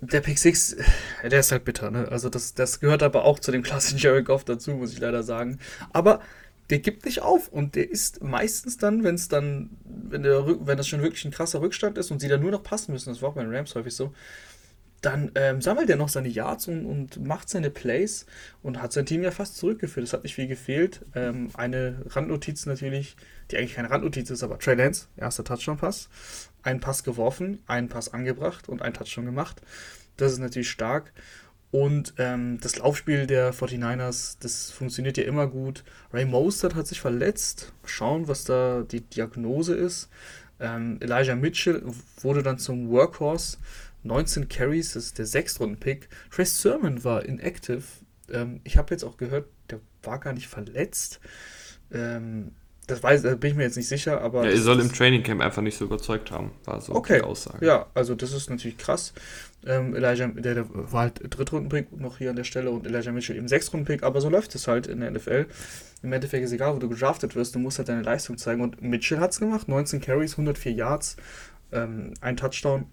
der 0.00 0.20
Pick 0.20 0.38
6, 0.38 0.76
der 1.22 1.40
ist 1.40 1.52
halt 1.52 1.64
bitter, 1.64 1.90
ne? 1.90 2.08
Also 2.10 2.28
das, 2.28 2.54
das 2.54 2.80
gehört 2.80 3.02
aber 3.02 3.24
auch 3.24 3.38
zu 3.38 3.50
dem 3.50 3.62
klassischen 3.62 3.98
Jared 3.98 4.26
Goff 4.26 4.44
dazu, 4.44 4.72
muss 4.72 4.92
ich 4.92 4.98
leider 4.98 5.22
sagen. 5.22 5.58
Aber 5.92 6.20
der 6.70 6.80
gibt 6.80 7.04
nicht 7.04 7.22
auf 7.22 7.48
und 7.48 7.76
der 7.76 7.90
ist 7.90 8.22
meistens 8.22 8.76
dann, 8.76 9.04
wenn 9.04 9.14
es 9.14 9.28
dann, 9.28 9.70
wenn 9.84 10.22
der 10.22 10.46
wenn 10.66 10.76
das 10.76 10.88
schon 10.88 11.02
wirklich 11.02 11.24
ein 11.24 11.30
krasser 11.30 11.60
Rückstand 11.60 11.96
ist 11.96 12.10
und 12.10 12.20
sie 12.20 12.28
dann 12.28 12.40
nur 12.40 12.50
noch 12.50 12.62
passen 12.62 12.92
müssen, 12.92 13.10
das 13.10 13.22
war 13.22 13.30
auch 13.30 13.34
bei 13.34 13.42
den 13.42 13.54
Rams 13.54 13.74
häufig 13.74 13.94
so, 13.94 14.12
dann 15.00 15.30
ähm, 15.36 15.62
sammelt 15.62 15.88
er 15.88 15.96
noch 15.96 16.08
seine 16.08 16.28
Yards 16.28 16.68
und, 16.68 16.84
und, 16.84 17.24
macht 17.24 17.48
seine 17.48 17.70
Plays 17.70 18.26
und 18.62 18.82
hat 18.82 18.92
sein 18.92 19.06
Team 19.06 19.22
ja 19.22 19.30
fast 19.30 19.56
zurückgeführt. 19.56 20.04
Es 20.04 20.12
hat 20.12 20.24
nicht 20.24 20.34
viel 20.34 20.48
gefehlt. 20.48 21.02
Ähm, 21.14 21.50
eine 21.54 22.02
Randnotiz 22.06 22.66
natürlich, 22.66 23.16
die 23.50 23.58
eigentlich 23.58 23.74
keine 23.74 23.90
Randnotiz 23.90 24.30
ist, 24.30 24.42
aber 24.42 24.58
Trey 24.58 24.74
Lance, 24.74 25.06
erster 25.16 25.44
Touchdown-Pass. 25.44 26.08
Einen 26.66 26.80
Pass 26.80 27.04
geworfen, 27.04 27.62
einen 27.66 27.88
Pass 27.88 28.12
angebracht 28.12 28.68
und 28.68 28.82
einen 28.82 28.94
Touchdown 28.94 29.24
gemacht. 29.24 29.62
Das 30.16 30.32
ist 30.32 30.38
natürlich 30.38 30.70
stark. 30.70 31.12
Und 31.70 32.14
ähm, 32.18 32.58
das 32.60 32.76
Laufspiel 32.76 33.26
der 33.26 33.52
49ers, 33.52 34.36
das 34.40 34.70
funktioniert 34.70 35.16
ja 35.16 35.24
immer 35.24 35.46
gut. 35.46 35.84
Ray 36.12 36.24
Mostert 36.24 36.74
hat 36.74 36.86
sich 36.86 37.00
verletzt. 37.00 37.72
Schauen, 37.84 38.28
was 38.28 38.44
da 38.44 38.82
die 38.82 39.00
Diagnose 39.00 39.74
ist. 39.74 40.08
Ähm, 40.58 40.98
Elijah 41.00 41.36
Mitchell 41.36 41.82
wurde 42.20 42.42
dann 42.42 42.58
zum 42.58 42.88
Workhorse 42.90 43.58
19 44.04 44.48
Carries, 44.48 44.94
das 44.94 45.06
ist 45.06 45.18
der 45.18 45.26
Sechstrunden-Pick. 45.26 46.08
Trace 46.30 46.62
Sermon 46.62 47.04
war 47.04 47.24
inactive. 47.24 47.82
Ähm, 48.32 48.60
ich 48.64 48.76
habe 48.76 48.94
jetzt 48.94 49.04
auch 49.04 49.16
gehört, 49.16 49.48
der 49.70 49.80
war 50.02 50.18
gar 50.18 50.32
nicht 50.32 50.48
verletzt. 50.48 51.20
Ähm, 51.92 52.52
das 52.86 53.02
weiß, 53.02 53.22
da 53.22 53.34
bin 53.34 53.50
ich 53.50 53.56
mir 53.56 53.64
jetzt 53.64 53.76
nicht 53.76 53.88
sicher, 53.88 54.20
aber. 54.20 54.44
Ja, 54.44 54.50
er 54.50 54.60
soll 54.60 54.80
im 54.80 54.92
Training 54.92 55.22
Camp 55.22 55.40
einfach 55.40 55.62
nicht 55.62 55.76
so 55.76 55.84
überzeugt 55.84 56.30
haben, 56.30 56.52
war 56.64 56.80
so 56.80 56.94
okay. 56.94 57.16
die 57.16 57.24
Aussage. 57.24 57.66
Ja, 57.66 57.86
also 57.94 58.14
das 58.14 58.32
ist 58.32 58.48
natürlich 58.48 58.78
krass. 58.78 59.12
Ähm, 59.66 59.96
Elijah, 59.96 60.28
der, 60.28 60.54
der 60.54 60.66
war 60.70 61.02
halt 61.02 61.20
Drittrunden-Pick 61.28 61.98
noch 62.00 62.18
hier 62.18 62.30
an 62.30 62.36
der 62.36 62.44
Stelle 62.44 62.70
und 62.70 62.86
Elijah 62.86 63.10
Mitchell 63.10 63.36
eben 63.36 63.48
Sechstrunden-Pick, 63.48 64.04
aber 64.04 64.20
so 64.20 64.28
läuft 64.28 64.54
es 64.54 64.68
halt 64.68 64.86
in 64.86 65.00
der 65.00 65.10
NFL. 65.10 65.46
Im 66.02 66.12
Endeffekt 66.12 66.44
ist 66.44 66.52
egal, 66.52 66.74
wo 66.74 66.78
du 66.78 66.88
gedraftet 66.88 67.34
wirst, 67.34 67.56
du 67.56 67.58
musst 67.58 67.78
halt 67.78 67.88
deine 67.88 68.02
Leistung 68.02 68.38
zeigen. 68.38 68.60
Und 68.60 68.80
Mitchell 68.80 69.18
hat 69.18 69.32
es 69.32 69.40
gemacht, 69.40 69.66
19 69.66 70.00
Carries, 70.00 70.32
104 70.32 70.72
Yards, 70.72 71.16
ähm, 71.72 72.14
ein 72.20 72.36
Touchdown. 72.36 72.86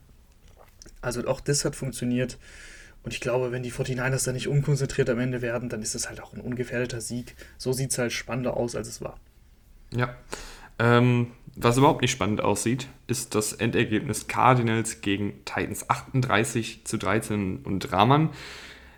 Also 1.01 1.23
auch 1.27 1.41
das 1.41 1.65
hat 1.65 1.75
funktioniert. 1.75 2.39
Und 3.03 3.13
ich 3.13 3.19
glaube, 3.19 3.51
wenn 3.51 3.61
die 3.61 3.71
49ers 3.71 4.25
da 4.25 4.31
nicht 4.31 4.47
unkonzentriert 4.47 5.09
am 5.11 5.19
Ende 5.19 5.43
werden, 5.43 5.69
dann 5.69 5.83
ist 5.83 5.93
das 5.93 6.09
halt 6.09 6.23
auch 6.23 6.33
ein 6.33 6.41
ungefährdeter 6.41 7.01
Sieg. 7.01 7.35
So 7.57 7.73
sieht 7.73 7.91
es 7.91 7.97
halt 7.99 8.13
spannender 8.13 8.57
aus, 8.57 8.75
als 8.75 8.87
es 8.87 9.01
war. 9.01 9.19
Ja. 9.95 10.15
Ähm, 10.79 11.27
was 11.55 11.77
überhaupt 11.77 12.01
nicht 12.01 12.11
spannend 12.11 12.41
aussieht, 12.41 12.87
ist 13.07 13.35
das 13.35 13.53
Endergebnis 13.53 14.27
Cardinals 14.27 15.01
gegen 15.01 15.33
Titans 15.45 15.89
38 15.89 16.81
zu 16.83 16.97
13 16.97 17.59
und 17.63 17.91
Rahman. 17.91 18.29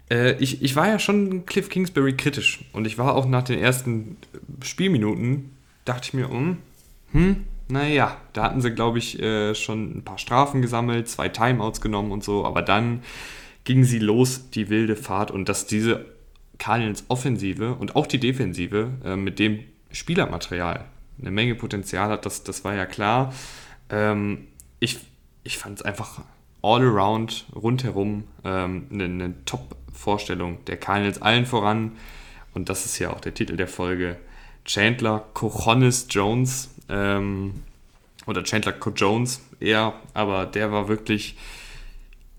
Äh, 0.10 0.34
ich, 0.42 0.62
ich 0.62 0.76
war 0.76 0.88
ja 0.88 1.00
schon 1.00 1.46
Cliff 1.46 1.70
Kingsbury 1.70 2.16
kritisch 2.16 2.64
und 2.72 2.88
ich 2.88 2.98
war 2.98 3.16
auch 3.16 3.26
nach 3.26 3.44
den 3.44 3.60
ersten 3.60 4.18
Spielminuten, 4.64 5.52
dachte 5.84 6.08
ich 6.08 6.14
mir, 6.14 6.30
um, 6.30 6.58
hm, 7.12 7.44
naja, 7.68 8.18
da 8.34 8.44
hatten 8.44 8.62
sie, 8.62 8.72
glaube 8.72 9.00
ich, 9.00 9.20
äh, 9.20 9.56
schon 9.56 9.98
ein 9.98 10.04
paar 10.04 10.18
Strafen 10.18 10.62
gesammelt, 10.62 11.10
zwei 11.10 11.30
Timeouts 11.30 11.82
genommen 11.82 12.12
und 12.12 12.24
so, 12.24 12.46
aber 12.46 12.62
dann 12.62 13.02
ging 13.64 13.84
sie 13.84 14.00
los, 14.00 14.50
die 14.52 14.70
wilde 14.70 14.96
Fahrt 14.96 15.32
und 15.32 15.50
dass 15.50 15.66
diese 15.66 16.06
Cardinals 16.58 17.06
Offensive 17.10 17.74
und 17.74 17.96
auch 17.96 18.08
die 18.08 18.20
Defensive 18.20 18.92
äh, 19.04 19.16
mit 19.16 19.40
dem 19.40 19.60
Spielermaterial 19.96 20.86
eine 21.20 21.32
Menge 21.32 21.56
Potenzial 21.56 22.10
hat, 22.10 22.26
das, 22.26 22.44
das 22.44 22.64
war 22.64 22.76
ja 22.76 22.86
klar. 22.86 23.34
Ähm, 23.90 24.48
ich 24.80 25.00
ich 25.46 25.58
fand 25.58 25.80
es 25.80 25.86
einfach 25.86 26.22
all 26.62 26.82
around, 26.82 27.46
rundherum 27.56 28.26
ähm, 28.44 28.88
eine, 28.92 29.06
eine 29.06 29.46
Top-Vorstellung 29.46 30.66
der 30.66 30.78
Cardinals 30.78 31.22
allen 31.22 31.46
voran. 31.46 31.94
Und 32.54 32.68
das 32.68 32.86
ist 32.86 33.00
ja 33.00 33.12
auch 33.12 33.22
der 33.22 33.34
Titel 33.34 33.56
der 33.56 33.68
Folge. 33.68 34.18
Chandler 34.66 35.24
Cojones 35.34 36.08
Jones 36.10 36.72
ähm, 36.90 37.64
oder 38.26 38.44
Chandler 38.44 38.74
Co. 38.74 38.90
Jones 38.90 39.42
eher, 39.60 39.94
aber 40.14 40.46
der 40.46 40.72
war 40.72 40.90
wirklich. 40.90 41.38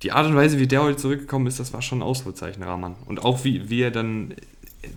Die 0.03 0.13
Art 0.13 0.27
und 0.27 0.37
Weise, 0.37 0.59
wie 0.59 0.67
der 0.67 0.83
heute 0.83 0.99
zurückgekommen 0.99 1.47
ist, 1.47 1.59
das 1.59 1.73
war 1.73 1.81
schon 1.81 1.99
ein 1.99 2.03
Ausrufezeichen, 2.03 2.63
Rahman. 2.63 2.97
Und 3.07 3.25
auch 3.25 3.45
wie, 3.45 3.71
wie 3.71 3.83
er 3.83 3.91
dann. 3.91 4.35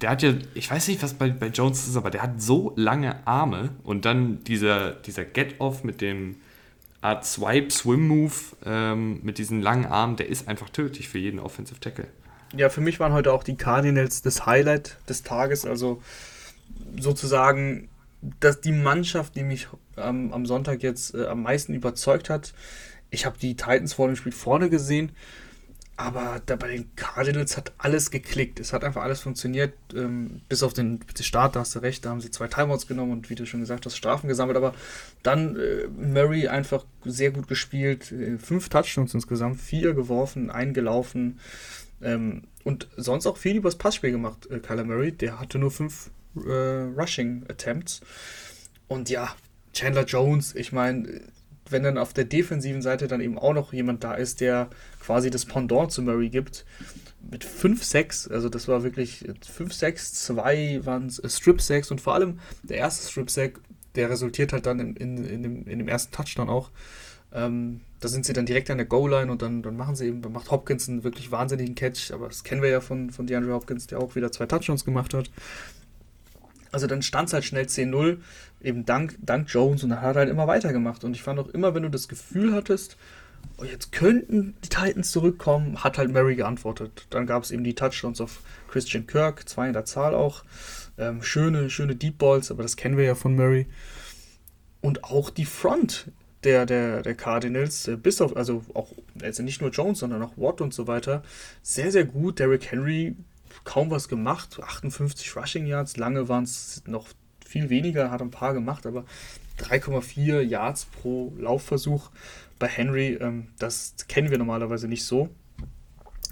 Der 0.02 0.12
hat 0.12 0.22
ja, 0.22 0.34
ich 0.54 0.70
weiß 0.70 0.88
nicht, 0.88 1.02
was 1.04 1.14
bei, 1.14 1.30
bei 1.30 1.48
Jones 1.48 1.88
ist, 1.88 1.96
aber 1.96 2.12
der 2.12 2.22
hat 2.22 2.42
so 2.42 2.74
lange 2.76 3.26
Arme 3.28 3.70
und 3.84 4.06
dann 4.06 4.44
dieser, 4.44 4.92
dieser 4.92 5.26
Get-Off 5.26 5.84
mit 5.84 6.02
dem 6.02 6.38
Art 7.02 7.26
Swipe-Swim-Move 7.26 8.34
ähm, 8.66 9.20
mit 9.24 9.38
diesen 9.38 9.62
langen 9.62 9.86
Armen, 9.86 10.18
der 10.18 10.28
ist 10.28 10.48
einfach 10.48 10.70
tödlich 10.70 11.08
für 11.08 11.18
jeden 11.18 11.40
Offensive 11.40 11.80
Tackle. 11.80 12.08
Ja, 12.56 12.70
für 12.70 12.82
mich 12.82 13.00
waren 13.00 13.14
heute 13.14 13.32
auch 13.32 13.44
die 13.44 13.56
Cardinals 13.56 14.22
das 14.22 14.46
Highlight 14.46 14.98
des 15.08 15.24
Tages. 15.24 15.66
Also 15.66 16.02
sozusagen 17.00 17.90
dass 18.40 18.62
die 18.62 18.72
Mannschaft, 18.72 19.36
die 19.36 19.44
mich 19.44 19.68
ähm, 19.98 20.34
am 20.34 20.46
Sonntag 20.46 20.84
jetzt 20.84 21.16
äh, 21.16 21.28
am 21.28 21.44
meisten 21.44 21.74
überzeugt 21.74 22.30
hat. 22.30 22.54
Ich 23.10 23.26
habe 23.26 23.38
die 23.40 23.56
Titans 23.56 23.94
vor 23.94 24.08
dem 24.08 24.16
Spiel 24.16 24.32
vorne 24.32 24.70
gesehen, 24.70 25.12
aber 26.00 26.42
da 26.46 26.56
bei 26.56 26.70
den 26.70 26.96
Cardinals 26.96 27.58
hat 27.58 27.74
alles 27.78 28.10
geklickt. 28.10 28.62
Es 28.62 28.72
hat 28.72 28.86
einfach 28.86 29.04
alles 29.04 29.20
funktioniert, 29.20 29.74
ähm, 29.94 30.40
bis 30.48 30.64
auf 30.64 30.72
den, 30.72 31.02
Start, 31.20 31.58
da 31.58 31.60
hast 31.60 31.76
du 31.76 31.80
recht, 31.80 32.06
da 32.06 32.12
haben 32.12 32.22
sie 32.22 32.32
zwei 32.32 32.48
Timeouts 32.48 32.88
genommen 32.88 33.12
und 33.12 33.30
wie 33.30 33.36
du 33.36 33.46
schon 33.46 33.60
gesagt 33.60 33.86
hast, 33.86 33.98
Strafen 33.98 34.30
gesammelt, 34.30 34.56
aber 34.56 34.74
dann 35.24 35.58
äh, 35.58 35.88
Murray 35.88 36.48
einfach 36.48 36.86
sehr 37.04 37.32
gut 37.32 37.50
gespielt, 37.50 38.14
äh, 38.14 38.38
fünf 38.38 38.70
Touchdowns 38.70 39.14
insgesamt, 39.14 39.60
vier 39.60 39.94
geworfen, 39.94 40.50
eingelaufen 40.50 41.42
ähm, 42.02 42.44
und 42.64 42.88
sonst 42.96 43.28
auch 43.28 43.36
viel 43.36 43.58
übers 43.58 43.76
Passspiel 43.76 44.12
gemacht, 44.12 44.50
äh, 44.50 44.60
Kyler 44.60 44.86
Murray, 44.86 45.12
der 45.12 45.38
hatte 45.38 45.60
nur 45.60 45.70
fünf 45.70 46.12
äh, 46.38 46.50
Rushing 46.98 47.44
Attempts. 47.50 48.00
Und 48.88 49.10
ja, 49.10 49.36
Chandler 49.74 50.06
Jones, 50.06 50.56
ich 50.56 50.72
meine, 50.72 51.24
wenn 51.70 51.84
dann 51.84 51.98
auf 51.98 52.14
der 52.14 52.24
defensiven 52.24 52.82
Seite 52.82 53.08
dann 53.08 53.22
eben 53.22 53.38
auch 53.38 53.54
noch 53.54 53.74
jemand 53.74 54.04
da 54.04 54.14
ist, 54.14 54.42
der 54.42 54.70
quasi 55.00 55.30
das 55.30 55.46
Pendant 55.46 55.92
zu 55.92 56.02
Murray 56.02 56.30
gibt, 56.30 56.66
mit 57.30 57.46
5-6, 57.46 58.32
also 58.32 58.50
das 58.50 58.68
war 58.68 58.84
wirklich 58.84 59.26
5-6, 59.26 60.14
2 60.14 60.86
waren 60.86 61.08
es 61.08 61.20
Strip-6 61.20 61.92
und 61.92 62.02
vor 62.02 62.14
allem 62.14 62.40
der 62.64 62.78
erste 62.78 63.10
Strip-Sack, 63.10 63.60
der 63.96 64.10
resultiert 64.10 64.54
halt 64.54 64.66
dann 64.66 64.80
in, 64.80 64.96
in, 64.96 65.26
in, 65.26 65.44
dem, 65.44 65.68
in 65.68 65.80
dem 65.80 65.88
ersten 65.88 66.14
Touchdown 66.14 66.50
auch. 66.50 66.72
Ähm, 67.32 67.82
da 68.00 68.08
sind 68.08 68.26
sie 68.26 68.34
dann 68.34 68.46
direkt 68.46 68.70
an 68.72 68.78
der 68.78 68.88
Goal-Line 68.88 69.32
und 69.32 69.42
dann, 69.42 69.62
dann 69.62 69.76
machen 69.76 69.96
sie 69.96 70.08
eben, 70.08 70.22
macht 70.32 70.50
Hopkins 70.52 70.88
einen 70.88 71.04
wirklich 71.04 71.32
wahnsinnigen 71.32 71.76
Catch, 71.76 72.12
aber 72.12 72.28
das 72.28 72.44
kennen 72.44 72.62
wir 72.62 72.70
ja 72.70 72.82
von, 72.82 73.12
von 73.12 73.28
DeAndre 73.28 73.54
Hopkins, 73.54 73.88
der 73.88 74.00
auch 74.00 74.16
wieder 74.16 74.32
zwei 74.32 74.46
Touchdowns 74.46 74.86
gemacht 74.86 75.14
hat. 75.14 75.30
Also 76.72 76.88
dann 76.88 77.02
stand 77.02 77.28
es 77.28 77.34
halt 77.34 77.46
schnell 77.46 77.66
10-0, 77.66 78.18
eben 78.62 78.86
dank, 78.86 79.18
dank 79.22 79.50
Jones 79.50 79.84
und 79.84 79.90
dann 79.90 80.02
hat 80.02 80.16
er 80.16 80.20
halt 80.20 80.30
immer 80.30 80.48
weitergemacht. 80.48 81.04
Und 81.04 81.16
ich 81.16 81.24
fand 81.24 81.40
auch 81.40 81.50
immer, 81.50 81.74
wenn 81.74 81.84
du 81.84 81.90
das 81.90 82.08
Gefühl 82.08 82.54
hattest, 82.54 82.96
oh, 83.58 83.64
jetzt 83.64 83.92
könnten 83.92 84.56
die 84.64 84.70
Titans 84.70 85.12
zurückkommen, 85.12 85.84
hat 85.84 85.98
halt 85.98 86.12
Murray 86.12 86.36
geantwortet. 86.36 87.08
Dann 87.10 87.28
gab 87.28 87.44
es 87.44 87.52
eben 87.52 87.64
die 87.64 87.76
Touchdowns 87.76 88.22
auf 88.22 88.42
Christian 88.70 89.08
Kirk, 89.08 89.48
zwei 89.48 89.68
in 89.68 89.74
der 89.74 89.86
Zahl 89.86 90.16
auch. 90.16 90.44
Ähm, 90.98 91.22
schöne, 91.22 91.70
schöne 91.70 91.96
Deep 91.96 92.18
Balls, 92.18 92.52
aber 92.52 92.64
das 92.64 92.76
kennen 92.76 92.98
wir 92.98 93.06
ja 93.06 93.16
von 93.16 93.36
Murray. 93.36 93.68
Und 94.82 95.04
auch 95.04 95.30
die 95.30 95.46
Front 95.46 96.12
der, 96.44 96.66
der, 96.66 97.02
der 97.02 97.16
Cardinals, 97.16 97.88
äh, 97.88 97.98
bis 97.98 98.22
auf, 98.22 98.36
also 98.36 98.64
auch, 98.74 98.92
also 99.22 99.44
nicht 99.44 99.62
nur 99.62 99.72
Jones, 99.72 100.00
sondern 100.00 100.22
auch 100.24 100.38
Watt 100.38 100.62
und 100.62 100.74
so 100.74 100.88
weiter, 100.88 101.24
sehr, 101.62 101.92
sehr 101.92 102.06
gut. 102.06 102.40
Derrick 102.40 102.72
Henry 102.72 103.16
kaum 103.64 103.92
was 103.92 104.08
gemacht, 104.08 104.60
58 104.62 105.36
Rushing 105.36 105.66
Yards, 105.66 105.98
lange 105.98 106.30
waren 106.30 106.44
es 106.44 106.84
noch 106.88 107.08
viel 107.46 107.70
weniger, 107.70 108.12
hat 108.12 108.22
ein 108.22 108.32
paar 108.32 108.54
gemacht, 108.54 108.86
aber 108.86 109.06
3,4 109.60 110.42
Yards 110.42 110.86
pro 110.86 111.34
Laufversuch 111.38 112.12
bei 112.60 112.68
Henry, 112.68 113.18
ähm, 113.20 113.48
das 113.58 113.96
kennen 114.08 114.30
wir 114.30 114.38
normalerweise 114.38 114.88
nicht 114.88 115.06
so. 115.06 115.30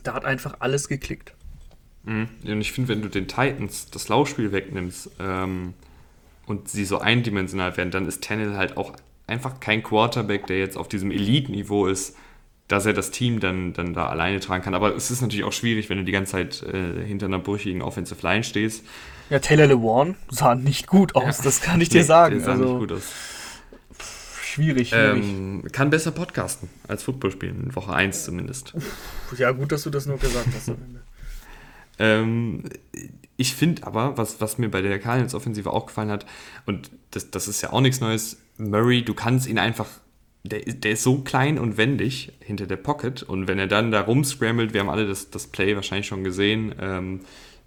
Da 0.04 0.14
hat 0.14 0.26
einfach 0.26 0.58
alles 0.60 0.88
geklickt. 0.88 1.34
Mhm. 2.04 2.30
Und 2.46 2.62
ich 2.62 2.72
finde, 2.72 2.90
wenn 2.90 3.02
du 3.02 3.10
den 3.10 3.28
Titans 3.28 3.90
das 3.90 4.08
Laufspiel 4.10 4.52
wegnimmst 4.52 5.12
ähm, 5.20 5.74
und 6.46 6.70
sie 6.70 6.86
so 6.86 7.00
eindimensional 7.00 7.76
werden, 7.78 7.92
dann 7.92 8.08
ist 8.08 8.24
Tannehill 8.24 8.56
halt 8.56 8.78
auch 8.78 8.94
einfach 9.26 9.60
kein 9.60 9.84
Quarterback, 9.84 10.48
der 10.48 10.60
jetzt 10.60 10.78
auf 10.78 10.88
diesem 10.88 11.12
Elite-Niveau 11.12 11.88
ist, 11.88 12.16
dass 12.68 12.86
er 12.86 12.94
das 12.94 13.12
Team 13.12 13.40
dann, 13.40 13.74
dann 13.74 13.94
da 13.94 14.08
alleine 14.08 14.40
tragen 14.40 14.64
kann. 14.64 14.74
Aber 14.74 14.96
es 14.96 15.12
ist 15.12 15.22
natürlich 15.22 15.46
auch 15.46 15.54
schwierig, 15.54 15.90
wenn 15.90 15.98
du 15.98 16.04
die 16.04 16.12
ganze 16.12 16.34
Zeit 16.34 16.64
äh, 16.64 17.06
hinter 17.06 17.28
einer 17.28 17.40
brüchigen 17.40 17.82
Offensive 17.82 18.22
Line 18.26 18.44
stehst. 18.44 18.86
Ja, 19.30 19.40
Taylor 19.40 19.68
Lewan 19.68 20.16
sah 20.30 20.56
nicht 20.56 20.88
gut 20.88 21.16
aus, 21.16 21.40
ja. 21.40 21.44
das 21.44 21.62
kann 21.62 21.82
ich 21.82 21.90
dir 21.90 22.02
nee, 22.02 22.08
sagen. 22.08 22.36
Der 22.36 22.46
sah 22.46 22.52
also, 22.52 22.64
nicht 22.64 22.80
gut 22.80 22.92
aus. 22.94 23.14
Schwierig, 24.58 24.90
schwierig. 24.90 25.24
Ähm, 25.24 25.64
kann 25.72 25.92
besser 25.92 26.10
podcasten 26.10 26.68
als 26.88 27.04
Football 27.04 27.30
spielen, 27.30 27.76
Woche 27.76 27.94
1 27.94 28.24
zumindest. 28.24 28.74
Ja, 29.38 29.52
gut, 29.52 29.72
dass 29.72 29.84
du 29.84 29.92
das 29.92 30.08
nur 30.08 30.18
gesagt 30.18 30.48
hast 30.56 30.70
am 30.70 30.78
Ende. 30.84 31.02
ähm, 32.00 32.64
ich 33.36 33.54
finde 33.54 33.86
aber, 33.86 34.18
was, 34.18 34.42
was 34.42 34.58
mir 34.58 34.70
bei 34.70 34.82
der 34.82 34.98
Cardinals 34.98 35.36
Offensive 35.36 35.72
auch 35.72 35.86
gefallen 35.86 36.10
hat, 36.10 36.26
und 36.66 36.90
das, 37.12 37.30
das 37.30 37.48
ist 37.48 37.62
ja 37.62 37.72
auch 37.72 37.82
nichts 37.82 38.00
Neues, 38.00 38.38
Murray, 38.58 39.04
du 39.04 39.14
kannst 39.14 39.48
ihn 39.48 39.60
einfach, 39.60 39.88
der, 40.44 40.62
der 40.62 40.94
ist 40.94 41.04
so 41.04 41.20
klein 41.20 41.60
und 41.60 41.78
wendig 41.78 42.32
hinter 42.40 42.66
der 42.66 42.78
Pocket 42.78 43.22
und 43.22 43.48
wenn 43.48 43.60
er 43.60 43.68
dann 43.68 43.92
da 43.92 44.02
rumscrambled, 44.02 44.74
wir 44.74 44.80
haben 44.80 44.90
alle 44.90 45.06
das, 45.06 45.30
das 45.30 45.46
Play 45.46 45.76
wahrscheinlich 45.76 46.08
schon 46.08 46.24
gesehen, 46.24 46.74
ähm, 46.80 47.20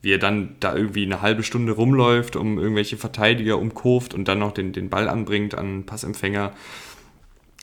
wie 0.02 0.12
er 0.12 0.18
dann 0.18 0.56
da 0.60 0.74
irgendwie 0.74 1.04
eine 1.04 1.22
halbe 1.22 1.42
Stunde 1.42 1.72
rumläuft, 1.72 2.36
um 2.36 2.58
irgendwelche 2.58 2.96
Verteidiger 2.96 3.58
umkurft 3.58 4.14
und 4.14 4.28
dann 4.28 4.38
noch 4.38 4.52
den, 4.52 4.72
den 4.72 4.88
Ball 4.88 5.08
anbringt 5.08 5.54
an 5.54 5.84
Passempfänger. 5.84 6.52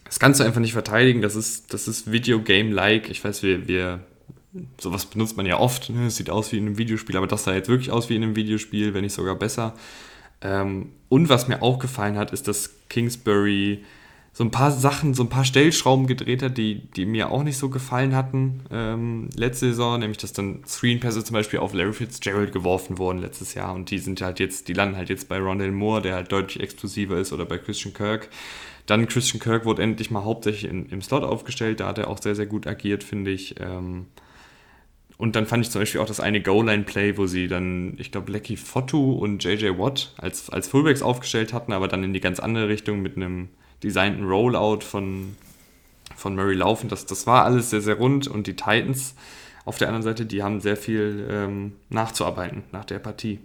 Das 0.06 0.20
kannst 0.20 0.40
du 0.40 0.44
einfach 0.44 0.62
nicht 0.62 0.74
verteidigen, 0.74 1.22
das 1.22 1.36
ist, 1.36 1.74
das 1.74 1.88
ist 1.88 2.12
Videogame-like. 2.12 3.10
Ich 3.10 3.24
weiß, 3.24 3.44
wir, 3.44 3.68
wir, 3.68 4.02
sowas 4.80 5.06
benutzt 5.06 5.36
man 5.36 5.46
ja 5.46 5.60
oft, 5.60 5.90
ne? 5.90 6.08
es 6.08 6.16
sieht 6.16 6.30
aus 6.30 6.52
wie 6.52 6.58
in 6.58 6.68
einem 6.68 6.78
Videospiel, 6.78 7.18
aber 7.18 7.28
das 7.28 7.44
sah 7.44 7.54
jetzt 7.54 7.70
wirklich 7.70 7.92
aus 7.92 8.10
wie 8.10 8.16
in 8.16 8.24
einem 8.24 8.36
Videospiel, 8.36 8.94
wenn 8.94 9.02
nicht 9.02 9.14
sogar 9.14 9.36
besser. 9.36 9.74
Ähm, 10.42 10.92
und 11.10 11.30
was 11.30 11.48
mir 11.48 11.62
auch 11.62 11.80
gefallen 11.80 12.18
hat, 12.18 12.32
ist, 12.32 12.48
dass 12.48 12.76
Kingsbury 12.90 13.84
so 14.38 14.44
ein 14.44 14.52
paar 14.52 14.70
Sachen, 14.70 15.16
so 15.16 15.24
ein 15.24 15.30
paar 15.30 15.46
Stellschrauben 15.46 16.06
gedreht 16.06 16.44
hat, 16.44 16.60
die, 16.60 16.76
die 16.92 17.08
mir 17.08 17.32
auch 17.32 17.42
nicht 17.42 17.58
so 17.58 17.70
gefallen 17.70 18.16
hatten 18.16 18.62
ähm, 18.70 19.30
letzte 19.36 19.70
Saison, 19.70 19.98
nämlich 19.98 20.20
dass 20.20 20.32
dann 20.32 20.62
Screenpässe 20.64 21.24
zum 21.24 21.34
Beispiel 21.34 21.58
auf 21.58 21.74
Larry 21.74 21.94
Fitzgerald 21.94 22.52
geworfen 22.52 23.00
wurden 23.00 23.18
letztes 23.18 23.56
Jahr 23.56 23.74
und 23.74 23.90
die 23.90 23.98
sind 23.98 24.22
halt 24.22 24.40
jetzt, 24.40 24.68
die 24.68 24.74
landen 24.74 24.96
halt 24.96 25.10
jetzt 25.10 25.28
bei 25.28 25.40
Rondell 25.40 25.72
Moore, 25.72 26.04
der 26.04 26.14
halt 26.14 26.32
deutlich 26.32 26.62
explosiver 26.62 27.18
ist 27.18 27.34
oder 27.34 27.46
bei 27.46 27.58
Christian 27.58 27.96
Kirk. 27.96 28.30
Dann 28.86 29.08
Christian 29.08 29.40
Kirk 29.40 29.66
wurde 29.66 29.82
endlich 29.82 30.12
mal 30.12 30.24
hauptsächlich 30.24 30.70
in, 30.70 30.86
im 30.90 31.02
Slot 31.02 31.24
aufgestellt, 31.24 31.80
da 31.80 31.88
hat 31.88 31.98
er 31.98 32.08
auch 32.08 32.22
sehr, 32.22 32.36
sehr 32.36 32.46
gut 32.46 32.68
agiert, 32.68 33.04
finde 33.04 33.32
ich. 33.32 33.56
Ähm, 33.60 34.06
und 35.18 35.36
dann 35.36 35.48
fand 35.48 35.66
ich 35.66 35.72
zum 35.72 35.82
Beispiel 35.82 36.00
auch 36.00 36.06
das 36.06 36.20
eine 36.20 36.44
Goal-Line-Play, 36.44 37.18
wo 37.18 37.26
sie 37.26 37.48
dann, 37.48 37.96
ich 37.98 38.12
glaube, 38.12 38.32
Lecky 38.32 38.56
Fotu 38.56 39.14
und 39.14 39.44
JJ 39.44 39.80
Watt 39.80 40.14
als, 40.20 40.52
als 40.52 40.68
Fullbacks 40.68 41.02
aufgestellt 41.02 41.54
hatten, 41.54 41.74
aber 41.74 41.88
dann 41.88 42.04
in 42.04 42.14
die 42.14 42.20
ganz 42.20 42.40
andere 42.40 42.68
Richtung 42.68 43.02
mit 43.02 43.16
einem 43.16 43.50
designten 43.84 44.26
Rollout 44.26 44.82
von, 44.82 45.36
von 46.16 46.36
Murray 46.36 46.56
laufen. 46.56 46.90
Das, 46.90 47.06
das 47.06 47.28
war 47.28 47.46
alles 47.46 47.70
sehr, 47.70 47.82
sehr 47.82 47.96
rund 47.96 48.28
und 48.28 48.48
die 48.48 48.56
Titans 48.56 49.16
auf 49.66 49.78
der 49.78 49.90
anderen 49.90 50.04
Seite, 50.04 50.26
die 50.26 50.44
haben 50.44 50.62
sehr 50.62 50.78
viel 50.78 51.28
ähm, 51.30 51.74
nachzuarbeiten 51.90 52.64
nach 52.72 52.86
der 52.86 53.00
Partie. 53.00 53.40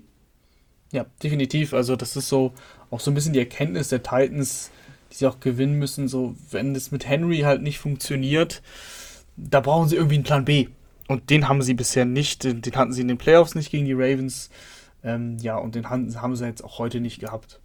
Ja, 0.92 1.06
definitiv. 1.22 1.74
Also 1.74 1.96
das 1.96 2.16
ist 2.16 2.28
so 2.28 2.52
auch 2.90 3.00
so 3.00 3.10
ein 3.10 3.14
bisschen 3.14 3.32
die 3.32 3.40
Erkenntnis 3.40 3.88
der 3.88 4.02
Titans, 4.02 4.70
die 5.10 5.16
sie 5.16 5.26
auch 5.26 5.40
gewinnen 5.40 5.78
müssen. 5.78 6.06
So, 6.06 6.36
wenn 6.50 6.76
es 6.76 6.92
mit 6.92 7.08
Henry 7.08 7.38
halt 7.40 7.62
nicht 7.62 7.78
funktioniert, 7.78 8.62
da 9.36 9.60
brauchen 9.60 9.88
sie 9.88 9.96
irgendwie 9.96 10.16
einen 10.16 10.24
Plan 10.24 10.44
B. 10.44 10.68
Und 11.08 11.30
den 11.30 11.48
haben 11.48 11.62
sie 11.62 11.74
bisher 11.74 12.04
nicht. 12.04 12.44
Den, 12.44 12.62
hatten 12.76 12.92
sie 12.92 13.00
in 13.00 13.08
den 13.08 13.18
Playoffs 13.18 13.54
nicht 13.54 13.70
gegen 13.70 13.86
die 13.86 13.92
Ravens. 13.92 14.50
Ähm, 15.02 15.38
ja, 15.40 15.56
und 15.56 15.74
den 15.74 15.90
haben 15.90 16.36
sie 16.36 16.46
jetzt 16.46 16.62
auch 16.62 16.78
heute 16.78 17.00
nicht 17.00 17.18
gehabt. 17.18 17.58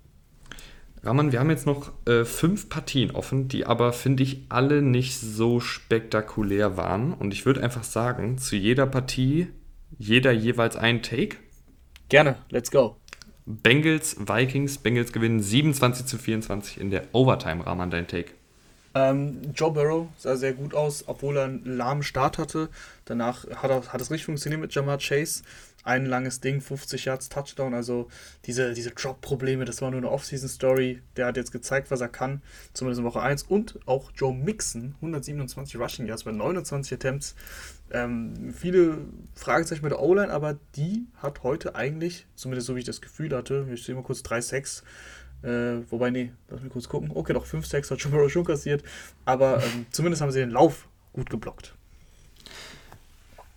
Raman, 1.07 1.31
wir 1.31 1.39
haben 1.39 1.49
jetzt 1.49 1.65
noch 1.65 1.93
äh, 2.05 2.25
fünf 2.25 2.67
Partien 2.67 3.11
offen, 3.11 3.47
die 3.47 3.65
aber, 3.65 3.93
finde 3.93 4.23
ich, 4.23 4.41
alle 4.49 4.81
nicht 4.81 5.17
so 5.19 5.61
spektakulär 5.61 6.75
waren. 6.75 7.13
Und 7.13 7.33
ich 7.33 7.45
würde 7.45 7.63
einfach 7.63 7.85
sagen, 7.85 8.37
zu 8.37 8.57
jeder 8.57 8.85
Partie 8.85 9.47
jeder 9.97 10.31
jeweils 10.31 10.75
einen 10.75 11.01
Take. 11.01 11.37
Gerne, 12.09 12.35
let's 12.49 12.71
go. 12.71 12.97
Bengals, 13.45 14.17
Vikings, 14.19 14.79
Bengals 14.79 15.13
gewinnen 15.13 15.41
27 15.41 16.05
zu 16.05 16.17
24 16.17 16.81
in 16.81 16.91
der 16.91 17.05
Overtime, 17.13 17.65
Raman, 17.65 17.89
dein 17.89 18.07
Take. 18.07 18.31
Ähm, 18.93 19.53
Joe 19.53 19.71
Burrow 19.71 20.07
sah 20.17 20.35
sehr 20.35 20.53
gut 20.53 20.73
aus, 20.73 21.05
obwohl 21.07 21.37
er 21.37 21.45
einen 21.45 21.77
lahmen 21.77 22.03
Start 22.03 22.37
hatte. 22.37 22.69
Danach 23.05 23.47
hat, 23.49 23.69
er, 23.69 23.93
hat 23.93 24.01
es 24.01 24.11
richtig 24.11 24.25
funktioniert 24.25 24.59
mit 24.59 24.73
Jamar 24.73 24.97
Chase 24.97 25.43
ein 25.87 26.05
langes 26.05 26.41
Ding, 26.41 26.59
50 26.59 27.05
Yards 27.05 27.29
Touchdown. 27.29 27.73
Also 27.73 28.09
diese, 28.45 28.73
diese 28.73 28.91
Drop-Probleme, 28.91 29.65
das 29.65 29.81
war 29.81 29.89
nur 29.89 29.99
eine 29.99 30.11
Off-Season-Story. 30.11 31.01
Der 31.15 31.27
hat 31.27 31.37
jetzt 31.37 31.51
gezeigt, 31.51 31.89
was 31.89 32.01
er 32.01 32.09
kann, 32.09 32.41
zumindest 32.73 32.99
in 32.99 33.05
Woche 33.05 33.21
1. 33.21 33.43
Und 33.43 33.79
auch 33.85 34.11
Joe 34.13 34.33
Mixon, 34.33 34.95
127 34.95 35.79
Rushing 35.79 36.05
Yards 36.05 36.25
bei 36.25 36.31
29 36.31 36.93
Attempts. 36.93 37.35
Ähm, 37.89 38.53
viele 38.53 38.97
Fragezeichen 39.33 39.83
mit 39.83 39.91
der 39.91 40.01
O-Line, 40.01 40.31
aber 40.31 40.59
die 40.75 41.07
hat 41.15 41.43
heute 41.43 41.75
eigentlich, 41.75 42.27
zumindest 42.35 42.67
so 42.67 42.75
wie 42.75 42.79
ich 42.79 42.85
das 42.85 42.99
Gefühl 42.99 43.33
hatte, 43.33 43.65
ich 43.73 43.83
sehe 43.83 43.95
mal 43.95 44.03
kurz 44.03 44.19
3-6. 44.19 44.83
Äh, 45.43 45.83
wobei, 45.89 46.09
nee, 46.09 46.33
lass 46.49 46.61
mich 46.61 46.71
kurz 46.71 46.89
gucken. 46.89 47.11
Okay, 47.13 47.31
doch 47.31 47.45
5-6 47.45 47.91
hat 47.91 47.99
Joe 47.99 48.29
schon 48.29 48.43
kassiert. 48.43 48.83
Aber 49.23 49.63
ähm, 49.63 49.85
zumindest 49.91 50.21
haben 50.21 50.31
sie 50.31 50.39
den 50.39 50.51
Lauf 50.51 50.89
gut 51.13 51.29
geblockt 51.29 51.76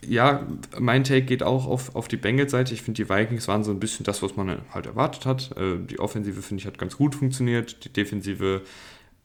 ja, 0.06 0.46
mein 0.78 1.04
Take 1.04 1.22
geht 1.22 1.42
auch 1.42 1.66
auf, 1.66 1.94
auf 1.94 2.08
die 2.08 2.16
Bengals-Seite. 2.16 2.72
Ich 2.72 2.82
finde, 2.82 3.02
die 3.02 3.08
Vikings 3.08 3.48
waren 3.48 3.64
so 3.64 3.70
ein 3.70 3.80
bisschen 3.80 4.04
das, 4.04 4.22
was 4.22 4.36
man 4.36 4.62
halt 4.72 4.86
erwartet 4.86 5.26
hat. 5.26 5.56
Äh, 5.56 5.78
die 5.78 5.98
Offensive, 5.98 6.40
finde 6.42 6.62
ich, 6.62 6.66
hat 6.66 6.78
ganz 6.78 6.96
gut 6.96 7.14
funktioniert. 7.14 7.84
Die 7.84 7.92
Defensive 7.92 8.62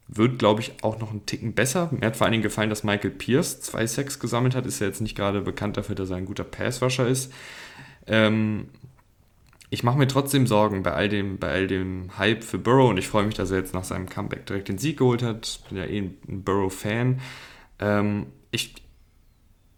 wird, 0.07 0.39
glaube 0.39 0.61
ich, 0.61 0.73
auch 0.83 0.99
noch 0.99 1.11
einen 1.11 1.25
Ticken 1.25 1.53
besser. 1.53 1.89
Mir 1.91 2.07
hat 2.07 2.17
vor 2.17 2.25
allen 2.25 2.33
Dingen 2.33 2.43
gefallen, 2.43 2.69
dass 2.69 2.83
Michael 2.83 3.11
Pierce 3.11 3.61
zwei 3.61 3.87
Sacks 3.87 4.19
gesammelt 4.19 4.55
hat. 4.55 4.65
Ist 4.65 4.79
ja 4.79 4.87
jetzt 4.87 5.01
nicht 5.01 5.15
gerade 5.15 5.41
bekannt 5.41 5.77
dafür, 5.77 5.95
dass 5.95 6.09
er 6.09 6.17
ein 6.17 6.25
guter 6.25 6.43
Passwasher 6.43 7.07
ist. 7.07 7.31
Ähm, 8.07 8.67
ich 9.69 9.83
mache 9.83 9.97
mir 9.97 10.07
trotzdem 10.07 10.45
Sorgen 10.45 10.83
bei 10.83 10.93
all, 10.93 11.09
dem, 11.09 11.37
bei 11.37 11.51
all 11.51 11.67
dem 11.67 12.17
Hype 12.17 12.43
für 12.43 12.57
Burrow 12.59 12.89
und 12.89 12.97
ich 12.97 13.07
freue 13.07 13.25
mich, 13.25 13.35
dass 13.35 13.51
er 13.51 13.57
jetzt 13.57 13.73
nach 13.73 13.83
seinem 13.83 14.07
Comeback 14.07 14.45
direkt 14.45 14.67
den 14.67 14.77
Sieg 14.77 14.97
geholt 14.99 15.23
hat. 15.23 15.59
Bin 15.69 15.77
ja 15.77 15.85
eh 15.85 15.99
ein 15.99 16.43
Burrow-Fan. 16.43 17.19
Ähm, 17.79 18.27
ich, 18.51 18.75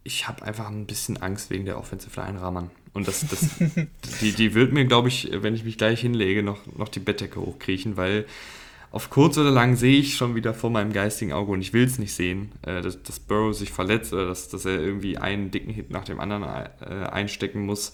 ich 0.08 0.28
habe 0.28 0.44
einfach 0.44 0.70
ein 0.70 0.86
bisschen 0.86 1.22
Angst 1.22 1.50
wegen 1.50 1.66
der 1.66 1.78
Offensive 1.78 2.20
Line 2.20 2.42
Raman. 2.42 2.72
Und 2.94 3.10
das, 3.10 3.28
das, 3.28 3.50
die, 4.22 4.32
die 4.32 4.54
wird 4.54 4.72
mir, 4.72 4.86
glaube 4.86 5.10
ich, 5.10 5.30
wenn 5.34 5.54
ich 5.54 5.66
mich 5.66 5.78
gleich 5.78 6.00
hinlege, 6.00 6.44
noch, 6.44 6.60
noch 6.78 6.88
die 6.88 7.02
Bettdecke 7.02 7.42
hochkriechen, 7.42 7.98
weil 7.98 8.26
auf 8.90 9.10
kurz 9.10 9.38
oder 9.38 9.52
lang 9.52 9.76
sehe 9.76 10.00
ich 10.00 10.16
schon 10.16 10.34
wieder 10.34 10.54
vor 10.54 10.70
meinem 10.70 10.94
geistigen 10.94 11.34
Auge 11.34 11.52
und 11.52 11.60
ich 11.60 11.74
will 11.74 11.84
es 11.84 12.00
nicht 12.00 12.14
sehen, 12.14 12.54
äh, 12.62 12.82
dass, 12.82 13.04
dass 13.04 13.20
Burrow 13.20 13.54
sich 13.54 13.72
verletzt 13.72 14.14
oder 14.14 14.28
dass, 14.28 14.48
dass 14.48 14.64
er 14.64 14.80
irgendwie 14.80 15.18
einen 15.18 15.52
dicken 15.52 15.74
Hit 15.74 15.92
nach 15.92 16.06
dem 16.06 16.22
anderen 16.22 16.44
äh, 16.44 17.06
einstecken 17.10 17.66
muss, 17.66 17.92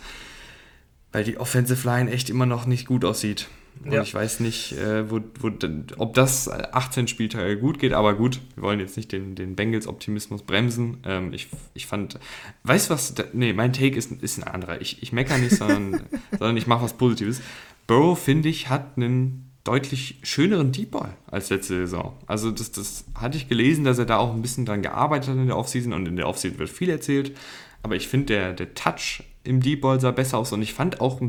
weil 1.12 1.24
die 1.24 1.40
Offensive 1.40 1.86
Line 1.88 2.12
echt 2.12 2.30
immer 2.30 2.46
noch 2.46 2.68
nicht 2.68 2.86
gut 2.86 3.06
aussieht. 3.06 3.48
Und 3.84 3.92
ja. 3.92 4.02
ich 4.02 4.14
weiß 4.14 4.40
nicht, 4.40 4.74
äh, 4.78 5.10
wo, 5.10 5.20
wo, 5.40 5.52
ob 5.98 6.14
das 6.14 6.50
18 6.50 7.08
Spieltage 7.08 7.58
gut 7.58 7.80
geht, 7.80 7.94
aber 7.94 8.14
gut, 8.14 8.40
wir 8.56 8.64
wollen 8.64 8.80
jetzt 8.80 8.96
nicht 8.96 9.12
den, 9.12 9.36
den 9.36 9.56
Bengals-Optimismus 9.56 10.44
bremsen. 10.44 10.98
Ähm, 11.06 11.34
ich, 11.34 11.48
ich 11.74 11.86
fand, 11.86 12.20
weißt 12.64 12.90
du 12.90 12.94
was, 12.94 13.14
da, 13.14 13.24
nee, 13.34 13.52
mein 13.52 13.74
Take 13.74 13.98
ist, 13.98 14.12
ist 14.12 14.38
ein 14.38 14.44
anderer. 14.44 14.82
Ich, 14.82 15.04
ich 15.04 15.12
meckere 15.12 15.38
nicht, 15.38 15.56
sondern, 15.56 16.04
sondern 16.32 16.58
ich 16.58 16.68
mache 16.68 16.84
was 16.84 16.94
Positives. 16.94 17.42
Burrow, 17.88 18.18
finde 18.18 18.48
ich, 18.50 18.70
hat 18.70 18.96
einen 18.96 19.52
deutlich 19.64 20.20
schöneren 20.24 20.72
Deep 20.72 20.92
Ball 20.92 21.16
als 21.28 21.50
letzte 21.50 21.76
Saison. 21.76 22.14
Also 22.28 22.52
das, 22.52 22.72
das 22.72 23.06
hatte 23.16 23.38
ich 23.38 23.48
gelesen, 23.48 23.84
dass 23.84 23.98
er 23.98 24.06
da 24.06 24.18
auch 24.18 24.34
ein 24.34 24.42
bisschen 24.42 24.66
dran 24.66 24.82
gearbeitet 24.82 25.30
hat 25.30 25.38
in 25.38 25.48
der 25.48 25.58
Offseason 25.58 25.94
und 25.94 26.08
in 26.08 26.16
der 26.16 26.28
Offseason 26.28 26.60
wird 26.60 26.70
viel 26.70 26.90
erzählt. 26.90 27.36
Aber 27.82 27.96
ich 27.96 28.08
finde, 28.08 28.28
der, 28.28 28.54
der 28.54 28.74
Touch 28.74 29.24
im 29.44 29.62
Deep 29.62 29.82
Ball 29.82 30.00
sah 30.00 30.12
besser 30.12 30.38
aus 30.38 30.52
und 30.52 30.62
ich 30.62 30.74
fand 30.74 31.02
auch, 31.02 31.22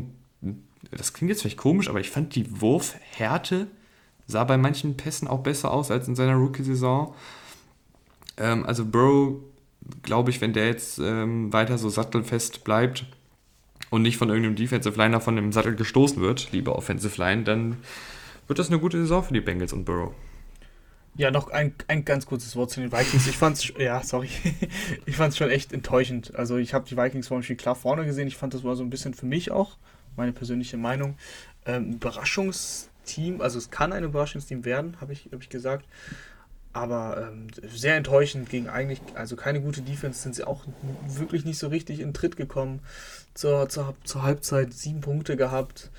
das 0.91 1.13
klingt 1.13 1.29
jetzt 1.29 1.41
vielleicht 1.41 1.57
komisch, 1.57 1.89
aber 1.89 1.99
ich 1.99 2.09
fand 2.09 2.35
die 2.35 2.61
Wurfhärte 2.61 3.67
sah 4.27 4.43
bei 4.43 4.57
manchen 4.57 4.97
Pässen 4.97 5.27
auch 5.27 5.41
besser 5.41 5.71
aus 5.71 5.91
als 5.91 6.07
in 6.07 6.15
seiner 6.15 6.35
Rookie-Saison. 6.35 7.13
Ähm, 8.37 8.65
also 8.65 8.85
Burrow, 8.85 9.35
glaube 10.01 10.31
ich, 10.31 10.41
wenn 10.41 10.53
der 10.53 10.67
jetzt 10.67 10.99
ähm, 10.99 11.53
weiter 11.53 11.77
so 11.77 11.89
sattelfest 11.89 12.63
bleibt 12.63 13.05
und 13.89 14.01
nicht 14.01 14.17
von 14.17 14.29
irgendeinem 14.29 14.55
Defensive 14.55 14.97
Liner 14.97 15.21
von 15.21 15.35
dem 15.35 15.51
Sattel 15.51 15.75
gestoßen 15.75 16.21
wird, 16.21 16.51
lieber 16.51 16.75
Offensive 16.75 17.21
Line, 17.21 17.43
dann 17.43 17.77
wird 18.47 18.59
das 18.59 18.69
eine 18.69 18.79
gute 18.79 18.97
Saison 18.97 19.23
für 19.23 19.33
die 19.33 19.41
Bengals 19.41 19.73
und 19.73 19.85
Burrow. 19.85 20.13
Ja, 21.17 21.31
noch 21.31 21.49
ein, 21.49 21.73
ein 21.87 22.03
ganz 22.03 22.25
kurzes 22.25 22.57
Wort 22.57 22.71
zu 22.71 22.81
den 22.81 22.91
Vikings. 22.91 23.27
Ich 23.27 23.37
fand's, 23.37 23.71
ja, 23.77 24.03
sorry, 24.03 24.29
ich 25.05 25.15
fand's 25.15 25.37
schon 25.37 25.49
echt 25.49 25.71
enttäuschend. 25.71 26.35
Also 26.35 26.57
ich 26.57 26.73
habe 26.73 26.85
die 26.89 26.97
Vikings 26.97 27.27
vor 27.27 27.37
dem 27.37 27.43
Spiel 27.43 27.55
klar 27.55 27.75
vorne 27.75 28.05
gesehen. 28.05 28.27
Ich 28.27 28.35
fand, 28.35 28.53
das 28.53 28.63
war 28.63 28.75
so 28.75 28.83
ein 28.83 28.89
bisschen 28.89 29.13
für 29.13 29.25
mich 29.25 29.51
auch, 29.51 29.77
meine 30.17 30.33
persönliche 30.33 30.77
Meinung, 30.77 31.17
ähm, 31.65 31.93
Überraschungsteam. 31.93 33.41
Also 33.41 33.57
es 33.57 33.69
kann 33.69 33.93
ein 33.93 34.03
Überraschungsteam 34.03 34.65
werden, 34.65 34.99
habe 35.01 35.13
ich, 35.13 35.29
hab 35.31 35.41
ich 35.41 35.49
gesagt. 35.49 35.85
Aber 36.73 37.29
ähm, 37.31 37.47
sehr 37.73 37.95
enttäuschend 37.95 38.49
gegen 38.49 38.67
eigentlich, 38.67 38.99
also 39.13 39.37
keine 39.37 39.61
gute 39.61 39.81
Defense, 39.81 40.21
sind 40.21 40.35
sie 40.35 40.43
auch 40.43 40.65
wirklich 41.07 41.45
nicht 41.45 41.57
so 41.57 41.69
richtig 41.69 42.01
in 42.01 42.13
Tritt 42.13 42.35
gekommen. 42.35 42.81
Zur, 43.33 43.69
zur, 43.69 43.95
zur 44.03 44.23
Halbzeit 44.23 44.73
sieben 44.73 45.01
Punkte 45.01 45.37
gehabt 45.37 45.89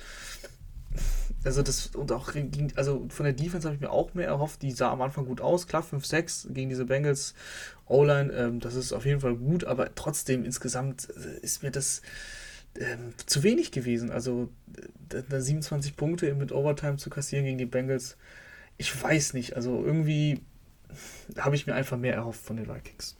also 1.45 1.61
das 1.61 1.87
und 1.87 2.11
auch 2.11 2.33
also 2.75 3.05
von 3.09 3.23
der 3.23 3.33
Defense 3.33 3.67
habe 3.67 3.75
ich 3.75 3.81
mir 3.81 3.91
auch 3.91 4.13
mehr 4.13 4.27
erhofft. 4.27 4.61
Die 4.61 4.71
sah 4.71 4.91
am 4.91 5.01
Anfang 5.01 5.25
gut 5.25 5.41
aus, 5.41 5.67
klar 5.67 5.83
5-6 5.83 6.51
gegen 6.53 6.69
diese 6.69 6.85
Bengals 6.85 7.33
O-Line, 7.85 8.33
ähm, 8.33 8.59
das 8.59 8.75
ist 8.75 8.93
auf 8.93 9.05
jeden 9.05 9.21
Fall 9.21 9.35
gut, 9.35 9.63
aber 9.63 9.95
trotzdem 9.95 10.43
insgesamt 10.43 11.07
äh, 11.09 11.39
ist 11.39 11.63
mir 11.63 11.71
das 11.71 12.01
ähm, 12.79 13.13
zu 13.25 13.43
wenig 13.43 13.71
gewesen. 13.71 14.11
Also 14.11 14.49
da 15.09 15.41
27 15.41 15.95
Punkte 15.95 16.33
mit 16.35 16.51
Overtime 16.51 16.97
zu 16.97 17.09
kassieren 17.09 17.45
gegen 17.45 17.57
die 17.57 17.65
Bengals, 17.65 18.17
ich 18.77 19.01
weiß 19.01 19.33
nicht. 19.33 19.55
Also 19.55 19.83
irgendwie 19.83 20.41
habe 21.37 21.55
ich 21.55 21.67
mir 21.67 21.75
einfach 21.75 21.97
mehr 21.97 22.13
erhofft 22.13 22.43
von 22.43 22.57
den 22.57 22.67
Vikings. 22.67 23.17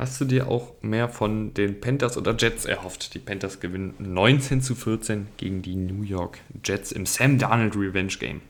Hast 0.00 0.18
du 0.18 0.24
dir 0.24 0.48
auch 0.48 0.80
mehr 0.80 1.10
von 1.10 1.52
den 1.52 1.78
Panthers 1.78 2.16
oder 2.16 2.34
Jets 2.34 2.64
erhofft? 2.64 3.12
Die 3.12 3.18
Panthers 3.18 3.60
gewinnen 3.60 3.94
19 3.98 4.62
zu 4.62 4.74
14 4.74 5.26
gegen 5.36 5.60
die 5.60 5.76
New 5.76 6.02
York 6.02 6.38
Jets 6.64 6.90
im 6.90 7.04
Sam 7.04 7.38
Darnold 7.38 7.76
Revenge 7.76 8.14
Game. 8.18 8.40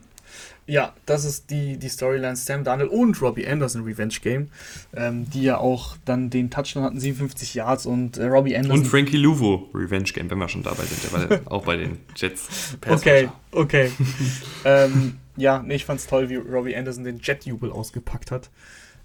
Ja, 0.70 0.94
das 1.04 1.24
ist 1.24 1.50
die, 1.50 1.78
die 1.78 1.88
Storyline 1.88 2.36
Sam 2.36 2.62
Darnold 2.62 2.92
und 2.92 3.20
Robbie 3.20 3.44
Anderson 3.44 3.82
Revenge 3.82 4.14
Game, 4.22 4.50
ähm, 4.94 5.28
die 5.28 5.42
ja 5.42 5.58
auch 5.58 5.96
dann 6.04 6.30
den 6.30 6.48
Touchdown 6.48 6.84
hatten, 6.84 7.00
57 7.00 7.54
Yards 7.54 7.86
und 7.86 8.18
äh, 8.18 8.26
Robbie 8.26 8.56
Anderson. 8.56 8.78
Und 8.78 8.86
Frankie 8.86 9.16
Luvo 9.16 9.68
Revenge 9.74 10.12
Game, 10.14 10.30
wenn 10.30 10.38
wir 10.38 10.48
schon 10.48 10.62
dabei 10.62 10.84
sind, 10.84 11.02
der 11.02 11.28
war 11.28 11.40
auch 11.52 11.64
bei 11.64 11.76
den 11.76 11.98
Jets. 12.14 12.76
okay, 12.88 13.28
okay. 13.50 13.90
ähm, 14.64 15.16
ja, 15.36 15.60
nee, 15.60 15.74
ich 15.74 15.84
fand's 15.84 16.06
toll, 16.06 16.28
wie 16.28 16.36
Robbie 16.36 16.76
Anderson 16.76 17.02
den 17.02 17.18
Jet-Jubel 17.18 17.72
ausgepackt 17.72 18.30
hat. 18.30 18.48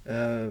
Äh, 0.06 0.46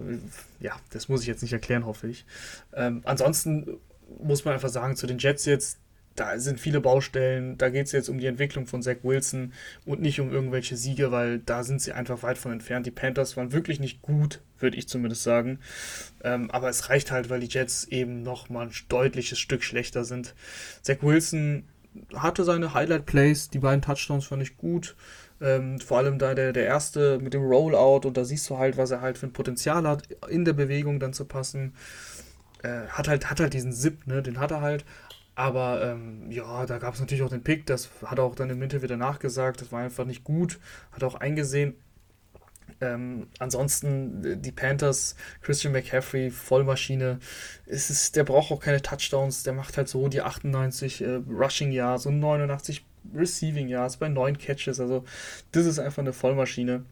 ja, 0.59 0.73
das 0.89 1.07
muss 1.07 1.21
ich 1.21 1.27
jetzt 1.27 1.43
nicht 1.43 1.53
erklären, 1.53 1.85
hoffe 1.85 2.09
ich. 2.09 2.25
Ähm, 2.73 3.03
ansonsten 3.05 3.77
muss 4.21 4.43
man 4.43 4.53
einfach 4.53 4.67
sagen, 4.67 4.97
zu 4.97 5.07
den 5.07 5.19
Jets 5.19 5.45
jetzt, 5.45 5.77
da 6.15 6.39
sind 6.39 6.59
viele 6.59 6.81
Baustellen. 6.81 7.57
Da 7.57 7.69
geht 7.69 7.87
es 7.87 7.91
jetzt 7.91 8.09
um 8.09 8.19
die 8.19 8.25
Entwicklung 8.25 8.67
von 8.67 8.81
Zach 8.81 8.97
Wilson 9.03 9.53
und 9.85 10.01
nicht 10.01 10.19
um 10.19 10.31
irgendwelche 10.31 10.77
Siege, 10.77 11.11
weil 11.11 11.39
da 11.39 11.63
sind 11.63 11.81
sie 11.81 11.91
einfach 11.91 12.23
weit 12.23 12.37
von 12.37 12.51
entfernt. 12.51 12.85
Die 12.85 12.91
Panthers 12.91 13.35
waren 13.35 13.51
wirklich 13.51 13.79
nicht 13.79 14.01
gut, 14.01 14.41
würde 14.59 14.77
ich 14.77 14.87
zumindest 14.87 15.23
sagen. 15.23 15.59
Ähm, 16.23 16.49
aber 16.51 16.69
es 16.69 16.89
reicht 16.89 17.11
halt, 17.11 17.29
weil 17.29 17.41
die 17.41 17.49
Jets 17.49 17.85
eben 17.85 18.23
noch 18.23 18.49
mal 18.49 18.67
ein 18.67 18.73
deutliches 18.87 19.39
Stück 19.39 19.63
schlechter 19.63 20.05
sind. 20.05 20.35
Zach 20.81 20.97
Wilson 21.01 21.65
hatte 22.13 22.43
seine 22.43 22.73
Highlight-Plays, 22.73 23.49
die 23.49 23.59
beiden 23.59 23.81
Touchdowns 23.81 24.25
fand 24.25 24.41
ich 24.41 24.57
gut. 24.57 24.95
Ähm, 25.41 25.79
vor 25.79 25.97
allem 25.97 26.17
da 26.17 26.33
der, 26.33 26.53
der 26.53 26.65
erste 26.65 27.19
mit 27.19 27.33
dem 27.33 27.43
Rollout 27.43 28.07
und 28.07 28.15
da 28.15 28.23
siehst 28.23 28.49
du 28.49 28.57
halt, 28.57 28.77
was 28.77 28.91
er 28.91 29.01
halt 29.01 29.17
für 29.17 29.27
ein 29.27 29.33
Potenzial 29.33 29.85
hat, 29.85 30.03
in 30.29 30.45
der 30.45 30.53
Bewegung 30.53 30.99
dann 30.99 31.13
zu 31.13 31.25
passen. 31.25 31.73
Äh, 32.63 32.87
hat 32.87 33.07
halt, 33.07 33.29
hat 33.29 33.39
halt 33.39 33.53
diesen 33.53 33.73
Zip, 33.73 34.07
ne, 34.07 34.21
den 34.21 34.39
hat 34.39 34.51
er 34.51 34.61
halt. 34.61 34.85
Aber 35.35 35.83
ähm, 35.83 36.31
ja, 36.31 36.65
da 36.65 36.77
gab 36.77 36.93
es 36.93 37.01
natürlich 37.01 37.23
auch 37.23 37.29
den 37.29 37.43
Pick, 37.43 37.65
das 37.65 37.89
hat 38.05 38.19
er 38.19 38.23
auch 38.23 38.35
dann 38.35 38.49
im 38.49 38.61
Interview 38.61 38.87
danach 38.87 39.19
gesagt, 39.19 39.61
das 39.61 39.71
war 39.71 39.81
einfach 39.81 40.05
nicht 40.05 40.23
gut, 40.23 40.59
hat 40.93 41.03
auch 41.03 41.15
eingesehen. 41.15 41.75
Ähm, 42.81 43.27
ansonsten 43.39 44.23
äh, 44.25 44.37
die 44.37 44.51
Panthers, 44.51 45.15
Christian 45.41 45.73
McCaffrey, 45.73 46.31
Vollmaschine. 46.31 47.19
Es 47.65 47.89
ist, 47.89 48.15
der 48.15 48.23
braucht 48.23 48.51
auch 48.51 48.59
keine 48.59 48.81
Touchdowns, 48.81 49.43
der 49.43 49.53
macht 49.53 49.77
halt 49.77 49.87
so 49.87 50.07
die 50.07 50.21
98 50.21 51.01
äh, 51.01 51.21
Rushing 51.29 51.71
Yards 51.71 52.05
und 52.05 52.19
89 52.19 52.85
Receiving 53.13 53.67
Yards 53.67 53.97
bei 53.97 54.09
neun 54.09 54.37
Catches. 54.37 54.79
Also 54.79 55.03
das 55.51 55.65
ist 55.65 55.79
einfach 55.79 56.01
eine 56.01 56.13
Vollmaschine. 56.13 56.85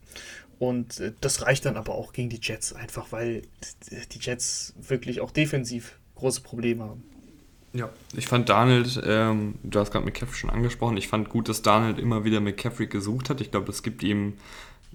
Und 0.59 0.99
äh, 0.99 1.13
das 1.21 1.41
reicht 1.41 1.65
dann 1.65 1.77
aber 1.77 1.95
auch 1.95 2.13
gegen 2.13 2.29
die 2.29 2.39
Jets, 2.41 2.73
einfach 2.73 3.11
weil 3.11 3.41
die 3.89 4.19
Jets 4.19 4.73
wirklich 4.79 5.21
auch 5.21 5.31
defensiv 5.31 5.97
große 6.15 6.41
Probleme 6.41 6.83
haben. 6.83 7.03
Ja, 7.73 7.89
ich 8.15 8.27
fand 8.27 8.49
Donald, 8.49 9.01
ähm, 9.03 9.55
du 9.63 9.79
hast 9.79 9.91
gerade 9.91 10.05
McCaffrey 10.05 10.35
schon 10.35 10.51
angesprochen, 10.51 10.95
ich 10.95 11.07
fand 11.07 11.29
gut, 11.29 11.49
dass 11.49 11.63
Donald 11.63 11.99
immer 11.99 12.23
wieder 12.23 12.39
McCaffrey 12.39 12.85
gesucht 12.85 13.29
hat. 13.29 13.41
Ich 13.41 13.49
glaube, 13.49 13.65
das 13.65 13.81
gibt 13.81 14.03
ihm 14.03 14.33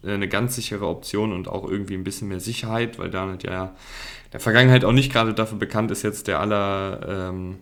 äh, 0.04 0.12
eine 0.12 0.28
ganz 0.28 0.54
sichere 0.54 0.86
Option 0.86 1.32
und 1.32 1.48
auch 1.48 1.68
irgendwie 1.68 1.94
ein 1.94 2.04
bisschen 2.04 2.28
mehr 2.28 2.40
Sicherheit, 2.40 2.98
weil 2.98 3.10
Donald 3.10 3.42
ja 3.42 3.64
in 3.64 4.30
der 4.32 4.40
Vergangenheit 4.40 4.84
auch 4.84 4.92
nicht 4.92 5.12
gerade 5.12 5.34
dafür 5.34 5.58
bekannt 5.58 5.90
ist, 5.90 6.02
jetzt 6.02 6.28
der 6.28 6.38
aller 6.38 7.30
ähm, 7.30 7.58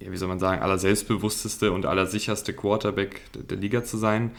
ja, 0.00 0.12
wie 0.12 0.16
soll 0.16 0.28
man 0.28 0.38
sagen, 0.38 0.62
aller 0.62 0.78
selbstbewussteste 0.78 1.72
und 1.72 1.86
aller 1.86 2.06
sicherste 2.06 2.52
Quarterback 2.52 3.20
der, 3.32 3.42
der 3.42 3.56
Liga 3.56 3.84
zu 3.84 3.96
sein. 3.96 4.32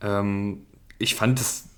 Ähm, 0.00 0.66
ich 0.98 1.14
fand 1.14 1.40
das, 1.40 1.68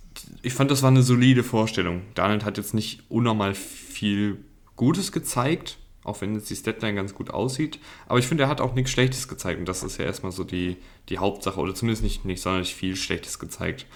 ich 0.43 0.55
fand, 0.55 0.71
das 0.71 0.83
war 0.83 0.91
eine 0.91 1.03
solide 1.03 1.43
Vorstellung. 1.43 2.03
Donald 2.15 2.45
hat 2.45 2.59
jetzt 2.59 2.75
nicht 2.75 3.03
unnormal 3.09 3.55
viel 3.55 4.39
Gutes 4.77 5.13
gezeigt, 5.13 5.79
auch 6.05 6.21
wenn 6.21 6.35
jetzt 6.35 6.51
die 6.51 6.57
Statline 6.57 6.95
ganz 6.95 7.15
gut 7.15 7.31
aussieht. 7.31 7.81
Aber 8.07 8.19
ich 8.19 8.27
finde, 8.27 8.45
er 8.45 8.49
hat 8.49 8.61
auch 8.61 8.75
nichts 8.75 8.91
Schlechtes 8.91 9.27
gezeigt. 9.27 9.59
Und 9.59 9.67
das 9.67 9.83
ist 9.83 9.99
ja 9.99 10.05
erstmal 10.05 10.33
so 10.33 10.45
die, 10.45 10.77
die 11.09 11.19
Hauptsache, 11.19 11.59
oder 11.59 11.75
zumindest 11.75 12.03
nicht, 12.03 12.25
nicht 12.25 12.43
sonderlich 12.43 12.75
viel 12.75 12.95
Schlechtes 12.95 13.39
gezeigt. 13.39 13.87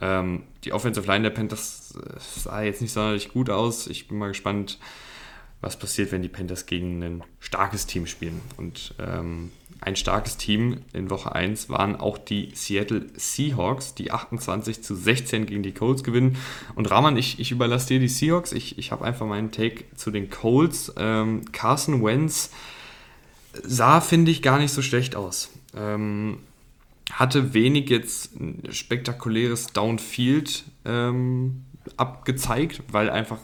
Ähm, 0.00 0.44
die 0.64 0.72
Offensive 0.72 1.06
Line 1.06 1.22
der 1.22 1.30
Panthers 1.30 1.94
äh, 1.94 2.18
sah 2.18 2.62
jetzt 2.62 2.80
nicht 2.80 2.92
sonderlich 2.92 3.28
gut 3.32 3.50
aus. 3.50 3.86
Ich 3.86 4.08
bin 4.08 4.18
mal 4.18 4.28
gespannt, 4.28 4.78
was 5.60 5.78
passiert, 5.78 6.10
wenn 6.10 6.22
die 6.22 6.28
Panthers 6.28 6.66
gegen 6.66 7.02
ein 7.02 7.24
starkes 7.38 7.86
Team 7.86 8.06
spielen. 8.06 8.40
Und 8.56 8.94
ähm, 8.98 9.52
ein 9.82 9.96
starkes 9.96 10.36
Team 10.36 10.82
in 10.92 11.10
Woche 11.10 11.34
1 11.34 11.68
waren 11.68 11.96
auch 11.96 12.16
die 12.16 12.52
Seattle 12.54 13.06
Seahawks, 13.14 13.94
die 13.94 14.12
28 14.12 14.82
zu 14.82 14.94
16 14.94 15.46
gegen 15.46 15.62
die 15.62 15.72
Colts 15.72 16.04
gewinnen. 16.04 16.36
Und 16.74 16.90
Rahman, 16.90 17.16
ich, 17.16 17.40
ich 17.40 17.50
überlasse 17.50 17.88
dir 17.88 17.98
die 17.98 18.08
Seahawks. 18.08 18.52
Ich, 18.52 18.78
ich 18.78 18.92
habe 18.92 19.04
einfach 19.04 19.26
meinen 19.26 19.50
Take 19.50 19.84
zu 19.96 20.10
den 20.10 20.30
Colts. 20.30 20.92
Ähm, 20.96 21.42
Carson 21.52 22.02
Wentz 22.04 22.50
sah, 23.62 24.00
finde 24.00 24.30
ich, 24.30 24.40
gar 24.40 24.58
nicht 24.58 24.72
so 24.72 24.82
schlecht 24.82 25.16
aus. 25.16 25.50
Ähm, 25.76 26.38
hatte 27.10 27.52
wenig 27.52 27.90
jetzt 27.90 28.30
spektakuläres 28.70 29.68
Downfield 29.68 30.64
ähm, 30.84 31.64
abgezeigt, 31.96 32.82
weil 32.90 33.10
einfach 33.10 33.38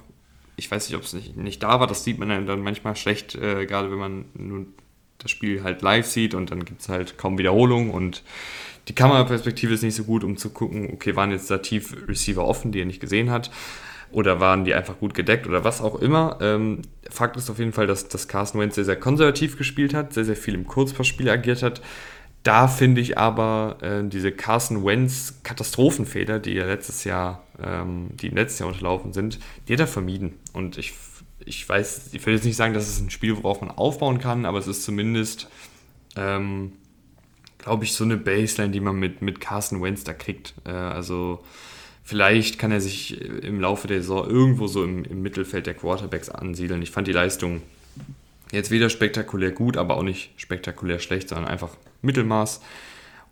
ich 0.58 0.68
weiß 0.68 0.88
nicht, 0.88 0.96
ob 0.96 1.04
es 1.04 1.12
nicht, 1.12 1.36
nicht 1.36 1.62
da 1.62 1.78
war, 1.78 1.86
das 1.86 2.02
sieht 2.02 2.18
man 2.18 2.46
dann 2.46 2.60
manchmal 2.60 2.96
schlecht, 2.96 3.36
äh, 3.36 3.64
gerade 3.64 3.92
wenn 3.92 3.98
man 3.98 4.24
nun 4.34 4.74
das 5.18 5.30
Spiel 5.30 5.62
halt 5.62 5.82
live 5.82 6.06
sieht 6.06 6.34
und 6.34 6.50
dann 6.50 6.64
gibt 6.64 6.80
es 6.80 6.88
halt 6.88 7.18
kaum 7.18 7.38
Wiederholung 7.38 7.90
und 7.90 8.22
die 8.88 8.94
Kameraperspektive 8.94 9.74
ist 9.74 9.82
nicht 9.82 9.96
so 9.96 10.04
gut, 10.04 10.24
um 10.24 10.36
zu 10.36 10.50
gucken, 10.50 10.90
okay, 10.92 11.14
waren 11.14 11.30
jetzt 11.30 11.50
da 11.50 11.58
tief 11.58 11.94
Receiver 12.08 12.44
offen, 12.44 12.72
die 12.72 12.80
er 12.80 12.86
nicht 12.86 13.00
gesehen 13.00 13.30
hat 13.30 13.50
oder 14.10 14.40
waren 14.40 14.64
die 14.64 14.72
einfach 14.72 14.98
gut 14.98 15.12
gedeckt 15.12 15.46
oder 15.46 15.64
was 15.64 15.82
auch 15.82 16.00
immer. 16.00 16.38
Ähm, 16.40 16.82
Fakt 17.10 17.36
ist 17.36 17.50
auf 17.50 17.58
jeden 17.58 17.72
Fall, 17.72 17.86
dass, 17.86 18.08
dass 18.08 18.28
Carson 18.28 18.60
Wentz 18.60 18.76
sehr, 18.76 18.86
sehr 18.86 18.96
konservativ 18.96 19.58
gespielt 19.58 19.92
hat, 19.92 20.14
sehr, 20.14 20.24
sehr 20.24 20.36
viel 20.36 20.54
im 20.54 20.66
Kurzpassspiel 20.66 21.28
agiert 21.28 21.62
hat 21.62 21.82
da 22.42 22.68
finde 22.68 23.00
ich 23.00 23.18
aber 23.18 23.76
äh, 23.82 24.08
diese 24.08 24.32
Carson 24.32 24.84
Wentz 24.84 25.40
Katastrophenfehler, 25.42 26.38
die 26.38 26.54
ja 26.54 26.64
letztes 26.64 27.04
Jahr, 27.04 27.42
ähm, 27.62 28.08
die 28.14 28.28
im 28.28 28.36
letzten 28.36 28.62
Jahr 28.62 28.72
unterlaufen 28.72 29.12
sind, 29.12 29.38
die 29.66 29.74
hat 29.74 29.80
er 29.80 29.86
vermieden. 29.86 30.34
Und 30.52 30.78
ich, 30.78 30.94
ich 31.48 31.68
weiß, 31.68 32.10
ich 32.12 32.24
will 32.26 32.34
jetzt 32.34 32.44
nicht 32.44 32.56
sagen, 32.56 32.74
dass 32.74 32.88
es 32.88 33.00
ein 33.00 33.10
Spiel, 33.10 33.36
worauf 33.36 33.60
man 33.60 33.70
aufbauen 33.70 34.18
kann, 34.18 34.44
aber 34.44 34.58
es 34.58 34.66
ist 34.66 34.82
zumindest, 34.84 35.48
ähm, 36.16 36.72
glaube 37.58 37.84
ich, 37.84 37.92
so 37.92 38.04
eine 38.04 38.16
Baseline, 38.16 38.72
die 38.72 38.80
man 38.80 38.96
mit, 38.96 39.22
mit 39.22 39.40
Carson 39.40 39.82
Wentz 39.82 40.04
da 40.04 40.12
kriegt. 40.12 40.54
Äh, 40.64 40.70
also 40.70 41.44
vielleicht 42.04 42.58
kann 42.58 42.70
er 42.70 42.80
sich 42.80 43.20
im 43.20 43.60
Laufe 43.60 43.88
der 43.88 44.00
Saison 44.00 44.28
irgendwo 44.28 44.66
so 44.66 44.84
im, 44.84 45.04
im 45.04 45.22
Mittelfeld 45.22 45.66
der 45.66 45.74
Quarterbacks 45.74 46.28
ansiedeln. 46.28 46.82
Ich 46.82 46.90
fand 46.90 47.08
die 47.08 47.12
Leistung 47.12 47.62
Jetzt 48.50 48.70
weder 48.70 48.88
spektakulär 48.88 49.50
gut, 49.50 49.76
aber 49.76 49.96
auch 49.96 50.02
nicht 50.02 50.30
spektakulär 50.36 51.00
schlecht, 51.00 51.28
sondern 51.28 51.48
einfach 51.48 51.76
Mittelmaß. 52.02 52.62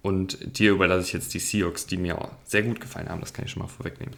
Und 0.03 0.59
dir 0.59 0.73
überlasse 0.73 1.07
ich 1.07 1.13
jetzt 1.13 1.35
die 1.35 1.39
Seahawks, 1.39 1.87
die 1.87 1.97
mir 1.97 2.31
sehr 2.45 2.63
gut 2.63 2.81
gefallen 2.81 3.09
haben. 3.09 3.21
Das 3.21 3.33
kann 3.33 3.45
ich 3.45 3.51
schon 3.51 3.63
mal 3.63 3.69
vorwegnehmen. 3.69 4.15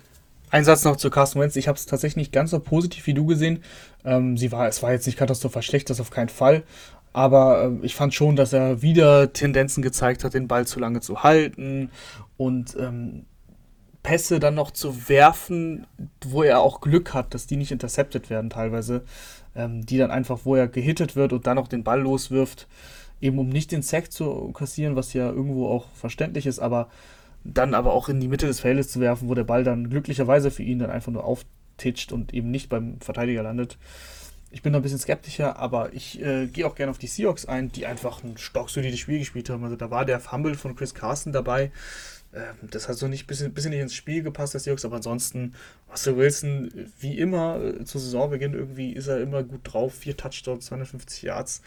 Ein 0.51 0.64
Satz 0.64 0.84
noch 0.84 0.96
zu 0.96 1.11
Carsten 1.11 1.40
Wentz. 1.40 1.57
Ich 1.57 1.68
habe 1.68 1.76
es 1.76 1.86
tatsächlich 1.86 2.16
nicht 2.16 2.32
ganz 2.32 2.51
so 2.51 2.61
positiv 2.61 3.07
wie 3.07 3.14
du 3.14 3.26
gesehen. 3.26 3.62
Ähm, 4.05 4.36
sie 4.36 4.51
war, 4.51 4.66
es 4.68 4.82
war 4.82 4.92
jetzt 4.92 5.07
nicht 5.07 5.18
katastrophal 5.18 5.62
schlecht, 5.62 5.90
das 5.90 6.01
auf 6.01 6.11
keinen 6.11 6.30
Fall. 6.30 6.62
Aber 7.12 7.64
äh, 7.64 7.86
ich 7.86 7.94
fand 7.94 8.14
schon, 8.14 8.36
dass 8.36 8.53
er 8.53 8.80
wieder 8.80 9.32
Tendenzen 9.32 9.82
gezeigt 9.82 10.24
hat, 10.24 10.34
den 10.34 10.49
Ball 10.49 10.66
zu 10.66 10.80
lange 10.80 11.01
zu 11.01 11.22
halten 11.22 11.90
und 12.36 12.76
ähm, 12.78 13.26
Pässe 14.03 14.40
dann 14.40 14.55
noch 14.55 14.70
zu 14.70 15.09
werfen, 15.09 15.86
wo 16.24 16.42
er 16.42 16.61
auch 16.61 16.80
Glück 16.80 17.12
hat, 17.12 17.34
dass 17.34 17.46
die 17.46 17.57
nicht 17.57 17.72
intercepted 17.72 18.30
werden 18.30 18.49
teilweise. 18.49 19.05
Ähm, 19.55 19.84
die 19.84 19.99
dann 19.99 20.11
einfach, 20.11 20.40
wo 20.44 20.55
er 20.55 20.68
gehittet 20.68 21.16
wird 21.16 21.32
und 21.32 21.46
dann 21.46 21.57
noch 21.57 21.68
den 21.68 21.82
Ball 21.82 22.01
loswirft, 22.01 22.68
eben 23.20 23.38
um 23.38 23.49
nicht 23.49 23.72
den 23.72 23.82
Sack 23.82 24.12
zu 24.12 24.53
kassieren, 24.53 24.94
was 24.94 25.12
ja 25.14 25.28
irgendwo 25.28 25.68
auch 25.68 25.86
verständlich 25.94 26.46
ist, 26.46 26.61
aber 26.61 26.88
dann 27.45 27.74
aber 27.74 27.93
auch 27.93 28.09
in 28.09 28.20
die 28.20 28.28
Mitte 28.28 28.47
des 28.47 28.61
Feldes 28.61 28.89
zu 28.89 29.01
werfen, 29.01 29.28
wo 29.28 29.34
der 29.34 29.45
Ball 29.45 29.64
dann 29.64 29.91
glücklicherweise 29.91 30.51
für 30.51 30.62
ihn 30.62 30.78
dann 30.78 30.91
einfach 30.91 31.12
nur 31.12 31.24
auftitscht 31.24 32.12
und 32.12 32.34
eben 32.34 32.51
nicht 32.51 32.68
beim 32.68 33.01
Verteidiger 33.01 33.43
landet. 33.43 33.78
Ich 34.51 34.62
bin 34.62 34.72
da 34.72 34.78
ein 34.78 34.82
bisschen 34.82 34.99
skeptischer, 34.99 35.59
aber 35.59 35.93
ich 35.93 36.22
äh, 36.22 36.47
gehe 36.47 36.66
auch 36.66 36.74
gerne 36.74 36.91
auf 36.91 36.99
die 36.99 37.07
Seahawks 37.07 37.45
ein, 37.45 37.70
die 37.70 37.86
einfach 37.86 38.24
ein 38.24 38.39
stocksolides 38.39 38.99
Spiel 38.99 39.18
gespielt 39.18 39.51
haben. 39.51 39.62
Also 39.62 39.76
da 39.76 39.91
war 39.91 40.05
der 40.05 40.20
Fumble 40.20 40.55
von 40.55 40.74
Chris 40.74 40.95
Carson 40.95 41.32
dabei. 41.32 41.70
Ähm, 42.32 42.57
das 42.70 42.89
hat 42.89 42.97
so 42.97 43.09
nicht 43.09 43.26
bisschen, 43.26 43.53
bisschen 43.53 43.70
nicht 43.70 43.80
ins 43.80 43.95
Spiel 43.95 44.22
gepasst, 44.22 44.55
der 44.55 44.61
Seahawks, 44.61 44.84
aber 44.84 44.97
ansonsten, 44.97 45.55
Russell 45.91 46.16
Wilson, 46.16 46.70
wie 46.99 47.18
immer, 47.18 47.61
äh, 47.62 47.84
zu 47.84 47.99
Saisonbeginn 47.99 48.55
irgendwie 48.55 48.93
ist 48.93 49.07
er 49.07 49.20
immer 49.20 49.43
gut 49.43 49.61
drauf. 49.64 49.95
Vier 49.95 50.16
Touchdowns, 50.16 50.66
250 50.66 51.22
Yards. 51.22 51.62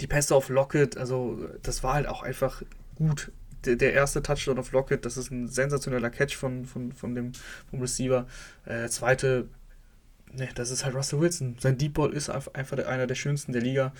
Die 0.00 0.06
Pässe 0.08 0.34
auf 0.34 0.48
Lockett, 0.48 0.96
also 0.96 1.38
das 1.62 1.84
war 1.84 1.94
halt 1.94 2.08
auch 2.08 2.22
einfach 2.22 2.62
gut 2.96 3.30
der, 3.66 3.76
der, 3.76 3.92
erste 3.92 4.22
Touchdown 4.22 4.58
auf 4.58 4.72
Lockett, 4.72 5.04
das 5.04 5.16
ist 5.16 5.30
ein 5.30 5.48
sensationeller 5.48 6.10
Catch 6.10 6.36
von, 6.36 6.64
von, 6.64 6.92
von 6.92 7.14
dem, 7.14 7.32
vom 7.70 7.80
Receiver. 7.80 8.26
Äh, 8.64 8.88
zweite, 8.88 9.48
ne, 10.32 10.48
das 10.54 10.70
ist 10.70 10.84
halt 10.84 10.94
Russell 10.94 11.20
Wilson. 11.20 11.56
Sein 11.58 11.78
Deep 11.78 11.94
Ball 11.94 12.12
ist 12.12 12.30
einfach 12.30 12.78
einer 12.86 13.06
der 13.06 13.14
schönsten 13.14 13.52
der 13.52 13.62
Liga. 13.62 13.92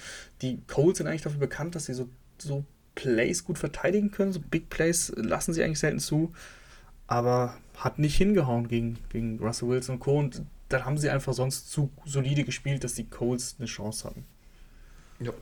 Die 0.43 0.61
Colts 0.67 0.99
sind 0.99 1.07
eigentlich 1.07 1.23
dafür 1.23 1.41
bekannt, 1.41 1.75
dass 1.75 1.87
sie 1.87 1.95
so, 1.95 2.09
so 2.39 2.65
Plays 2.95 3.45
gut 3.45 3.59
verteidigen 3.59 4.11
können. 4.11 4.33
So 4.33 4.41
Big 4.41 4.71
Plays 4.71 5.12
lassen 5.17 5.53
sie 5.53 5.62
eigentlich 5.62 5.81
selten 5.81 6.01
zu. 6.01 6.33
Aber 7.07 7.57
hat 7.77 7.99
nicht 7.99 8.17
hingehauen 8.17 8.69
gegen, 8.69 8.99
gegen 9.11 9.39
Russell 9.39 9.69
Wilson 9.69 9.97
und 9.97 10.01
Co. 10.01 10.19
Und 10.19 10.43
dann 10.69 10.85
haben 10.85 10.99
sie 10.99 11.11
einfach 11.11 11.35
sonst 11.35 11.71
zu 11.71 11.91
solide 12.05 12.45
gespielt, 12.45 12.85
dass 12.85 12.95
die 12.95 13.09
Colts 13.09 13.57
eine 13.59 13.67
Chance 13.67 14.09
hatten. 14.09 14.25
Ja. 15.21 15.33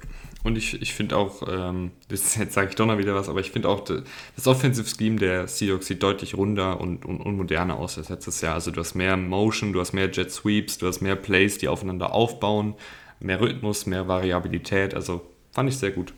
Und 0.45 0.59
ich, 0.59 0.81
ich 0.83 0.93
finde 0.93 1.16
auch, 1.16 1.43
ähm, 1.49 1.93
das, 2.09 2.37
jetzt 2.37 2.55
sage 2.55 2.70
ich 2.70 2.75
doch 2.75 2.87
noch 2.87 2.99
wieder 2.99 3.14
was, 3.14 3.29
aber 3.29 3.41
ich 3.41 3.51
finde 3.51 3.68
auch, 3.68 3.81
das 3.85 4.47
Offensive 4.47 4.89
Scheme 4.89 5.16
der 5.16 5.47
Seahawks 5.47 5.87
sieht 5.87 6.03
deutlich 6.03 6.35
runder 6.35 6.81
und, 6.81 7.05
und, 7.05 7.20
und 7.20 7.37
moderner 7.37 7.77
aus 7.77 7.99
als 7.99 8.09
letztes 8.09 8.41
Jahr. 8.41 8.55
Also 8.55 8.70
du 8.70 8.81
hast 8.81 8.95
mehr 8.95 9.16
Motion, 9.16 9.73
du 9.73 9.81
hast 9.81 9.93
mehr 9.93 10.11
Jet 10.11 10.31
Sweeps, 10.31 10.79
du 10.79 10.87
hast 10.87 11.01
mehr 11.01 11.16
Plays, 11.16 11.59
die 11.59 11.68
aufeinander 11.68 12.12
aufbauen, 12.12 12.75
mehr 13.20 13.41
Rhythmus, 13.41 13.87
mehr 13.87 14.09
Variabilität. 14.09 14.95
Also 14.95 15.23
fand 15.53 15.68
ich 15.68 15.79
sehr 15.79 15.91
gut. 15.93 16.12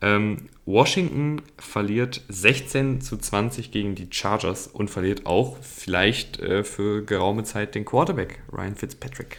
Ähm, 0.00 0.48
Washington 0.64 1.42
verliert 1.56 2.22
16 2.28 3.00
zu 3.00 3.16
20 3.16 3.72
gegen 3.72 3.96
die 3.96 4.08
Chargers 4.10 4.68
und 4.68 4.90
verliert 4.90 5.26
auch 5.26 5.56
vielleicht 5.60 6.38
äh, 6.38 6.62
für 6.62 7.04
geraume 7.04 7.42
Zeit 7.42 7.74
den 7.74 7.84
Quarterback, 7.84 8.40
Ryan 8.52 8.76
Fitzpatrick. 8.76 9.38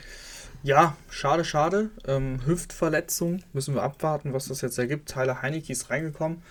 Ja, 0.62 0.97
schade, 1.10 1.45
schade. 1.45 1.89
Ähm, 2.05 2.45
Hüftverletzung, 2.45 3.43
müssen 3.53 3.76
wir 3.76 3.84
abwarten, 3.84 4.34
was 4.34 4.47
das 4.47 4.62
jetzt 4.62 4.78
ergibt. 4.78 5.10
Tyler 5.10 5.41
Heinecke 5.41 5.72
ist 5.72 5.89
reingekommen. 5.89 6.41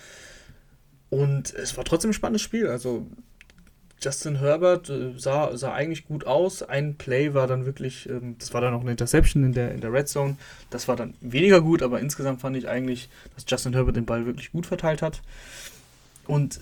Und 1.11 1.53
es 1.55 1.77
war 1.77 1.85
trotzdem 1.85 2.11
ein 2.11 2.15
spannendes 2.15 2.43
Spiel. 2.43 2.69
Also 2.69 3.07
Justin 4.01 4.39
Herbert 4.39 4.89
äh, 4.89 5.13
sah, 5.19 5.57
sah 5.57 5.73
eigentlich 5.73 6.07
gut 6.07 6.27
aus. 6.27 6.63
Ein 6.63 6.97
Play 6.97 7.35
war 7.35 7.47
dann 7.47 7.67
wirklich, 7.67 8.09
ähm, 8.09 8.37
das 8.39 8.55
war 8.55 8.61
dann 8.61 8.73
noch 8.73 8.81
eine 8.83 8.93
Interception 8.93 9.45
in 9.45 9.53
der, 9.53 9.73
in 9.73 9.81
der 9.81 9.93
Red 9.93 10.09
Zone. 10.09 10.37
Das 10.71 10.89
war 10.89 10.97
dann 10.97 11.15
weniger 11.21 11.61
gut, 11.61 11.83
aber 11.83 12.01
insgesamt 12.01 12.41
fand 12.41 12.57
ich 12.57 12.69
eigentlich, 12.69 13.09
dass 13.35 13.45
Justin 13.47 13.75
Herbert 13.75 13.97
den 13.97 14.07
Ball 14.07 14.25
wirklich 14.25 14.53
gut 14.53 14.67
verteilt 14.67 15.03
hat. 15.03 15.21
Und 16.27 16.61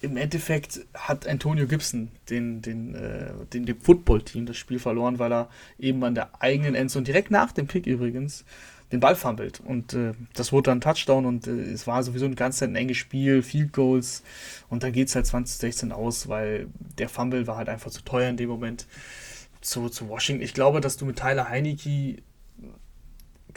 im 0.00 0.16
Endeffekt 0.16 0.80
hat 0.94 1.26
Antonio 1.26 1.66
Gibson 1.66 2.08
den, 2.30 2.62
den, 2.62 2.94
äh, 2.94 3.32
den, 3.52 3.66
dem 3.66 3.80
Football-Team 3.80 4.46
das 4.46 4.56
Spiel 4.56 4.78
verloren, 4.78 5.18
weil 5.18 5.32
er 5.32 5.48
eben 5.78 6.02
an 6.04 6.14
der 6.14 6.40
eigenen 6.40 6.74
Endzone, 6.74 7.04
direkt 7.04 7.30
nach 7.30 7.52
dem 7.52 7.66
Pick 7.66 7.86
übrigens, 7.86 8.44
den 8.92 9.00
Ball 9.00 9.16
fummelt. 9.16 9.60
Und 9.60 9.94
äh, 9.94 10.12
das 10.34 10.52
wurde 10.52 10.70
dann 10.70 10.80
Touchdown 10.80 11.26
und 11.26 11.46
äh, 11.46 11.50
es 11.50 11.86
war 11.86 12.02
sowieso 12.02 12.26
ein 12.26 12.36
ganz 12.36 12.62
ein 12.62 12.76
enges 12.76 12.96
Spiel, 12.96 13.42
Field 13.42 13.72
Goals. 13.72 14.22
Und 14.68 14.82
dann 14.82 14.92
geht 14.92 15.08
es 15.08 15.14
halt 15.14 15.26
2016 15.26 15.92
aus, 15.92 16.28
weil 16.28 16.68
der 16.98 17.08
Fumble 17.08 17.46
war 17.46 17.56
halt 17.56 17.68
einfach 17.68 17.90
zu 17.90 18.02
teuer 18.02 18.30
in 18.30 18.36
dem 18.36 18.48
Moment 18.48 18.86
zu, 19.60 19.88
zu 19.88 20.08
Washington. 20.08 20.42
Ich 20.42 20.54
glaube, 20.54 20.80
dass 20.80 20.96
du 20.96 21.04
mit 21.04 21.18
Tyler 21.18 21.48
Heinecke 21.48 22.22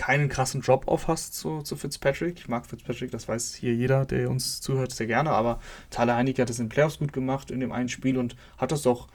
keinen 0.01 0.29
krassen 0.29 0.61
Drop-Off 0.61 1.07
hast 1.07 1.35
zu, 1.35 1.61
zu 1.61 1.75
Fitzpatrick. 1.75 2.39
Ich 2.39 2.47
mag 2.47 2.65
Fitzpatrick, 2.65 3.11
das 3.11 3.27
weiß 3.27 3.53
hier 3.53 3.75
jeder, 3.75 4.03
der 4.03 4.31
uns 4.31 4.59
zuhört, 4.59 4.91
sehr 4.91 5.05
gerne. 5.05 5.29
Aber 5.29 5.59
Tyler 5.91 6.15
Heinecke 6.15 6.41
hat 6.41 6.49
es 6.49 6.57
in 6.57 6.65
den 6.65 6.69
Playoffs 6.69 6.97
gut 6.97 7.13
gemacht 7.13 7.51
in 7.51 7.59
dem 7.59 7.71
einen 7.71 7.87
Spiel 7.87 8.17
und 8.17 8.35
hat 8.57 8.71
das 8.71 8.87
auch 8.87 9.09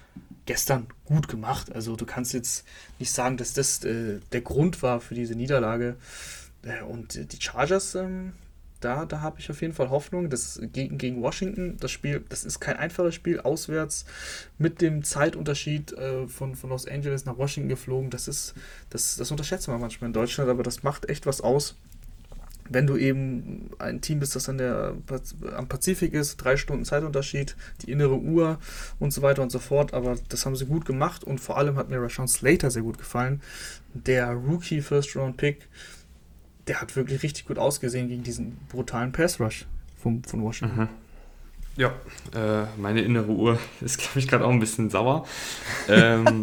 gestern 0.45 0.87
gut 1.05 1.26
gemacht. 1.26 1.72
Also 1.72 1.97
du 1.97 2.07
kannst 2.07 2.34
jetzt 2.34 2.64
nicht 3.01 3.11
sagen, 3.11 3.37
dass 3.37 3.53
das 3.53 3.82
äh, 3.82 4.20
der 4.30 4.43
Grund 4.43 4.80
war 4.84 5.01
für 5.01 5.16
diese 5.16 5.34
Niederlage. 5.34 5.97
Äh, 6.62 6.84
und 6.84 7.32
die 7.32 7.43
Chargers, 7.43 7.97
ähm, 7.97 8.34
da, 8.87 9.05
da 9.05 9.20
habe 9.20 9.41
ich 9.41 9.51
auf 9.51 9.61
jeden 9.62 9.74
Fall 9.74 9.91
Hoffnung. 9.91 10.30
Das 10.30 10.61
gegen, 10.72 10.97
gegen 10.97 11.20
Washington, 11.20 11.76
das 11.80 11.91
Spiel, 11.91 12.24
das 12.28 12.45
ist 12.45 12.61
kein 12.61 12.76
einfaches 12.76 13.16
Spiel, 13.16 13.41
auswärts 13.41 14.05
mit 14.59 14.80
dem 14.80 15.03
Zeitunterschied 15.03 15.93
äh, 15.93 16.28
von, 16.28 16.55
von 16.55 16.70
Los 16.70 16.87
Angeles 16.87 17.24
nach 17.24 17.37
Washington 17.37 17.68
geflogen. 17.68 18.11
Das 18.11 18.28
ist, 18.28 18.55
das, 18.91 19.16
das 19.16 19.32
unterschätzt 19.32 19.66
man 19.66 19.80
manchmal 19.80 20.07
in 20.07 20.12
Deutschland, 20.14 20.49
aber 20.49 20.62
das 20.62 20.84
macht 20.84 21.09
echt 21.09 21.26
was 21.26 21.41
aus. 21.41 21.74
Wenn 22.68 22.87
du 22.87 22.97
eben 22.97 23.70
ein 23.78 24.01
Team 24.01 24.20
bist, 24.20 24.37
das 24.37 24.49
an 24.49 24.59
der, 24.59 24.95
am 25.57 25.68
Pazifik 25.68 26.14
ist, 26.14 26.37
drei 26.37 26.57
Stunden 26.57 26.84
Zeitunterschied, 26.84 27.57
die 27.82 27.91
innere 27.91 28.18
Uhr 28.18 28.59
und 29.01 29.12
so 29.12 29.22
weiter 29.22 29.43
und 29.43 29.51
so 29.51 29.59
fort, 29.59 29.95
aber 29.95 30.16
das 30.28 30.47
haben 30.47 30.55
sie 30.55 30.66
gut 30.66 30.84
gemacht 30.84 31.24
und 31.24 31.41
vor 31.41 31.59
allem 31.59 31.76
hat 31.76 31.91
mir 31.91 32.01
Rashawn 32.01 32.28
Slater 32.28 32.70
sehr 32.70 32.82
gut 32.82 32.99
gefallen. 32.99 33.41
Der 33.95 34.30
Rookie 34.30 34.80
First 34.80 35.16
Round 35.16 35.37
Pick, 35.37 35.68
der 36.67 36.81
hat 36.81 36.97
wirklich 36.97 37.23
richtig 37.23 37.47
gut 37.47 37.59
ausgesehen 37.59 38.09
gegen 38.09 38.23
diesen 38.23 38.57
brutalen 38.69 39.12
Pass 39.12 39.41
Rush 39.41 39.67
vom, 40.01 40.23
von 40.25 40.43
Washington. 40.43 40.81
Mhm. 40.81 40.89
Ja, 41.77 41.93
äh, 42.35 42.66
meine 42.78 43.03
innere 43.03 43.31
Uhr 43.31 43.59
ist, 43.81 43.99
glaube 43.99 44.19
ich, 44.19 44.28
gerade 44.28 44.45
auch 44.45 44.51
ein 44.51 44.61
bisschen 44.61 44.90
sauer. 44.90 45.27
ähm, 45.89 46.43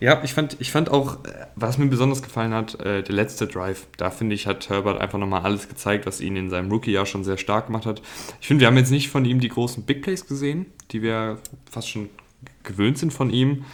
ja, 0.00 0.22
ich 0.24 0.32
fand, 0.32 0.56
ich 0.58 0.72
fand 0.72 0.90
auch, 0.90 1.18
was 1.54 1.76
mir 1.76 1.86
besonders 1.86 2.22
gefallen 2.22 2.54
hat, 2.54 2.80
äh, 2.80 3.02
der 3.02 3.14
letzte 3.14 3.46
Drive. 3.46 3.86
Da 3.98 4.10
finde 4.10 4.34
ich, 4.34 4.46
hat 4.46 4.68
Herbert 4.70 5.00
einfach 5.00 5.18
nochmal 5.18 5.42
alles 5.42 5.68
gezeigt, 5.68 6.06
was 6.06 6.20
ihn 6.20 6.36
in 6.36 6.48
seinem 6.48 6.70
Rookie-Jahr 6.70 7.06
schon 7.06 7.24
sehr 7.24 7.36
stark 7.36 7.66
gemacht 7.66 7.84
hat. 7.84 8.00
Ich 8.40 8.48
finde, 8.48 8.62
wir 8.62 8.68
haben 8.68 8.76
jetzt 8.78 8.90
nicht 8.90 9.10
von 9.10 9.24
ihm 9.24 9.38
die 9.38 9.48
großen 9.48 9.84
Big 9.84 10.02
Plays 10.02 10.26
gesehen, 10.26 10.66
die 10.90 11.02
wir 11.02 11.38
fast 11.70 11.90
schon 11.90 12.08
gewöhnt 12.62 12.96
sind 12.98 13.12
von 13.12 13.30
ihm. 13.30 13.66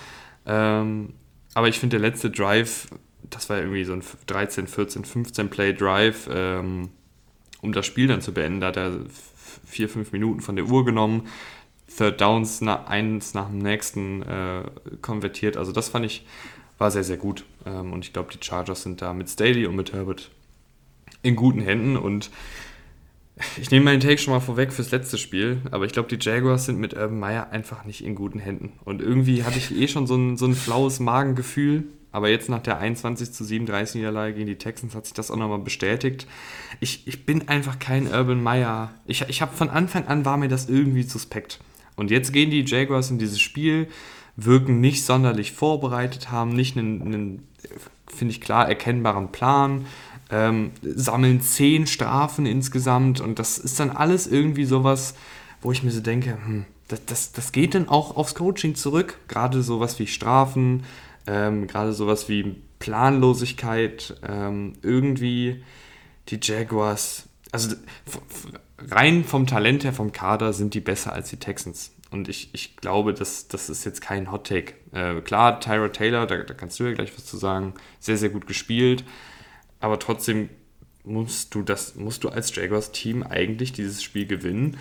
Ähm, 0.44 1.14
aber 1.54 1.68
ich 1.68 1.78
finde, 1.78 1.98
der 1.98 2.08
letzte 2.08 2.30
Drive 2.30 2.88
das 3.34 3.48
war 3.50 3.58
irgendwie 3.58 3.84
so 3.84 3.92
ein 3.92 4.02
13, 4.26 4.66
14, 4.66 5.04
15 5.04 5.50
Play 5.50 5.72
Drive, 5.72 6.28
ähm, 6.32 6.90
um 7.60 7.72
das 7.72 7.86
Spiel 7.86 8.06
dann 8.06 8.20
zu 8.20 8.32
beenden. 8.32 8.60
Da 8.60 8.68
hat 8.68 8.76
er 8.76 8.92
vier, 9.64 9.88
fünf 9.88 10.12
Minuten 10.12 10.40
von 10.40 10.56
der 10.56 10.66
Uhr 10.66 10.84
genommen, 10.84 11.28
Third 11.96 12.20
Downs 12.20 12.60
na, 12.60 12.86
eins 12.86 13.34
nach 13.34 13.48
dem 13.48 13.58
nächsten 13.58 14.22
äh, 14.22 14.62
konvertiert. 15.00 15.56
Also 15.56 15.72
das 15.72 15.88
fand 15.88 16.06
ich, 16.06 16.26
war 16.78 16.90
sehr, 16.90 17.04
sehr 17.04 17.16
gut. 17.16 17.44
Ähm, 17.66 17.92
und 17.92 18.04
ich 18.04 18.12
glaube, 18.12 18.32
die 18.32 18.44
Chargers 18.44 18.82
sind 18.82 19.02
da 19.02 19.12
mit 19.12 19.28
Staley 19.28 19.66
und 19.66 19.76
mit 19.76 19.92
Herbert 19.92 20.30
in 21.22 21.36
guten 21.36 21.60
Händen 21.60 21.96
und 21.96 22.30
ich 23.60 23.70
nehme 23.70 23.86
meinen 23.86 24.00
Take 24.00 24.18
schon 24.18 24.34
mal 24.34 24.40
vorweg 24.40 24.72
fürs 24.72 24.90
letzte 24.90 25.16
Spiel, 25.16 25.62
aber 25.70 25.86
ich 25.86 25.92
glaube, 25.92 26.14
die 26.14 26.22
Jaguars 26.22 26.66
sind 26.66 26.78
mit 26.78 26.94
Urban 26.94 27.18
Meyer 27.18 27.50
einfach 27.50 27.84
nicht 27.84 28.04
in 28.04 28.14
guten 28.14 28.38
Händen. 28.38 28.72
Und 28.84 29.00
irgendwie 29.00 29.44
hatte 29.44 29.58
ich 29.58 29.74
eh 29.74 29.88
schon 29.88 30.06
so 30.06 30.16
ein, 30.16 30.36
so 30.36 30.46
ein 30.46 30.54
flaues 30.54 31.00
Magengefühl, 31.00 31.84
aber 32.12 32.28
jetzt 32.28 32.48
nach 32.48 32.62
der 32.62 32.78
21 32.78 33.32
zu 33.32 33.42
37 33.44 33.96
Niederlage 33.96 34.34
gegen 34.34 34.46
die 34.46 34.58
Texans 34.58 34.94
hat 34.94 35.06
sich 35.06 35.14
das 35.14 35.30
auch 35.30 35.36
nochmal 35.36 35.58
bestätigt. 35.58 36.26
Ich, 36.78 37.06
ich 37.06 37.24
bin 37.24 37.48
einfach 37.48 37.78
kein 37.78 38.06
Urban 38.06 38.42
Meyer. 38.42 38.94
Ich, 39.06 39.22
ich 39.28 39.42
habe 39.42 39.56
von 39.56 39.70
Anfang 39.70 40.06
an 40.06 40.24
war 40.24 40.36
mir 40.36 40.48
das 40.48 40.68
irgendwie 40.68 41.02
suspekt. 41.02 41.60
Und 41.96 42.10
jetzt 42.10 42.32
gehen 42.32 42.50
die 42.50 42.64
Jaguars 42.64 43.10
in 43.10 43.18
dieses 43.18 43.40
Spiel, 43.40 43.88
wirken 44.36 44.80
nicht 44.80 45.04
sonderlich 45.04 45.52
vorbereitet, 45.52 46.30
haben 46.30 46.50
nicht 46.50 46.76
einen, 46.76 47.02
einen 47.02 47.48
finde 48.06 48.32
ich 48.32 48.40
klar, 48.40 48.68
erkennbaren 48.68 49.32
Plan, 49.32 49.86
ähm, 50.30 50.70
sammeln 50.82 51.40
zehn 51.40 51.86
Strafen 51.86 52.46
insgesamt 52.46 53.20
und 53.20 53.38
das 53.38 53.58
ist 53.58 53.78
dann 53.80 53.90
alles 53.90 54.26
irgendwie 54.26 54.64
sowas, 54.64 55.14
wo 55.60 55.72
ich 55.72 55.82
mir 55.82 55.90
so 55.90 56.00
denke, 56.00 56.38
hm, 56.44 56.64
das, 56.88 57.04
das, 57.06 57.32
das 57.32 57.52
geht 57.52 57.74
dann 57.74 57.88
auch 57.88 58.16
aufs 58.16 58.34
Coaching 58.34 58.74
zurück, 58.74 59.18
gerade 59.28 59.62
sowas 59.62 59.98
wie 59.98 60.06
Strafen, 60.06 60.84
ähm, 61.26 61.66
Gerade 61.66 61.92
sowas 61.92 62.28
wie 62.28 62.56
Planlosigkeit, 62.78 64.16
ähm, 64.26 64.74
irgendwie 64.82 65.62
die 66.28 66.40
Jaguars 66.42 67.28
also 67.52 67.76
rein 68.78 69.24
vom 69.24 69.46
Talent 69.46 69.84
her, 69.84 69.92
vom 69.92 70.10
Kader 70.10 70.52
sind 70.52 70.74
die 70.74 70.80
besser 70.80 71.12
als 71.12 71.30
die 71.30 71.36
Texans. 71.36 71.92
Und 72.10 72.28
ich, 72.28 72.50
ich 72.52 72.76
glaube, 72.76 73.14
dass 73.14 73.48
das 73.48 73.70
ist 73.70 73.84
jetzt 73.84 74.00
kein 74.00 74.32
Hot 74.32 74.46
Take. 74.46 74.74
Äh, 74.92 75.20
klar, 75.20 75.60
Tyra 75.60 75.88
Taylor, 75.88 76.26
da, 76.26 76.38
da 76.38 76.54
kannst 76.54 76.80
du 76.80 76.84
ja 76.84 76.92
gleich 76.92 77.16
was 77.16 77.24
zu 77.24 77.36
sagen, 77.36 77.74
sehr, 78.00 78.16
sehr 78.16 78.30
gut 78.30 78.46
gespielt. 78.46 79.04
Aber 79.80 79.98
trotzdem 79.98 80.48
musst 81.04 81.54
du 81.54 81.62
das, 81.62 81.94
musst 81.94 82.24
du 82.24 82.28
als 82.28 82.54
Jaguars-Team 82.54 83.22
eigentlich 83.22 83.72
dieses 83.72 84.02
Spiel 84.02 84.26
gewinnen. 84.26 84.78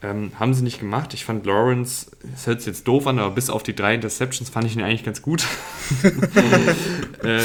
Ähm, 0.00 0.30
haben 0.38 0.54
sie 0.54 0.62
nicht 0.62 0.78
gemacht. 0.78 1.12
Ich 1.12 1.24
fand 1.24 1.44
Lawrence, 1.44 2.10
das 2.22 2.46
hört 2.46 2.60
sich 2.60 2.68
jetzt 2.68 2.86
doof 2.86 3.06
an, 3.08 3.18
aber 3.18 3.34
bis 3.34 3.50
auf 3.50 3.64
die 3.64 3.74
drei 3.74 3.94
Interceptions 3.94 4.48
fand 4.48 4.66
ich 4.66 4.76
ihn 4.76 4.82
eigentlich 4.82 5.04
ganz 5.04 5.22
gut. 5.22 5.44
äh, 7.24 7.42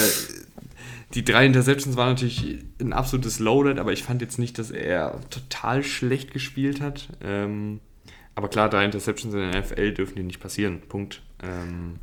die 1.15 1.23
drei 1.23 1.45
Interceptions 1.45 1.95
waren 1.95 2.09
natürlich 2.09 2.59
ein 2.79 2.93
absolutes 2.93 3.39
Loaded, 3.39 3.79
aber 3.79 3.91
ich 3.91 4.03
fand 4.03 4.21
jetzt 4.21 4.37
nicht, 4.37 4.59
dass 4.59 4.69
er 4.69 5.19
total 5.29 5.83
schlecht 5.83 6.31
gespielt 6.31 6.79
hat. 6.79 7.09
Ähm, 7.23 7.79
aber 8.35 8.49
klar, 8.49 8.69
drei 8.69 8.85
Interceptions 8.85 9.33
in 9.33 9.51
der 9.51 9.61
NFL 9.61 9.93
dürfen 9.93 10.15
dir 10.15 10.23
nicht 10.23 10.39
passieren. 10.39 10.81
Punkt. 10.89 11.21
Ähm, 11.41 11.95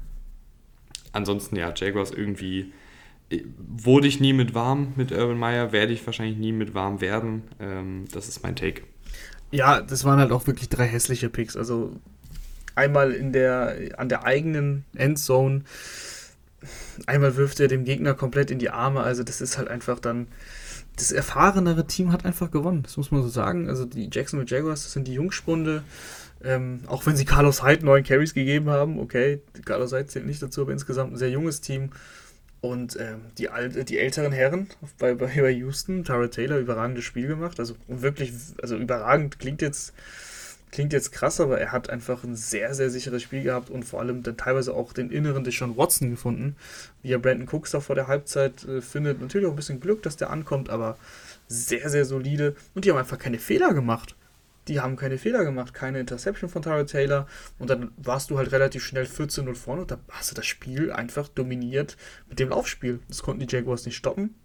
ansonsten, 1.13 1.57
ja, 1.57 1.73
Jaguars 1.75 2.13
irgendwie 2.13 2.73
äh, 3.31 3.43
wurde 3.57 4.07
ich 4.07 4.21
nie 4.21 4.33
mit 4.33 4.55
warm 4.55 4.93
mit 4.97 5.13
Urban 5.13 5.39
Meyer, 5.39 5.73
werde 5.73 5.93
ich 5.93 6.05
wahrscheinlich 6.07 6.39
nie 6.39 6.53
mit 6.53 6.75
warm 6.75 7.01
werden. 7.01 7.43
Ähm, 7.59 8.05
das 8.13 8.29
ist 8.29 8.43
mein 8.43 8.55
Take. 8.57 8.83
Ja, 9.51 9.81
das 9.81 10.05
waren 10.05 10.19
halt 10.19 10.33
auch 10.33 10.47
wirklich 10.47 10.69
drei 10.69 10.87
hässliche 10.87 11.29
Picks. 11.29 11.57
Also 11.57 11.97
einmal 12.75 13.13
in 13.13 13.33
der, 13.33 13.77
an 13.97 14.09
der 14.09 14.25
eigenen 14.25 14.85
Endzone, 14.95 15.63
einmal 17.07 17.37
wirft 17.37 17.61
er 17.61 17.69
dem 17.69 17.85
Gegner 17.85 18.15
komplett 18.15 18.51
in 18.51 18.59
die 18.59 18.71
Arme. 18.71 19.01
Also 19.01 19.23
das 19.23 19.41
ist 19.41 19.59
halt 19.59 19.69
einfach 19.69 19.99
dann, 19.99 20.29
das 20.97 21.13
erfahrenere 21.13 21.87
Team 21.87 22.13
hat 22.13 22.25
einfach 22.25 22.51
gewonnen. 22.51 22.83
Das 22.83 22.97
muss 22.97 23.11
man 23.11 23.23
so 23.23 23.29
sagen. 23.29 23.69
Also 23.69 23.85
die 23.85 24.09
Jacksonville 24.13 24.49
Jaguars, 24.49 24.85
das 24.85 24.93
sind 24.93 25.09
die 25.09 25.15
Jungspunde. 25.15 25.83
Ähm, 26.43 26.81
auch 26.87 27.05
wenn 27.05 27.17
sie 27.17 27.27
Carlos 27.27 27.63
Hyde 27.63 27.85
neun 27.85 28.03
Carries 28.03 28.33
gegeben 28.33 28.71
haben, 28.71 28.99
okay, 28.99 29.43
Carlos 29.67 29.93
Hyde 29.93 30.07
zählt 30.07 30.27
nicht 30.27 30.43
dazu, 30.43 30.63
aber 30.63 30.73
insgesamt 30.73 31.13
ein 31.13 31.19
sehr 31.19 31.31
junges 31.31 31.61
Team. 31.61 31.91
Und 32.61 32.99
ähm, 33.01 33.23
die, 33.39 33.49
die 33.85 33.99
älteren 33.99 34.33
Herren 34.33 34.69
bei, 34.99 35.15
bei, 35.15 35.27
bei 35.27 35.51
Houston, 35.51 36.05
Tara 36.05 36.29
Taylor, 36.29 36.59
überragendes 36.59 37.05
Spiel 37.05 37.27
gemacht. 37.27 37.59
Also 37.59 37.75
wirklich, 37.89 38.33
also 38.61 38.77
überragend 38.77 39.39
klingt 39.39 39.63
jetzt, 39.63 39.95
klingt 40.71 40.93
jetzt 40.93 41.11
krass, 41.11 41.41
aber 41.41 41.59
er 41.59 41.73
hat 41.73 41.89
einfach 41.89 42.23
ein 42.23 42.37
sehr, 42.37 42.75
sehr 42.75 42.91
sicheres 42.91 43.23
Spiel 43.23 43.43
gehabt 43.43 43.71
und 43.71 43.85
vor 43.85 44.01
allem 44.01 44.23
dann 44.23 44.37
teilweise 44.37 44.75
auch 44.75 44.93
den 44.93 45.11
inneren 45.11 45.43
Deshaun 45.43 45.79
Watson 45.79 46.11
gefunden, 46.11 46.55
wie 47.03 47.13
er 47.13 47.19
Brandon 47.19 47.49
Cooks 47.49 47.71
da 47.71 47.81
vor 47.81 47.95
der 47.95 48.09
Halbzeit 48.09 48.65
äh, 48.65 48.83
findet. 48.83 49.23
Natürlich 49.23 49.47
auch 49.47 49.53
ein 49.53 49.57
bisschen 49.57 49.81
Glück, 49.81 50.03
dass 50.03 50.19
der 50.19 50.29
ankommt, 50.29 50.69
aber 50.69 50.99
sehr, 51.49 51.89
sehr 51.89 52.05
solide. 52.05 52.57
Und 52.75 52.85
die 52.85 52.91
haben 52.91 52.99
einfach 52.99 53.19
keine 53.19 53.39
Fehler 53.39 53.73
gemacht 53.73 54.15
die 54.71 54.81
haben 54.81 54.97
keine 54.97 55.19
Fehler 55.19 55.45
gemacht, 55.45 55.75
keine 55.75 55.99
Interception 55.99 56.49
von 56.49 56.63
Tara 56.63 56.85
Taylor 56.85 57.27
und 57.59 57.69
dann 57.69 57.91
warst 57.97 58.31
du 58.31 58.39
halt 58.39 58.53
relativ 58.53 58.85
schnell 58.85 59.05
14-0 59.05 59.55
vorne 59.57 59.83
und 59.83 59.91
da 59.91 59.99
hast 60.09 60.31
du 60.31 60.37
das 60.37 60.47
Spiel 60.47 60.93
einfach 60.93 61.29
dominiert 61.29 61.97
mit 62.29 62.39
dem 62.39 62.51
Laufspiel. 62.51 63.01
Das 63.09 63.23
konnten 63.23 63.45
die 63.45 63.55
Jaguars 63.55 63.85
nicht 63.85 63.97
stoppen. 63.97 64.37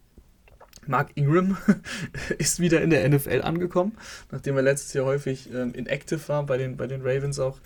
Mark 0.88 1.12
Ingram 1.14 1.58
ist 2.40 2.60
wieder 2.60 2.82
in 2.82 2.90
der 2.90 3.08
NFL 3.08 3.42
angekommen, 3.44 3.98
nachdem 4.32 4.58
er 4.58 4.64
letztes 4.64 4.94
Jahr 4.94 5.06
häufig 5.06 5.54
ähm, 5.54 5.74
inactive 5.74 6.28
war 6.28 6.44
bei 6.44 6.58
den, 6.58 6.76
bei 6.76 6.88
den 6.88 7.02
Ravens 7.04 7.40
auch. 7.40 7.60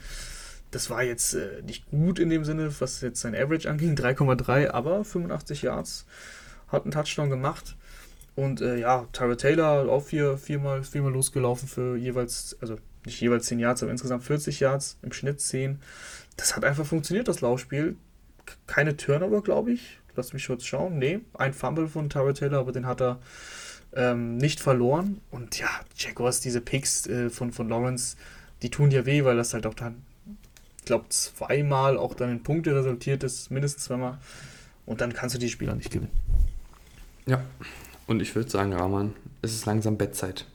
Das 0.71 0.89
war 0.89 1.01
jetzt 1.01 1.35
äh, 1.35 1.61
nicht 1.63 1.89
gut 1.89 2.19
in 2.19 2.29
dem 2.29 2.43
Sinne, 2.43 2.73
was 2.79 2.99
jetzt 2.99 3.21
sein 3.21 3.35
Average 3.35 3.69
anging, 3.69 3.95
3,3, 3.95 4.69
aber 4.69 5.05
85 5.05 5.61
Yards, 5.61 6.05
hat 6.67 6.83
einen 6.83 6.91
Touchdown 6.91 7.29
gemacht. 7.29 7.77
Und 8.35 8.61
äh, 8.61 8.77
ja, 8.77 9.05
Tyra 9.11 9.35
Taylor 9.35 9.89
auch 9.89 10.03
vier, 10.03 10.37
viermal, 10.37 10.83
viermal 10.83 11.11
losgelaufen 11.11 11.67
für 11.67 11.97
jeweils, 11.97 12.57
also 12.61 12.77
nicht 13.05 13.21
jeweils 13.21 13.47
10 13.47 13.59
Yards, 13.59 13.83
aber 13.83 13.91
insgesamt 13.91 14.23
40 14.23 14.59
Yards, 14.59 14.97
im 15.01 15.11
Schnitt 15.11 15.41
10. 15.41 15.79
Das 16.37 16.55
hat 16.55 16.63
einfach 16.63 16.85
funktioniert, 16.85 17.27
das 17.27 17.41
Laufspiel. 17.41 17.97
Keine 18.67 18.97
Turnover, 18.97 19.41
glaube 19.41 19.71
ich. 19.71 19.99
Lass 20.15 20.33
mich 20.33 20.47
kurz 20.47 20.65
schauen. 20.65 20.97
Nee, 20.97 21.19
ein 21.33 21.53
Fumble 21.53 21.87
von 21.87 22.09
Tyra 22.09 22.33
Taylor, 22.33 22.59
aber 22.59 22.71
den 22.71 22.85
hat 22.85 23.01
er 23.01 23.19
ähm, 23.93 24.37
nicht 24.37 24.59
verloren. 24.59 25.21
Und 25.31 25.59
ja, 25.59 25.69
Jaguars, 25.95 26.39
diese 26.39 26.61
Picks 26.61 27.07
äh, 27.07 27.29
von, 27.29 27.51
von 27.51 27.69
Lawrence, 27.69 28.17
die 28.61 28.69
tun 28.69 28.91
ja 28.91 29.05
weh, 29.05 29.23
weil 29.23 29.37
das 29.37 29.53
halt 29.53 29.65
auch 29.65 29.73
dann, 29.73 30.03
ich 30.79 30.85
glaube, 30.85 31.09
zweimal 31.09 31.97
auch 31.97 32.13
dann 32.13 32.31
in 32.31 32.43
Punkte 32.43 32.75
resultiert 32.75 33.23
ist, 33.23 33.51
mindestens 33.51 33.85
zweimal. 33.85 34.17
Und 34.85 35.01
dann 35.01 35.13
kannst 35.13 35.35
du 35.35 35.39
die 35.39 35.49
Spieler 35.49 35.75
nicht 35.75 35.91
gewinnen. 35.91 36.11
Ja, 37.25 37.43
und 38.09 38.21
ich 38.21 38.35
würde 38.35 38.49
sagen, 38.49 38.73
Rahman, 38.73 39.13
es 39.41 39.53
ist 39.53 39.65
langsam 39.65 39.97
Bettzeit. 39.97 40.45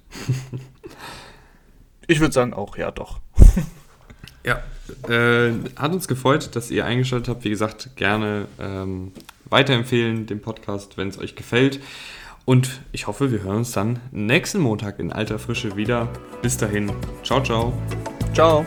ich 2.08 2.20
würde 2.20 2.34
sagen 2.34 2.52
auch, 2.52 2.76
ja, 2.76 2.90
doch. 2.90 3.20
ja, 4.44 4.60
äh, 5.08 5.52
hat 5.76 5.92
uns 5.92 6.08
gefreut, 6.08 6.56
dass 6.56 6.70
ihr 6.70 6.84
eingeschaltet 6.84 7.28
habt. 7.28 7.44
Wie 7.44 7.50
gesagt, 7.50 7.96
gerne 7.96 8.48
ähm, 8.58 9.12
weiterempfehlen 9.44 10.26
den 10.26 10.40
Podcast, 10.40 10.98
wenn 10.98 11.08
es 11.08 11.18
euch 11.18 11.36
gefällt. 11.36 11.80
Und 12.44 12.80
ich 12.92 13.06
hoffe, 13.06 13.30
wir 13.30 13.42
hören 13.42 13.58
uns 13.58 13.72
dann 13.72 14.00
nächsten 14.10 14.58
Montag 14.58 14.98
in 14.98 15.12
alter 15.12 15.38
Frische 15.38 15.76
wieder. 15.76 16.08
Bis 16.42 16.56
dahin. 16.56 16.92
Ciao, 17.22 17.40
ciao. 17.40 17.72
Ciao. 18.34 18.66